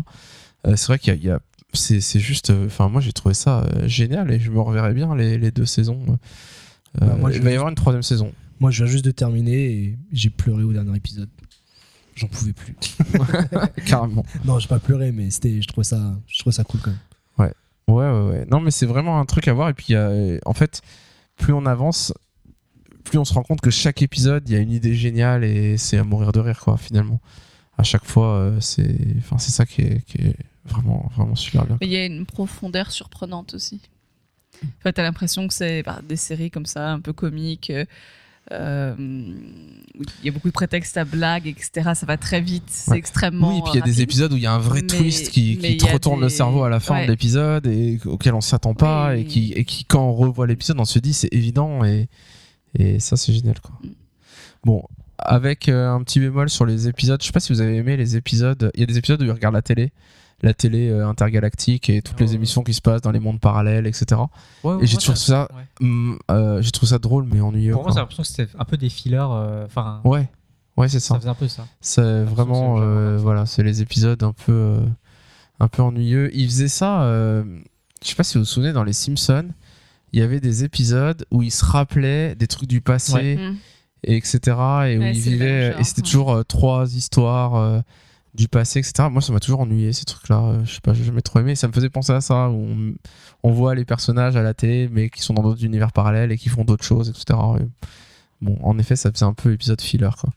Euh, 0.67 0.77
c'est 0.77 0.87
vrai 0.87 0.99
qu'il 0.99 1.23
y 1.25 1.31
a, 1.31 1.37
a- 1.37 1.41
c'est 1.73 2.21
juste 2.21 2.51
euh, 2.51 2.67
enfin 2.67 2.89
moi 2.89 3.01
j'ai 3.01 3.13
trouvé 3.13 3.35
ça 3.35 3.63
euh, 3.65 3.89
génial 3.89 4.31
et 4.31 4.39
je 4.41 4.51
me 4.51 4.61
reverrai 4.61 4.95
bien 4.95 5.15
les, 5.17 5.39
les 5.39 5.51
deux 5.51 5.67
saisons. 5.67 6.01
Euh, 6.09 7.07
Bah, 7.07 7.17
moi, 7.21 7.33
il 7.33 7.43
va 7.43 7.51
y 7.51 7.55
avoir 7.55 7.69
une 7.69 7.75
troisième 7.75 8.03
saison. 8.03 8.33
Moi, 8.59 8.71
je 8.71 8.83
viens 8.83 8.91
juste 8.91 9.05
de 9.05 9.11
terminer 9.11 9.67
et 9.67 9.99
j'ai 10.13 10.31
pleuré 10.31 10.63
au 10.63 10.73
dernier 10.73 10.97
épisode. 10.97 11.29
J'en 12.15 12.27
pouvais 12.29 12.55
plus. 12.55 12.75
Carrément. 13.87 14.25
Non, 14.47 14.59
j'ai 14.59 14.69
pas 14.69 14.79
pleuré, 14.79 15.13
mais 15.13 15.31
c'était, 15.31 15.61
je 15.61 15.69
trouvais 15.69 15.85
ça, 15.85 16.01
je 16.27 16.39
trouvais 16.39 16.55
ça 16.55 16.65
cool 16.65 16.81
quand 16.81 16.91
même. 16.91 17.53
Ouais, 17.89 17.95
ouais, 18.11 18.31
ouais. 18.31 18.47
Non, 18.51 18.61
mais 18.61 18.71
c'est 18.71 18.87
vraiment 18.87 19.21
un 19.21 19.27
truc 19.27 19.47
à 19.49 19.53
voir. 19.53 19.69
Et 19.69 19.75
puis, 19.75 19.87
il 19.91 19.93
y 19.93 19.97
a- 19.97 20.39
en 20.47 20.55
fait, 20.55 20.81
plus 21.37 21.53
on 21.53 21.67
avance, 21.67 22.15
plus 23.07 23.19
on 23.19 23.25
se 23.25 23.33
rend 23.35 23.43
compte 23.43 23.61
que 23.61 23.71
chaque 23.71 24.03
épisode, 24.03 24.43
il 24.49 24.53
y 24.55 24.57
a 24.57 24.61
une 24.61 24.73
idée 24.73 24.95
géniale 24.95 25.45
et 25.45 25.77
c'est 25.79 25.97
à 25.99 26.05
mourir 26.05 26.33
de 26.33 26.41
rire, 26.41 26.61
quoi, 26.61 26.77
finalement. 26.77 27.21
À 27.79 27.83
chaque 27.83 28.05
fois, 28.05 28.35
euh, 28.37 28.61
c'est 28.61 28.97
enfin, 29.19 29.39
c'est 29.39 29.53
ça 29.53 29.65
qui 29.67 29.83
est, 29.83 30.05
qui 30.07 30.19
est 30.19 30.37
vraiment, 30.65 31.11
vraiment 31.15 31.35
super 31.37 31.65
bien. 31.67 31.77
Il 31.83 31.89
y 31.89 31.97
a 31.97 32.05
une 32.07 32.27
profondeur 32.27 32.91
surprenante 32.91 33.55
aussi. 33.55 33.81
En 34.63 34.83
fait, 34.83 34.93
t'as 34.95 35.03
l'impression 35.03 35.47
que 35.47 35.53
c'est 35.55 35.83
bah, 35.83 36.01
des 36.09 36.17
séries 36.17 36.51
comme 36.51 36.67
ça, 36.67 36.91
un 36.91 37.01
peu 37.01 37.13
comiques. 37.13 37.71
euh, 37.71 37.85
euh, 38.53 38.95
où 38.99 40.03
il 40.23 40.27
y 40.27 40.29
a 40.29 40.33
beaucoup 40.33 40.47
de 40.47 40.53
prétextes 40.53 40.97
à 40.97 41.05
blagues, 41.05 41.49
etc. 41.49 41.91
Ça 41.95 42.07
va 42.07 42.17
très 42.17 42.41
vite, 42.41 42.63
c'est 42.69 42.93
Ouais. 42.93 42.99
extrêmement. 42.99 43.51
Oui, 43.53 43.59
et 43.59 43.63
puis 43.63 43.71
il 43.75 43.79
y 43.81 43.83
a 43.83 43.85
des 43.85 44.03
épisodes 44.03 44.33
où 44.33 44.37
il 44.37 44.43
y 44.45 44.47
a 44.47 44.53
un 44.53 44.59
vrai 44.61 44.83
Mais- 44.83 44.87
twist 44.87 45.31
qui, 45.31 45.59
qui 45.59 45.77
te 45.79 45.87
retourne 45.93 46.21
le 46.21 46.29
cerveau 46.29 46.63
à 46.63 46.71
la 46.71 46.79
fin 46.79 46.95
ouais. 46.95 47.07
de 47.07 47.11
l'épisode 47.11 47.67
et 47.67 47.99
auquel 48.05 48.35
on 48.35 48.41
s'attend 48.41 48.75
pas 48.75 49.11
Oui. 49.15 49.21
et, 49.23 49.25
qui, 49.25 49.53
et 49.55 49.65
qui, 49.65 49.85
quand 49.85 50.03
on 50.05 50.15
revoit 50.15 50.47
l'épisode, 50.47 50.79
on 50.79 50.85
se 50.85 50.99
dit 51.01 51.13
c'est 51.13 51.33
évident 51.35 51.85
et, 51.85 52.09
et 52.79 53.01
ça, 53.01 53.17
c'est 53.17 53.33
génial. 53.33 53.61
Quoi. 53.61 53.73
Mm. 53.83 53.89
Bon, 54.65 54.83
avec 55.19 55.69
euh, 55.69 55.91
un 55.93 56.03
petit 56.03 56.21
bémol 56.21 56.51
sur 56.51 56.67
les 56.67 56.89
épisodes, 56.89 57.21
je 57.21 57.27
sais 57.27 57.33
pas 57.33 57.41
si 57.41 57.53
vous 57.53 57.61
avez 57.61 57.77
aimé 57.77 57.97
les 57.97 58.17
épisodes. 58.17 58.71
Il 58.75 58.81
y 58.81 58.83
a 58.83 58.87
des 58.87 58.99
épisodes 58.99 59.21
où 59.23 59.25
ils 59.25 59.31
regardent 59.31 59.55
la 59.55 59.63
télé, 59.63 59.93
la 60.43 60.53
télé 60.55 60.91
euh, 60.91 61.07
intergalactique 61.09 61.89
et 61.89 62.03
toutes 62.03 62.21
les 62.21 62.31
ouais. 62.31 62.35
émissions 62.35 62.63
qui 62.63 62.75
se 62.75 62.81
passent 62.83 63.01
dans 63.03 63.13
les 63.13 63.21
mondes 63.21 63.41
parallèles, 63.41 63.87
etc. 63.87 64.21
Ouais, 64.65 64.77
Et 64.83 64.87
j'ai 64.87 64.97
toujours 64.99 65.17
ça- 65.17 65.49
ouais. 65.55 65.63
Hum, 65.87 66.19
euh, 66.31 66.61
J'ai 66.63 66.71
trouvé 66.73 66.91
ça 66.91 66.99
drôle 66.99 67.27
mais 67.33 67.41
ennuyeux. 67.41 67.73
Pour 67.73 67.83
moi, 67.85 67.93
j'ai 67.93 68.01
l'impression 68.01 68.23
que 68.23 68.29
c'était 68.29 68.49
un 68.59 68.65
peu 68.65 68.77
des 68.77 68.89
fillers. 68.89 69.19
euh, 69.31 69.65
Enfin, 69.67 70.01
Ouais, 70.05 70.29
ouais, 70.77 70.89
c'est 70.89 71.01
ça. 71.01 71.15
ça 71.15 71.21
faisait 71.21 71.31
un 71.31 71.35
peu 71.35 71.49
ça. 71.49 71.67
C'est 71.81 72.25
vraiment, 72.25 72.77
euh, 72.81 73.17
voilà, 73.17 73.47
c'est 73.47 73.63
les 73.63 73.81
épisodes 73.83 74.23
un 74.23 74.33
peu, 74.33 74.53
euh, 74.53 74.81
un 75.61 75.69
peu 75.69 75.83
ennuyeux. 75.83 76.31
Il 76.35 76.47
faisait 76.49 76.69
ça, 76.69 77.03
euh, 77.05 77.45
je 78.03 78.09
sais 78.09 78.15
pas 78.17 78.25
si 78.25 78.35
vous 78.37 78.41
vous 78.45 78.51
souvenez, 78.51 78.73
dans 78.73 78.85
les 78.85 78.93
Simpsons, 78.93 79.49
il 80.17 80.21
y 80.21 80.23
avait 80.23 80.41
des 80.41 80.65
épisodes 80.65 81.27
où 81.31 81.43
il 81.43 81.51
se 81.51 81.63
rappelait 81.65 82.35
des 82.35 82.47
trucs 82.47 82.69
du 82.69 82.81
passé, 82.81 83.13
Ouais. 83.13 83.37
Mm. 83.37 83.57
et 84.05 84.17
etc. 84.17 84.39
Et 84.89 84.99
où 84.99 85.03
il 85.03 85.13
vivait, 85.13 85.73
genre, 85.73 85.81
et 85.81 85.85
c'était 85.85 86.01
ouais. 86.01 86.07
toujours 86.07 86.33
euh, 86.33 86.43
trois 86.43 86.95
histoires 86.97 87.57
euh, 87.57 87.81
du 88.35 88.49
passé, 88.49 88.79
etc. 88.79 89.09
Moi, 89.11 89.21
ça 89.21 89.35
m'a 89.35 89.41
toujours 89.41 89.61
ennuyé 89.61 89.93
ces 89.93 90.07
trucs-là. 90.07 90.43
Euh, 90.43 90.65
je 90.65 90.75
sais 90.75 90.81
pas, 90.81 90.95
j'ai 90.95 91.05
jamais 91.05 91.21
trop 91.21 91.41
aimé. 91.41 91.55
Ça 91.55 91.69
me 91.69 91.73
faisait 91.75 91.91
penser 91.91 92.13
à 92.13 92.23
ça, 92.23 92.49
où 92.49 92.55
on, 92.55 92.95
on 93.43 93.53
voit 93.53 93.75
les 93.75 93.85
personnages 93.85 94.37
à 94.37 94.43
la 94.43 94.55
télé, 94.55 94.89
mais 94.91 95.11
qui 95.11 95.21
sont 95.21 95.35
dans 95.35 95.43
d'autres 95.43 95.65
univers 95.65 95.93
parallèles 95.93 96.33
et 96.33 96.39
qui 96.39 96.49
font 96.49 96.65
d'autres 96.65 96.85
choses, 96.85 97.11
etc. 97.11 97.39
Et 97.61 97.67
bon, 98.41 98.59
en 98.63 98.79
effet, 98.79 98.97
ça 98.97 99.13
faisait 99.13 99.27
un 99.27 99.35
peu 99.35 99.53
épisode 99.53 99.83
filler, 99.83 100.11
quoi. 100.19 100.31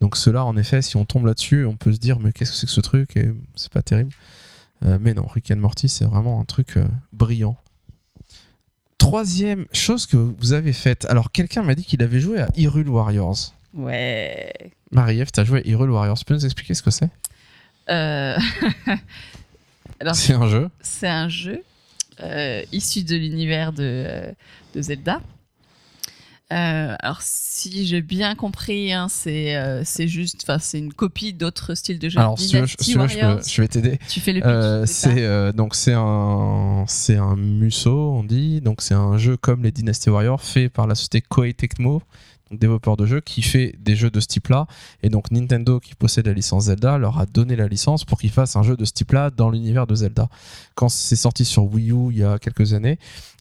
Donc 0.00 0.16
ceux-là, 0.16 0.44
en 0.44 0.56
effet, 0.56 0.80
si 0.80 0.96
on 0.96 1.04
tombe 1.04 1.26
là-dessus, 1.26 1.66
on 1.66 1.76
peut 1.76 1.92
se 1.92 1.98
dire 1.98 2.18
mais 2.20 2.32
qu'est-ce 2.32 2.52
que 2.52 2.56
c'est 2.56 2.66
que 2.66 2.72
ce 2.72 2.80
truc 2.80 3.16
et 3.16 3.32
c'est 3.56 3.72
pas 3.72 3.82
terrible. 3.82 4.12
Euh, 4.84 4.96
mais 5.00 5.12
non, 5.12 5.26
Rick 5.26 5.50
and 5.50 5.56
Morty, 5.56 5.88
c'est 5.88 6.04
vraiment 6.04 6.40
un 6.40 6.44
truc 6.44 6.76
euh, 6.76 6.86
brillant. 7.12 7.56
Troisième 8.98 9.66
chose 9.72 10.06
que 10.06 10.16
vous 10.16 10.52
avez 10.52 10.72
faite. 10.72 11.06
Alors 11.08 11.30
quelqu'un 11.32 11.62
m'a 11.62 11.74
dit 11.74 11.84
qu'il 11.84 12.02
avait 12.02 12.20
joué 12.20 12.40
à 12.40 12.48
Hyrule 12.56 12.88
Warriors. 12.88 13.54
Ouais. 13.74 14.52
Marie-Ève, 14.90 15.30
t'as 15.30 15.44
joué 15.44 15.60
à 15.60 15.68
Hyrule 15.68 15.90
Warriors. 15.90 16.18
Tu 16.18 16.24
peux 16.24 16.34
nous 16.34 16.44
expliquer 16.44 16.74
ce 16.74 16.82
que 16.82 16.90
c'est? 16.90 17.08
Euh, 17.90 18.36
C'est 20.12 20.34
un 20.34 20.46
jeu? 20.46 20.68
c'est 20.80 21.08
un 21.08 21.28
jeu 21.28 21.62
euh, 22.20 22.62
issu 22.72 23.02
de 23.02 23.16
l'univers 23.16 23.72
de, 23.72 23.82
euh, 23.82 24.32
de 24.74 24.82
Zelda. 24.82 25.20
Euh, 26.52 26.94
alors, 27.00 27.18
si 27.20 27.86
j'ai 27.86 28.00
bien 28.00 28.34
compris, 28.34 28.92
hein, 28.92 29.08
c'est 29.10 29.54
euh, 29.56 29.82
c'est 29.84 30.08
juste, 30.08 30.40
enfin, 30.44 30.58
c'est 30.58 30.78
une 30.78 30.94
copie 30.94 31.34
d'autres 31.34 31.74
styles 31.74 31.98
de 31.98 32.08
jeux. 32.08 32.18
Alors 32.18 32.38
si 32.38 32.48
tu 32.48 32.58
veux, 32.58 32.64
je- 32.66 32.74
Dynasty 32.76 32.84
si 32.84 32.92
tu 32.92 32.98
veux, 32.98 33.06
je, 33.08 33.14
peux- 33.18 33.20
Warriors. 33.26 33.42
je 33.46 33.60
vais 33.62 33.68
t'aider. 33.68 33.98
Tu 34.08 34.20
fais 34.20 34.32
le. 34.32 34.46
Euh, 34.46 34.86
c'est 34.86 35.22
euh, 35.24 35.52
donc 35.52 35.74
c'est 35.74 35.92
un 35.94 36.84
c'est 36.88 37.16
un 37.16 37.36
musso 37.36 37.90
on 38.12 38.24
dit 38.24 38.62
donc 38.62 38.80
c'est 38.80 38.94
un 38.94 39.18
jeu 39.18 39.36
comme 39.36 39.62
les 39.62 39.72
Dynasty 39.72 40.08
Warriors 40.08 40.40
fait 40.42 40.70
par 40.70 40.86
la 40.86 40.94
société 40.94 41.20
Koei 41.20 41.52
Tecmo 41.52 42.00
développeur 42.50 42.96
de 42.96 43.04
jeux 43.04 43.20
qui 43.20 43.42
fait 43.42 43.74
des 43.78 43.94
jeux 43.94 44.08
de 44.08 44.20
ce 44.20 44.26
type-là 44.26 44.66
et 45.02 45.10
donc 45.10 45.30
Nintendo 45.30 45.80
qui 45.80 45.94
possède 45.94 46.26
la 46.28 46.32
licence 46.32 46.64
Zelda 46.64 46.96
leur 46.96 47.18
a 47.20 47.26
donné 47.26 47.56
la 47.56 47.68
licence 47.68 48.06
pour 48.06 48.18
qu'ils 48.18 48.30
fassent 48.30 48.56
un 48.56 48.62
jeu 48.62 48.74
de 48.74 48.86
ce 48.86 48.92
type-là 48.92 49.28
dans 49.30 49.50
l'univers 49.50 49.86
de 49.86 49.94
Zelda 49.94 50.30
quand 50.74 50.88
c'est 50.88 51.14
sorti 51.14 51.44
sur 51.44 51.64
Wii 51.70 51.90
U 51.92 52.08
il 52.10 52.16
y 52.16 52.24
a 52.24 52.38
quelques 52.38 52.72
années 52.72 52.98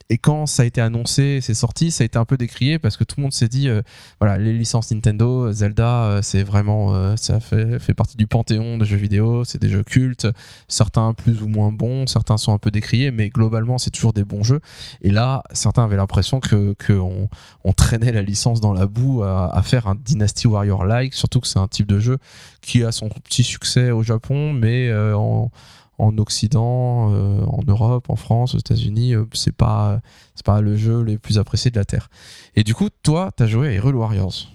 et 0.10 0.18
quand 0.18 0.45
ça 0.45 0.64
a 0.64 0.66
été 0.66 0.80
annoncé, 0.80 1.39
c'est 1.41 1.53
sorti, 1.53 1.91
ça 1.91 2.03
a 2.03 2.05
été 2.05 2.18
un 2.18 2.24
peu 2.24 2.38
décrié 2.38 2.80
parce 2.80 2.95
que 2.95 3.03
tout 3.03 3.16
le 3.18 3.24
monde 3.24 3.34
s'est 3.34 3.49
dit, 3.49 3.68
euh, 3.68 3.82
voilà, 4.22 4.38
les 4.38 4.53
licences 4.53 4.91
Nintendo, 4.91 5.51
Zelda, 5.51 6.03
euh, 6.03 6.22
c'est 6.22 6.43
vraiment, 6.43 6.95
euh, 6.95 7.16
ça 7.18 7.41
fait, 7.41 7.93
partie 7.93 8.16
du 8.16 8.26
panthéon 8.26 8.78
des 8.78 8.86
jeux 8.86 8.97
vidéo, 8.97 9.43
c'est 9.43 9.62
des 9.62 9.70
jeux 9.70 9.84
cultes, 9.84 10.28
certains 10.70 11.14
plus 11.14 11.41
ou 11.41 11.47
moins 11.47 11.74
bons, 11.74 12.08
certains 12.08 12.38
sont 12.38 12.53
un 12.53 12.58
peu 12.58 12.72
décriés, 12.72 13.12
mais 13.12 13.30
globalement, 13.30 13.78
c'est 13.78 13.91
toujours 13.91 14.14
des 14.14 14.24
bons 14.24 14.43
jeux. 14.43 14.62
Et 15.01 15.10
là, 15.10 15.43
certains 15.51 15.84
avaient 15.84 15.97
l'impression 15.97 16.39
que, 16.39 16.74
que 16.74 16.93
on, 16.93 17.28
on 17.66 17.74
traînait 17.74 18.14
la 18.14 18.22
licence 18.22 18.62
dans 18.62 18.74
la 18.74 18.88
boue 18.88 19.24
à, 19.24 19.53
à 19.53 19.62
faire 19.62 19.88
un 19.88 19.95
Dynasty 19.95 20.47
Warrior-like, 20.47 21.14
surtout 21.14 21.41
que 21.41 21.47
c'est 21.47 21.60
un 21.60 21.68
type 21.68 21.88
de 21.88 21.99
jeu 21.99 22.18
qui 22.62 22.84
a 22.84 22.91
son 22.91 23.10
petit 23.10 23.43
succès 23.43 23.91
au 23.91 24.03
Japon, 24.03 24.53
mais 24.53 24.89
euh, 24.89 25.18
en, 25.18 25.51
en 26.00 26.18
Occident, 26.18 27.12
euh, 27.14 27.43
en 27.45 27.62
Europe, 27.68 28.10
en 28.10 28.16
France, 28.16 28.54
aux 28.56 28.60
États-Unis, 28.60 29.16
euh, 29.16 29.26
c'est 29.34 29.56
pas 29.56 30.00
c'est 30.36 30.45
pas 30.45 30.62
le 30.62 30.76
jeu 30.78 31.02
le 31.02 31.18
plus 31.18 31.39
apprécié 31.39 31.72
de 31.72 31.78
la 31.80 31.86
terre. 31.86 32.10
Et 32.56 32.64
du 32.64 32.76
coup, 32.76 32.89
toi, 33.04 33.32
t'as 33.36 33.48
joué 33.48 33.70
à 33.70 33.72
Hyrule 33.74 33.95
Warriors. 33.95 34.52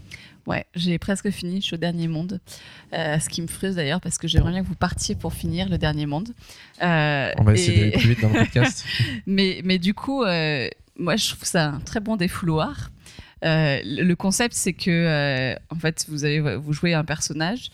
Ouais, 0.46 0.66
j'ai 0.74 0.98
presque 0.98 1.30
fini, 1.30 1.60
je 1.60 1.66
suis 1.66 1.74
au 1.74 1.78
dernier 1.78 2.08
monde. 2.08 2.40
Euh, 2.92 3.18
ce 3.20 3.28
qui 3.28 3.42
me 3.42 3.46
frustre 3.46 3.76
d'ailleurs 3.76 4.00
parce 4.00 4.18
que 4.18 4.26
j'aimerais 4.26 4.50
bien 4.50 4.62
que 4.62 4.68
vous 4.68 4.74
partiez 4.74 5.14
pour 5.14 5.32
finir 5.34 5.68
le 5.68 5.78
dernier 5.78 6.06
monde. 6.06 6.30
Euh, 6.82 7.30
On 7.38 7.44
va 7.44 7.54
essayer 7.54 7.76
et- 7.76 7.80
d'aller 7.90 7.92
plus 7.92 8.08
vite 8.08 8.20
dans 8.22 8.28
le 8.28 8.38
podcast. 8.40 8.84
mais, 9.26 9.60
mais 9.64 9.78
du 9.78 9.94
coup, 9.94 10.22
moi, 10.24 11.16
je 11.16 11.28
trouve 11.34 11.44
ça 11.44 11.68
un 11.70 11.80
très 11.80 12.00
bon 12.00 12.16
défouloir. 12.16 12.90
Le 13.42 14.14
concept, 14.14 14.54
c'est 14.54 14.72
que, 14.72 15.54
en 15.70 15.76
fait, 15.78 16.06
vous, 16.08 16.24
avez, 16.24 16.56
vous 16.56 16.72
jouez 16.72 16.94
un 16.94 17.04
personnage. 17.04 17.70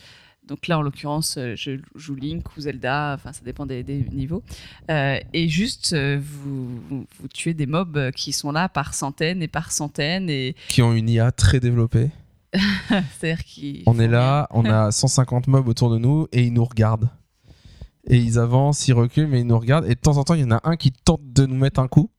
Donc 0.48 0.66
là, 0.66 0.78
en 0.78 0.82
l'occurrence, 0.82 1.36
euh, 1.36 1.54
je 1.56 1.72
joue 1.94 2.14
Link 2.14 2.56
ou 2.56 2.62
Zelda, 2.62 3.14
enfin, 3.14 3.32
ça 3.32 3.42
dépend 3.44 3.66
des, 3.66 3.82
des 3.82 4.04
niveaux. 4.10 4.42
Euh, 4.90 5.18
et 5.34 5.48
juste, 5.48 5.92
euh, 5.92 6.18
vous, 6.20 6.80
vous, 6.88 7.06
vous 7.20 7.28
tuez 7.28 7.52
des 7.52 7.66
mobs 7.66 8.10
qui 8.12 8.32
sont 8.32 8.50
là 8.50 8.70
par 8.70 8.94
centaines 8.94 9.42
et 9.42 9.48
par 9.48 9.70
centaines. 9.70 10.30
Et 10.30 10.56
qui 10.68 10.80
ont 10.80 10.94
une 10.94 11.08
IA 11.08 11.30
très 11.32 11.60
développée. 11.60 12.10
c'est-à-dire 13.18 13.82
On 13.86 13.98
est 13.98 14.08
là, 14.08 14.48
on 14.50 14.64
a 14.64 14.90
150 14.90 15.48
mobs 15.48 15.68
autour 15.68 15.90
de 15.90 15.98
nous 15.98 16.26
et 16.32 16.44
ils 16.44 16.52
nous 16.52 16.64
regardent. 16.64 17.10
Et 18.06 18.16
ils 18.16 18.38
avancent, 18.38 18.88
ils 18.88 18.94
reculent, 18.94 19.26
mais 19.26 19.40
ils 19.40 19.46
nous 19.46 19.58
regardent. 19.58 19.84
Et 19.84 19.94
de 19.94 20.00
temps 20.00 20.16
en 20.16 20.24
temps, 20.24 20.32
il 20.32 20.40
y 20.40 20.44
en 20.44 20.52
a 20.52 20.60
un 20.64 20.76
qui 20.76 20.92
tente 20.92 21.20
de 21.22 21.44
nous 21.44 21.56
mettre 21.56 21.78
un 21.78 21.88
coup. 21.88 22.10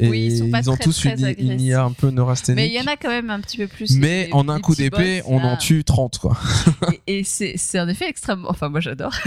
Et 0.00 0.08
Oui, 0.08 0.24
ils 0.26 0.38
sont 0.38 0.50
pas 0.50 0.68
ont 0.68 0.74
très, 0.74 0.84
tous 0.84 0.96
très 0.98 1.12
une, 1.12 1.18
une 1.20 1.24
agressifs. 1.26 1.60
IA 1.60 1.82
un 1.84 1.92
peu 1.92 2.10
neurasthénique. 2.10 2.56
Mais 2.56 2.68
il 2.68 2.74
y 2.74 2.80
en 2.80 2.86
a 2.92 2.96
quand 2.96 3.08
même 3.10 3.30
un 3.30 3.40
petit 3.40 3.56
peu 3.58 3.66
plus. 3.68 3.96
Mais 3.96 4.28
en 4.32 4.48
un 4.48 4.60
coup 4.60 4.74
d'épée, 4.74 5.22
on 5.26 5.38
là. 5.38 5.46
en 5.52 5.56
tue 5.56 5.84
30, 5.84 6.18
quoi. 6.18 6.36
et, 7.06 7.18
et 7.20 7.24
c'est 7.24 7.54
c'est 7.56 7.78
en 7.80 7.88
effet 7.88 8.08
extrêmement. 8.08 8.48
Enfin, 8.50 8.68
moi 8.68 8.80
j'adore. 8.80 9.14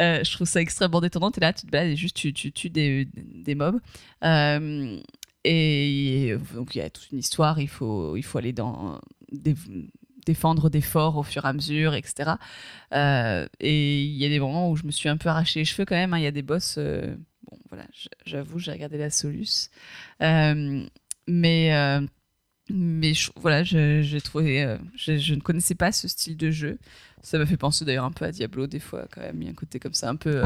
Euh, 0.00 0.24
je 0.24 0.32
trouve 0.32 0.46
ça 0.46 0.60
extrêmement 0.60 1.00
détendant. 1.00 1.30
T'es 1.30 1.40
là, 1.40 1.52
tu 1.52 1.66
te 1.66 1.70
balades 1.70 1.90
et 1.90 1.96
juste 1.96 2.16
tu, 2.16 2.32
tu 2.32 2.52
tues 2.52 2.70
des, 2.70 3.06
des 3.14 3.54
mobs. 3.54 3.78
Euh, 4.24 4.98
et 5.44 6.34
donc 6.54 6.74
il 6.74 6.78
y 6.78 6.80
a 6.82 6.90
toute 6.90 7.10
une 7.12 7.18
histoire. 7.18 7.60
Il 7.60 7.68
faut, 7.68 8.16
il 8.16 8.22
faut 8.22 8.38
aller 8.38 8.52
dans. 8.52 9.00
Des, 9.32 9.54
défendre 10.26 10.68
des 10.68 10.80
forts 10.82 11.16
au 11.16 11.22
fur 11.22 11.44
et 11.44 11.48
à 11.48 11.52
mesure, 11.52 11.94
etc. 11.94 12.32
Euh, 12.94 13.46
et 13.58 14.02
il 14.04 14.16
y 14.16 14.24
a 14.26 14.28
des 14.28 14.38
moments 14.38 14.70
où 14.70 14.76
je 14.76 14.84
me 14.84 14.90
suis 14.90 15.08
un 15.08 15.16
peu 15.16 15.28
arraché 15.30 15.60
les 15.60 15.64
cheveux 15.64 15.84
quand 15.86 15.94
même. 15.94 16.12
hein. 16.12 16.18
Il 16.18 16.24
y 16.24 16.26
a 16.26 16.30
des 16.30 16.42
boss. 16.42 16.76
euh, 16.78 17.14
bon, 17.50 17.58
voilà, 17.70 17.84
j'avoue, 18.26 18.58
j'ai 18.58 18.72
regardé 18.72 18.98
la 18.98 19.10
Solus. 19.10 19.68
Euh, 20.22 20.84
mais. 21.26 21.74
euh, 21.74 22.00
mais 22.72 23.14
je- 23.14 23.32
voilà, 23.34 23.64
je- 23.64 24.00
j'ai 24.02 24.20
trouvé, 24.20 24.62
euh, 24.62 24.78
je, 24.94 25.16
je 25.16 25.34
ne 25.34 25.40
connaissais 25.40 25.74
pas 25.74 25.90
ce 25.90 26.06
style 26.06 26.36
de 26.36 26.52
jeu. 26.52 26.78
Ça 27.20 27.36
m'a 27.36 27.44
fait 27.44 27.56
penser 27.56 27.84
d'ailleurs 27.84 28.04
un 28.04 28.12
peu 28.12 28.24
à 28.24 28.30
Diablo 28.30 28.68
des 28.68 28.78
fois 28.78 29.08
quand 29.12 29.20
même. 29.22 29.42
Il 29.42 29.44
y 29.46 29.48
a 29.48 29.50
un 29.50 29.54
côté 29.54 29.80
comme 29.80 29.92
ça 29.92 30.08
un 30.08 30.14
peu. 30.14 30.40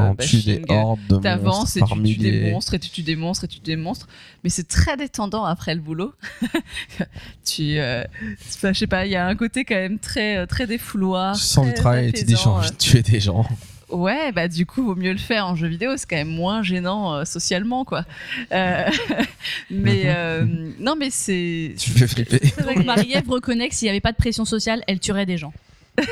T'avances 1.21 1.77
et 1.77 1.81
tu 1.81 2.15
tues 2.15 2.17
des 2.17 2.31
monstres 2.51 2.73
et 2.73 2.79
tu 2.79 2.89
tues 2.89 3.03
des 3.03 3.15
monstres 3.15 3.43
et 3.43 3.47
tu 3.47 3.57
tues 3.59 3.63
des 3.65 3.75
monstres. 3.75 4.07
Mais 4.43 4.49
c'est 4.49 4.67
très 4.67 4.97
détendant 4.97 5.45
après 5.45 5.75
le 5.75 5.81
boulot. 5.81 6.15
tu, 7.45 7.75
je 7.75 8.73
sais 8.73 8.87
pas, 8.87 9.05
il 9.05 9.11
y 9.11 9.15
a 9.15 9.27
un 9.27 9.35
côté 9.35 9.63
quand 9.63 9.75
même 9.75 9.99
très, 9.99 10.47
très 10.47 10.65
défouloir. 10.67 11.35
Tu 11.35 11.41
sens 11.43 11.65
du 11.67 11.73
très 11.73 11.81
travail 11.81 12.07
et 12.07 12.11
tu 12.13 12.25
dis 12.25 12.35
j'ai 12.35 12.49
envie 12.49 12.71
de 12.71 12.75
tuer 12.77 13.01
des 13.03 13.19
gens. 13.19 13.45
Ouais, 13.89 14.31
bah 14.31 14.47
du 14.47 14.65
coup, 14.65 14.83
vaut 14.83 14.95
mieux 14.95 15.11
le 15.11 15.17
faire 15.17 15.45
en 15.45 15.55
jeu 15.55 15.67
vidéo. 15.67 15.97
C'est 15.97 16.09
quand 16.09 16.15
même 16.15 16.27
moins 16.27 16.63
gênant 16.63 17.13
euh, 17.13 17.25
socialement, 17.25 17.85
quoi. 17.85 18.05
Euh, 18.51 18.89
mais 19.69 20.03
euh, 20.05 20.45
non, 20.79 20.95
mais 20.95 21.09
c'est. 21.09 21.75
Tu 21.77 21.91
fais 21.91 22.07
flipper. 22.07 22.39
Donc. 22.63 22.85
Marie-Ève 22.85 23.29
reconnaît 23.29 23.69
que 23.69 23.75
s'il 23.75 23.85
n'y 23.85 23.91
avait 23.91 24.01
pas 24.01 24.11
de 24.11 24.17
pression 24.17 24.45
sociale, 24.45 24.83
elle 24.87 24.99
tuerait 24.99 25.25
des 25.25 25.37
gens. 25.37 25.53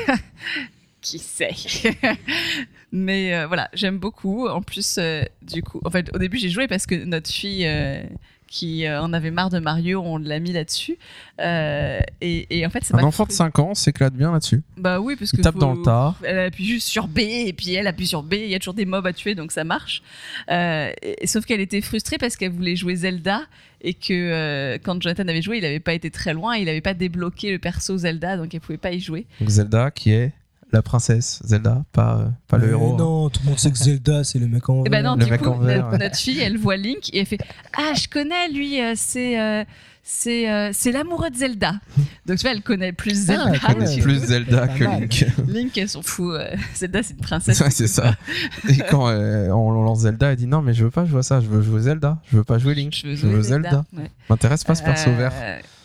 qui 1.00 1.18
sait? 1.18 1.54
Mais 2.96 3.34
euh, 3.34 3.48
voilà, 3.48 3.68
j'aime 3.72 3.98
beaucoup. 3.98 4.46
En 4.46 4.62
plus, 4.62 4.98
euh, 4.98 5.24
du 5.42 5.64
coup, 5.64 5.80
en 5.84 5.90
fait, 5.90 6.14
au 6.14 6.18
début, 6.18 6.38
j'ai 6.38 6.48
joué 6.48 6.68
parce 6.68 6.86
que 6.86 6.94
notre 6.94 7.28
fille, 7.28 7.66
euh, 7.66 8.04
qui 8.46 8.86
euh, 8.86 9.00
en 9.02 9.12
avait 9.12 9.30
marre 9.30 9.50
de 9.50 9.58
Mario, 9.58 10.00
on 10.04 10.18
l'a 10.18 10.38
mis 10.38 10.52
là-dessus. 10.52 10.96
Euh, 11.40 11.98
et, 12.20 12.58
et 12.58 12.64
en 12.66 12.70
fait, 12.70 12.84
ça 12.84 12.96
Un 12.96 13.02
enfant 13.02 13.24
de 13.24 13.32
5 13.32 13.58
ans 13.58 13.74
s'éclate 13.74 14.14
bien 14.14 14.30
là-dessus. 14.32 14.62
Bah 14.76 15.00
oui, 15.00 15.16
parce 15.16 15.32
que 15.32 15.38
Il 15.38 15.42
tape 15.42 15.54
faut- 15.54 15.58
dans 15.60 15.72
le 15.74 15.82
tas. 15.82 16.14
Elle 16.22 16.38
appuie 16.38 16.64
juste 16.66 16.88
sur 16.88 17.08
B 17.08 17.18
et 17.20 17.52
puis 17.52 17.74
elle 17.74 17.86
appuie 17.86 18.06
sur 18.06 18.22
B. 18.22 18.34
Il 18.34 18.48
y 18.48 18.54
a 18.54 18.58
toujours 18.58 18.74
des 18.74 18.86
mobs 18.86 19.06
à 19.06 19.12
tuer, 19.12 19.34
donc 19.34 19.50
ça 19.50 19.64
marche. 19.64 20.02
Euh, 20.50 20.92
et- 21.02 21.26
sauf 21.26 21.44
qu'elle 21.44 21.60
était 21.60 21.80
frustrée 21.80 22.18
parce 22.18 22.36
qu'elle 22.36 22.52
voulait 22.52 22.76
jouer 22.76 22.94
Zelda 22.96 23.42
et 23.80 23.94
que 23.94 24.12
euh, 24.12 24.78
quand 24.82 25.02
Jonathan 25.02 25.26
avait 25.28 25.42
joué, 25.42 25.58
il 25.58 25.62
n'avait 25.62 25.80
pas 25.80 25.94
été 25.94 26.10
très 26.10 26.32
loin, 26.32 26.56
il 26.56 26.66
n'avait 26.66 26.80
pas 26.80 26.94
débloqué 26.94 27.50
le 27.50 27.58
perso 27.58 27.98
Zelda, 27.98 28.36
donc 28.36 28.54
elle 28.54 28.60
pouvait 28.60 28.78
pas 28.78 28.92
y 28.92 29.00
jouer. 29.00 29.26
Donc 29.40 29.48
Zelda 29.50 29.90
qui 29.90 30.12
est 30.12 30.32
la 30.74 30.82
princesse 30.82 31.40
Zelda, 31.44 31.84
pas, 31.92 32.18
euh, 32.18 32.28
pas 32.48 32.58
le 32.58 32.66
Mais 32.66 32.72
héros. 32.72 32.92
hein. 32.92 32.96
Non, 32.98 33.30
tout 33.30 33.40
le 33.44 33.48
monde 33.50 33.58
sait 33.58 33.70
que 33.70 33.78
Zelda, 33.78 34.24
c'est 34.24 34.38
le 34.38 34.46
mec 34.46 34.68
en 34.68 34.84
Et 34.84 34.88
ben 34.90 35.02
non, 35.02 35.14
Le 35.16 35.24
du 35.24 35.30
mec 35.30 35.40
coup, 35.42 35.48
en 35.48 35.58
vert, 35.58 35.76
notre, 35.84 35.92
ouais. 35.92 35.98
notre 35.98 36.16
fille, 36.16 36.40
elle 36.40 36.58
voit 36.58 36.76
Link 36.76 37.08
et 37.12 37.20
elle 37.20 37.26
fait 37.26 37.38
Ah, 37.76 37.92
je 37.94 38.06
connais 38.08 38.48
lui, 38.50 38.80
euh, 38.80 38.92
c'est. 38.96 39.64
C'est 40.06 40.50
euh, 40.50 40.70
c'est 40.74 40.92
l'amoureux 40.92 41.30
de 41.30 41.36
Zelda. 41.36 41.80
Donc 42.26 42.36
tu 42.38 42.42
vois, 42.42 42.52
elle 42.52 42.60
connaît 42.62 42.92
plus 42.92 43.14
Zelda. 43.14 43.46
elle 43.48 43.54
Elle 43.54 43.74
connaît 43.74 44.00
plus. 44.00 44.18
Zelda 44.18 44.68
que. 44.68 44.84
Link. 44.84 45.26
Link, 45.48 45.78
elle 45.78 45.88
s'en 45.88 46.02
fout. 46.02 46.34
euh, 46.34 46.54
Zelda, 46.74 47.02
c'est 47.02 47.14
une 47.14 47.20
princesse. 47.20 47.58
Ouais, 47.60 47.70
c'est 47.70 47.88
ça. 47.88 48.14
Et 48.68 48.76
quand 48.90 49.08
euh, 49.08 49.48
on 49.48 49.70
lance 49.82 50.00
Zelda, 50.00 50.30
elle 50.32 50.36
dit 50.36 50.46
non, 50.46 50.60
mais 50.62 50.74
je 50.74 50.84
veux 50.84 50.90
pas 50.90 51.06
jouer 51.06 51.20
à 51.20 51.22
ça, 51.22 51.40
je 51.40 51.46
veux 51.46 51.62
jouer 51.62 51.80
Zelda, 51.80 52.18
je 52.30 52.36
veux 52.36 52.44
pas 52.44 52.58
jouer 52.58 52.74
Link, 52.74 52.94
Je 52.94 53.08
veux 53.08 53.16
jouer 53.16 53.42
Zelda. 53.42 53.84
Ouais. 53.96 54.10
M'intéresse 54.28 54.62
pas 54.64 54.74
ce 54.74 54.82
perso 54.82 55.08
Euh, 55.10 55.16
vert. 55.16 55.32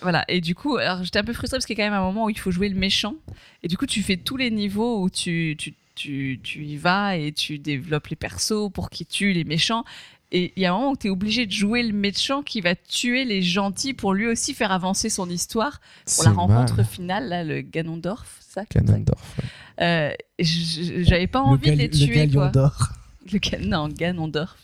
Voilà, 0.02 0.24
et 0.28 0.42
du 0.42 0.54
coup, 0.56 0.78
alors 0.78 1.04
j'étais 1.04 1.20
un 1.20 1.24
peu 1.24 1.34
frustrée 1.34 1.58
parce 1.58 1.66
qu'il 1.66 1.78
y 1.78 1.82
a 1.82 1.86
quand 1.86 1.92
même 1.92 2.00
un 2.00 2.04
moment 2.06 2.26
où 2.26 2.30
il 2.30 2.38
faut 2.40 2.52
jouer 2.52 2.70
le 2.70 2.76
méchant. 2.80 3.16
Et 3.64 3.68
du 3.70 3.78
coup, 3.78 3.86
tu 3.86 4.02
fais 4.04 4.18
tous 4.18 4.38
les 4.38 4.52
niveaux 4.52 5.02
où 5.02 5.10
tu, 5.10 5.56
tu, 5.58 5.74
tu, 5.96 6.40
tu 6.44 6.64
y 6.64 6.78
vas 6.78 7.18
et 7.18 7.32
tu 7.34 7.58
développes 7.60 8.08
les 8.08 8.16
persos 8.16 8.70
pour 8.74 8.90
qu'ils 8.90 9.08
tuent 9.08 9.34
les 9.34 9.44
méchants. 9.44 9.84
Et 10.32 10.54
il 10.56 10.62
y 10.62 10.66
a 10.68 10.74
un 10.74 10.78
moment 10.78 10.92
où 10.92 10.98
tu 10.98 11.08
es 11.08 11.10
obligé 11.10 11.46
de 11.48 11.52
jouer 11.52 11.82
le 11.82 11.92
méchant 11.94 12.44
qui 12.44 12.62
va 12.62 12.76
tuer 12.76 13.26
les 13.26 13.42
gentils 13.42 13.94
pour 13.96 14.14
lui 14.14 14.28
aussi 14.28 14.54
faire 14.54 14.72
avancer 14.72 15.10
son 15.10 15.28
histoire. 15.30 15.82
Pour 16.16 16.24
la 16.26 16.32
rencontre 16.32 16.78
mal. 16.78 16.86
finale, 16.86 17.30
là, 17.30 17.44
le 17.44 17.62
Ganondorf, 17.62 18.38
ça 18.40 18.64
Ganondorf. 18.72 19.38
ouais. 19.40 19.46
Euh, 19.82 20.14
J'avais 20.40 21.28
pas 21.28 21.40
Le, 21.40 21.46
envie 21.46 21.72
de 21.72 21.76
les 21.76 21.88
le 21.88 21.94
tuer. 21.98 22.30
quoi. 22.30 22.50
d'or. 22.50 22.90
Le 23.32 23.40
Gan- 23.40 23.62
non, 23.68 23.88
Ganondorf. 23.90 24.56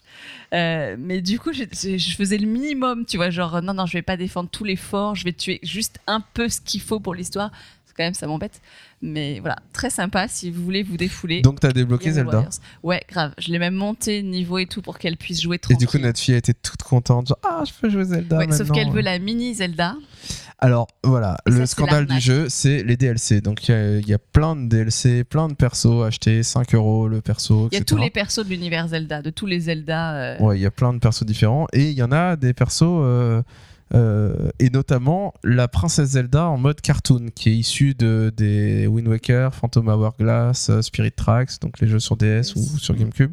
Euh, 0.54 0.96
mais 1.00 1.22
du 1.22 1.40
coup, 1.40 1.52
je, 1.52 1.64
je- 1.72 1.98
je 1.98 2.16
faisais 2.16 2.38
le 2.38 2.48
minimum, 2.48 3.06
tu 3.06 3.18
vois, 3.18 3.30
genre 3.30 3.62
non, 3.62 3.74
non, 3.74 3.86
je 3.86 3.94
vais 3.94 4.02
pas 4.02 4.18
défendre 4.18 4.50
tous 4.50 4.64
les 4.64 4.76
forts, 4.76 5.16
je 5.16 5.24
vais 5.24 5.34
tuer 5.34 5.60
juste 5.64 6.00
un 6.08 6.22
peu 6.22 6.48
ce 6.50 6.62
qu'il 6.62 6.82
faut 6.82 7.00
pour 7.00 7.14
l'histoire. 7.16 7.50
Parce 7.52 7.92
que 7.92 7.98
quand 7.98 8.04
même, 8.04 8.14
ça 8.14 8.28
m'embête. 8.28 8.62
Mais 9.02 9.40
voilà, 9.40 9.58
très 9.74 9.90
sympa 9.90 10.28
si 10.28 10.50
vous 10.50 10.64
voulez 10.64 10.82
vous 10.84 10.98
défouler. 10.98 11.42
Donc 11.42 11.60
t'as 11.60 11.72
débloqué 11.72 12.12
Zelda. 12.12 12.32
Warriors. 12.32 12.54
Ouais, 12.84 13.02
grave. 13.10 13.34
Je 13.38 13.52
l'ai 13.52 13.60
même 13.60 13.76
monté 13.76 14.24
niveau 14.24 14.58
et 14.58 14.66
tout 14.66 14.82
pour 14.82 14.98
qu'elle 14.98 15.18
puisse 15.18 15.42
jouer 15.42 15.58
Et 15.58 15.60
tranquille. 15.60 15.78
du 15.78 15.88
coup, 15.88 15.98
notre 16.00 16.20
fille 16.20 16.34
a 16.34 16.38
été 16.38 16.54
toute 16.54 16.82
contente. 16.82 17.28
Genre, 17.28 17.38
ah, 17.44 17.64
je 17.66 17.72
peux 17.80 17.90
jouer 17.90 18.06
Zelda. 18.06 18.38
Ouais, 18.38 18.52
sauf 18.52 18.72
qu'elle 18.72 18.90
veut 18.92 19.02
la 19.02 19.20
mini 19.20 19.54
Zelda. 19.54 19.96
Alors 20.60 20.88
voilà, 21.04 21.38
Et 21.46 21.52
le 21.52 21.66
scandale 21.66 22.06
du 22.06 22.20
jeu, 22.20 22.48
c'est 22.50 22.82
les 22.84 22.96
DLC. 22.96 23.42
Donc 23.42 23.68
il 23.68 24.02
y 24.06 24.12
y, 24.12 24.14
a 24.14 24.18
plein 24.18 24.56
de 24.56 24.68
DLC, 24.68 25.26
plein 25.26 25.50
de 25.50 25.54
persos 25.54 26.04
achetés, 26.06 26.44
5 26.44 26.74
euros 26.76 27.10
le 27.10 27.20
perso. 27.22 27.68
Il 27.72 27.78
y 27.78 27.82
a 27.82 27.84
tous 27.84 27.98
les 27.98 28.10
persos 28.10 28.46
de 28.46 28.50
l'univers 28.50 28.88
Zelda, 28.88 29.22
de 29.22 29.30
tous 29.30 29.46
les 29.46 29.60
Zelda. 29.60 30.16
euh, 30.16 30.38
Ouais, 30.40 30.58
il 30.58 30.62
y 30.62 30.66
a 30.66 30.72
plein 30.72 30.94
de 30.94 31.00
persos 31.00 31.26
différents. 31.26 31.68
Et 31.74 31.90
il 31.90 31.98
y 31.98 32.02
en 32.04 32.12
a 32.14 32.38
des 32.38 32.54
persos, 32.54 32.84
euh, 32.84 33.42
euh, 33.94 34.50
et 34.60 34.70
notamment 34.70 35.34
la 35.44 35.68
princesse 35.68 36.10
Zelda 36.10 36.48
en 36.48 36.58
mode 36.58 36.82
cartoon, 36.82 37.28
qui 37.34 37.50
est 37.50 37.56
issue 37.56 37.94
de, 37.94 38.34
des 38.36 38.88
Wind 38.88 39.08
Waker, 39.08 39.54
Phantom 39.54 39.88
Hourglass, 39.88 40.70
euh, 40.70 40.82
Spirit 40.82 41.12
Tracks, 41.12 41.60
donc 41.62 41.80
les 41.80 41.88
jeux 41.88 42.00
sur 42.00 42.18
DS 42.18 42.56
ou 42.56 42.78
sur 42.80 42.96
GameCube. 42.96 43.32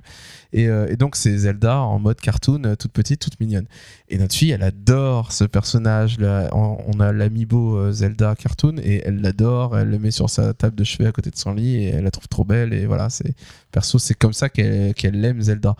Et, 0.52 0.68
euh, 0.68 0.86
et 0.88 0.96
donc 0.96 1.16
c'est 1.16 1.36
Zelda 1.36 1.80
en 1.80 1.98
mode 1.98 2.20
cartoon, 2.20 2.62
euh, 2.64 2.76
toute 2.76 2.92
petite, 2.92 3.20
toute 3.20 3.40
mignonne. 3.40 3.66
Et 4.08 4.18
notre 4.18 4.34
fille, 4.34 4.50
elle 4.50 4.62
adore 4.62 5.32
ce 5.32 5.44
personnage. 5.44 6.18
Là. 6.18 6.50
On, 6.52 7.00
a 7.00 7.12
l'amiibo 7.12 7.76
euh, 7.76 7.92
Zelda 7.92 8.34
cartoon 8.34 8.76
et 8.82 9.02
elle 9.04 9.20
l'adore. 9.20 9.78
Elle 9.78 9.88
le 9.88 9.98
met 9.98 10.10
sur 10.10 10.28
sa 10.28 10.52
table 10.52 10.76
de 10.76 10.84
chevet 10.84 11.06
à 11.06 11.12
côté 11.12 11.30
de 11.30 11.36
son 11.36 11.54
lit 11.54 11.76
et 11.76 11.88
elle 11.88 12.04
la 12.04 12.10
trouve 12.10 12.28
trop 12.28 12.44
belle. 12.44 12.74
Et 12.74 12.86
voilà, 12.86 13.08
c'est 13.08 13.34
perso, 13.70 13.98
c'est 13.98 14.14
comme 14.14 14.34
ça 14.34 14.48
qu'elle 14.48 14.94
qu'elle 14.94 15.24
aime 15.24 15.40
Zelda. 15.40 15.74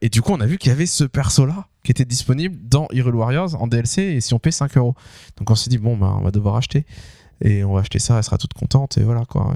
Et 0.00 0.08
du 0.08 0.22
coup, 0.22 0.32
on 0.32 0.40
a 0.40 0.46
vu 0.46 0.58
qu'il 0.58 0.70
y 0.70 0.72
avait 0.72 0.86
ce 0.86 1.04
perso-là 1.04 1.68
qui 1.84 1.92
était 1.92 2.04
disponible 2.04 2.56
dans 2.68 2.88
Hyrule 2.92 3.14
Warriors 3.14 3.60
en 3.62 3.66
DLC 3.66 4.02
et 4.02 4.20
si 4.20 4.34
on 4.34 4.38
paie 4.38 4.50
5 4.50 4.76
euros. 4.76 4.94
Donc 5.36 5.50
on 5.50 5.54
s'est 5.54 5.70
dit, 5.70 5.78
bon, 5.78 5.96
ben, 5.96 6.16
on 6.18 6.22
va 6.22 6.30
devoir 6.30 6.56
acheter. 6.56 6.84
Et 7.44 7.62
on 7.62 7.74
va 7.74 7.80
acheter 7.80 8.00
ça, 8.00 8.16
elle 8.16 8.24
sera 8.24 8.38
toute 8.38 8.54
contente. 8.54 8.98
Et 8.98 9.02
voilà 9.02 9.24
quoi. 9.26 9.54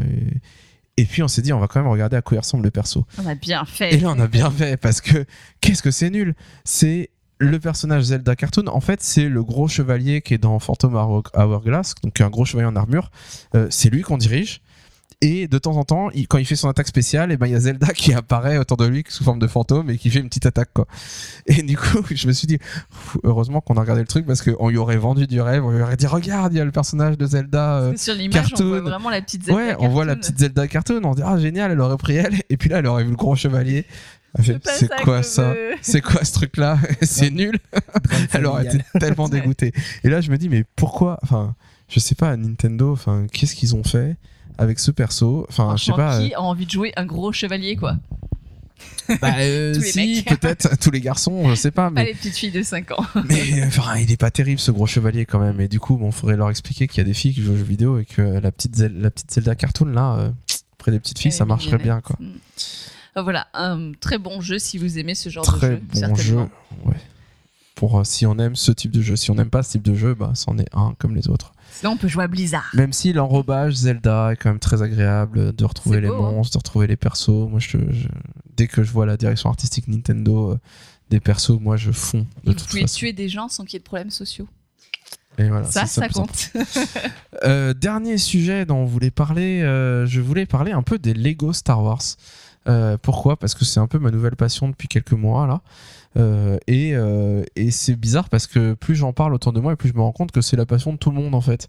Et 0.97 1.05
puis 1.05 1.23
on 1.23 1.29
s'est 1.29 1.43
dit, 1.43 1.53
on 1.53 1.59
va 1.59 1.67
quand 1.69 1.81
même 1.81 1.91
regarder 1.91 2.17
à 2.17 2.23
quoi 2.23 2.37
il 2.37 2.41
ressemble 2.41 2.65
le 2.65 2.71
perso. 2.71 3.07
On 3.23 3.27
a 3.27 3.35
bien 3.35 3.65
fait. 3.65 3.95
Et 3.95 3.99
là, 4.01 4.11
on 4.11 4.19
a 4.19 4.27
bien 4.27 4.51
fait 4.51 4.77
parce 4.77 5.01
que 5.01 5.25
qu'est-ce 5.61 5.83
que 5.83 5.91
c'est 5.91 6.11
nul? 6.11 6.35
C'est 6.65 7.11
le 7.39 7.59
personnage 7.59 8.05
Zelda 8.05 8.37
Cartoon. 8.37 8.69
En 8.69 8.81
fait, 8.81 9.03
c'est 9.03 9.29
le 9.29 9.43
gros 9.43 9.67
chevalier 9.69 10.21
qui 10.23 10.35
est 10.35 10.39
dans 10.39 10.59
Phantom 10.61 10.95
Hour- 10.95 11.23
Hourglass, 11.35 11.95
donc 12.03 12.21
un 12.21 12.31
gros 12.31 12.45
chevalier 12.45 12.69
en 12.69 12.77
armure. 12.77 13.11
Euh, 13.55 13.67
c'est 13.71 13.91
lui 13.91 14.03
qu'on 14.03 14.17
dirige. 14.19 14.61
Et 15.25 15.47
de 15.49 15.57
temps 15.57 15.77
en 15.77 15.85
temps, 15.85 16.11
il- 16.11 16.27
quand 16.29 16.37
il 16.39 16.45
fait 16.45 16.57
son 16.57 16.69
attaque 16.69 16.89
spéciale, 16.89 17.31
et 17.33 17.37
ben 17.37 17.47
il 17.47 17.53
y 17.53 17.55
a 17.55 17.61
Zelda 17.61 17.87
qui 17.95 18.13
apparaît 18.13 18.59
autour 18.59 18.77
de 18.77 18.87
lui 18.87 19.05
sous 19.09 19.23
forme 19.25 19.39
de 19.39 19.47
fantôme 19.47 19.89
et 19.89 19.97
qui 19.97 20.11
fait 20.11 20.19
une 20.19 20.27
petite 20.29 20.47
attaque 20.47 20.71
quoi. 20.75 20.87
Et 21.47 21.63
du 21.63 21.77
coup, 21.77 22.03
je 22.15 22.27
me 22.27 22.33
suis 22.33 22.47
dit, 22.49 22.59
heureusement 23.23 23.61
qu'on 23.61 23.75
a 23.77 23.81
regardé 23.81 24.03
le 24.03 24.09
truc 24.09 24.27
parce 24.27 24.43
qu'on 24.43 24.69
lui 24.69 24.77
aurait 24.79 24.97
vendu 24.97 25.27
du 25.27 25.41
rêve, 25.41 25.65
on 25.65 25.71
lui 25.71 25.81
aurait 25.81 25.97
dit 25.97 26.07
regarde, 26.07 26.53
il 26.53 26.57
y 26.59 26.61
a 26.61 26.65
le 26.65 26.73
personnage 26.73 27.17
de 27.17 27.25
Zelda. 27.27 27.79
euh, 27.79 27.93
sur 27.97 28.15
l'image, 28.15 28.47
on 28.47 28.49
cartoon. 28.49 28.69
voit 28.69 28.81
vraiment 28.81 29.11
la 29.11 29.23
petite 29.23 29.45
Zelda. 29.45 29.61
ouais, 29.61 29.77
on 29.79 29.89
voit 29.89 30.05
la 30.05 30.15
cartoon. 30.15 30.21
petite 30.33 30.39
Zelda 30.41 30.67
cartoon, 30.69 31.01
on 31.05 31.15
dit 31.15 31.23
ah 31.25 31.39
génial, 31.39 31.71
elle 31.71 31.81
aurait 31.81 31.97
pris 31.97 32.17
elle, 32.17 32.43
et 32.51 32.57
puis 32.57 32.69
là 32.69 32.79
elle 32.81 32.87
aurait 32.87 33.05
vu 33.05 33.11
le 33.11 33.17
gros 33.17 33.37
chevalier. 33.37 33.87
Elle 34.37 34.45
fait, 34.45 34.59
C'est 34.65 34.89
quoi 35.05 35.23
ça 35.23 35.53
veux. 35.53 35.75
C'est 35.83 36.01
quoi 36.01 36.25
ce 36.25 36.33
truc 36.33 36.57
là 36.57 36.79
C'est 37.03 37.31
nul. 37.31 37.59
Elle 38.33 38.47
aurait 38.47 38.65
été 38.65 38.79
tellement 38.99 39.29
dégoûtée. 39.29 39.73
Et 40.05 40.09
là 40.09 40.21
je 40.21 40.31
me 40.31 40.39
dis 40.39 40.49
mais 40.49 40.65
pourquoi 40.75 41.19
Enfin, 41.23 41.55
je 41.89 42.01
sais 42.01 42.15
pas 42.15 42.35
Nintendo. 42.37 42.93
Enfin, 42.93 43.27
qu'est-ce 43.31 43.55
qu'ils 43.55 43.77
ont 43.77 43.85
fait 43.85 44.17
avec 44.59 44.79
ce 44.79 44.91
perso 44.91 45.47
Enfin, 45.49 45.77
je 45.77 45.85
sais 45.85 45.93
pas. 45.93 46.19
qui 46.21 46.35
a 46.35 46.41
envie 46.41 46.67
de 46.67 46.71
jouer 46.71 46.93
un 46.97 47.05
gros 47.07 47.33
chevalier, 47.33 47.77
quoi 47.77 47.97
euh, 49.11 49.17
bah, 49.21 49.35
euh, 49.39 49.75
si, 49.81 50.25
peut-être 50.29 50.77
tous 50.79 50.91
les 50.91 51.01
garçons, 51.01 51.49
je 51.51 51.55
sais 51.55 51.71
pas, 51.71 51.85
Pas 51.85 51.91
mais 51.91 52.05
les 52.07 52.15
petites 52.15 52.37
filles 52.37 52.51
de 52.51 52.63
5 52.63 52.91
ans. 52.93 53.05
mais 53.29 53.61
euh, 53.63 53.67
enfin, 53.67 53.97
il 53.97 54.11
est 54.11 54.17
pas 54.17 54.31
terrible 54.31 54.61
ce 54.61 54.71
gros 54.71 54.87
chevalier 54.87 55.25
quand 55.27 55.39
même. 55.39 55.61
Et 55.61 55.69
du 55.69 55.79
coup, 55.81 55.97
bon, 55.97 56.11
faudrait 56.11 56.37
leur 56.37 56.51
expliquer 56.51 56.87
qu'il 56.89 56.99
y 56.99 57.01
a 57.01 57.05
des 57.05 57.15
filles 57.15 57.35
qui 57.35 57.43
jouent 57.43 57.53
aux 57.53 57.57
jeux 57.57 57.63
vidéo 57.65 57.99
et 57.99 58.05
que 58.05 58.23
la 58.23 58.51
petite 58.53 58.77
Zel- 58.77 58.99
la 59.01 59.11
petite 59.11 59.31
Zelda 59.33 59.55
cartoon 59.55 59.87
là, 59.87 60.17
euh, 60.19 60.31
auprès 60.75 60.91
des 60.93 61.01
petites 61.01 61.19
filles, 61.19 61.33
ça 61.33 61.45
marcherait 61.45 61.79
bien 61.79 62.01
quoi. 62.01 62.17
Mm. 62.21 62.27
Euh, 63.19 63.23
Voilà, 63.23 63.47
un 63.55 63.93
très 64.01 64.19
bon 64.19 64.41
jeu 64.41 64.59
si 64.59 64.79
vous 64.79 64.99
aimez 64.99 65.15
ce 65.15 65.29
genre 65.29 65.45
de 65.45 65.51
Très 65.59 65.71
jeu. 65.73 65.83
bon 66.09 66.15
jeu. 66.15 66.37
Ouais. 66.87 66.97
Pour 67.75 68.01
euh, 68.01 68.05
si 68.05 68.27
on 68.27 68.39
aime 68.39 68.57
ce 68.57 68.73
type 68.73 68.91
de 68.91 69.03
jeu, 69.03 69.17
si 69.17 69.31
on 69.31 69.35
n'aime 69.35 69.51
pas 69.51 69.63
ce 69.63 69.73
type 69.73 69.83
de 69.83 69.95
jeu, 69.95 70.15
bah 70.15 70.33
c'en 70.35 70.57
est 70.59 70.69
un 70.73 70.95
comme 70.99 71.15
les 71.15 71.29
autres. 71.29 71.53
Sinon, 71.73 71.93
on 71.93 71.97
peut 71.97 72.09
jouer 72.09 72.25
à 72.25 72.29
Blizzard. 72.29 72.71
Même 72.75 72.93
si 72.93 73.13
l'enrobage 73.13 73.75
Zelda 73.75 74.33
est 74.33 74.37
quand 74.37 74.51
même 74.51 74.59
très 74.59 74.83
agréable 74.83 75.55
de 75.55 75.65
retrouver 75.65 76.01
les 76.01 76.09
beau, 76.09 76.23
hein. 76.23 76.33
monstres, 76.33 76.53
de 76.55 76.59
retrouver 76.59 76.87
les 76.87 76.97
persos. 76.97 77.49
Moi, 77.49 77.59
je, 77.61 77.79
je- 77.91 78.09
dès 78.57 78.67
que 78.69 78.83
je 78.83 78.91
vois 78.93 79.07
la 79.07 79.17
direction 79.17 79.49
artistique 79.51 79.89
Nintendo 79.89 80.53
euh, 80.53 80.59
des 81.11 81.21
persos, 81.21 81.59
moi 81.61 81.77
je 81.77 81.91
fonds 81.93 82.21
de 82.21 82.25
Et 82.25 82.27
vous 82.53 82.55
toute 82.55 82.69
pouvez 82.69 82.83
façon. 82.83 82.97
tuer 82.99 83.13
des 83.13 83.29
gens 83.29 83.49
sans 83.49 83.65
qu'il 83.65 83.75
y 83.75 83.77
ait 83.77 83.81
de 83.81 83.85
problèmes 83.85 84.11
sociaux. 84.11 84.47
Et 85.39 85.49
voilà, 85.49 85.65
ça, 85.65 85.87
ça 85.87 86.03
plus 86.03 86.13
compte. 86.15 86.51
Euh, 87.45 87.75
dernier 87.75 88.19
sujet 88.19 88.65
dont 88.67 88.77
on 88.77 88.85
voulait 88.85 89.11
parler, 89.11 89.63
euh, 89.63 90.07
je 90.07 90.21
voulais 90.21 90.47
parler 90.47 90.71
un 90.73 90.83
peu 90.83 90.99
des 90.99 91.13
Lego 91.15 91.53
Star 91.53 91.83
Wars. 91.83 92.03
Pourquoi? 93.03 93.37
Parce 93.37 93.55
que 93.55 93.65
c'est 93.65 93.81
un 93.81 93.89
peu 93.89 93.99
ma 93.99 94.11
nouvelle 94.13 94.37
passion 94.37 94.69
depuis 94.69 94.87
quelques 94.89 95.13
mois 95.13 95.47
là. 95.49 95.61
Euh, 96.17 96.59
et 96.67 96.95
euh, 96.95 97.43
et 97.57 97.71
c'est 97.71 97.97
bizarre 97.97 98.29
parce 98.29 98.47
que 98.47 98.75
plus 98.75 98.95
j'en 98.95 99.13
parle 99.13 99.33
autour 99.35 99.53
de 99.53 99.61
moi 99.61 99.73
et 99.73 99.77
plus 99.77 99.89
je 99.89 99.95
me 99.95 100.03
rends 100.03 100.13
compte 100.13 100.31
que 100.31 100.43
c'est 100.43 100.57
la 100.57 100.67
passion 100.67 100.93
de 100.93 100.99
tout 100.99 101.11
le 101.11 101.17
monde 101.17 101.35
en 101.35 101.41
fait. 101.41 101.69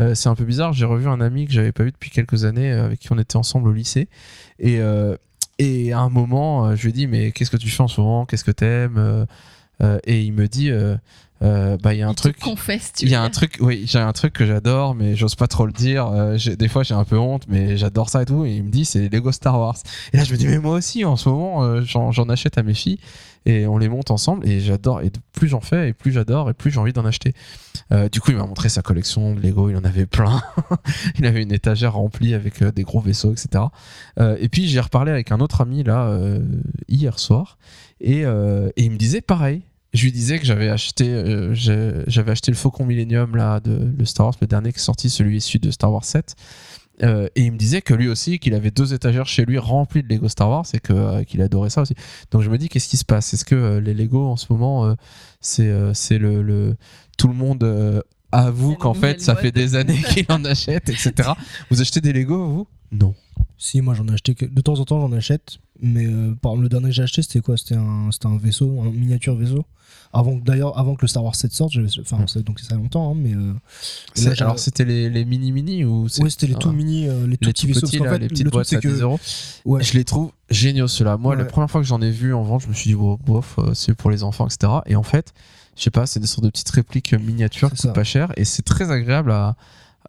Euh, 0.00 0.14
c'est 0.14 0.28
un 0.28 0.34
peu 0.34 0.44
bizarre. 0.44 0.72
J'ai 0.72 0.86
revu 0.86 1.08
un 1.08 1.20
ami 1.20 1.46
que 1.46 1.52
j'avais 1.52 1.72
pas 1.72 1.84
vu 1.84 1.92
depuis 1.92 2.10
quelques 2.10 2.44
années 2.44 2.70
avec 2.72 3.00
qui 3.00 3.12
on 3.12 3.18
était 3.18 3.36
ensemble 3.36 3.68
au 3.68 3.72
lycée. 3.72 4.08
Et, 4.58 4.78
et 5.58 5.92
à 5.92 5.98
un 6.00 6.08
moment, 6.08 6.74
je 6.74 6.82
lui 6.82 6.90
ai 6.90 6.92
dit 6.92 7.06
Mais 7.06 7.32
qu'est-ce 7.32 7.50
que 7.50 7.56
tu 7.56 7.68
fais 7.68 7.82
en 7.82 7.88
ce 7.88 8.00
moment? 8.00 8.24
Qu'est-ce 8.24 8.44
que 8.44 8.50
t'aimes? 8.50 9.26
Et 10.06 10.22
il 10.22 10.32
me 10.32 10.46
dit 10.48 10.70
euh, 11.42 11.76
Bah, 11.78 11.92
il 11.92 11.98
y 11.98 12.02
a 12.02 12.08
un 12.08 12.12
Il 12.12 12.16
truc. 12.16 12.38
confesse, 12.38 12.92
tu 12.92 13.04
Il 13.04 13.10
y 13.10 13.14
a 13.14 13.22
un 13.22 13.30
truc, 13.30 13.58
oui, 13.60 13.82
j'ai 13.86 13.98
un 13.98 14.12
truc 14.12 14.32
que 14.32 14.46
j'adore, 14.46 14.94
mais 14.94 15.16
j'ose 15.16 15.34
pas 15.34 15.48
trop 15.48 15.66
le 15.66 15.72
dire. 15.72 16.06
Euh, 16.06 16.38
des 16.38 16.68
fois, 16.68 16.82
j'ai 16.82 16.94
un 16.94 17.04
peu 17.04 17.18
honte, 17.18 17.44
mais 17.48 17.76
j'adore 17.76 18.08
ça 18.08 18.22
et 18.22 18.24
tout. 18.24 18.44
Et 18.44 18.56
il 18.56 18.64
me 18.64 18.70
dit, 18.70 18.84
c'est 18.84 19.08
Lego 19.08 19.32
Star 19.32 19.58
Wars. 19.58 19.76
Et 20.12 20.16
là, 20.16 20.24
je 20.24 20.32
me 20.32 20.38
dis, 20.38 20.46
mais 20.46 20.58
moi 20.58 20.76
aussi, 20.76 21.04
en 21.04 21.16
ce 21.16 21.28
moment, 21.28 21.64
euh, 21.64 21.82
j'en 21.84 22.28
achète 22.28 22.58
à 22.58 22.62
mes 22.62 22.74
filles 22.74 22.98
et 23.46 23.66
on 23.66 23.78
les 23.78 23.88
monte 23.88 24.10
ensemble. 24.10 24.46
Et 24.48 24.60
j'adore. 24.60 25.00
Et 25.02 25.10
plus 25.32 25.48
j'en 25.48 25.60
fais, 25.60 25.90
et 25.90 25.92
plus 25.92 26.12
j'adore, 26.12 26.50
et 26.50 26.54
plus 26.54 26.70
j'ai 26.70 26.78
envie 26.78 26.92
d'en 26.92 27.04
acheter. 27.04 27.34
Euh, 27.92 28.08
du 28.08 28.20
coup, 28.20 28.30
il 28.30 28.36
m'a 28.36 28.46
montré 28.46 28.68
sa 28.68 28.82
collection 28.82 29.34
de 29.34 29.40
Lego. 29.40 29.70
Il 29.70 29.76
en 29.76 29.84
avait 29.84 30.06
plein. 30.06 30.42
il 31.18 31.26
avait 31.26 31.42
une 31.42 31.52
étagère 31.52 31.94
remplie 31.94 32.34
avec 32.34 32.62
euh, 32.62 32.72
des 32.72 32.82
gros 32.82 33.00
vaisseaux, 33.00 33.32
etc. 33.32 33.64
Euh, 34.18 34.36
et 34.40 34.48
puis, 34.48 34.68
j'ai 34.68 34.80
reparlé 34.80 35.12
avec 35.12 35.32
un 35.32 35.40
autre 35.40 35.60
ami 35.60 35.82
là 35.82 36.18
hier 36.88 37.18
soir, 37.18 37.58
et, 38.00 38.20
il 38.20 38.90
me 38.90 38.96
disait 38.96 39.20
pareil 39.20 39.62
je 39.92 40.04
lui 40.04 40.12
disais 40.12 40.38
que 40.38 40.46
j'avais 40.46 40.70
acheté 40.70 41.06
j'avais 41.52 42.30
acheté 42.30 42.50
le 42.50 42.56
Faucon 42.56 42.86
Millennium 42.86 43.36
là 43.36 43.60
de 43.60 43.92
le 43.96 44.04
Star 44.04 44.26
Wars 44.26 44.34
le 44.40 44.46
dernier 44.46 44.72
qui 44.72 44.78
est 44.78 44.82
sorti 44.82 45.10
celui 45.10 45.36
issu 45.36 45.58
de 45.58 45.70
Star 45.70 45.92
Wars 45.92 46.04
7 46.04 46.34
Euh, 47.02 47.26
et 47.34 47.42
il 47.44 47.52
me 47.52 47.56
disait 47.56 47.80
que 47.82 47.94
lui 47.94 48.08
aussi, 48.08 48.38
qu'il 48.38 48.54
avait 48.54 48.70
deux 48.70 48.92
étagères 48.94 49.26
chez 49.26 49.44
lui 49.44 49.58
remplies 49.58 50.02
de 50.02 50.08
Lego 50.08 50.28
Star 50.28 50.48
Wars 50.50 50.66
et 50.74 50.78
que, 50.78 50.92
euh, 50.92 51.24
qu'il 51.24 51.40
adorait 51.42 51.70
ça 51.70 51.80
aussi. 51.82 51.94
Donc 52.30 52.42
je 52.42 52.50
me 52.50 52.58
dis, 52.58 52.68
qu'est-ce 52.68 52.88
qui 52.88 52.96
se 52.98 53.04
passe? 53.04 53.32
Est-ce 53.34 53.44
que 53.44 53.54
euh, 53.54 53.80
les 53.80 53.94
Lego 53.94 54.26
en 54.26 54.36
ce 54.36 54.46
moment, 54.50 54.84
euh, 54.86 54.94
c'est, 55.40 55.68
euh, 55.68 55.94
c'est 55.94 56.18
le, 56.18 56.42
le- 56.42 56.76
Tout 57.18 57.28
le 57.28 57.34
monde 57.34 57.64
euh, 57.64 58.02
avoue 58.30 58.76
qu'en 58.76 58.94
fait, 58.94 59.20
ça 59.20 59.34
fait 59.36 59.52
des 59.52 59.74
années 59.74 60.00
qu'il 60.10 60.26
en 60.28 60.44
achète, 60.44 60.88
etc. 60.90 61.30
Vous 61.70 61.80
achetez 61.80 62.00
des 62.00 62.12
Lego, 62.12 62.46
vous? 62.48 62.66
Non. 62.92 63.14
Si, 63.58 63.80
moi 63.80 63.94
j'en 63.94 64.06
ai 64.08 64.12
acheté 64.12 64.34
que... 64.34 64.44
de 64.44 64.60
temps 64.60 64.78
en 64.78 64.84
temps, 64.84 65.00
j'en 65.00 65.12
achète. 65.12 65.58
Mais 65.82 66.06
euh, 66.06 66.34
par 66.40 66.52
exemple, 66.52 66.62
le 66.62 66.68
dernier 66.68 66.86
que 66.86 66.92
j'ai 66.92 67.02
acheté, 67.02 67.22
c'était 67.22 67.40
quoi? 67.40 67.56
C'était 67.56 67.74
un, 67.74 68.08
un 68.24 68.38
vaisseau, 68.38 68.80
un 68.80 68.90
miniature 68.90 69.34
vaisseau. 69.34 69.64
Avant 70.14 70.36
d'ailleurs, 70.36 70.78
avant 70.78 70.94
que 70.94 71.02
le 71.02 71.08
Star 71.08 71.24
Wars 71.24 71.34
7 71.34 71.52
sorte, 71.52 71.74
enfin, 72.00 72.24
donc 72.44 72.60
ça 72.60 72.74
longtemps, 72.76 73.12
hein, 73.12 73.14
mais. 73.16 73.34
euh, 73.34 73.52
là, 74.22 74.32
alors, 74.40 74.58
c'était 74.58 74.84
les, 74.84 75.08
les 75.10 75.24
mini-mini 75.24 75.84
ou 75.84 76.04
ouais, 76.04 76.30
c'était 76.30 76.46
les 76.46 76.54
tout 76.54 76.70
mini, 76.70 77.08
euh, 77.08 77.26
les 77.26 77.36
tout 77.38 77.46
les 77.46 77.52
petits 77.52 77.66
tout 77.66 77.72
vaisseaux. 77.74 77.86
petits, 77.86 77.98
là, 77.98 78.10
fait, 78.12 78.18
les 78.18 78.28
petites 78.28 78.44
le 78.44 78.50
boîtes 78.50 78.72
à 78.72 78.80
que 78.80 78.88
10 78.88 79.00
euros. 79.00 79.18
ouais, 79.64 79.82
Je 79.82 79.94
les 79.94 80.04
trouve 80.04 80.30
géniaux 80.50 80.86
ceux-là. 80.86 81.16
Moi, 81.16 81.34
la 81.34 81.44
première 81.46 81.70
fois 81.70 81.80
que 81.80 81.86
j'en 81.86 82.00
ai 82.00 82.10
vu 82.10 82.32
en 82.34 82.42
vente, 82.42 82.62
je 82.62 82.68
me 82.68 82.74
suis 82.74 82.90
dit, 82.90 82.94
oh, 82.94 83.18
bof, 83.24 83.58
c'est 83.74 83.94
pour 83.94 84.10
les 84.10 84.22
enfants, 84.22 84.46
etc. 84.46 84.72
Et 84.86 84.96
en 84.96 85.02
fait, 85.02 85.32
je 85.76 85.82
sais 85.82 85.90
pas, 85.90 86.06
c'est 86.06 86.20
des 86.20 86.26
sortes 86.26 86.44
de 86.44 86.50
petites 86.50 86.70
répliques 86.70 87.14
miniatures 87.14 87.72
qui 87.72 87.80
coûtent 87.82 87.94
pas 87.94 88.04
cher 88.04 88.32
et 88.36 88.44
c'est 88.44 88.62
très 88.62 88.90
agréable 88.90 89.32
à. 89.32 89.56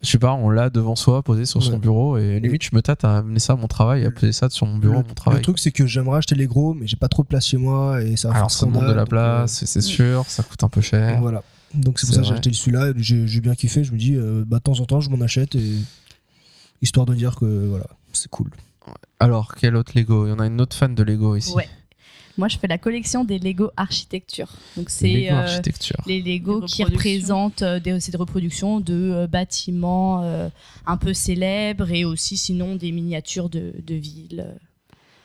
Je 0.02 0.10
sais 0.10 0.18
pas, 0.18 0.32
on 0.34 0.50
l'a 0.50 0.70
devant 0.70 0.96
soi, 0.96 1.22
posé 1.22 1.46
sur 1.46 1.62
son 1.62 1.78
bureau 1.78 2.18
et 2.18 2.40
limite, 2.40 2.64
je 2.64 2.70
me 2.74 2.82
tâte 2.82 3.04
à 3.04 3.18
amener 3.18 3.38
ça 3.38 3.54
à 3.54 3.56
mon 3.56 3.68
travail, 3.68 4.04
à 4.04 4.10
poser 4.10 4.32
ça 4.32 4.50
sur 4.50 4.66
mon 4.66 4.76
bureau, 4.76 5.00
le, 5.02 5.08
mon 5.08 5.14
travail. 5.14 5.38
le 5.38 5.42
truc, 5.42 5.58
c'est 5.58 5.70
que 5.72 5.86
j'aimerais 5.86 6.18
acheter 6.18 6.34
les 6.34 6.46
gros, 6.46 6.74
mais 6.74 6.86
j'ai 6.86 6.96
pas 6.96 7.08
trop 7.08 7.22
de 7.22 7.28
place 7.28 7.46
chez 7.46 7.56
moi 7.56 8.02
et 8.02 8.16
ça 8.16 8.28
va 8.28 8.36
Alors, 8.36 8.50
ça 8.50 8.66
demande 8.66 8.86
de 8.86 8.92
la 8.92 9.06
place, 9.06 9.62
euh, 9.62 9.66
c'est 9.66 9.80
sûr, 9.80 10.24
ça 10.26 10.42
coûte 10.42 10.62
un 10.62 10.68
peu 10.68 10.80
cher. 10.80 11.20
Voilà. 11.20 11.42
Donc 11.74 11.98
c'est 11.98 12.06
pour 12.06 12.14
ça 12.14 12.20
que 12.20 12.26
j'ai 12.26 12.34
acheté 12.34 12.52
celui-là. 12.52 12.88
et 12.90 12.92
J'ai 12.96 13.26
j'ai 13.26 13.40
bien 13.40 13.54
kiffé. 13.54 13.82
Je 13.82 13.92
me 13.92 13.98
dis, 13.98 14.14
euh, 14.14 14.44
bah, 14.46 14.58
de 14.58 14.62
temps 14.62 14.78
en 14.80 14.84
temps, 14.84 15.00
je 15.00 15.10
m'en 15.10 15.20
achète 15.20 15.54
et 15.56 15.72
histoire 16.82 17.06
de 17.06 17.14
dire 17.14 17.36
que 17.36 17.66
voilà, 17.68 17.86
c'est 18.12 18.30
cool. 18.30 18.50
Alors, 19.20 19.54
quel 19.54 19.74
autre 19.76 19.92
Lego? 19.94 20.26
Il 20.26 20.30
y 20.30 20.32
en 20.32 20.38
a 20.38 20.46
une 20.46 20.60
autre 20.60 20.76
fan 20.76 20.94
de 20.94 21.02
Lego 21.02 21.34
ici. 21.36 21.52
Ouais. 21.54 21.68
Moi, 22.36 22.48
je 22.48 22.58
fais 22.58 22.66
la 22.66 22.78
collection 22.78 23.24
des 23.24 23.38
Lego 23.38 23.70
architecture. 23.76 24.48
Donc, 24.76 24.90
c'est 24.90 25.08
Lego 25.08 25.34
euh, 25.34 25.42
architecture. 25.42 25.96
les 26.06 26.20
Lego 26.20 26.60
Des 26.60 26.66
qui 26.66 26.82
représentent 26.84 27.62
euh, 27.62 27.78
des, 27.78 27.96
des 27.96 28.16
reproductions 28.16 28.80
de 28.80 28.94
euh, 28.94 29.26
bâtiments 29.28 30.22
euh, 30.24 30.48
un 30.86 30.96
peu 30.96 31.14
célèbres 31.14 31.90
et 31.92 32.04
aussi, 32.04 32.36
sinon, 32.36 32.74
des 32.76 32.90
miniatures 32.90 33.48
de, 33.48 33.72
de 33.86 33.94
villes. 33.94 34.46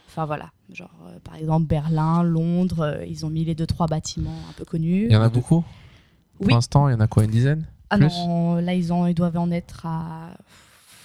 Enfin, 0.07 0.25
voilà. 0.25 0.51
Genre, 0.71 0.91
euh, 1.07 1.17
par 1.23 1.35
exemple, 1.35 1.65
Berlin, 1.65 2.21
Londres, 2.21 2.81
euh, 2.81 3.05
ils 3.07 3.25
ont 3.25 3.29
mis 3.29 3.43
les 3.43 3.55
deux, 3.55 3.65
trois 3.65 3.87
bâtiments 3.87 4.37
un 4.49 4.53
peu 4.53 4.65
connus. 4.65 5.05
Il 5.05 5.11
y 5.11 5.15
en 5.15 5.21
a 5.23 5.29
beaucoup? 5.29 5.63
Oui. 6.39 6.47
Pour 6.47 6.55
l'instant, 6.55 6.89
il 6.89 6.91
y 6.91 6.95
en 6.95 6.99
a 6.99 7.07
quoi 7.07 7.23
Une 7.23 7.31
dizaine? 7.31 7.65
Ah 7.89 7.97
plus? 7.97 8.05
non, 8.07 8.55
là, 8.57 8.75
ils, 8.75 8.93
ont, 8.93 9.07
ils 9.07 9.15
doivent 9.15 9.37
en 9.37 9.49
être 9.49 9.87
à. 9.87 10.29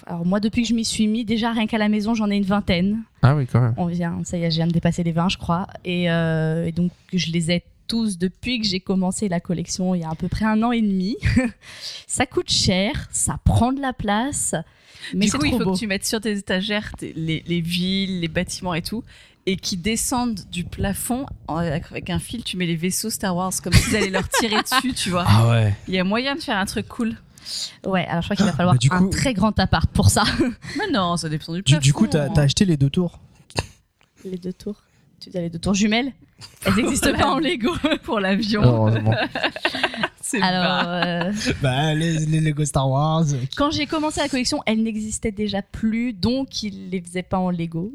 Alors, 0.07 0.27
moi, 0.27 0.41
depuis 0.41 0.63
que 0.63 0.69
je 0.69 0.75
m'y 0.75 0.85
suis 0.85 1.07
mis, 1.07 1.25
déjà, 1.25 1.53
rien 1.53 1.67
qu'à 1.67 1.79
la 1.79 1.89
maison, 1.89 2.15
j'en 2.15 2.31
ai 2.31 2.37
une 2.37 2.45
vingtaine. 2.45 3.03
Ah 3.23 3.35
oui, 3.35 3.47
quand 3.51 3.61
même. 3.61 3.75
On 3.77 3.87
vient, 3.87 4.21
ça 4.25 4.37
y 4.37 4.43
est, 4.43 4.51
je 4.51 4.57
viens 4.57 4.67
de 4.67 4.73
dépasser 4.73 5.03
les 5.03 5.13
20, 5.13 5.31
je 5.31 5.39
crois. 5.39 5.67
Et, 5.85 6.11
euh, 6.11 6.67
et 6.67 6.73
donc, 6.73 6.93
je 7.13 7.31
les 7.33 7.51
ai 7.51 7.65
tous 7.87 8.19
depuis 8.19 8.61
que 8.61 8.67
j'ai 8.67 8.81
commencé 8.81 9.29
la 9.29 9.41
collection 9.41 9.95
il 9.95 10.01
y 10.01 10.05
a 10.05 10.11
à 10.11 10.15
peu 10.15 10.29
près 10.29 10.45
un 10.47 10.63
an 10.63 10.73
et 10.73 10.81
demi. 10.81 11.17
ça 12.07 12.27
coûte 12.27 12.51
cher, 12.51 13.09
ça 13.11 13.37
prend 13.45 13.73
de 13.73 13.81
la 13.81 13.93
place, 13.93 14.55
mais 15.15 15.27
du 15.27 15.33
coup, 15.33 15.45
il 15.45 15.51
trop 15.51 15.59
faut 15.59 15.65
beau. 15.67 15.73
que 15.75 15.79
tu 15.79 15.87
mettes 15.87 16.07
sur 16.07 16.21
tes 16.21 16.37
étagères 16.39 16.93
tes- 16.97 17.13
les, 17.15 17.43
les 17.47 17.61
villes, 17.61 18.21
les 18.21 18.29
bâtiments 18.29 18.73
et 18.75 18.81
tout, 18.83 19.05
et 19.47 19.57
qui 19.57 19.77
descendent 19.77 20.41
du 20.51 20.65
plafond 20.65 21.27
avec 21.49 22.09
un 22.09 22.19
fil. 22.19 22.43
Tu 22.43 22.57
mets 22.57 22.65
les 22.67 22.77
vaisseaux 22.77 23.11
Star 23.11 23.37
Wars 23.37 23.53
comme 23.63 23.75
s'ils 23.75 23.97
allaient 23.97 24.09
leur 24.11 24.29
tirer 24.31 24.63
dessus, 24.63 24.95
tu 24.95 25.11
vois. 25.11 25.25
Ah 25.29 25.49
ouais. 25.51 25.75
Il 25.87 25.95
y 25.95 25.99
a 25.99 26.05
moyen 26.05 26.35
de 26.37 26.41
faire 26.41 26.57
un 26.57 26.65
truc 26.67 26.89
cool. 26.89 27.15
Ouais, 27.87 28.07
alors 28.07 28.23
je 28.23 28.27
crois 28.29 28.37
qu'il 28.37 28.45
va 28.47 28.53
falloir 28.53 28.75
Bah, 28.75 28.79
du 28.79 28.89
un 28.91 28.99
coup- 28.99 29.11
très 29.11 29.35
grand 29.35 29.59
appart 29.59 29.91
pour 29.91 30.11
ça. 30.11 30.25
Mais 30.79 30.91
non, 30.93 31.17
ça 31.17 31.29
dépend 31.29 31.53
du 31.53 31.59
Du, 31.59 31.73
plafond. 31.73 31.81
du 31.83 31.93
coup, 31.93 32.07
t'as 32.07 32.29
as 32.35 32.41
acheté 32.41 32.65
les 32.65 32.77
deux 32.77 32.91
tours. 32.91 33.19
les 34.25 34.39
deux 34.39 34.53
tours. 34.53 34.77
Tu 35.21 35.31
dis 35.31 35.39
les 35.39 35.51
deux 35.51 35.59
tours 35.59 35.75
jumelles? 35.75 36.13
Elles 36.67 36.75
n'existent 36.75 37.13
pas 37.15 37.31
en 37.31 37.39
Lego. 37.39 37.73
pour 38.03 38.21
l'avion. 38.21 38.63
Heureusement. 38.63 39.15
C'est 40.21 40.41
Alors, 40.43 40.85
euh, 40.89 41.33
Bah, 41.63 41.95
les, 41.95 42.19
les 42.27 42.41
Lego 42.41 42.65
Star 42.65 42.89
Wars. 42.91 43.25
quand 43.57 43.71
j'ai 43.71 43.87
commencé 43.87 44.21
la 44.21 44.29
collection, 44.29 44.63
elles 44.67 44.83
n'existaient 44.83 45.33
déjà 45.33 45.61
plus, 45.63 46.13
donc 46.15 46.63
ils 46.63 46.91
les 46.91 47.01
faisaient 47.03 47.23
pas 47.23 47.39
en 47.39 47.51
Lego. 47.51 47.93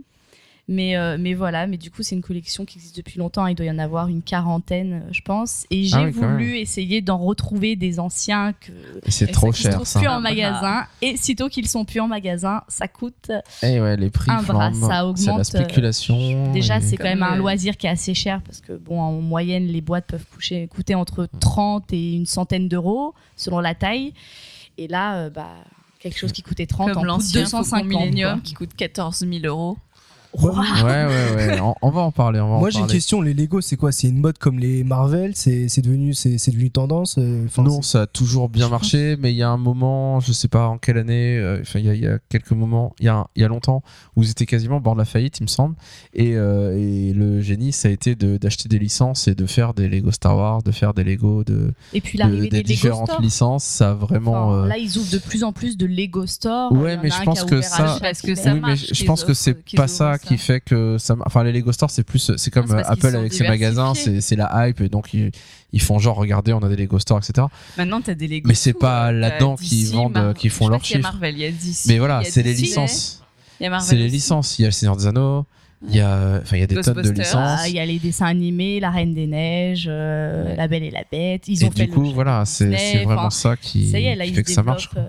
Mais, 0.71 0.95
euh, 0.95 1.17
mais 1.19 1.33
voilà, 1.33 1.65
mais 1.65 1.77
du 1.77 1.89
coup, 1.89 2.03
c'est 2.03 2.13
une 2.13 2.21
collection 2.21 2.63
qui 2.63 2.77
existe 2.77 2.95
depuis 2.95 3.17
longtemps. 3.17 3.47
Il 3.47 3.55
doit 3.55 3.65
y 3.65 3.71
en 3.71 3.79
avoir 3.79 4.07
une 4.07 4.21
quarantaine, 4.21 5.03
je 5.11 5.21
pense. 5.21 5.65
Et 5.71 5.85
j'ai 5.85 5.95
Ah 5.97 6.03
oui, 6.03 6.13
quand 6.13 6.29
voulu 6.29 6.57
essayer 6.57 7.01
d'en 7.01 7.17
retrouver 7.17 7.75
des 7.75 7.99
anciens 7.99 8.53
que, 8.53 8.71
c'est 9.07 9.31
trop 9.31 9.47
ça 9.47 9.51
qui 9.51 9.57
se 9.57 9.63
cher 9.63 9.73
trouvent 9.73 9.87
ça. 9.87 9.99
plus 9.99 10.07
en 10.07 10.21
magasin. 10.21 10.85
Et 11.01 11.17
sitôt 11.17 11.49
qu'ils 11.49 11.67
sont 11.67 11.85
plus 11.85 11.99
en 11.99 12.07
magasin, 12.07 12.61
ça 12.67 12.87
coûte. 12.87 13.31
Et 13.63 13.81
ouais, 13.81 13.97
les 13.97 14.11
prix 14.11 14.29
Un 14.29 14.43
bras, 14.43 14.71
flambent. 14.71 14.73
ça 14.75 14.79
C'est 14.79 14.87
la 14.93 15.05
augmente, 15.07 15.39
euh, 15.39 15.43
spéculation. 15.43 16.51
Déjà, 16.51 16.77
et- 16.77 16.81
c'est 16.81 16.97
quand 16.97 17.05
même 17.05 17.23
un 17.23 17.35
loisir 17.35 17.75
qui 17.75 17.87
est 17.87 17.89
assez 17.89 18.13
cher 18.13 18.39
parce 18.45 18.61
que, 18.61 18.73
bon, 18.73 19.01
en 19.01 19.13
moyenne, 19.21 19.65
les 19.65 19.81
boîtes 19.81 20.05
peuvent 20.05 20.25
coucher- 20.35 20.67
coûter 20.67 20.93
entre 20.93 21.23
Mm. 21.23 21.39
30 21.39 21.93
et 21.93 22.13
une 22.13 22.27
centaine 22.27 22.67
d'euros 22.67 23.15
selon 23.35 23.59
la 23.59 23.73
taille. 23.73 24.13
Et 24.77 24.87
là, 24.87 25.15
euh, 25.15 25.29
bah, 25.31 25.49
quelque 25.99 26.19
chose 26.19 26.31
qui 26.31 26.43
coûtait 26.43 26.67
30 26.67 26.91
en 26.91 26.93
Comme 26.93 27.01
coûte 27.01 27.07
l'ancien 27.07 27.41
250 27.41 27.91
Faucon 27.91 27.99
Millennium 28.05 28.33
quoi. 28.33 28.41
qui 28.43 28.53
coûte 28.53 28.69
14 28.77 29.19
000 29.27 29.45
euros. 29.45 29.77
Ouais, 30.37 30.51
Ouais, 30.51 30.83
ouais, 30.83 31.35
ouais. 31.35 31.59
On, 31.61 31.73
on 31.81 31.89
va 31.89 32.01
en 32.01 32.11
parler. 32.11 32.39
On 32.39 32.49
va 32.49 32.55
en 32.55 32.59
Moi 32.59 32.69
j'ai 32.69 32.79
une 32.79 32.87
question, 32.87 33.21
les 33.21 33.33
Lego 33.33 33.61
c'est 33.61 33.77
quoi? 33.77 33.91
C'est 33.91 34.07
une 34.09 34.19
mode 34.19 34.37
comme 34.37 34.59
les 34.59 34.83
Marvel? 34.83 35.31
C'est 35.35 35.67
c'est 35.69 35.81
devenu, 35.81 36.13
c'est 36.13 36.37
c'est 36.37 36.51
devenu 36.51 36.69
tendance 36.69 37.15
euh, 37.17 37.45
enfin, 37.45 37.63
non, 37.63 37.81
ça 37.81 38.03
a 38.03 38.07
toujours 38.07 38.47
bien 38.47 38.69
marché, 38.69 39.17
mais 39.19 39.33
il 39.33 39.37
y 39.37 39.41
a 39.43 39.49
un 39.49 39.57
moment, 39.57 40.19
je 40.19 40.31
sais 40.31 40.47
pas 40.47 40.67
en 40.67 40.77
quelle 40.77 40.99
année, 40.99 41.37
euh, 41.37 41.59
enfin 41.61 41.79
il 41.79 41.85
y, 41.85 41.89
a- 41.89 41.95
il 41.95 42.01
y 42.01 42.07
a 42.07 42.19
quelques 42.29 42.51
moments, 42.51 42.93
il 42.99 43.05
y 43.05 43.09
a, 43.09 43.25
il 43.35 43.41
y 43.41 43.45
a 43.45 43.47
longtemps, 43.47 43.81
où 44.15 44.21
ils 44.23 44.29
étaient 44.29 44.45
quasiment 44.45 44.77
au 44.77 44.79
bord 44.79 44.93
de 44.93 44.99
la 44.99 45.05
faillite, 45.05 45.39
il 45.39 45.43
me 45.43 45.47
semble, 45.47 45.75
et, 46.13 46.35
euh, 46.35 46.77
et 46.77 47.11
le 47.13 47.41
génie, 47.41 47.71
ça 47.71 47.87
a 47.87 47.91
été 47.91 48.13
de- 48.15 48.37
d'acheter 48.37 48.69
des 48.69 48.77
licences 48.79 49.27
et 49.27 49.33
de 49.33 49.45
faire 49.47 49.73
des 49.73 49.89
Lego 49.89 50.11
Star 50.11 50.37
Wars, 50.37 50.61
de 50.61 50.71
faire 50.71 50.93
des 50.93 51.03
Lego 51.03 51.43
de, 51.43 51.73
Et 51.93 52.01
puis 52.01 52.19
de- 52.19 52.23
des 52.23 52.49
des, 52.49 52.57
Lego 52.57 52.67
différentes 52.67 53.07
Store. 53.09 53.21
licences, 53.21 53.63
ça 53.63 53.91
a 53.91 53.93
vraiment. 53.95 54.49
Enfin, 54.49 54.65
euh, 54.65 54.67
Là, 54.67 54.77
ils 54.77 54.95
ouvrent 54.99 55.11
de 55.11 55.17
plus 55.17 55.43
en 55.43 55.51
plus 55.53 55.75
de 55.75 55.87
Lego 55.87 56.27
Store. 56.27 56.71
Ouais, 56.71 56.97
mais 57.01 57.09
je 57.09 57.23
pense 57.23 57.43
que 57.45 57.61
ça- 57.61 57.77
Châtelet. 57.77 57.99
Parce 58.01 58.21
que 58.21 58.35
ça 58.35 58.49
oui, 58.53 58.59
mais 58.61 58.67
marche 58.69 58.85
je, 58.93 59.03
pense 59.05 59.23
que 59.23 59.33
c'est 59.33 59.55
pas 59.75 59.87
ça. 59.87 60.17
Qui 60.21 60.37
fait 60.37 60.59
que 60.61 60.97
ça. 60.97 61.15
Enfin, 61.25 61.43
les 61.43 61.51
Lego 61.51 61.71
Store, 61.71 61.89
c'est 61.89 62.03
plus, 62.03 62.31
c'est 62.37 62.51
comme 62.51 62.65
Ah, 62.71 62.91
Apple 62.91 63.15
avec 63.15 63.33
ses 63.33 63.47
magasins, 63.47 63.93
c'est 63.95 64.21
c'est 64.21 64.35
la 64.35 64.67
hype, 64.67 64.81
et 64.81 64.89
donc 64.89 65.13
ils, 65.13 65.31
ils 65.73 65.81
font 65.81 65.99
genre 65.99 66.15
regardez, 66.17 66.53
on 66.53 66.59
a 66.59 66.69
des 66.69 66.75
Lego 66.75 66.99
Store, 66.99 67.19
etc. 67.19 67.47
Maintenant, 67.77 68.01
t'as 68.01 68.13
des 68.13 68.27
Lego. 68.27 68.47
Mais 68.47 68.55
c'est 68.55 68.73
pas 68.73 69.07
euh, 69.07 69.11
là-dedans 69.11 69.55
qu'ils 69.55 69.87
vendent, 69.87 70.33
qu'ils 70.35 70.51
font 70.51 70.71
a 70.71 70.77
DC. 70.77 71.85
Mais 71.87 71.97
voilà, 71.97 72.23
c'est 72.23 72.43
les 72.43 72.53
licences. 72.53 73.23
C'est 73.81 73.95
les 73.95 74.07
licences. 74.07 74.59
Il 74.59 74.63
y 74.63 74.65
a 74.65 74.67
le 74.69 74.71
Seigneur 74.73 74.97
des 74.97 75.07
Anneaux. 75.07 75.45
Il 75.87 75.95
y 75.95 76.01
a, 76.01 76.39
enfin, 76.41 76.57
il 76.57 76.59
y 76.59 76.63
a 76.63 76.67
des 76.67 76.75
tonnes 76.75 77.01
de 77.01 77.09
licences. 77.09 77.35
Ah, 77.61 77.67
Il 77.67 77.73
y 77.73 77.79
a 77.79 77.85
les 77.85 77.99
dessins 77.99 78.25
animés, 78.25 78.81
La 78.81 78.89
Reine 78.89 79.13
des 79.13 79.27
Neiges, 79.27 79.87
euh. 79.89 80.53
La 80.55 80.67
Belle 80.67 80.83
et 80.83 80.91
la 80.91 81.03
Bête. 81.09 81.47
Ils 81.47 81.63
et 81.63 81.67
ont 81.67 81.71
fait 81.71 81.85
du 81.85 81.89
coup, 81.89 82.03
le 82.03 82.09
voilà, 82.09 82.43
c'est 82.45 83.03
vraiment 83.05 83.29
ça 83.29 83.55
qui, 83.55 83.89
Ça 83.89 83.99
y 83.99 84.05
est, 84.05 84.15
là, 84.15 84.25
qui 84.25 84.31
ils 84.31 84.35
fait 84.35 84.43
que 84.43 84.51
ça 84.51 84.63
marche. 84.63 84.89
quoi. 84.89 85.03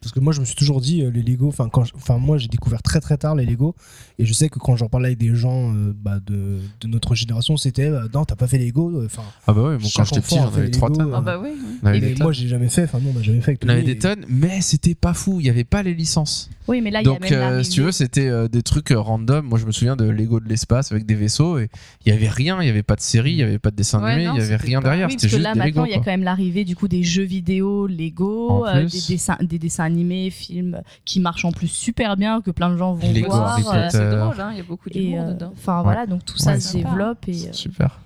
Parce 0.00 0.12
que 0.12 0.20
moi, 0.20 0.32
je 0.32 0.38
me 0.40 0.44
suis 0.44 0.54
toujours 0.54 0.80
dit, 0.80 1.02
euh, 1.02 1.10
les 1.10 1.22
Lego, 1.22 1.48
enfin, 1.48 1.68
quand 1.68 1.82
je- 1.84 1.92
enfin, 1.96 2.18
moi, 2.18 2.38
j'ai 2.38 2.46
découvert 2.46 2.82
très 2.82 3.00
très 3.00 3.16
tard 3.16 3.34
les 3.34 3.44
Lego. 3.44 3.74
Et 4.20 4.24
je 4.26 4.32
sais 4.32 4.48
que 4.48 4.58
quand 4.60 4.76
j'en 4.76 4.88
parlais 4.88 5.08
avec 5.08 5.18
des 5.18 5.34
gens 5.34 5.74
euh, 5.74 5.92
bah, 5.92 6.20
de, 6.24 6.58
de 6.80 6.86
notre 6.88 7.14
génération, 7.16 7.56
c'était 7.56 7.86
euh, 7.86 8.06
non, 8.14 8.24
t'as 8.24 8.36
pas 8.36 8.46
fait 8.46 8.58
Lego. 8.58 8.90
euh, 8.90 9.06
Enfin, 9.06 9.22
Ah 9.48 9.52
bah 9.52 9.62
oui, 9.70 9.76
bon, 9.82 9.88
quand 9.96 10.04
j'étais 10.04 10.20
petit, 10.20 10.36
j'en 10.36 10.46
avais 10.46 10.64
les 10.66 10.70
trois 10.70 10.88
Lego, 10.88 11.00
tonnes. 11.02 11.12
Ah 11.14 11.20
bah 11.20 11.40
oui. 11.42 11.48
oui. 11.52 11.78
On 11.82 11.86
avait 11.86 12.12
et 12.12 12.14
moi, 12.22 12.32
j'ai 12.32 12.46
jamais 12.48 12.68
fait. 12.68 12.84
Enfin, 12.84 13.00
non, 13.00 13.10
on 13.10 13.14
n'a 13.18 13.22
jamais 13.22 13.40
fait 13.40 13.50
avec 13.52 13.62
On 13.64 13.68
avait 13.68 13.82
des 13.82 13.98
tonnes, 13.98 14.24
mais 14.28 14.60
c'était 14.60 14.94
pas 14.94 15.14
fou. 15.14 15.40
Il 15.40 15.46
y 15.46 15.50
avait 15.50 15.64
pas 15.64 15.82
les 15.82 15.94
licences. 15.94 16.48
Oui, 16.68 16.82
mais 16.82 16.90
là, 16.90 17.00
il 17.00 17.06
y 17.06 17.08
a 17.08 17.12
Donc, 17.12 17.22
même 17.30 17.32
euh, 17.32 17.62
si 17.62 17.70
tu 17.70 17.80
veux, 17.80 17.92
c'était 17.92 18.28
euh, 18.28 18.46
des 18.46 18.62
trucs 18.62 18.90
euh, 18.90 19.00
random. 19.00 19.46
Moi, 19.46 19.58
je 19.58 19.64
me 19.64 19.72
souviens 19.72 19.96
de 19.96 20.04
Lego 20.04 20.38
de 20.38 20.48
l'espace 20.48 20.92
avec 20.92 21.06
des 21.06 21.14
vaisseaux 21.14 21.58
et 21.58 21.70
il 22.04 22.12
y 22.12 22.14
avait 22.14 22.28
rien. 22.28 22.60
Il 22.60 22.66
y 22.66 22.70
avait 22.70 22.82
pas 22.82 22.94
de 22.94 23.00
série, 23.00 23.32
il 23.32 23.38
y 23.38 23.42
avait 23.42 23.58
pas 23.58 23.70
de 23.70 23.76
dessin 23.76 24.02
Ouais, 24.02 24.12
animé, 24.12 24.30
il 24.34 24.38
y 24.38 24.42
avait 24.42 24.56
rien 24.56 24.80
pas- 24.80 24.88
derrière. 24.90 25.08
Oui, 25.08 25.14
parce 25.14 25.22
que 25.22 25.28
juste 25.28 25.42
là 25.42 25.54
des 25.54 25.58
maintenant 25.60 25.84
il 25.86 25.92
y 25.92 25.94
a 25.94 25.98
quand 25.98 26.06
même 26.06 26.22
l'arrivée 26.22 26.64
du 26.64 26.76
coup 26.76 26.86
des 26.86 27.02
jeux 27.02 27.22
vidéo 27.24 27.86
Lego, 27.86 28.66
euh, 28.66 28.84
des, 28.84 29.00
dessins, 29.08 29.38
des 29.40 29.58
dessins 29.58 29.84
animés, 29.84 30.28
films 30.30 30.82
qui 31.06 31.20
marchent 31.20 31.46
en 31.46 31.52
plus 31.52 31.68
super 31.68 32.16
bien 32.16 32.42
que 32.42 32.50
plein 32.50 32.70
de 32.70 32.76
gens 32.76 32.92
vont 32.92 33.12
Lego, 33.12 33.30
voir. 33.30 33.58
C'est 33.90 34.10
drôle, 34.10 34.40
hein, 34.40 34.50
il 34.52 34.58
y 34.58 34.60
a 34.60 34.64
beaucoup 34.64 34.90
d'humour 34.90 35.24
dedans. 35.28 35.52
enfin 35.56 35.78
Ouais. 35.78 35.84
voilà, 35.84 36.06
donc 36.06 36.24
tout 36.24 36.36
ça 36.36 36.52
Ouais, 36.52 36.60
se 36.60 36.76
développe 36.76 37.26
et 37.28 37.52
Super. 37.52 37.98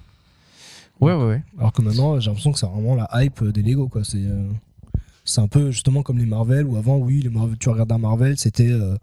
Ouais, 1.00 1.14
ouais, 1.14 1.24
ouais. 1.26 1.42
Alors 1.58 1.72
que 1.72 1.82
maintenant, 1.82 2.20
j'ai 2.20 2.28
l'impression 2.30 2.52
que 2.52 2.58
c'est 2.60 2.66
vraiment 2.66 2.94
la 2.94 3.08
hype 3.24 3.42
des 3.48 3.62
Lego, 3.62 3.88
quoi. 3.88 4.04
C'est 4.04 4.18
euh, 4.18 4.46
c'est 5.24 5.40
un 5.40 5.48
peu 5.48 5.70
justement 5.70 6.02
comme 6.02 6.18
les 6.18 6.26
Marvel, 6.26 6.66
où 6.66 6.76
avant, 6.76 6.96
oui, 6.98 7.20
les 7.22 7.30
Marvel, 7.30 7.56
tu 7.58 7.68
regardais 7.68 7.94
un 7.94 7.98
Marvel, 7.98 8.36
c'était. 8.38 8.70
euh, 8.70 8.96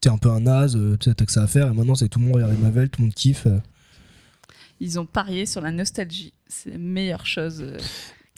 T'es 0.00 0.10
un 0.10 0.18
peu 0.18 0.30
un 0.30 0.40
naze, 0.40 0.76
euh, 0.76 0.98
tu 0.98 1.12
t'as 1.14 1.24
que 1.24 1.32
ça 1.32 1.42
à 1.44 1.46
faire, 1.46 1.68
et 1.68 1.72
maintenant, 1.74 1.94
c'est 1.94 2.08
tout 2.10 2.18
le 2.18 2.26
monde 2.26 2.34
regarde 2.34 2.52
les 2.52 2.58
Marvel, 2.58 2.90
tout 2.90 3.00
le 3.00 3.06
monde 3.06 3.14
kiffe. 3.14 3.46
euh. 3.46 3.58
Ils 4.78 4.98
ont 5.00 5.06
parié 5.06 5.46
sur 5.46 5.62
la 5.62 5.70
nostalgie. 5.72 6.34
C'est 6.48 6.68
la 6.70 6.76
meilleure 6.78 7.24
chose 7.24 7.64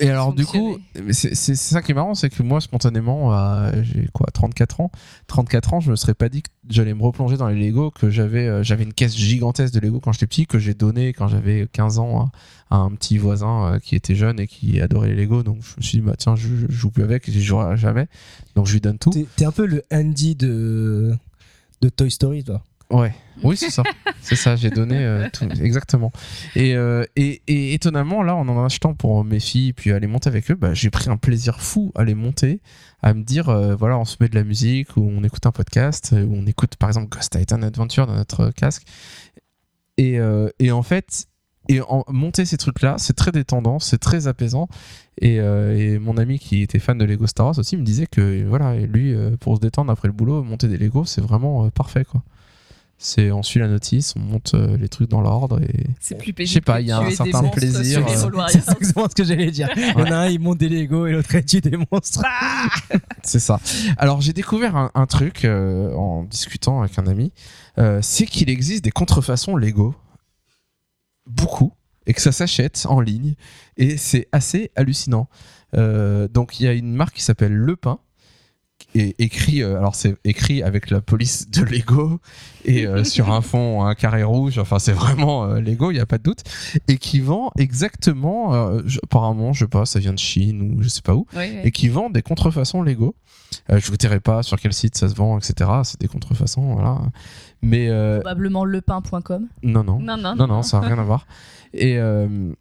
Et 0.01 0.11
alors, 0.11 0.33
du 0.33 0.47
coup, 0.47 0.79
c'est 1.11 1.35
ça 1.35 1.83
qui 1.83 1.93
est 1.93 1.95
marrant, 1.95 2.15
c'est 2.15 2.31
que 2.31 2.43
moi, 2.43 2.61
spontanément, 2.61 3.33
j'ai 3.83 4.09
quoi, 4.13 4.27
34 4.33 4.81
ans? 4.81 4.91
34 5.27 5.75
ans, 5.75 5.81
je 5.81 5.91
me 5.91 5.97
serais 5.97 6.15
pas 6.15 6.29
dit 6.29 6.43
que 6.43 6.49
j'allais 6.69 6.95
me 6.95 7.03
replonger 7.03 7.37
dans 7.37 7.49
les 7.49 7.59
Lego, 7.59 7.91
que 7.91 8.11
j'avais 8.11 8.47
euh, 8.47 8.63
j'avais 8.63 8.85
une 8.85 8.93
caisse 8.93 9.17
gigantesque 9.17 9.75
de 9.75 9.81
Lego 9.81 10.01
quand 10.01 10.13
j'étais 10.13 10.27
petit, 10.27 10.47
que 10.47 10.59
j'ai 10.59 10.75
donné 10.75 11.13
quand 11.13 11.29
j'avais 11.29 11.69
15 11.73 11.99
ans 11.99 12.31
à, 12.71 12.77
à 12.77 12.79
un 12.79 12.91
petit 12.91 13.19
voisin 13.19 13.75
euh, 13.75 13.79
qui 13.79 13.95
était 13.97 14.15
jeune 14.15 14.39
et 14.41 14.47
qui 14.47 14.81
adorait 14.81 15.09
les 15.09 15.17
Lego. 15.17 15.43
Donc, 15.43 15.59
je 15.63 15.75
me 15.79 15.83
suis 15.83 15.99
dit, 15.99 16.05
bah 16.05 16.15
tiens, 16.17 16.37
je, 16.37 16.49
je 16.69 16.73
joue 16.75 16.91
plus 16.91 17.03
avec, 17.03 17.31
j'y 17.31 17.43
jouerai 17.43 17.77
jamais. 17.77 18.07
Donc, 18.55 18.67
je 18.67 18.75
lui 18.75 18.81
donne 18.81 18.99
tout. 18.99 19.11
T'es 19.11 19.27
t'es 19.37 19.45
un 19.45 19.53
peu 19.53 19.67
le 19.67 19.83
Andy 19.93 20.35
de, 20.37 21.15
de 21.81 21.89
Toy 21.89 22.11
Story, 22.11 22.45
toi. 22.45 22.63
Ouais, 22.91 23.15
oui, 23.43 23.57
c'est 23.57 23.71
ça. 23.71 23.83
c'est 24.23 24.37
ça, 24.37 24.57
j'ai 24.57 24.71
donné 24.71 24.97
euh, 24.97 25.29
tout, 25.33 25.45
exactement. 25.63 26.11
Et, 26.57 26.75
euh, 26.75 27.05
et, 27.17 27.43
et 27.47 27.75
étonnamment, 27.75 28.23
là, 28.23 28.35
en 28.35 28.49
en 28.49 28.65
achetant 28.65 28.95
pour 28.95 29.25
mes 29.25 29.41
filles, 29.41 29.75
puis 29.75 29.93
aller 29.93 30.07
monter 30.07 30.29
avec 30.29 30.51
eux, 30.51 30.55
bah, 30.55 30.73
j'ai 30.73 30.91
pris 30.91 31.11
un 31.11 31.19
plaisir 31.19 31.61
fou 31.61 31.93
à 31.95 32.05
les 32.05 32.15
monter, 32.15 32.61
à 33.03 33.13
me 33.13 33.23
dire, 33.23 33.51
euh, 33.51 33.75
voilà, 33.75 33.99
on 33.99 34.05
se 34.05 34.17
met 34.21 34.29
de 34.29 34.35
la 34.35 34.45
musique, 34.45 34.97
ou 34.97 35.03
on 35.03 35.23
écoute 35.23 35.45
un 35.45 35.53
podcast, 35.53 36.13
ou 36.13 36.35
on 36.35 36.47
écoute 36.47 36.77
par 36.77 36.89
exemple 36.89 37.09
Ghost 37.09 37.37
Titan 37.39 37.63
Adventure 37.63 38.07
dans 38.07 38.17
notre 38.17 38.51
casque. 38.51 38.85
Et, 39.99 40.19
et 40.61 40.71
en 40.71 40.85
fait, 40.85 41.27
et 41.69 41.81
en, 41.83 42.05
monter 42.09 42.45
ces 42.45 42.57
trucs-là, 42.57 42.97
c'est 42.99 43.15
très 43.15 43.31
détendant, 43.31 43.79
c'est 43.79 43.99
très 43.99 44.27
apaisant. 44.27 44.69
Et, 45.21 45.41
euh, 45.41 45.77
et 45.77 45.99
mon 45.99 46.17
ami 46.17 46.39
qui 46.39 46.63
était 46.63 46.79
fan 46.79 46.97
de 46.97 47.05
Lego 47.05 47.27
Star 47.27 47.47
Wars 47.47 47.59
aussi 47.59 47.77
me 47.77 47.83
disait 47.83 48.07
que 48.07 48.45
voilà, 48.47 48.75
lui, 48.77 49.15
pour 49.41 49.57
se 49.57 49.61
détendre 49.61 49.93
après 49.93 50.09
le 50.09 50.15
boulot, 50.15 50.43
monter 50.43 50.69
des 50.69 50.79
Lego, 50.79 51.05
c'est 51.05 51.21
vraiment 51.21 51.67
euh, 51.67 51.71
parfait, 51.71 52.05
quoi. 52.05 52.23
C'est 53.01 53.31
on 53.31 53.45
suit 53.45 53.61
la 53.61 53.69
notice, 53.69 54.15
on 54.17 54.21
monte 54.21 54.55
euh, 54.55 54.77
les 54.77 54.89
trucs 54.89 55.09
dans 55.09 55.21
l'ordre 55.21 55.63
et 55.63 55.85
C'est 56.01 56.19
plus 56.19 56.31
Je 56.31 56.33
pénible. 56.33 56.53
sais 56.53 56.61
pas, 56.61 56.81
il 56.81 56.89
y 56.89 56.91
a 56.91 56.99
un 56.99 57.11
certain 57.11 57.45
plaisir, 57.45 58.05
euh. 58.05 58.47
C'est 58.49 58.59
exactement 58.59 59.09
ce 59.09 59.15
que 59.15 59.23
j'allais 59.23 59.53
dire. 59.53 59.69
Il 59.77 60.01
y 60.01 60.03
en 60.03 60.11
a 60.11 60.17
un, 60.17 60.27
il 60.29 60.41
monte 60.41 60.59
des 60.59 60.69
Lego 60.69 61.07
et 61.07 61.13
l'autre, 61.13 61.33
il 61.33 61.45
tue 61.45 61.61
des 61.61 61.79
monstres. 61.93 62.25
c'est 63.23 63.39
ça. 63.39 63.61
Alors 63.99 64.21
j'ai 64.21 64.33
découvert 64.33 64.75
un, 64.75 64.91
un 64.97 65.07
truc 65.07 65.45
euh, 65.45 65.95
en 65.95 66.25
discutant 66.25 66.81
avec 66.81 66.99
un 66.99 67.07
ami, 67.07 67.33
c'est 68.01 68.27
qu'il 68.27 68.51
existe 68.51 68.83
des 68.83 68.91
contrefaçons 68.91 69.55
Lego, 69.55 69.95
beaucoup, 71.25 71.73
et 72.07 72.15
que 72.15 72.21
ça 72.21 72.33
s'achète 72.33 72.85
en 72.89 73.01
ligne, 73.01 73.35
et 73.77 73.97
c'est 73.97 74.27
assez 74.33 74.73
hallucinant. 74.75 75.29
Donc 75.73 76.59
il 76.59 76.65
y 76.65 76.67
a 76.67 76.73
une 76.73 76.93
marque 76.95 77.15
qui 77.15 77.23
s'appelle 77.23 77.55
Le 77.55 77.77
Pain, 77.77 78.01
et 78.95 79.15
écrit, 79.19 79.63
euh, 79.63 79.77
alors 79.79 79.95
c'est 79.95 80.17
écrit 80.25 80.63
avec 80.63 80.89
la 80.91 81.01
police 81.01 81.51
de 81.51 81.63
Lego 81.63 82.21
et 82.65 82.87
euh, 82.87 83.05
sur 83.05 83.31
un 83.31 83.43
fond 83.43 83.85
un 83.85 83.95
carré 83.95 84.23
rouge. 84.23 84.59
Enfin 84.59 84.79
c'est 84.79 84.93
vraiment 84.93 85.45
euh, 85.45 85.61
Lego, 85.61 85.91
il 85.91 85.97
y 85.99 86.01
a 86.01 86.07
pas 86.07 86.19
de 86.19 86.23
doute, 86.23 86.41
et 86.89 86.97
qui 86.97 87.21
vend 87.21 87.53
exactement, 87.59 88.55
euh, 88.55 88.81
je- 88.87 88.99
apparemment 89.03 89.53
je 89.53 89.65
sais 89.65 89.69
pas, 89.69 89.85
ça 89.85 89.99
vient 89.99 90.13
de 90.15 90.19
Chine 90.19 90.63
ou 90.77 90.83
je 90.83 90.89
sais 90.89 91.03
pas 91.03 91.15
où, 91.15 91.27
Oui, 91.37 91.45
oui. 91.51 91.61
et 91.65 91.71
qui 91.71 91.89
vend 91.89 92.09
des 92.11 92.23
contrefaçons 92.23 92.83
Lego. 92.83 93.15
Euh, 93.71 93.79
je 93.79 93.91
vous 93.91 93.97
dirai 93.97 94.21
pas 94.21 94.43
sur 94.43 94.59
quel 94.61 94.73
site 94.75 94.97
ça 94.97 95.09
se 95.09 95.15
vend, 95.15 95.39
etc. 95.39 95.71
C'est 95.83 96.01
des 96.01 96.09
contrefaçons, 96.09 96.75
voilà. 96.75 96.99
Mais 97.63 97.89
euh, 97.89 98.21
Probablement 98.21 98.65
lepain.com. 98.65 99.47
non, 99.63 99.85
non, 99.85 99.99
Non, 100.01 100.17
non, 100.19 100.35
non, 100.37 100.47
non, 100.47 100.63
ça 100.63 100.81
n'a 100.81 100.87
rien 100.87 100.99
à 100.99 101.03
voir. 101.03 101.27
Et, 101.73 101.99
euh, 101.99 102.53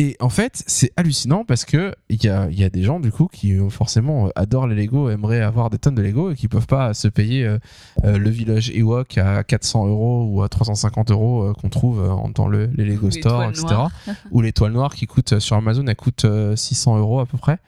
et 0.00 0.16
en 0.18 0.30
fait, 0.30 0.62
c'est 0.66 0.92
hallucinant 0.96 1.44
parce 1.44 1.66
que 1.66 1.94
il 2.08 2.24
y 2.24 2.28
a, 2.30 2.48
il 2.50 2.58
y 2.58 2.64
a 2.64 2.70
des 2.70 2.82
gens 2.82 3.00
du 3.00 3.12
coup 3.12 3.28
qui 3.30 3.52
euh, 3.52 3.68
forcément 3.68 4.28
euh, 4.28 4.30
adorent 4.34 4.66
les 4.66 4.74
Lego, 4.74 5.10
aimeraient 5.10 5.42
avoir 5.42 5.68
des 5.68 5.76
tonnes 5.76 5.94
de 5.94 6.00
Lego 6.00 6.30
et 6.30 6.36
qui 6.36 6.48
peuvent 6.48 6.66
pas 6.66 6.94
se 6.94 7.06
payer 7.06 7.44
euh, 7.44 7.58
euh, 8.04 8.16
le 8.16 8.30
village 8.30 8.70
Ewok 8.70 9.18
à 9.18 9.44
400 9.44 9.88
euros 9.88 10.26
ou 10.26 10.42
à 10.42 10.48
350 10.48 11.10
euros 11.10 11.42
euh, 11.42 11.52
qu'on 11.52 11.68
trouve 11.68 12.00
euh, 12.00 12.32
dans 12.34 12.48
le, 12.48 12.70
les 12.74 12.86
Lego 12.86 13.08
Ou 13.08 13.10
Store, 13.10 13.44
etc. 13.44 13.66
ou 14.30 14.40
l'étoile 14.40 14.72
noire 14.72 14.94
qui 14.94 15.06
coûte 15.06 15.34
euh, 15.34 15.40
sur 15.40 15.56
Amazon, 15.56 15.84
elle 15.86 15.96
coûte 15.96 16.24
euh, 16.24 16.56
600 16.56 16.96
euros 16.96 17.20
à 17.20 17.26
peu 17.26 17.36
près. 17.36 17.58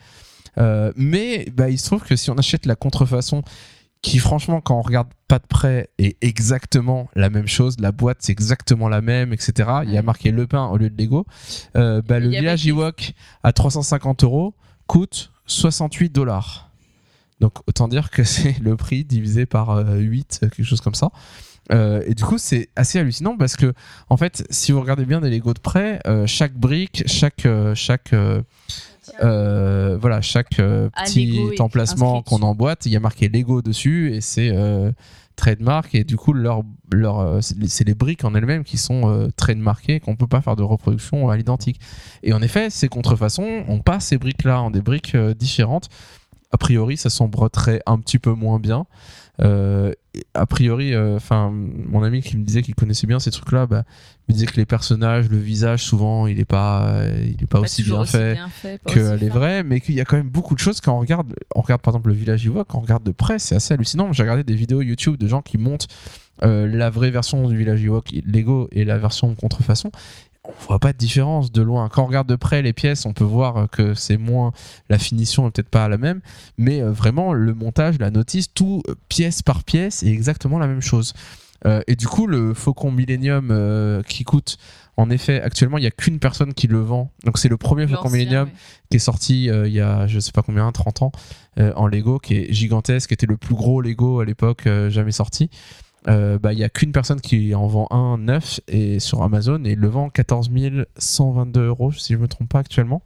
Euh, 0.57 0.91
mais 0.97 1.53
bah, 1.55 1.68
il 1.68 1.78
se 1.78 1.85
trouve 1.85 2.03
que 2.03 2.16
si 2.16 2.30
on 2.30 2.39
achète 2.39 2.64
la 2.64 2.76
contrefaçon 2.76 3.43
qui 4.03 4.18
franchement 4.18 4.61
quand 4.61 4.76
on 4.76 4.82
regarde 4.82 5.09
pas 5.28 5.38
de 5.38 5.46
près 5.46 5.88
est 5.98 6.16
exactement 6.22 7.09
la 7.14 7.30
même 7.30 7.46
chose. 7.46 7.76
La 7.78 7.92
boîte 7.92 8.18
c'est 8.20 8.32
exactement 8.32 8.88
la 8.88 9.00
même 9.00 9.32
etc 9.32 9.70
il 9.84 9.90
y 9.92 9.96
a 9.96 10.03
marqué 10.03 10.30
le 10.30 10.46
pain 10.46 10.66
au 10.66 10.76
lieu 10.76 10.90
de 10.90 11.00
Lego. 11.00 11.24
Euh, 11.76 12.03
bah, 12.03 12.18
le 12.18 12.28
village 12.28 12.66
Ewok 12.66 13.14
à 13.42 13.53
350 13.53 14.24
euros 14.24 14.55
coûte 14.86 15.32
68 15.46 16.11
dollars. 16.11 16.70
Donc 17.40 17.55
autant 17.66 17.88
dire 17.88 18.11
que 18.11 18.24
c'est 18.24 18.59
le 18.59 18.76
prix 18.76 19.05
divisé 19.05 19.46
par 19.46 19.70
euh, 19.70 19.96
8 19.96 20.40
quelque 20.40 20.64
chose 20.64 20.80
comme 20.80 20.94
ça. 20.94 21.11
Euh, 21.70 22.03
et 22.07 22.14
du 22.14 22.24
coup 22.24 22.38
c'est 22.38 22.70
assez 22.74 22.98
hallucinant 22.98 23.36
parce 23.36 23.57
que 23.57 23.72
en 24.09 24.16
fait 24.16 24.44
si 24.50 24.72
vous 24.72 24.80
regardez 24.80 25.05
bien 25.05 25.20
des 25.20 25.30
Lego 25.30 25.55
de 25.55 25.61
près 25.61 26.00
euh, 26.09 26.26
chaque 26.26 26.55
brique 26.55 27.05
chaque 27.07 27.46
euh, 27.46 27.72
chaque 27.76 28.12
euh, 29.22 29.96
voilà, 30.00 30.20
chaque 30.20 30.59
euh, 30.59 30.88
Ah, 30.94 31.05
petit 31.05 31.26
emplacement 31.61 32.22
qu'on 32.22 32.42
emboîte, 32.42 32.86
il 32.86 32.92
y 32.92 32.96
a 32.96 33.00
marqué 33.00 33.28
Lego 33.28 33.62
dessus 33.62 34.14
et 34.14 34.20
c'est 34.20 34.50
euh, 34.55 34.92
trademark 35.36 35.94
et 35.94 36.05
du 36.05 36.16
coup 36.16 36.32
leur 36.32 36.62
leur 36.92 37.18
euh, 37.20 37.40
c'est 37.40 37.84
les- 37.86 37.94
briques 37.94 38.24
en 38.24 38.34
elles-mêmes 38.34 38.64
qui 38.64 38.76
sont 38.76 39.30
trademarkées 39.36 39.98
qu'on 40.00 40.16
peut 40.16 40.26
pas 40.26 40.40
faire 40.40 40.57
de 40.57 40.62
reproduction 40.62 41.28
à 41.30 41.36
l'identique. 41.36 41.80
Et 42.22 42.32
en 42.32 42.42
effet, 42.42 42.70
ces 42.70 42.88
contrefaçons 42.88 43.64
ont 43.68 43.80
pas 43.80 43.98
ces 44.00 44.18
briques 44.18 44.44
là, 44.44 44.62
ont 44.62 44.70
des 44.70 44.82
briques 44.82 45.16
différentes. 45.16 45.88
A 46.53 46.59
priori, 46.59 46.96
ça 46.98 47.09
s'embretterait 47.11 47.80
un 47.86 47.98
petit 47.98 48.18
peu 48.18 48.32
moins 48.34 48.61
bien. 48.61 48.86
Euh, 49.41 49.93
a 50.35 50.47
priori, 50.47 50.97
enfin, 50.97 51.51
mon 51.53 52.03
ami 52.03 52.20
qui 52.20 52.37
me 52.37 52.45
disait 52.45 52.62
qu'il 52.62 52.74
connaissait 52.74 53.07
bien 53.07 53.18
ces 53.18 53.30
trucs-là, 53.30 53.66
bah, 53.66 53.85
me 54.28 54.35
disait 54.35 54.47
que 54.47 54.57
les 54.57 54.66
personnages, 54.66 55.28
le 55.28 55.39
visage, 55.39 55.83
souvent, 55.83 56.26
il 56.26 56.39
est 56.39 56.45
pas, 56.45 56.87
euh, 56.87 57.24
il 57.24 57.43
est 57.43 57.47
pas 57.47 57.59
Pas 57.59 57.64
aussi 57.64 57.83
bien 57.83 58.05
fait 58.05 58.35
bien 58.35 58.49
est 58.97 59.18
fin. 59.18 59.28
vraie, 59.28 59.62
mais 59.62 59.80
qu'il 59.80 59.95
y 59.95 60.01
a 60.01 60.05
quand 60.05 60.16
même 60.16 60.28
beaucoup 60.28 60.55
de 60.55 60.61
choses 60.61 60.80
quand 60.80 60.95
on 60.95 61.01
regarde. 61.01 61.35
On 61.55 61.61
regarde 61.62 61.80
par 61.80 61.93
exemple 61.95 62.09
le 62.09 62.14
village 62.14 62.45
Ivoire, 62.45 62.66
quand 62.66 62.78
on 62.78 62.83
regarde 62.83 63.05
de 63.05 63.12
près, 63.12 63.39
c'est 63.39 63.55
assez 63.55 63.74
hallucinant. 63.74 64.12
J'ai 64.12 64.22
regardé 64.22 64.45
des 64.45 64.55
vidéos 64.55 64.83
YouTube 64.83 65.16
de 65.16 65.26
gens 65.26 65.43
qui 65.43 65.59
montent 65.59 65.89
euh, 66.43 66.66
la 66.66 66.91
vraie 66.91 67.11
version 67.11 67.49
du 67.49 67.57
village 67.57 67.83
Ivoire 67.83 68.03
Lego 68.24 68.68
et 68.72 68.85
la 68.85 68.99
version 68.99 69.35
contrefaçon. 69.35 69.91
On 70.45 70.53
voit 70.66 70.80
pas 70.80 70.93
de 70.93 70.99
différence 70.99 71.53
de 71.53 71.62
loin. 71.62 71.88
Quand 71.88 72.03
on 72.03 72.07
regarde 72.07 72.28
de 72.28 72.36
près 72.36 72.62
les 72.62 72.72
pièces, 72.72 73.07
on 73.07 73.12
peut 73.12 73.24
voir 73.24 73.70
que 73.70 73.95
c'est 73.95 74.16
moins. 74.16 74.53
La 74.88 74.99
finition 74.99 75.47
est 75.47 75.53
peut-être 75.53 75.68
pas 75.68 75.88
la 75.88 75.99
même, 75.99 76.20
mais 76.59 76.82
euh, 76.82 76.90
vraiment 76.90 77.32
le 77.32 77.55
montage, 77.55 77.99
la 78.01 78.11
notice, 78.11 78.53
tout 78.53 78.82
euh, 78.88 78.95
pièce 79.09 79.43
par 79.43 79.62
pièce 79.62 80.03
est 80.03 80.11
exactement 80.11 80.59
la 80.59 80.66
même 80.66 80.80
chose. 80.82 81.14
Euh, 81.66 81.80
et 81.86 81.97
du 81.97 82.07
coup, 82.07 82.26
le 82.26 82.55
Faucon 82.55 82.90
Millennium 82.90 83.49
euh, 83.51 84.03
qui 84.03 84.24
coûte, 84.24 84.59
en 84.97 85.11
effet, 85.11 85.40
actuellement, 85.40 85.78
il 85.78 85.82
n'y 85.82 85.86
a 85.86 85.93
qu'une 85.93 86.18
personne 86.18 86.55
qui 86.55 86.66
le 86.66 86.80
vend. 86.80 87.11
Donc, 87.24 87.38
c'est 87.38 87.49
le 87.49 87.57
premier 87.57 87.86
Faucon 87.86 88.11
Millennium 88.11 88.49
ouais. 88.49 88.55
qui 88.90 88.97
est 88.97 89.01
sorti 89.01 89.49
euh, 89.49 89.66
il 89.66 89.72
y 89.72 89.80
a 89.80 90.07
je 90.07 90.18
sais 90.18 90.32
pas 90.32 90.43
combien 90.43 90.70
30 90.70 91.03
ans 91.03 91.12
en 91.59 91.86
Lego 91.86 92.18
qui 92.18 92.34
est 92.36 92.53
gigantesque 92.53 93.09
qui 93.09 93.14
était 93.14 93.26
le 93.26 93.36
plus 93.36 93.55
gros 93.55 93.82
Lego 93.82 94.20
à 94.20 94.24
l'époque 94.24 94.66
jamais 94.88 95.12
sorti 95.12 95.51
Euh, 96.09 96.36
bah 96.36 96.53
il 96.53 96.59
y 96.59 96.64
a 96.64 96.68
qu'une 96.68 96.90
personne 96.90 97.20
qui 97.20 97.55
en 97.55 97.68
vend 97.68 97.86
un 97.92 98.18
neuf 98.18 98.61
et 98.66 98.98
sur 98.98 99.22
Amazon 99.22 99.62
et 99.62 99.76
le 99.76 99.86
vend 99.86 100.11
14 100.11 100.50
122 100.96 101.64
euros 101.64 101.92
si 101.92 102.14
je 102.14 102.18
me 102.18 102.26
trompe 102.26 102.48
pas 102.48 102.59
actuellement 102.59 103.03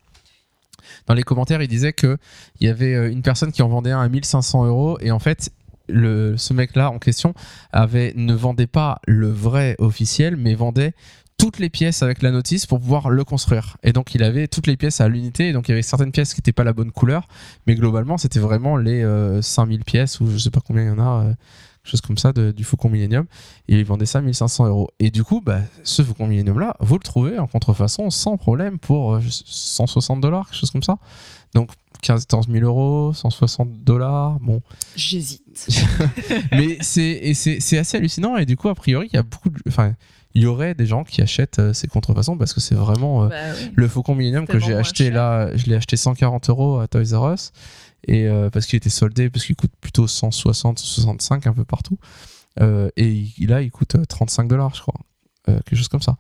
dans 1.06 1.12
les 1.12 1.22
commentaires 1.22 1.60
il 1.60 1.68
disait 1.68 1.92
que 1.92 2.16
il 2.58 2.66
y 2.66 2.70
avait 2.70 2.94
euh, 2.94 3.12
une 3.12 3.20
personne 3.20 3.52
qui 3.52 3.60
en 3.60 3.68
vendait 3.68 3.90
un 3.90 4.00
à 4.00 4.08
1500 4.08 4.64
euros 4.64 4.96
et 5.02 5.10
en 5.10 5.18
fait 5.18 5.50
ce 5.90 6.52
mec 6.54 6.74
là 6.74 6.90
en 6.90 6.98
question 6.98 7.34
avait 7.70 8.14
ne 8.16 8.32
vendait 8.32 8.66
pas 8.66 9.02
le 9.06 9.28
vrai 9.28 9.76
officiel 9.78 10.36
mais 10.38 10.54
vendait 10.54 10.94
toutes 11.38 11.58
les 11.58 11.68
pièces 11.68 12.02
avec 12.02 12.22
la 12.22 12.30
notice 12.30 12.66
pour 12.66 12.80
pouvoir 12.80 13.10
le 13.10 13.24
construire. 13.24 13.76
Et 13.82 13.92
donc 13.92 14.14
il 14.14 14.22
avait 14.22 14.48
toutes 14.48 14.66
les 14.66 14.76
pièces 14.76 15.00
à 15.00 15.08
l'unité, 15.08 15.48
et 15.48 15.52
donc 15.52 15.68
il 15.68 15.72
y 15.72 15.74
avait 15.74 15.82
certaines 15.82 16.12
pièces 16.12 16.32
qui 16.32 16.40
n'étaient 16.40 16.52
pas 16.52 16.64
la 16.64 16.72
bonne 16.72 16.90
couleur, 16.90 17.28
mais 17.66 17.74
globalement 17.74 18.16
c'était 18.16 18.40
vraiment 18.40 18.76
les 18.76 19.02
euh, 19.02 19.42
5000 19.42 19.84
pièces, 19.84 20.20
ou 20.20 20.30
je 20.30 20.38
sais 20.38 20.50
pas 20.50 20.60
combien 20.66 20.84
il 20.84 20.88
y 20.88 20.90
en 20.90 20.98
a, 20.98 21.24
euh, 21.24 21.34
chose 21.88 22.00
comme 22.00 22.18
ça, 22.18 22.32
de- 22.32 22.50
du 22.52 22.64
Faucon 22.64 22.88
Millennium, 22.88 23.26
et 23.68 23.78
il 23.78 23.84
vendait 23.84 24.06
ça 24.06 24.20
1500 24.20 24.66
euros. 24.66 24.88
Et 24.98 25.10
du 25.10 25.24
coup, 25.24 25.40
bah, 25.44 25.60
ce 25.84 26.02
Faucon 26.02 26.26
Millennium 26.26 26.58
là, 26.58 26.76
vous 26.80 26.94
le 26.94 27.02
trouvez 27.02 27.38
en 27.38 27.46
contrefaçon 27.46 28.10
sans 28.10 28.36
problème 28.36 28.78
pour 28.78 29.14
euh, 29.14 29.20
160 29.28 30.20
dollars, 30.20 30.46
quelque 30.50 30.58
chose 30.60 30.70
comme 30.70 30.82
ça. 30.82 30.98
Donc 31.54 31.70
15 32.02 32.26
14 32.26 32.48
000 32.50 32.64
euros, 32.64 33.12
160 33.14 33.82
dollars, 33.82 34.38
bon, 34.40 34.60
J'hésite. 34.96 35.42
mais 36.52 36.76
c'est 36.80 37.02
et 37.02 37.32
c'est 37.34 37.60
c'est 37.60 37.78
assez 37.78 37.96
hallucinant 37.96 38.36
et 38.36 38.44
du 38.44 38.56
coup 38.58 38.68
a 38.68 38.74
priori 38.74 39.08
il 39.10 39.16
y 39.16 39.18
a 39.18 39.22
beaucoup 39.22 39.48
de 39.48 39.56
enfin 39.66 39.94
il 40.34 40.42
y 40.42 40.46
aurait 40.46 40.74
des 40.74 40.84
gens 40.84 41.02
qui 41.02 41.22
achètent 41.22 41.58
euh, 41.60 41.72
ces 41.72 41.86
contrefaçons 41.88 42.36
parce 42.36 42.52
que 42.52 42.60
c'est 42.60 42.74
vraiment 42.74 43.24
euh, 43.24 43.28
Bah 43.28 43.36
oui. 43.58 43.70
le 43.74 43.88
Faucon 43.88 44.14
Millennium 44.14 44.46
que 44.46 44.58
j'ai 44.58 44.74
acheté 44.74 45.04
cher. 45.04 45.14
là 45.14 45.56
je 45.56 45.64
l'ai 45.66 45.76
acheté 45.76 45.96
140 45.96 46.50
euros 46.50 46.78
à 46.78 46.86
Toys 46.88 47.14
R 47.18 47.32
Us 47.32 47.52
et 48.06 48.26
euh, 48.26 48.48
parce 48.50 48.66
qu'il 48.66 48.76
était 48.76 48.90
soldé 48.90 49.28
parce 49.30 49.44
qu'il 49.44 49.56
coûte 49.56 49.72
plutôt 49.80 50.06
160 50.06 50.78
165 50.78 51.46
un 51.46 51.52
peu 51.52 51.64
partout 51.64 51.98
Euh, 52.60 52.88
et 52.96 53.24
là 53.40 53.60
il 53.62 53.70
coûte 53.70 53.96
euh, 53.96 54.04
35 54.06 54.48
dollars 54.48 54.74
je 54.74 54.80
crois 54.82 54.94
Euh, 55.48 55.60
quelque 55.64 55.76
chose 55.76 55.88
comme 55.88 56.00
ça 56.02 56.16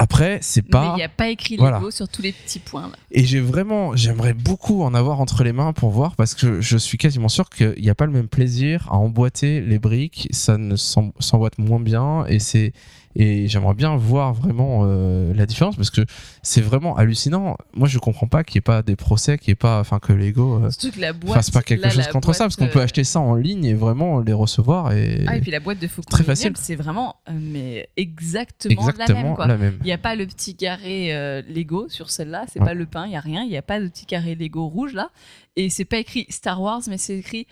après 0.00 0.38
c'est 0.42 0.62
pas 0.62 0.92
il 0.94 0.98
n'y 0.98 1.02
a 1.02 1.08
pas 1.08 1.28
écrit 1.28 1.56
Voilà. 1.56 1.78
Lego 1.78 1.90
sur 1.90 2.08
tous 2.08 2.22
les 2.22 2.30
petits 2.32 2.60
points. 2.60 2.82
Là. 2.88 2.92
et 3.10 3.24
j'ai 3.24 3.40
vraiment, 3.40 3.96
j'aimerais 3.96 4.32
beaucoup 4.34 4.82
en 4.84 4.94
avoir 4.94 5.20
entre 5.20 5.42
les 5.42 5.52
mains 5.52 5.72
pour 5.72 5.90
voir 5.90 6.14
parce 6.14 6.34
que 6.36 6.60
je 6.60 6.76
suis 6.78 6.98
quasiment 6.98 7.28
sûr 7.28 7.50
qu'il 7.50 7.74
n'y 7.80 7.90
a 7.90 7.96
pas 7.96 8.06
le 8.06 8.12
même 8.12 8.28
plaisir 8.28 8.86
à 8.92 8.96
emboîter 8.98 9.60
les 9.60 9.80
briques, 9.80 10.28
ça 10.30 10.56
ne 10.56 10.76
s'em- 10.76 11.10
s'emboîte 11.18 11.58
moins 11.58 11.80
bien 11.80 12.24
et 12.26 12.38
c'est 12.38 12.72
Et 13.16 13.48
j'aimerais 13.48 13.74
bien 13.74 13.96
voir 13.96 14.32
vraiment 14.34 14.82
euh, 14.84 15.32
la 15.34 15.46
différence 15.46 15.74
parce 15.76 15.90
que 15.90 16.02
c'est 16.42 16.60
vraiment 16.60 16.96
hallucinant. 16.96 17.56
Moi, 17.74 17.88
je 17.88 17.98
comprends 17.98 18.26
pas 18.28 18.44
qu'il 18.44 18.56
n'y 18.56 18.58
ait 18.58 18.62
pas 18.62 18.82
des 18.82 18.96
procès, 18.96 19.38
qu'il 19.38 19.50
n'y 19.50 19.52
ait 19.52 19.56
pas, 19.56 19.80
enfin, 19.80 19.98
que 19.98 20.12
Lego 20.12 20.62
euh, 20.62 20.70
Surtout 20.70 20.94
que 20.96 21.00
la 21.00 21.12
boîte. 21.12 21.34
fasse 21.34 21.50
pas 21.50 21.62
quelque 21.62 21.82
là, 21.82 21.90
chose 21.90 22.06
contre 22.08 22.32
ça 22.34 22.44
parce 22.44 22.56
qu'on 22.56 22.68
peut 22.68 22.78
euh, 22.80 22.84
acheter 22.84 23.04
ça 23.04 23.18
en 23.20 23.34
ligne 23.34 23.64
et 23.64 23.74
vraiment 23.74 24.20
les 24.20 24.32
recevoir 24.32 24.92
et, 24.92 25.24
Ah, 25.26 25.36
et 25.36 25.40
puis 25.40 25.50
la 25.50 25.60
boîte 25.60 25.78
de 25.80 25.88
Foucault 25.88 26.10
Très 26.10 26.22
facile. 26.24 26.52
c'est 26.56 26.76
vraiment 26.76 27.16
euh, 27.28 27.32
mais 27.34 27.88
exactement, 27.96 28.74
la 28.82 28.86
même. 28.86 29.00
exactement 29.00 29.34
Quoi. 29.34 29.46
la 29.46 29.56
même. 29.56 29.78
Il 29.80 29.86
n'y 29.86 29.92
a 29.92 29.98
pas 29.98 30.14
le 30.14 30.26
petit 30.26 30.54
carré 30.54 31.42
Lego 31.48 31.88
sur 31.88 32.10
celle-là, 32.10 32.44
c'est 32.52 32.60
Ouais. 32.60 32.66
pas 32.66 32.74
le 32.74 32.86
pain, 32.86 33.06
il 33.06 33.10
n'y 33.10 33.16
a 33.16 33.20
rien, 33.20 33.42
il 33.42 33.48
n'y 33.48 33.56
a 33.56 33.62
pas 33.62 33.80
de 33.80 33.88
petit 33.88 34.06
carré 34.06 34.34
Lego 34.34 34.66
rouge 34.68 34.92
là. 34.92 35.10
Et 35.56 35.70
c'est 35.70 35.84
pas 35.84 35.98
écrit 35.98 36.26
Star 36.28 36.60
Wars, 36.60 36.82
mais 36.88 36.98
c'est 36.98 37.16
écrit 37.18 37.46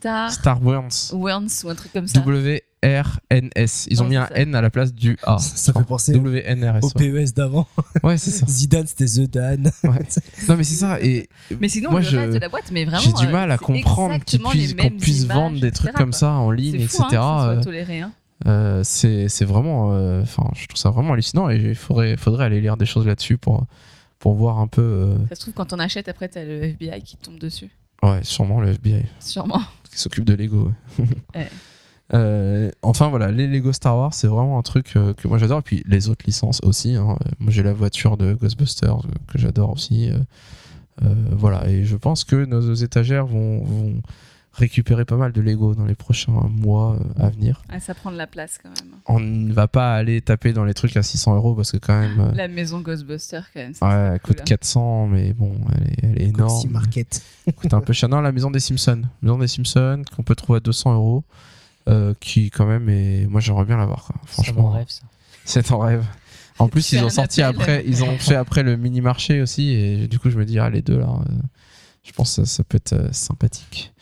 Star 0.00 0.30
Star 0.32 0.62
Wars. 0.62 0.88
Wars 1.12 1.42
ou 1.64 1.68
un 1.68 1.74
truc 1.74 1.92
comme 1.92 2.06
ça. 2.08 2.18
W-R-N-S. 2.84 3.86
Ils 3.90 4.00
ont 4.02 4.04
Ouais, 4.04 4.10
mis 4.10 4.16
un 4.16 4.26
ça. 4.26 4.34
N 4.36 4.54
à 4.54 4.60
la 4.60 4.70
place 4.70 4.92
du 4.94 5.16
A. 5.24 5.38
Ça 5.38 5.72
fait 5.72 5.84
penser 5.84 6.12
W-N-R-S. 6.12 6.84
au 6.84 6.98
ouais. 6.98 7.24
PES 7.24 7.34
d'avant. 7.34 7.66
Ouais, 8.02 8.18
c'est 8.18 8.30
ça. 8.30 8.46
Zidane, 8.48 8.86
c'était 8.86 9.06
The 9.06 9.30
Dan. 9.30 9.70
Non, 9.84 10.56
mais 10.56 10.64
c'est 10.64 10.74
ça. 10.74 11.00
Et 11.00 11.28
Mais 11.60 11.68
sinon, 11.68 11.90
Moi, 11.90 12.00
le 12.00 12.06
je- 12.06 12.16
reste 12.16 12.34
de 12.34 12.38
la 12.38 12.48
boîte, 12.48 12.70
mais 12.72 12.84
vraiment. 12.84 13.02
j'ai 13.02 13.12
du 13.12 13.26
euh, 13.26 13.32
mal 13.32 13.50
à 13.50 13.56
c'est 13.58 13.64
comprendre 13.64 14.14
qu'on 14.14 14.50
puisse 14.50 15.22
images, 15.22 15.36
vendre 15.36 15.60
des 15.60 15.68
etc., 15.68 15.82
trucs 15.84 15.96
comme 15.96 16.12
ça 16.12 16.32
en 16.32 16.50
ligne, 16.50 16.78
C'est 16.78 16.84
etc. 16.84 16.98
fou, 17.08 17.16
hein, 17.16 17.60
Euh, 17.66 17.84
hein. 18.02 18.12
Euh, 18.46 18.80
c'est 18.84 19.28
c'est 19.28 19.44
vraiment 19.44 19.92
euh, 19.94 20.20
enfin 20.20 20.50
je 20.54 20.66
trouve 20.66 20.76
ça 20.76 20.90
vraiment 20.90 21.12
hallucinant 21.14 21.48
et 21.48 21.56
il 21.56 21.74
faudrait 21.76 22.16
faudrait 22.16 22.44
aller 22.44 22.60
lire 22.60 22.76
des 22.76 22.84
choses 22.84 23.06
là-dessus 23.06 23.38
pour 23.38 23.64
pour 24.18 24.34
voir 24.34 24.58
un 24.58 24.66
peu 24.66 24.82
euh, 24.82 25.16
Ça 25.28 25.36
se 25.36 25.40
trouve, 25.42 25.54
quand 25.54 25.72
on 25.72 25.78
achète, 25.78 26.08
après, 26.08 26.28
t'as 26.28 26.44
le 26.44 26.64
FBI 26.64 27.00
qui 27.02 27.16
tombe 27.16 27.38
dessus. 27.38 27.70
ouais 28.02 28.20
sûrement 28.22 28.60
le 28.60 28.70
FBI 28.72 29.04
Sûrement. 29.20 29.62
qui 29.90 29.98
s'occupe 29.98 30.24
de 30.24 30.34
Lego 30.34 30.70
ouais. 31.34 31.48
Euh, 32.12 32.70
enfin 32.82 33.08
voilà 33.08 33.30
les 33.30 33.46
Lego 33.46 33.72
Star 33.72 33.96
Wars 33.96 34.12
c'est 34.12 34.26
vraiment 34.26 34.58
un 34.58 34.62
truc 34.62 34.92
euh, 34.96 35.14
que 35.14 35.26
moi 35.26 35.38
j'adore 35.38 35.60
et 35.60 35.62
puis 35.62 35.82
les 35.86 36.10
autres 36.10 36.26
licences 36.26 36.60
aussi 36.62 36.96
hein. 36.96 37.16
Euh, 37.18 37.30
moi 37.38 37.50
j'ai 37.50 37.62
la 37.62 37.72
voiture 37.72 38.18
de 38.18 38.34
Ghostbusters 38.34 38.98
euh, 38.98 39.08
que 39.32 39.38
j'adore 39.38 39.70
aussi 39.70 40.10
euh, 40.10 40.18
euh, 41.02 41.14
voilà 41.32 41.66
et 41.66 41.84
je 41.86 41.96
pense 41.96 42.24
que 42.24 42.44
nos 42.44 42.74
étagères 42.74 43.24
vont, 43.24 43.64
vont 43.64 44.02
récupérer 44.52 45.06
pas 45.06 45.16
mal 45.16 45.32
de 45.32 45.40
Lego 45.40 45.74
dans 45.74 45.86
les 45.86 45.94
prochains 45.94 46.30
mois 46.50 46.98
euh, 47.18 47.24
à 47.24 47.30
venir 47.30 47.62
Ah, 47.70 47.80
ça 47.80 47.94
prend 47.94 48.12
de 48.12 48.18
la 48.18 48.26
place 48.26 48.58
quand 48.62 48.68
même. 48.68 48.92
on 49.06 49.18
ne 49.18 49.52
va 49.54 49.66
pas 49.66 49.94
aller 49.94 50.20
taper 50.20 50.52
dans 50.52 50.66
les 50.66 50.74
trucs 50.74 50.98
à 50.98 51.02
600 51.02 51.34
euros 51.36 51.54
parce 51.54 51.72
que 51.72 51.78
quand 51.78 51.98
même 51.98 52.20
euh, 52.20 52.32
La 52.34 52.48
maison 52.48 52.80
Ghostbuster, 52.82 53.40
quand 53.54 53.60
même. 53.60 53.72
ça, 53.72 53.88
Ouais, 53.88 53.94
elle 54.12 54.20
cool, 54.20 54.34
coûte 54.34 54.40
hein. 54.42 54.44
400, 54.46 55.06
mais 55.08 55.32
bon, 55.32 55.52
elle 55.74 55.82
est, 55.88 55.96
elle 56.02 56.22
est 56.22 56.28
énorme. 56.28 56.68
Market. 56.70 57.22
Elle 57.46 57.54
coûte 57.54 57.72
un 57.72 57.80
peu 57.80 57.94
cher. 57.94 58.10
Non, 58.10 58.20
la 58.20 58.30
maison 58.30 58.50
des 58.50 58.60
Simpsons. 58.60 59.00
La 59.22 59.26
maison 59.26 59.38
des 59.38 59.48
Simpsons 59.48 60.02
qu'on 60.14 60.22
peut 60.22 60.34
trouver 60.36 60.58
à 60.58 60.60
200 60.60 60.94
euros. 60.94 61.24
Euh, 61.88 62.14
qui, 62.20 62.50
quand 62.50 62.66
même, 62.66 62.88
est. 62.88 63.26
Moi, 63.26 63.40
j'aimerais 63.40 63.64
bien 63.64 63.76
l'avoir. 63.76 64.04
quoi. 64.04 64.16
C'est 64.26 64.32
Franchement, 64.44 64.70
rêve, 64.70 64.86
ça. 64.88 65.02
c'est 65.44 65.62
ton 65.64 65.78
rêve. 65.78 66.04
En 66.58 66.68
plus, 66.68 66.92
ils 66.92 67.02
ont 67.04 67.10
sorti 67.10 67.42
appel. 67.42 67.60
après. 67.60 67.84
Ils 67.86 68.04
ont 68.04 68.16
fait 68.18 68.36
après 68.36 68.62
le 68.62 68.76
mini 68.76 69.00
marché 69.00 69.40
aussi. 69.42 69.70
Et 69.72 70.08
du 70.08 70.18
coup, 70.18 70.30
je 70.30 70.38
me 70.38 70.44
dis, 70.44 70.58
ah, 70.58 70.70
les 70.70 70.82
deux 70.82 70.98
là. 70.98 71.08
euh, 71.08 71.32
je 72.04 72.12
pense 72.12 72.36
que 72.36 72.44
ça, 72.44 72.56
ça 72.56 72.64
peut 72.64 72.76
être 72.76 72.92
euh, 72.92 73.08
sympathique. 73.12 73.92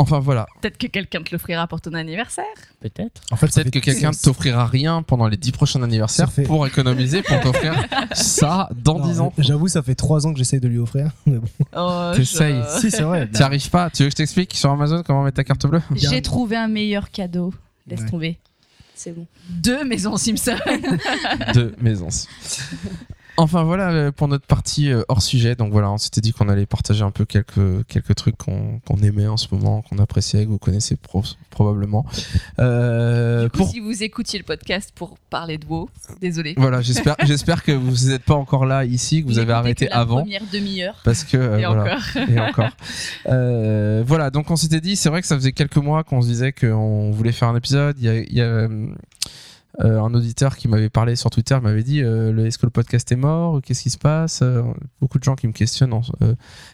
Enfin, 0.00 0.18
voilà. 0.18 0.46
Peut-être 0.60 0.78
que 0.78 0.86
quelqu'un 0.86 1.22
te 1.22 1.30
l'offrira 1.32 1.66
pour 1.66 1.80
ton 1.80 1.92
anniversaire. 1.94 2.44
Peut-être. 2.80 3.20
En 3.30 3.36
fait, 3.36 3.46
Peut-être 3.52 3.70
que 3.70 3.78
quelqu'un 3.80 4.12
t'offrira 4.12 4.66
rien 4.66 5.02
pendant 5.02 5.28
les 5.28 5.36
10 5.36 5.52
prochains 5.52 5.82
anniversaires 5.82 6.32
fait- 6.32 6.44
pour 6.44 6.66
économiser, 6.66 7.22
pour 7.22 7.38
t'offrir 7.40 7.74
ça 8.14 8.68
dans 8.74 8.98
Non, 8.98 9.06
10 9.06 9.20
ans. 9.20 9.32
J'avoue, 9.38 9.68
ça 9.68 9.82
fait 9.82 9.94
3 9.94 10.26
ans 10.26 10.32
que 10.32 10.38
j'essaye 10.38 10.60
de 10.60 10.68
lui 10.68 10.78
offrir. 10.78 11.10
Mais 11.26 11.36
bon. 11.38 11.48
Oh, 11.76 12.12
T'essayes. 12.16 12.62
je- 12.76 12.80
si, 12.80 12.90
c'est 12.90 13.02
vrai. 13.02 13.28
Tu 13.34 13.42
arrives 13.42 13.68
pas 13.70 13.90
Tu 13.90 14.02
veux 14.02 14.08
que 14.08 14.12
je 14.12 14.16
t'explique 14.16 14.54
sur 14.56 14.70
Amazon 14.70 15.02
comment 15.06 15.22
mettre 15.22 15.36
ta 15.36 15.44
carte 15.44 15.66
bleue 15.66 15.82
J'ai 15.94 16.22
trouvé 16.22 16.56
un 16.56 16.68
meilleur 16.68 17.10
cadeau. 17.10 17.52
Laisse 17.86 18.00
Ouais. 18.00 18.08
tomber. 18.08 18.38
C'est 18.94 19.12
bon. 19.12 19.26
Deux 19.48 19.84
maisons 19.84 20.16
Simpson. 20.16 20.56
de 21.54 21.74
maisons. 21.80 22.08
Enfin 23.36 23.62
voilà 23.62 23.90
euh, 23.90 24.12
pour 24.12 24.28
notre 24.28 24.46
partie 24.46 24.90
euh, 24.92 25.02
hors 25.08 25.22
sujet. 25.22 25.54
Donc 25.54 25.72
voilà, 25.72 25.90
on 25.90 25.98
s'était 25.98 26.20
dit 26.20 26.32
qu'on 26.32 26.48
allait 26.48 26.66
partager 26.66 27.02
un 27.02 27.10
peu 27.10 27.24
quelques, 27.24 27.86
quelques 27.88 28.14
trucs 28.14 28.36
qu'on 28.36 28.80
qu'on 28.86 28.96
aimait 28.98 29.26
en 29.26 29.36
ce 29.36 29.46
moment, 29.52 29.82
qu'on 29.82 29.98
appréciait, 29.98 30.44
que 30.44 30.50
vous 30.50 30.58
connaissez 30.58 30.96
pro- 30.96 31.22
probablement. 31.50 32.04
Euh, 32.58 33.44
Du 33.44 33.50
coup, 33.50 33.58
pour... 33.58 33.68
si 33.70 33.80
vous 33.80 34.02
écoutiez 34.02 34.38
le 34.38 34.44
podcast 34.44 34.92
pour 34.94 35.18
parler 35.30 35.58
de 35.58 35.66
WoW, 35.66 35.88
désolé. 36.20 36.54
Voilà, 36.56 36.80
j'espère 36.82 37.16
j'espère 37.24 37.62
que 37.62 37.72
vous 37.72 38.08
n'êtes 38.08 38.22
pas 38.24 38.34
encore 38.34 38.66
là 38.66 38.84
ici, 38.84 39.22
que 39.22 39.26
vous 39.28 39.38
avez 39.38 39.52
arrêté 39.52 39.86
que 39.86 39.90
la 39.90 39.98
avant. 40.00 40.20
Première 40.20 40.42
demi-heure. 40.52 40.96
Parce 41.04 41.24
que 41.24 41.36
euh, 41.36 41.58
Et 41.58 41.64
voilà. 41.66 41.82
encore. 41.96 42.22
et 42.28 42.38
encore. 42.40 42.70
Euh, 43.26 44.02
voilà, 44.06 44.30
donc 44.30 44.50
on 44.50 44.56
s'était 44.56 44.80
dit, 44.80 44.96
c'est 44.96 45.08
vrai 45.08 45.20
que 45.20 45.26
ça 45.26 45.36
faisait 45.36 45.52
quelques 45.52 45.76
mois 45.76 46.04
qu'on 46.04 46.22
se 46.22 46.26
disait 46.26 46.52
qu'on 46.52 47.10
voulait 47.10 47.32
faire 47.32 47.48
un 47.48 47.56
épisode. 47.56 47.96
Il 47.98 48.04
y 48.04 48.08
a, 48.08 48.16
il 48.18 48.32
y 48.34 48.40
a, 48.40 48.66
euh, 49.80 50.00
un 50.02 50.12
auditeur 50.14 50.56
qui 50.56 50.66
m'avait 50.68 50.90
parlé 50.90 51.14
sur 51.16 51.30
Twitter, 51.30 51.58
m'avait 51.62 51.84
dit 51.84 52.02
euh, 52.02 52.44
est-ce 52.44 52.58
que 52.58 52.66
le 52.66 52.70
podcast 52.70 53.10
est 53.12 53.16
mort 53.16 53.60
Qu'est-ce 53.62 53.82
qui 53.82 53.90
se 53.90 53.98
passe 53.98 54.40
Euh, 54.42 54.62
Beaucoup 55.00 55.18
de 55.18 55.24
gens 55.24 55.36
qui 55.36 55.46
me 55.46 55.52
questionnent 55.52 55.92
en- 55.92 56.02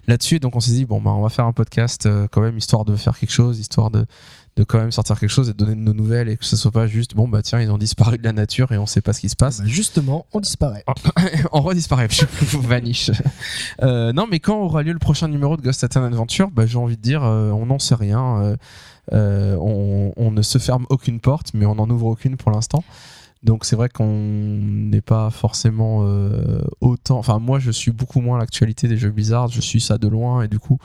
là-dessus. 0.06 0.40
Donc 0.40 0.56
on 0.56 0.60
s'est 0.60 0.72
dit, 0.72 0.84
bon, 0.86 1.00
bah, 1.00 1.10
on 1.10 1.22
va 1.22 1.28
faire 1.28 1.44
un 1.46 1.52
podcast 1.52 2.08
quand 2.32 2.40
même, 2.40 2.56
histoire 2.56 2.84
de 2.84 2.96
faire 2.96 3.18
quelque 3.18 3.30
chose, 3.32 3.58
histoire 3.58 3.90
de, 3.90 4.06
de 4.56 4.64
quand 4.64 4.78
même 4.78 4.90
sortir 4.90 5.18
quelque 5.20 5.30
chose 5.30 5.48
et 5.50 5.52
de 5.52 5.56
donner 5.58 5.74
de 5.74 5.80
nos 5.80 5.92
nouvelles 5.92 6.28
et 6.30 6.36
que 6.36 6.44
ce 6.44 6.56
soit 6.56 6.70
pas 6.70 6.86
juste, 6.86 7.14
bon, 7.14 7.28
bah 7.28 7.42
tiens, 7.42 7.60
ils 7.60 7.70
ont 7.70 7.78
disparu 7.78 8.16
de 8.18 8.24
la 8.24 8.32
nature 8.32 8.72
et 8.72 8.78
on 8.78 8.86
sait 8.86 9.02
pas 9.02 9.12
ce 9.12 9.20
qui 9.20 9.28
se 9.28 9.36
passe 9.36 9.60
Bah, 9.60 9.66
justement, 9.66 10.26
on 10.32 10.40
disparaît. 10.40 10.84
on 11.52 11.60
redisparaît, 11.60 12.08
vanish. 12.62 13.10
Euh, 13.82 14.12
non, 14.12 14.26
mais 14.30 14.40
quand 14.40 14.58
aura 14.58 14.82
lieu 14.82 14.92
le 14.92 14.98
prochain 14.98 15.28
numéro 15.28 15.56
de 15.56 15.62
Ghost 15.62 15.84
Attorn 15.84 16.04
Adventure 16.06 16.50
bah, 16.50 16.64
J'ai 16.66 16.78
envie 16.78 16.96
de 16.96 17.02
dire, 17.02 17.22
on 17.22 17.66
n'en 17.66 17.78
sait 17.78 17.94
rien. 17.94 18.56
Euh, 19.12 19.56
on, 19.56 20.30
ne 20.30 20.42
se 20.42 20.58
ferme 20.58 20.86
aucune 20.90 21.20
porte, 21.20 21.52
mais 21.54 21.66
on 21.66 21.76
n'en 21.76 21.88
ouvre 21.88 22.06
aucune 22.06 22.36
pour 22.36 22.50
l'instant. 22.50 22.84
Donc 23.42 23.64
c'est 23.64 23.76
vrai 23.76 23.88
qu'on 23.88 24.58
n'est 24.60 25.02
pas 25.02 25.30
forcément 25.30 26.00
euh, 26.02 26.62
autant. 26.80 27.18
Enfin, 27.18 27.38
moi, 27.38 27.58
je 27.58 27.70
suis 27.70 27.92
beaucoup 27.92 28.20
moins 28.20 28.38
l'actualité 28.38 28.88
des 28.88 28.96
jeux 28.96 29.10
Blizzard. 29.10 29.48
Je 29.48 29.60
suis 29.60 29.80
ça 29.80 29.98
de 29.98 30.08
loin 30.08 30.42
et 30.42 30.48
du 30.48 30.58
coup, 30.58 30.78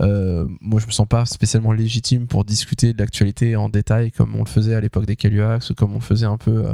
euh, 0.00 0.46
moi, 0.60 0.80
je 0.80 0.86
me 0.86 0.92
sens 0.92 1.08
pas 1.08 1.26
spécialement 1.26 1.72
légitime 1.72 2.26
pour 2.26 2.44
discuter 2.44 2.92
de 2.92 2.98
l'actualité 2.98 3.56
en 3.56 3.68
détail 3.68 4.12
comme 4.12 4.34
on 4.36 4.44
le 4.44 4.48
faisait 4.48 4.74
à 4.74 4.80
l'époque 4.80 5.06
des 5.06 5.16
Caluax 5.16 5.70
ou 5.70 5.74
comme 5.74 5.92
on 5.92 5.96
le 5.96 6.00
faisait 6.00 6.26
un 6.26 6.38
peu 6.38 6.66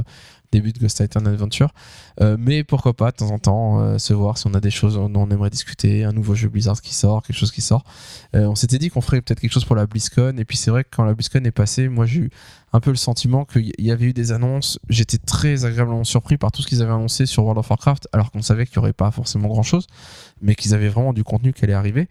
début 0.53 0.73
de 0.73 0.79
Ghost 0.79 0.97
Titan 0.97 1.25
Adventure. 1.27 1.73
Euh, 2.21 2.37
mais 2.39 2.65
pourquoi 2.65 2.93
pas 2.95 3.11
de 3.13 3.17
temps 3.17 3.31
en 3.31 3.39
temps 3.39 3.81
euh, 3.81 3.99
se 3.99 4.13
voir 4.13 4.37
si 4.37 4.47
on 4.47 4.55
a 4.55 4.61
des 4.61 4.71
choses 4.71 4.95
dont 4.95 5.11
on 5.15 5.31
aimerait 5.31 5.51
discuter, 5.51 6.05
un 6.05 6.13
nouveau 6.13 6.35
jeu 6.35 6.49
Blizzard 6.49 6.81
qui 6.81 6.95
sort, 6.95 7.23
quelque 7.23 7.37
chose 7.37 7.53
qui 7.53 7.61
sort. 7.61 7.85
Euh, 8.35 8.47
on 8.47 8.55
s'était 8.55 8.79
dit 8.79 8.91
qu'on 8.91 9.01
ferait 9.01 9.21
peut-être 9.21 9.41
quelque 9.41 9.53
chose 9.53 9.65
pour 9.65 9.77
la 9.77 9.87
BlizzCon 9.87 10.37
et 10.39 10.45
puis 10.45 10.57
c'est 10.57 10.71
vrai 10.71 10.85
que 10.85 10.89
quand 10.91 11.05
la 11.05 11.15
BlizzCon 11.15 11.45
est 11.45 11.51
passée, 11.51 11.89
moi 11.89 12.07
j'ai 12.07 12.21
eu 12.21 12.31
un 12.73 12.81
peu 12.81 12.91
le 12.91 12.97
sentiment 12.97 13.45
qu'il 13.45 13.73
y 13.79 13.91
avait 13.91 14.07
eu 14.07 14.13
des 14.13 14.33
annonces. 14.33 14.79
J'étais 14.89 15.19
très 15.19 15.65
agréablement 15.65 16.05
surpris 16.05 16.37
par 16.37 16.53
tout 16.53 16.63
ce 16.63 16.69
qu'ils 16.69 16.83
avaient 16.83 16.93
annoncé 16.93 17.27
sur 17.27 17.43
World 17.45 17.59
of 17.59 17.69
Warcraft 17.69 18.09
alors 18.13 18.31
qu'on 18.31 18.43
savait 18.43 18.67
qu'il 18.67 18.79
n'y 18.79 18.85
aurait 18.85 18.93
pas 18.93 19.11
forcément 19.11 19.49
grand 19.49 19.65
chose, 19.65 19.87
mais 20.41 20.55
qu'ils 20.55 20.75
avaient 20.75 20.89
vraiment 20.89 21.13
du 21.13 21.25
contenu 21.25 21.53
qui 21.53 21.65
allait 21.65 21.75
arriver. 21.75 22.09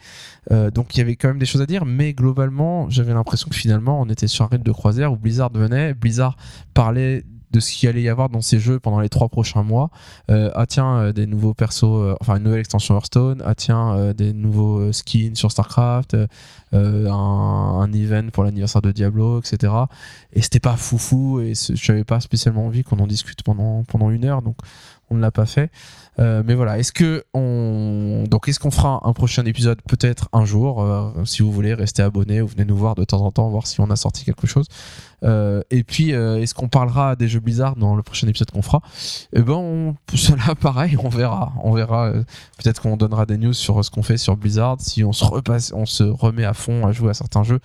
Donc 0.50 0.96
il 0.96 1.00
y 1.00 1.02
avait 1.02 1.16
quand 1.16 1.30
même 1.30 1.40
des 1.40 1.46
choses 1.46 1.62
à 1.62 1.66
dire, 1.66 1.86
mais 1.86 2.14
globalement 2.14 2.90
j'avais 2.90 3.14
l'impression 3.14 3.48
que 3.50 3.56
finalement 3.56 4.02
on 4.02 4.10
était 4.10 4.28
sur 4.28 4.44
un 4.44 4.48
rythme 4.50 4.64
de 4.64 4.72
croisière 4.72 5.14
où 5.14 5.16
Blizzard 5.16 5.52
venait, 5.54 5.94
Blizzard 5.94 6.36
parlait 6.74 7.24
de 7.52 7.60
ce 7.60 7.72
qu'il 7.72 7.90
allait 7.90 8.02
y 8.02 8.10
avoir 8.10 8.30
dans 8.30 8.42
ces 8.42 8.60
jeux 8.60 8.80
pendant 8.80 9.00
les 9.00 9.10
trois 9.10 9.30
prochains 9.30 9.64
mois. 9.64 9.90
Euh, 10.30 10.52
ah 10.56 10.66
tiens, 10.66 10.98
euh, 10.98 11.12
des 11.14 11.26
nouveaux 11.26 11.54
persos, 11.54 11.84
euh, 11.84 12.16
enfin 12.22 12.38
une 12.38 12.44
nouvelle 12.44 12.60
extension 12.60 12.96
Hearthstone. 12.96 13.42
Ah 13.46 13.56
tiens, 13.56 13.96
euh, 13.96 14.14
des 14.14 14.34
nouveaux 14.34 14.92
skins 14.92 15.36
sur 15.36 15.52
StarCraft. 15.52 16.16
un, 16.74 17.10
un 17.10 17.94
event 17.94 18.30
pour 18.32 18.44
l'anniversaire 18.44 18.82
de 18.82 18.92
Diablo, 18.92 19.40
etc. 19.40 19.74
Et 20.34 20.42
c'était 20.42 20.60
pas 20.60 20.78
foufou 20.78 21.40
et 21.42 21.54
j'avais 21.74 22.04
pas 22.04 22.20
spécialement 22.20 22.68
envie 22.68 22.84
qu'on 22.84 23.00
en 23.00 23.08
discute 23.08 23.42
pendant, 23.44 23.84
pendant 23.84 24.12
une 24.12 24.26
heure, 24.26 24.42
donc 24.42 24.56
on 25.10 25.16
ne 25.16 25.22
l'a 25.22 25.32
pas 25.32 25.46
fait. 25.46 25.72
Euh, 26.20 26.44
mais 26.46 26.54
voilà, 26.54 26.78
est-ce 26.78 26.92
que 26.92 27.24
on 27.34 28.26
donc 28.30 28.50
est-ce 28.50 28.60
qu'on 28.60 28.72
fera 28.72 29.00
un 29.04 29.14
prochain 29.14 29.46
épisode 29.46 29.82
peut-être 29.88 30.28
un 30.34 30.44
jour 30.44 30.82
euh, 30.82 31.12
Si 31.24 31.42
vous 31.42 31.52
voulez, 31.52 31.74
restez 31.74 32.02
abonnés 32.02 32.42
ou 32.42 32.48
venez 32.48 32.66
nous 32.66 32.76
voir 32.76 32.96
de 32.96 33.06
temps 33.06 33.22
en 33.22 33.32
temps, 33.32 33.48
voir 33.50 33.68
si 33.68 33.80
on 33.80 33.90
a 33.90 33.96
sorti 33.96 34.26
quelque 34.26 34.48
chose. 34.48 34.68
Euh, 35.24 35.62
et 35.70 35.84
puis, 35.84 36.12
est-ce 36.12 36.54
qu'on 36.54 36.68
parlera 36.68 37.16
des 37.16 37.28
jeux 37.28 37.40
Blizzard 37.40 37.76
dans 37.76 37.96
le 37.96 38.04
prochain 38.04 38.28
épisode 38.28 38.52
qu'on 38.52 38.62
fera? 38.62 38.82
Eh 39.34 39.42
ben, 39.42 39.54
on, 39.54 39.96
cela, 40.16 40.56
pareil, 40.56 40.98
on 41.02 41.10
verra. 41.10 41.54
On 41.64 41.74
verra. 41.74 42.12
Peut-être 42.58 42.82
qu'on 42.82 42.98
donnera 42.98 43.26
des 43.26 43.38
news 43.38 43.54
sur 43.54 43.84
ce 43.84 43.90
qu'on 43.90 44.04
fait 44.04 44.18
sur 44.18 44.36
Blizzard. 44.36 44.78
Si 44.80 45.04
on 45.04 45.14
se 45.14 45.24
repasse, 45.24 45.72
on 45.74 45.86
se 45.86 46.04
remet 46.04 46.46
à 46.46 46.54
fond 46.54 46.86
à 46.86 46.92
jouer 46.92 47.12
à 47.12 47.14
certains 47.14 47.44
jeux, 47.44 47.60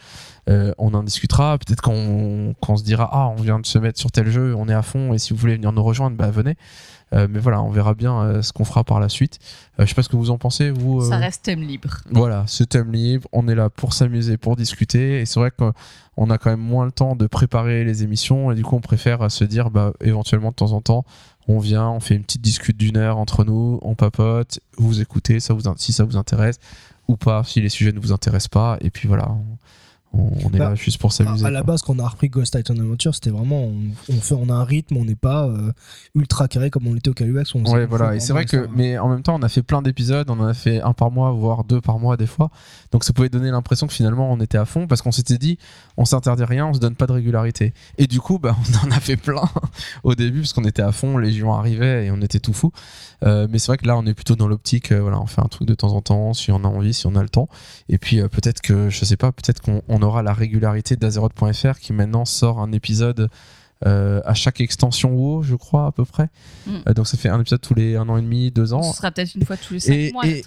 on 0.46 0.94
en 0.94 1.02
discutera. 1.02 1.58
Peut-être 1.58 1.80
qu'on 1.80 2.54
qu'on 2.60 2.76
se 2.76 2.84
dira, 2.84 3.08
ah, 3.12 3.32
on 3.36 3.42
vient 3.42 3.58
de 3.58 3.66
se 3.66 3.78
mettre 3.78 3.98
sur 3.98 4.12
tel 4.12 4.30
jeu, 4.30 4.54
on 4.56 4.68
est 4.68 4.74
à 4.74 4.82
fond. 4.82 5.12
Et 5.12 5.18
si 5.18 5.32
vous 5.32 5.38
voulez 5.38 5.56
venir 5.56 5.72
nous 5.72 5.82
rejoindre, 5.82 6.16
bah 6.16 6.30
venez. 6.30 6.56
Euh, 7.14 7.28
mais 7.30 7.38
voilà, 7.38 7.62
on 7.62 7.70
verra 7.70 7.94
bien 7.94 8.20
euh, 8.20 8.42
ce 8.42 8.52
qu'on 8.52 8.64
fera 8.64 8.84
par 8.84 9.00
la 9.00 9.08
suite. 9.08 9.38
Euh, 9.78 9.84
je 9.84 9.88
sais 9.88 9.94
pas 9.94 10.02
ce 10.02 10.08
que 10.08 10.16
vous 10.16 10.30
en 10.30 10.38
pensez, 10.38 10.70
vous. 10.70 11.08
Ça 11.08 11.16
reste 11.16 11.44
thème 11.44 11.62
libre. 11.62 11.98
voilà, 12.10 12.44
ce 12.46 12.64
thème 12.64 12.92
libre, 12.92 13.28
on 13.32 13.46
est 13.48 13.54
là 13.54 13.70
pour 13.70 13.92
s'amuser, 13.92 14.36
pour 14.36 14.56
discuter. 14.56 15.20
Et 15.20 15.26
c'est 15.26 15.38
vrai 15.38 15.50
qu'on 15.50 16.30
a 16.30 16.38
quand 16.38 16.50
même 16.50 16.60
moins 16.60 16.84
le 16.84 16.92
temps 16.92 17.14
de 17.14 17.26
préparer 17.26 17.84
les 17.84 18.02
émissions. 18.02 18.50
Et 18.50 18.54
du 18.54 18.64
coup, 18.64 18.76
on 18.76 18.80
préfère 18.80 19.30
se 19.30 19.44
dire, 19.44 19.70
bah, 19.70 19.92
éventuellement, 20.00 20.50
de 20.50 20.56
temps 20.56 20.72
en 20.72 20.80
temps, 20.80 21.04
on 21.46 21.58
vient, 21.58 21.88
on 21.88 22.00
fait 22.00 22.14
une 22.14 22.24
petite 22.24 22.42
discute 22.42 22.76
d'une 22.76 22.96
heure 22.96 23.18
entre 23.18 23.44
nous, 23.44 23.78
on 23.82 23.94
papote, 23.94 24.60
vous 24.78 25.00
écoutez 25.00 25.40
ça 25.40 25.52
vous, 25.52 25.62
si 25.76 25.92
ça 25.92 26.04
vous 26.04 26.16
intéresse 26.16 26.58
ou 27.06 27.16
pas, 27.16 27.44
si 27.44 27.60
les 27.60 27.68
sujets 27.68 27.92
ne 27.92 28.00
vous 28.00 28.12
intéressent 28.12 28.48
pas. 28.48 28.78
Et 28.80 28.90
puis 28.90 29.08
voilà, 29.08 29.28
on, 30.16 30.48
est 30.48 30.58
Bah, 30.58 30.70
là 30.70 30.74
juste 30.74 30.98
pour 30.98 31.12
s'amuser. 31.12 31.44
À, 31.44 31.48
à 31.48 31.50
la 31.50 31.62
base, 31.62 31.82
quand 31.82 31.94
on 31.96 31.98
a 31.98 32.08
repris 32.08 32.28
Ghost 32.28 32.56
Titan 32.56 32.74
Adventure, 32.74 33.14
c'était 33.14 33.30
vraiment. 33.30 33.64
On, 33.64 33.74
on 34.10 34.20
fait, 34.20 34.34
on 34.34 34.48
a 34.48 34.54
un 34.54 34.64
rythme, 34.64 34.96
on 34.96 35.04
n'est 35.04 35.14
pas 35.14 35.46
euh, 35.46 35.72
ultra 36.14 36.48
carré 36.48 36.70
comme 36.70 36.86
on 36.86 36.94
l'était 36.94 37.10
au 37.10 37.14
Caluax. 37.14 37.54
Ouais, 37.54 37.86
voilà. 37.86 38.14
Et 38.14 38.20
c'est 38.20 38.32
vrai 38.32 38.44
que, 38.44 38.64
ça. 38.64 38.70
mais 38.74 38.98
en 38.98 39.08
même 39.08 39.22
temps, 39.22 39.34
on 39.34 39.42
a 39.42 39.48
fait 39.48 39.62
plein 39.62 39.82
d'épisodes, 39.82 40.28
on 40.30 40.40
en 40.40 40.46
a 40.46 40.54
fait 40.54 40.80
un 40.80 40.92
par 40.92 41.10
mois, 41.10 41.32
voire 41.32 41.64
deux 41.64 41.80
par 41.80 41.98
mois 41.98 42.16
des 42.16 42.26
fois. 42.26 42.50
Donc 42.92 43.04
ça 43.04 43.12
pouvait 43.12 43.28
donner 43.28 43.50
l'impression 43.50 43.86
que 43.86 43.92
finalement 43.92 44.32
on 44.32 44.40
était 44.40 44.58
à 44.58 44.64
fond 44.64 44.86
parce 44.86 45.02
qu'on 45.02 45.12
s'était 45.12 45.38
dit, 45.38 45.58
on 45.96 46.04
s'interdit 46.04 46.44
rien, 46.44 46.66
on 46.66 46.74
se 46.74 46.80
donne 46.80 46.94
pas 46.96 47.06
de 47.06 47.12
régularité. 47.12 47.74
Et 47.98 48.06
du 48.06 48.20
coup, 48.20 48.38
bah, 48.38 48.56
on 48.84 48.88
en 48.88 48.90
a 48.90 49.00
fait 49.00 49.16
plein 49.16 49.48
au 50.04 50.14
début 50.14 50.40
parce 50.40 50.52
qu'on 50.52 50.64
était 50.64 50.82
à 50.82 50.92
fond, 50.92 51.18
Légion 51.18 51.52
arrivait 51.52 52.06
et 52.06 52.10
on 52.10 52.20
était 52.20 52.40
tout 52.40 52.52
fou. 52.52 52.72
Euh, 53.24 53.46
mais 53.50 53.58
c'est 53.58 53.68
vrai 53.68 53.78
que 53.78 53.86
là, 53.86 53.96
on 53.96 54.06
est 54.06 54.14
plutôt 54.14 54.36
dans 54.36 54.48
l'optique, 54.48 54.92
euh, 54.92 55.00
voilà, 55.00 55.20
on 55.20 55.26
fait 55.26 55.40
un 55.40 55.48
truc 55.48 55.66
de 55.66 55.74
temps 55.74 55.92
en 55.92 56.02
temps, 56.02 56.34
si 56.34 56.52
on 56.52 56.62
a 56.64 56.68
envie, 56.68 56.94
si 56.94 57.06
on 57.06 57.14
a 57.16 57.22
le 57.22 57.28
temps. 57.28 57.48
Et 57.88 57.98
puis 57.98 58.20
peut-être 58.28 58.60
que, 58.60 58.90
je 58.90 59.04
sais 59.04 59.16
pas, 59.16 59.32
peut-être 59.32 59.60
qu'on 59.60 59.82
on 59.88 60.02
aura 60.04 60.22
la 60.22 60.32
régularité 60.32 60.94
d'Azeroth.fr 60.96 61.78
qui 61.80 61.92
maintenant 61.92 62.24
sort 62.24 62.60
un 62.60 62.70
épisode. 62.72 63.28
euh, 63.86 64.22
à 64.24 64.32
chaque 64.32 64.62
extension 64.62 65.10
WoW, 65.12 65.42
je 65.42 65.56
crois 65.56 65.86
à 65.86 65.92
peu 65.92 66.06
près. 66.06 66.28
Mm. 66.66 66.70
Euh, 66.88 66.94
donc 66.94 67.06
ça 67.06 67.18
fait 67.18 67.28
un 67.28 67.38
épisode 67.40 67.60
tous 67.60 67.74
les 67.74 67.96
un 67.96 68.08
an 68.08 68.16
et 68.16 68.22
demi, 68.22 68.50
deux 68.50 68.72
ans. 68.72 68.82
Ce 68.82 68.96
sera 68.96 69.10
peut-être 69.10 69.34
une 69.34 69.44
fois 69.44 69.58
tous 69.58 69.74
les 69.74 69.80
5 69.80 69.92
Et- 69.92 70.12
mois 70.12 70.26
et- 70.26 70.42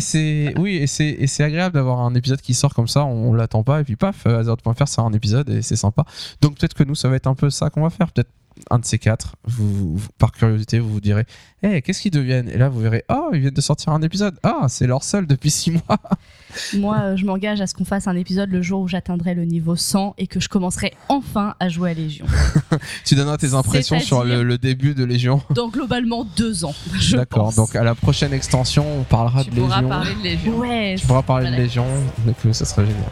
c'est 0.00 0.54
oui 0.58 0.76
et 0.76 0.86
c'est 0.88 1.44
agréable 1.44 1.74
d'avoir 1.74 2.00
un 2.00 2.12
épisode 2.14 2.40
qui 2.40 2.54
sort 2.54 2.74
comme 2.74 2.88
ça, 2.88 3.04
on, 3.04 3.32
l'attend 3.34 3.62
pas 3.62 3.80
et 3.82 3.84
puis 3.84 3.94
paf, 3.94 4.26
euh, 4.26 4.40
Azeroth.fr 4.40 4.88
c'est 4.88 5.00
un 5.00 5.12
épisode 5.12 5.48
et 5.50 5.62
c'est 5.62 5.76
sympa. 5.76 6.04
Donc 6.40 6.56
peut-être 6.58 6.74
que 6.74 6.82
nous 6.82 6.96
ça 6.96 7.08
va 7.08 7.16
être 7.16 7.28
un 7.28 7.34
peu 7.36 7.50
ça 7.50 7.70
qu'on 7.70 7.82
va 7.82 7.90
faire, 7.90 8.10
peut-être 8.10 8.30
un 8.70 8.78
de 8.78 8.84
ces 8.84 8.98
quatre. 8.98 9.36
Vous, 9.44 9.96
vous- 9.96 10.08
par 10.18 10.32
curiosité, 10.32 10.78
vous 10.78 10.90
vous 10.90 11.00
direz, 11.00 11.24
Eh, 11.62 11.82
qu'est-ce 11.82 12.00
qu'ils 12.02 12.10
deviennent? 12.10 12.48
Et 12.48 12.56
là 12.56 12.68
vous 12.68 12.80
verrez, 12.80 13.04
oh 13.10 13.30
ils 13.32 13.40
viennent 13.40 13.54
de 13.54 13.60
sortir 13.60 13.92
un 13.92 14.02
épisode. 14.02 14.38
Ah 14.42 14.66
c'est 14.68 14.86
leur 14.86 15.02
seul 15.02 15.26
depuis 15.26 15.50
six 15.50 15.70
mois. 15.72 15.98
Moi, 16.76 16.98
euh, 17.00 17.16
je 17.16 17.24
m'engage 17.24 17.60
à 17.60 17.66
ce 17.66 17.74
qu'on 17.74 17.84
fasse 17.84 18.08
un 18.08 18.16
épisode 18.16 18.50
le 18.50 18.60
jour 18.62 18.80
où 18.80 18.88
j'atteindrai 18.88 19.34
le 19.34 19.44
niveau 19.44 19.76
100 19.76 20.14
et 20.18 20.26
que 20.26 20.40
je 20.40 20.48
commencerai 20.48 20.94
enfin 21.08 21.54
à 21.60 21.68
jouer 21.68 21.90
à 21.90 21.94
Légion. 21.94 22.26
tu 23.04 23.14
donneras 23.14 23.36
tes 23.36 23.54
impressions 23.54 24.00
sur 24.00 24.24
le, 24.24 24.58
début 24.58 24.94
de 24.94 25.04
Légion. 25.04 25.42
Dans 25.50 25.68
globalement 25.68 26.24
deux 26.36 26.64
ans. 26.64 26.74
D'accord. 27.12 27.52
Donc 27.52 27.76
à 27.76 27.84
la 27.84 27.94
prochaine 27.94 28.32
extension, 28.32 28.84
on 29.00 29.04
parlera 29.04 29.44
Tu 29.44 29.50
de 29.50 29.56
pourras 29.56 29.76
Légion. 29.76 29.88
parler 29.88 30.14
de 30.14 30.22
Légion. 30.22 30.58
Ouais, 30.58 30.94
Tu 30.98 31.06
pourras 31.06 31.22
parler 31.22 31.50
de. 31.50 31.56
Légion, 31.56 31.86
donc 32.26 32.36
ça 32.54 32.64
serait 32.64 32.86
génial. 32.86 33.04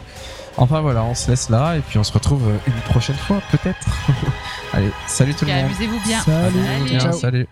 Enfin 0.61 0.81
voilà, 0.81 1.05
on 1.05 1.15
se 1.15 1.31
laisse 1.31 1.49
là 1.49 1.77
et 1.77 1.79
puis 1.79 1.97
on 1.97 2.03
se 2.03 2.11
retrouve 2.11 2.45
euh, 2.49 2.57
une 2.67 2.81
prochaine 2.81 3.15
fois 3.15 3.41
peut-être. 3.49 3.87
Allez, 4.73 4.91
salut 5.07 5.33
tout 5.33 5.45
le 5.45 5.53
monde. 5.53 5.65
Amusez-vous 5.65 5.99
bien. 6.01 6.19
Salut. 6.19 6.59
Salut. 6.59 6.89
Bien, 6.89 7.11
salut. 7.13 7.47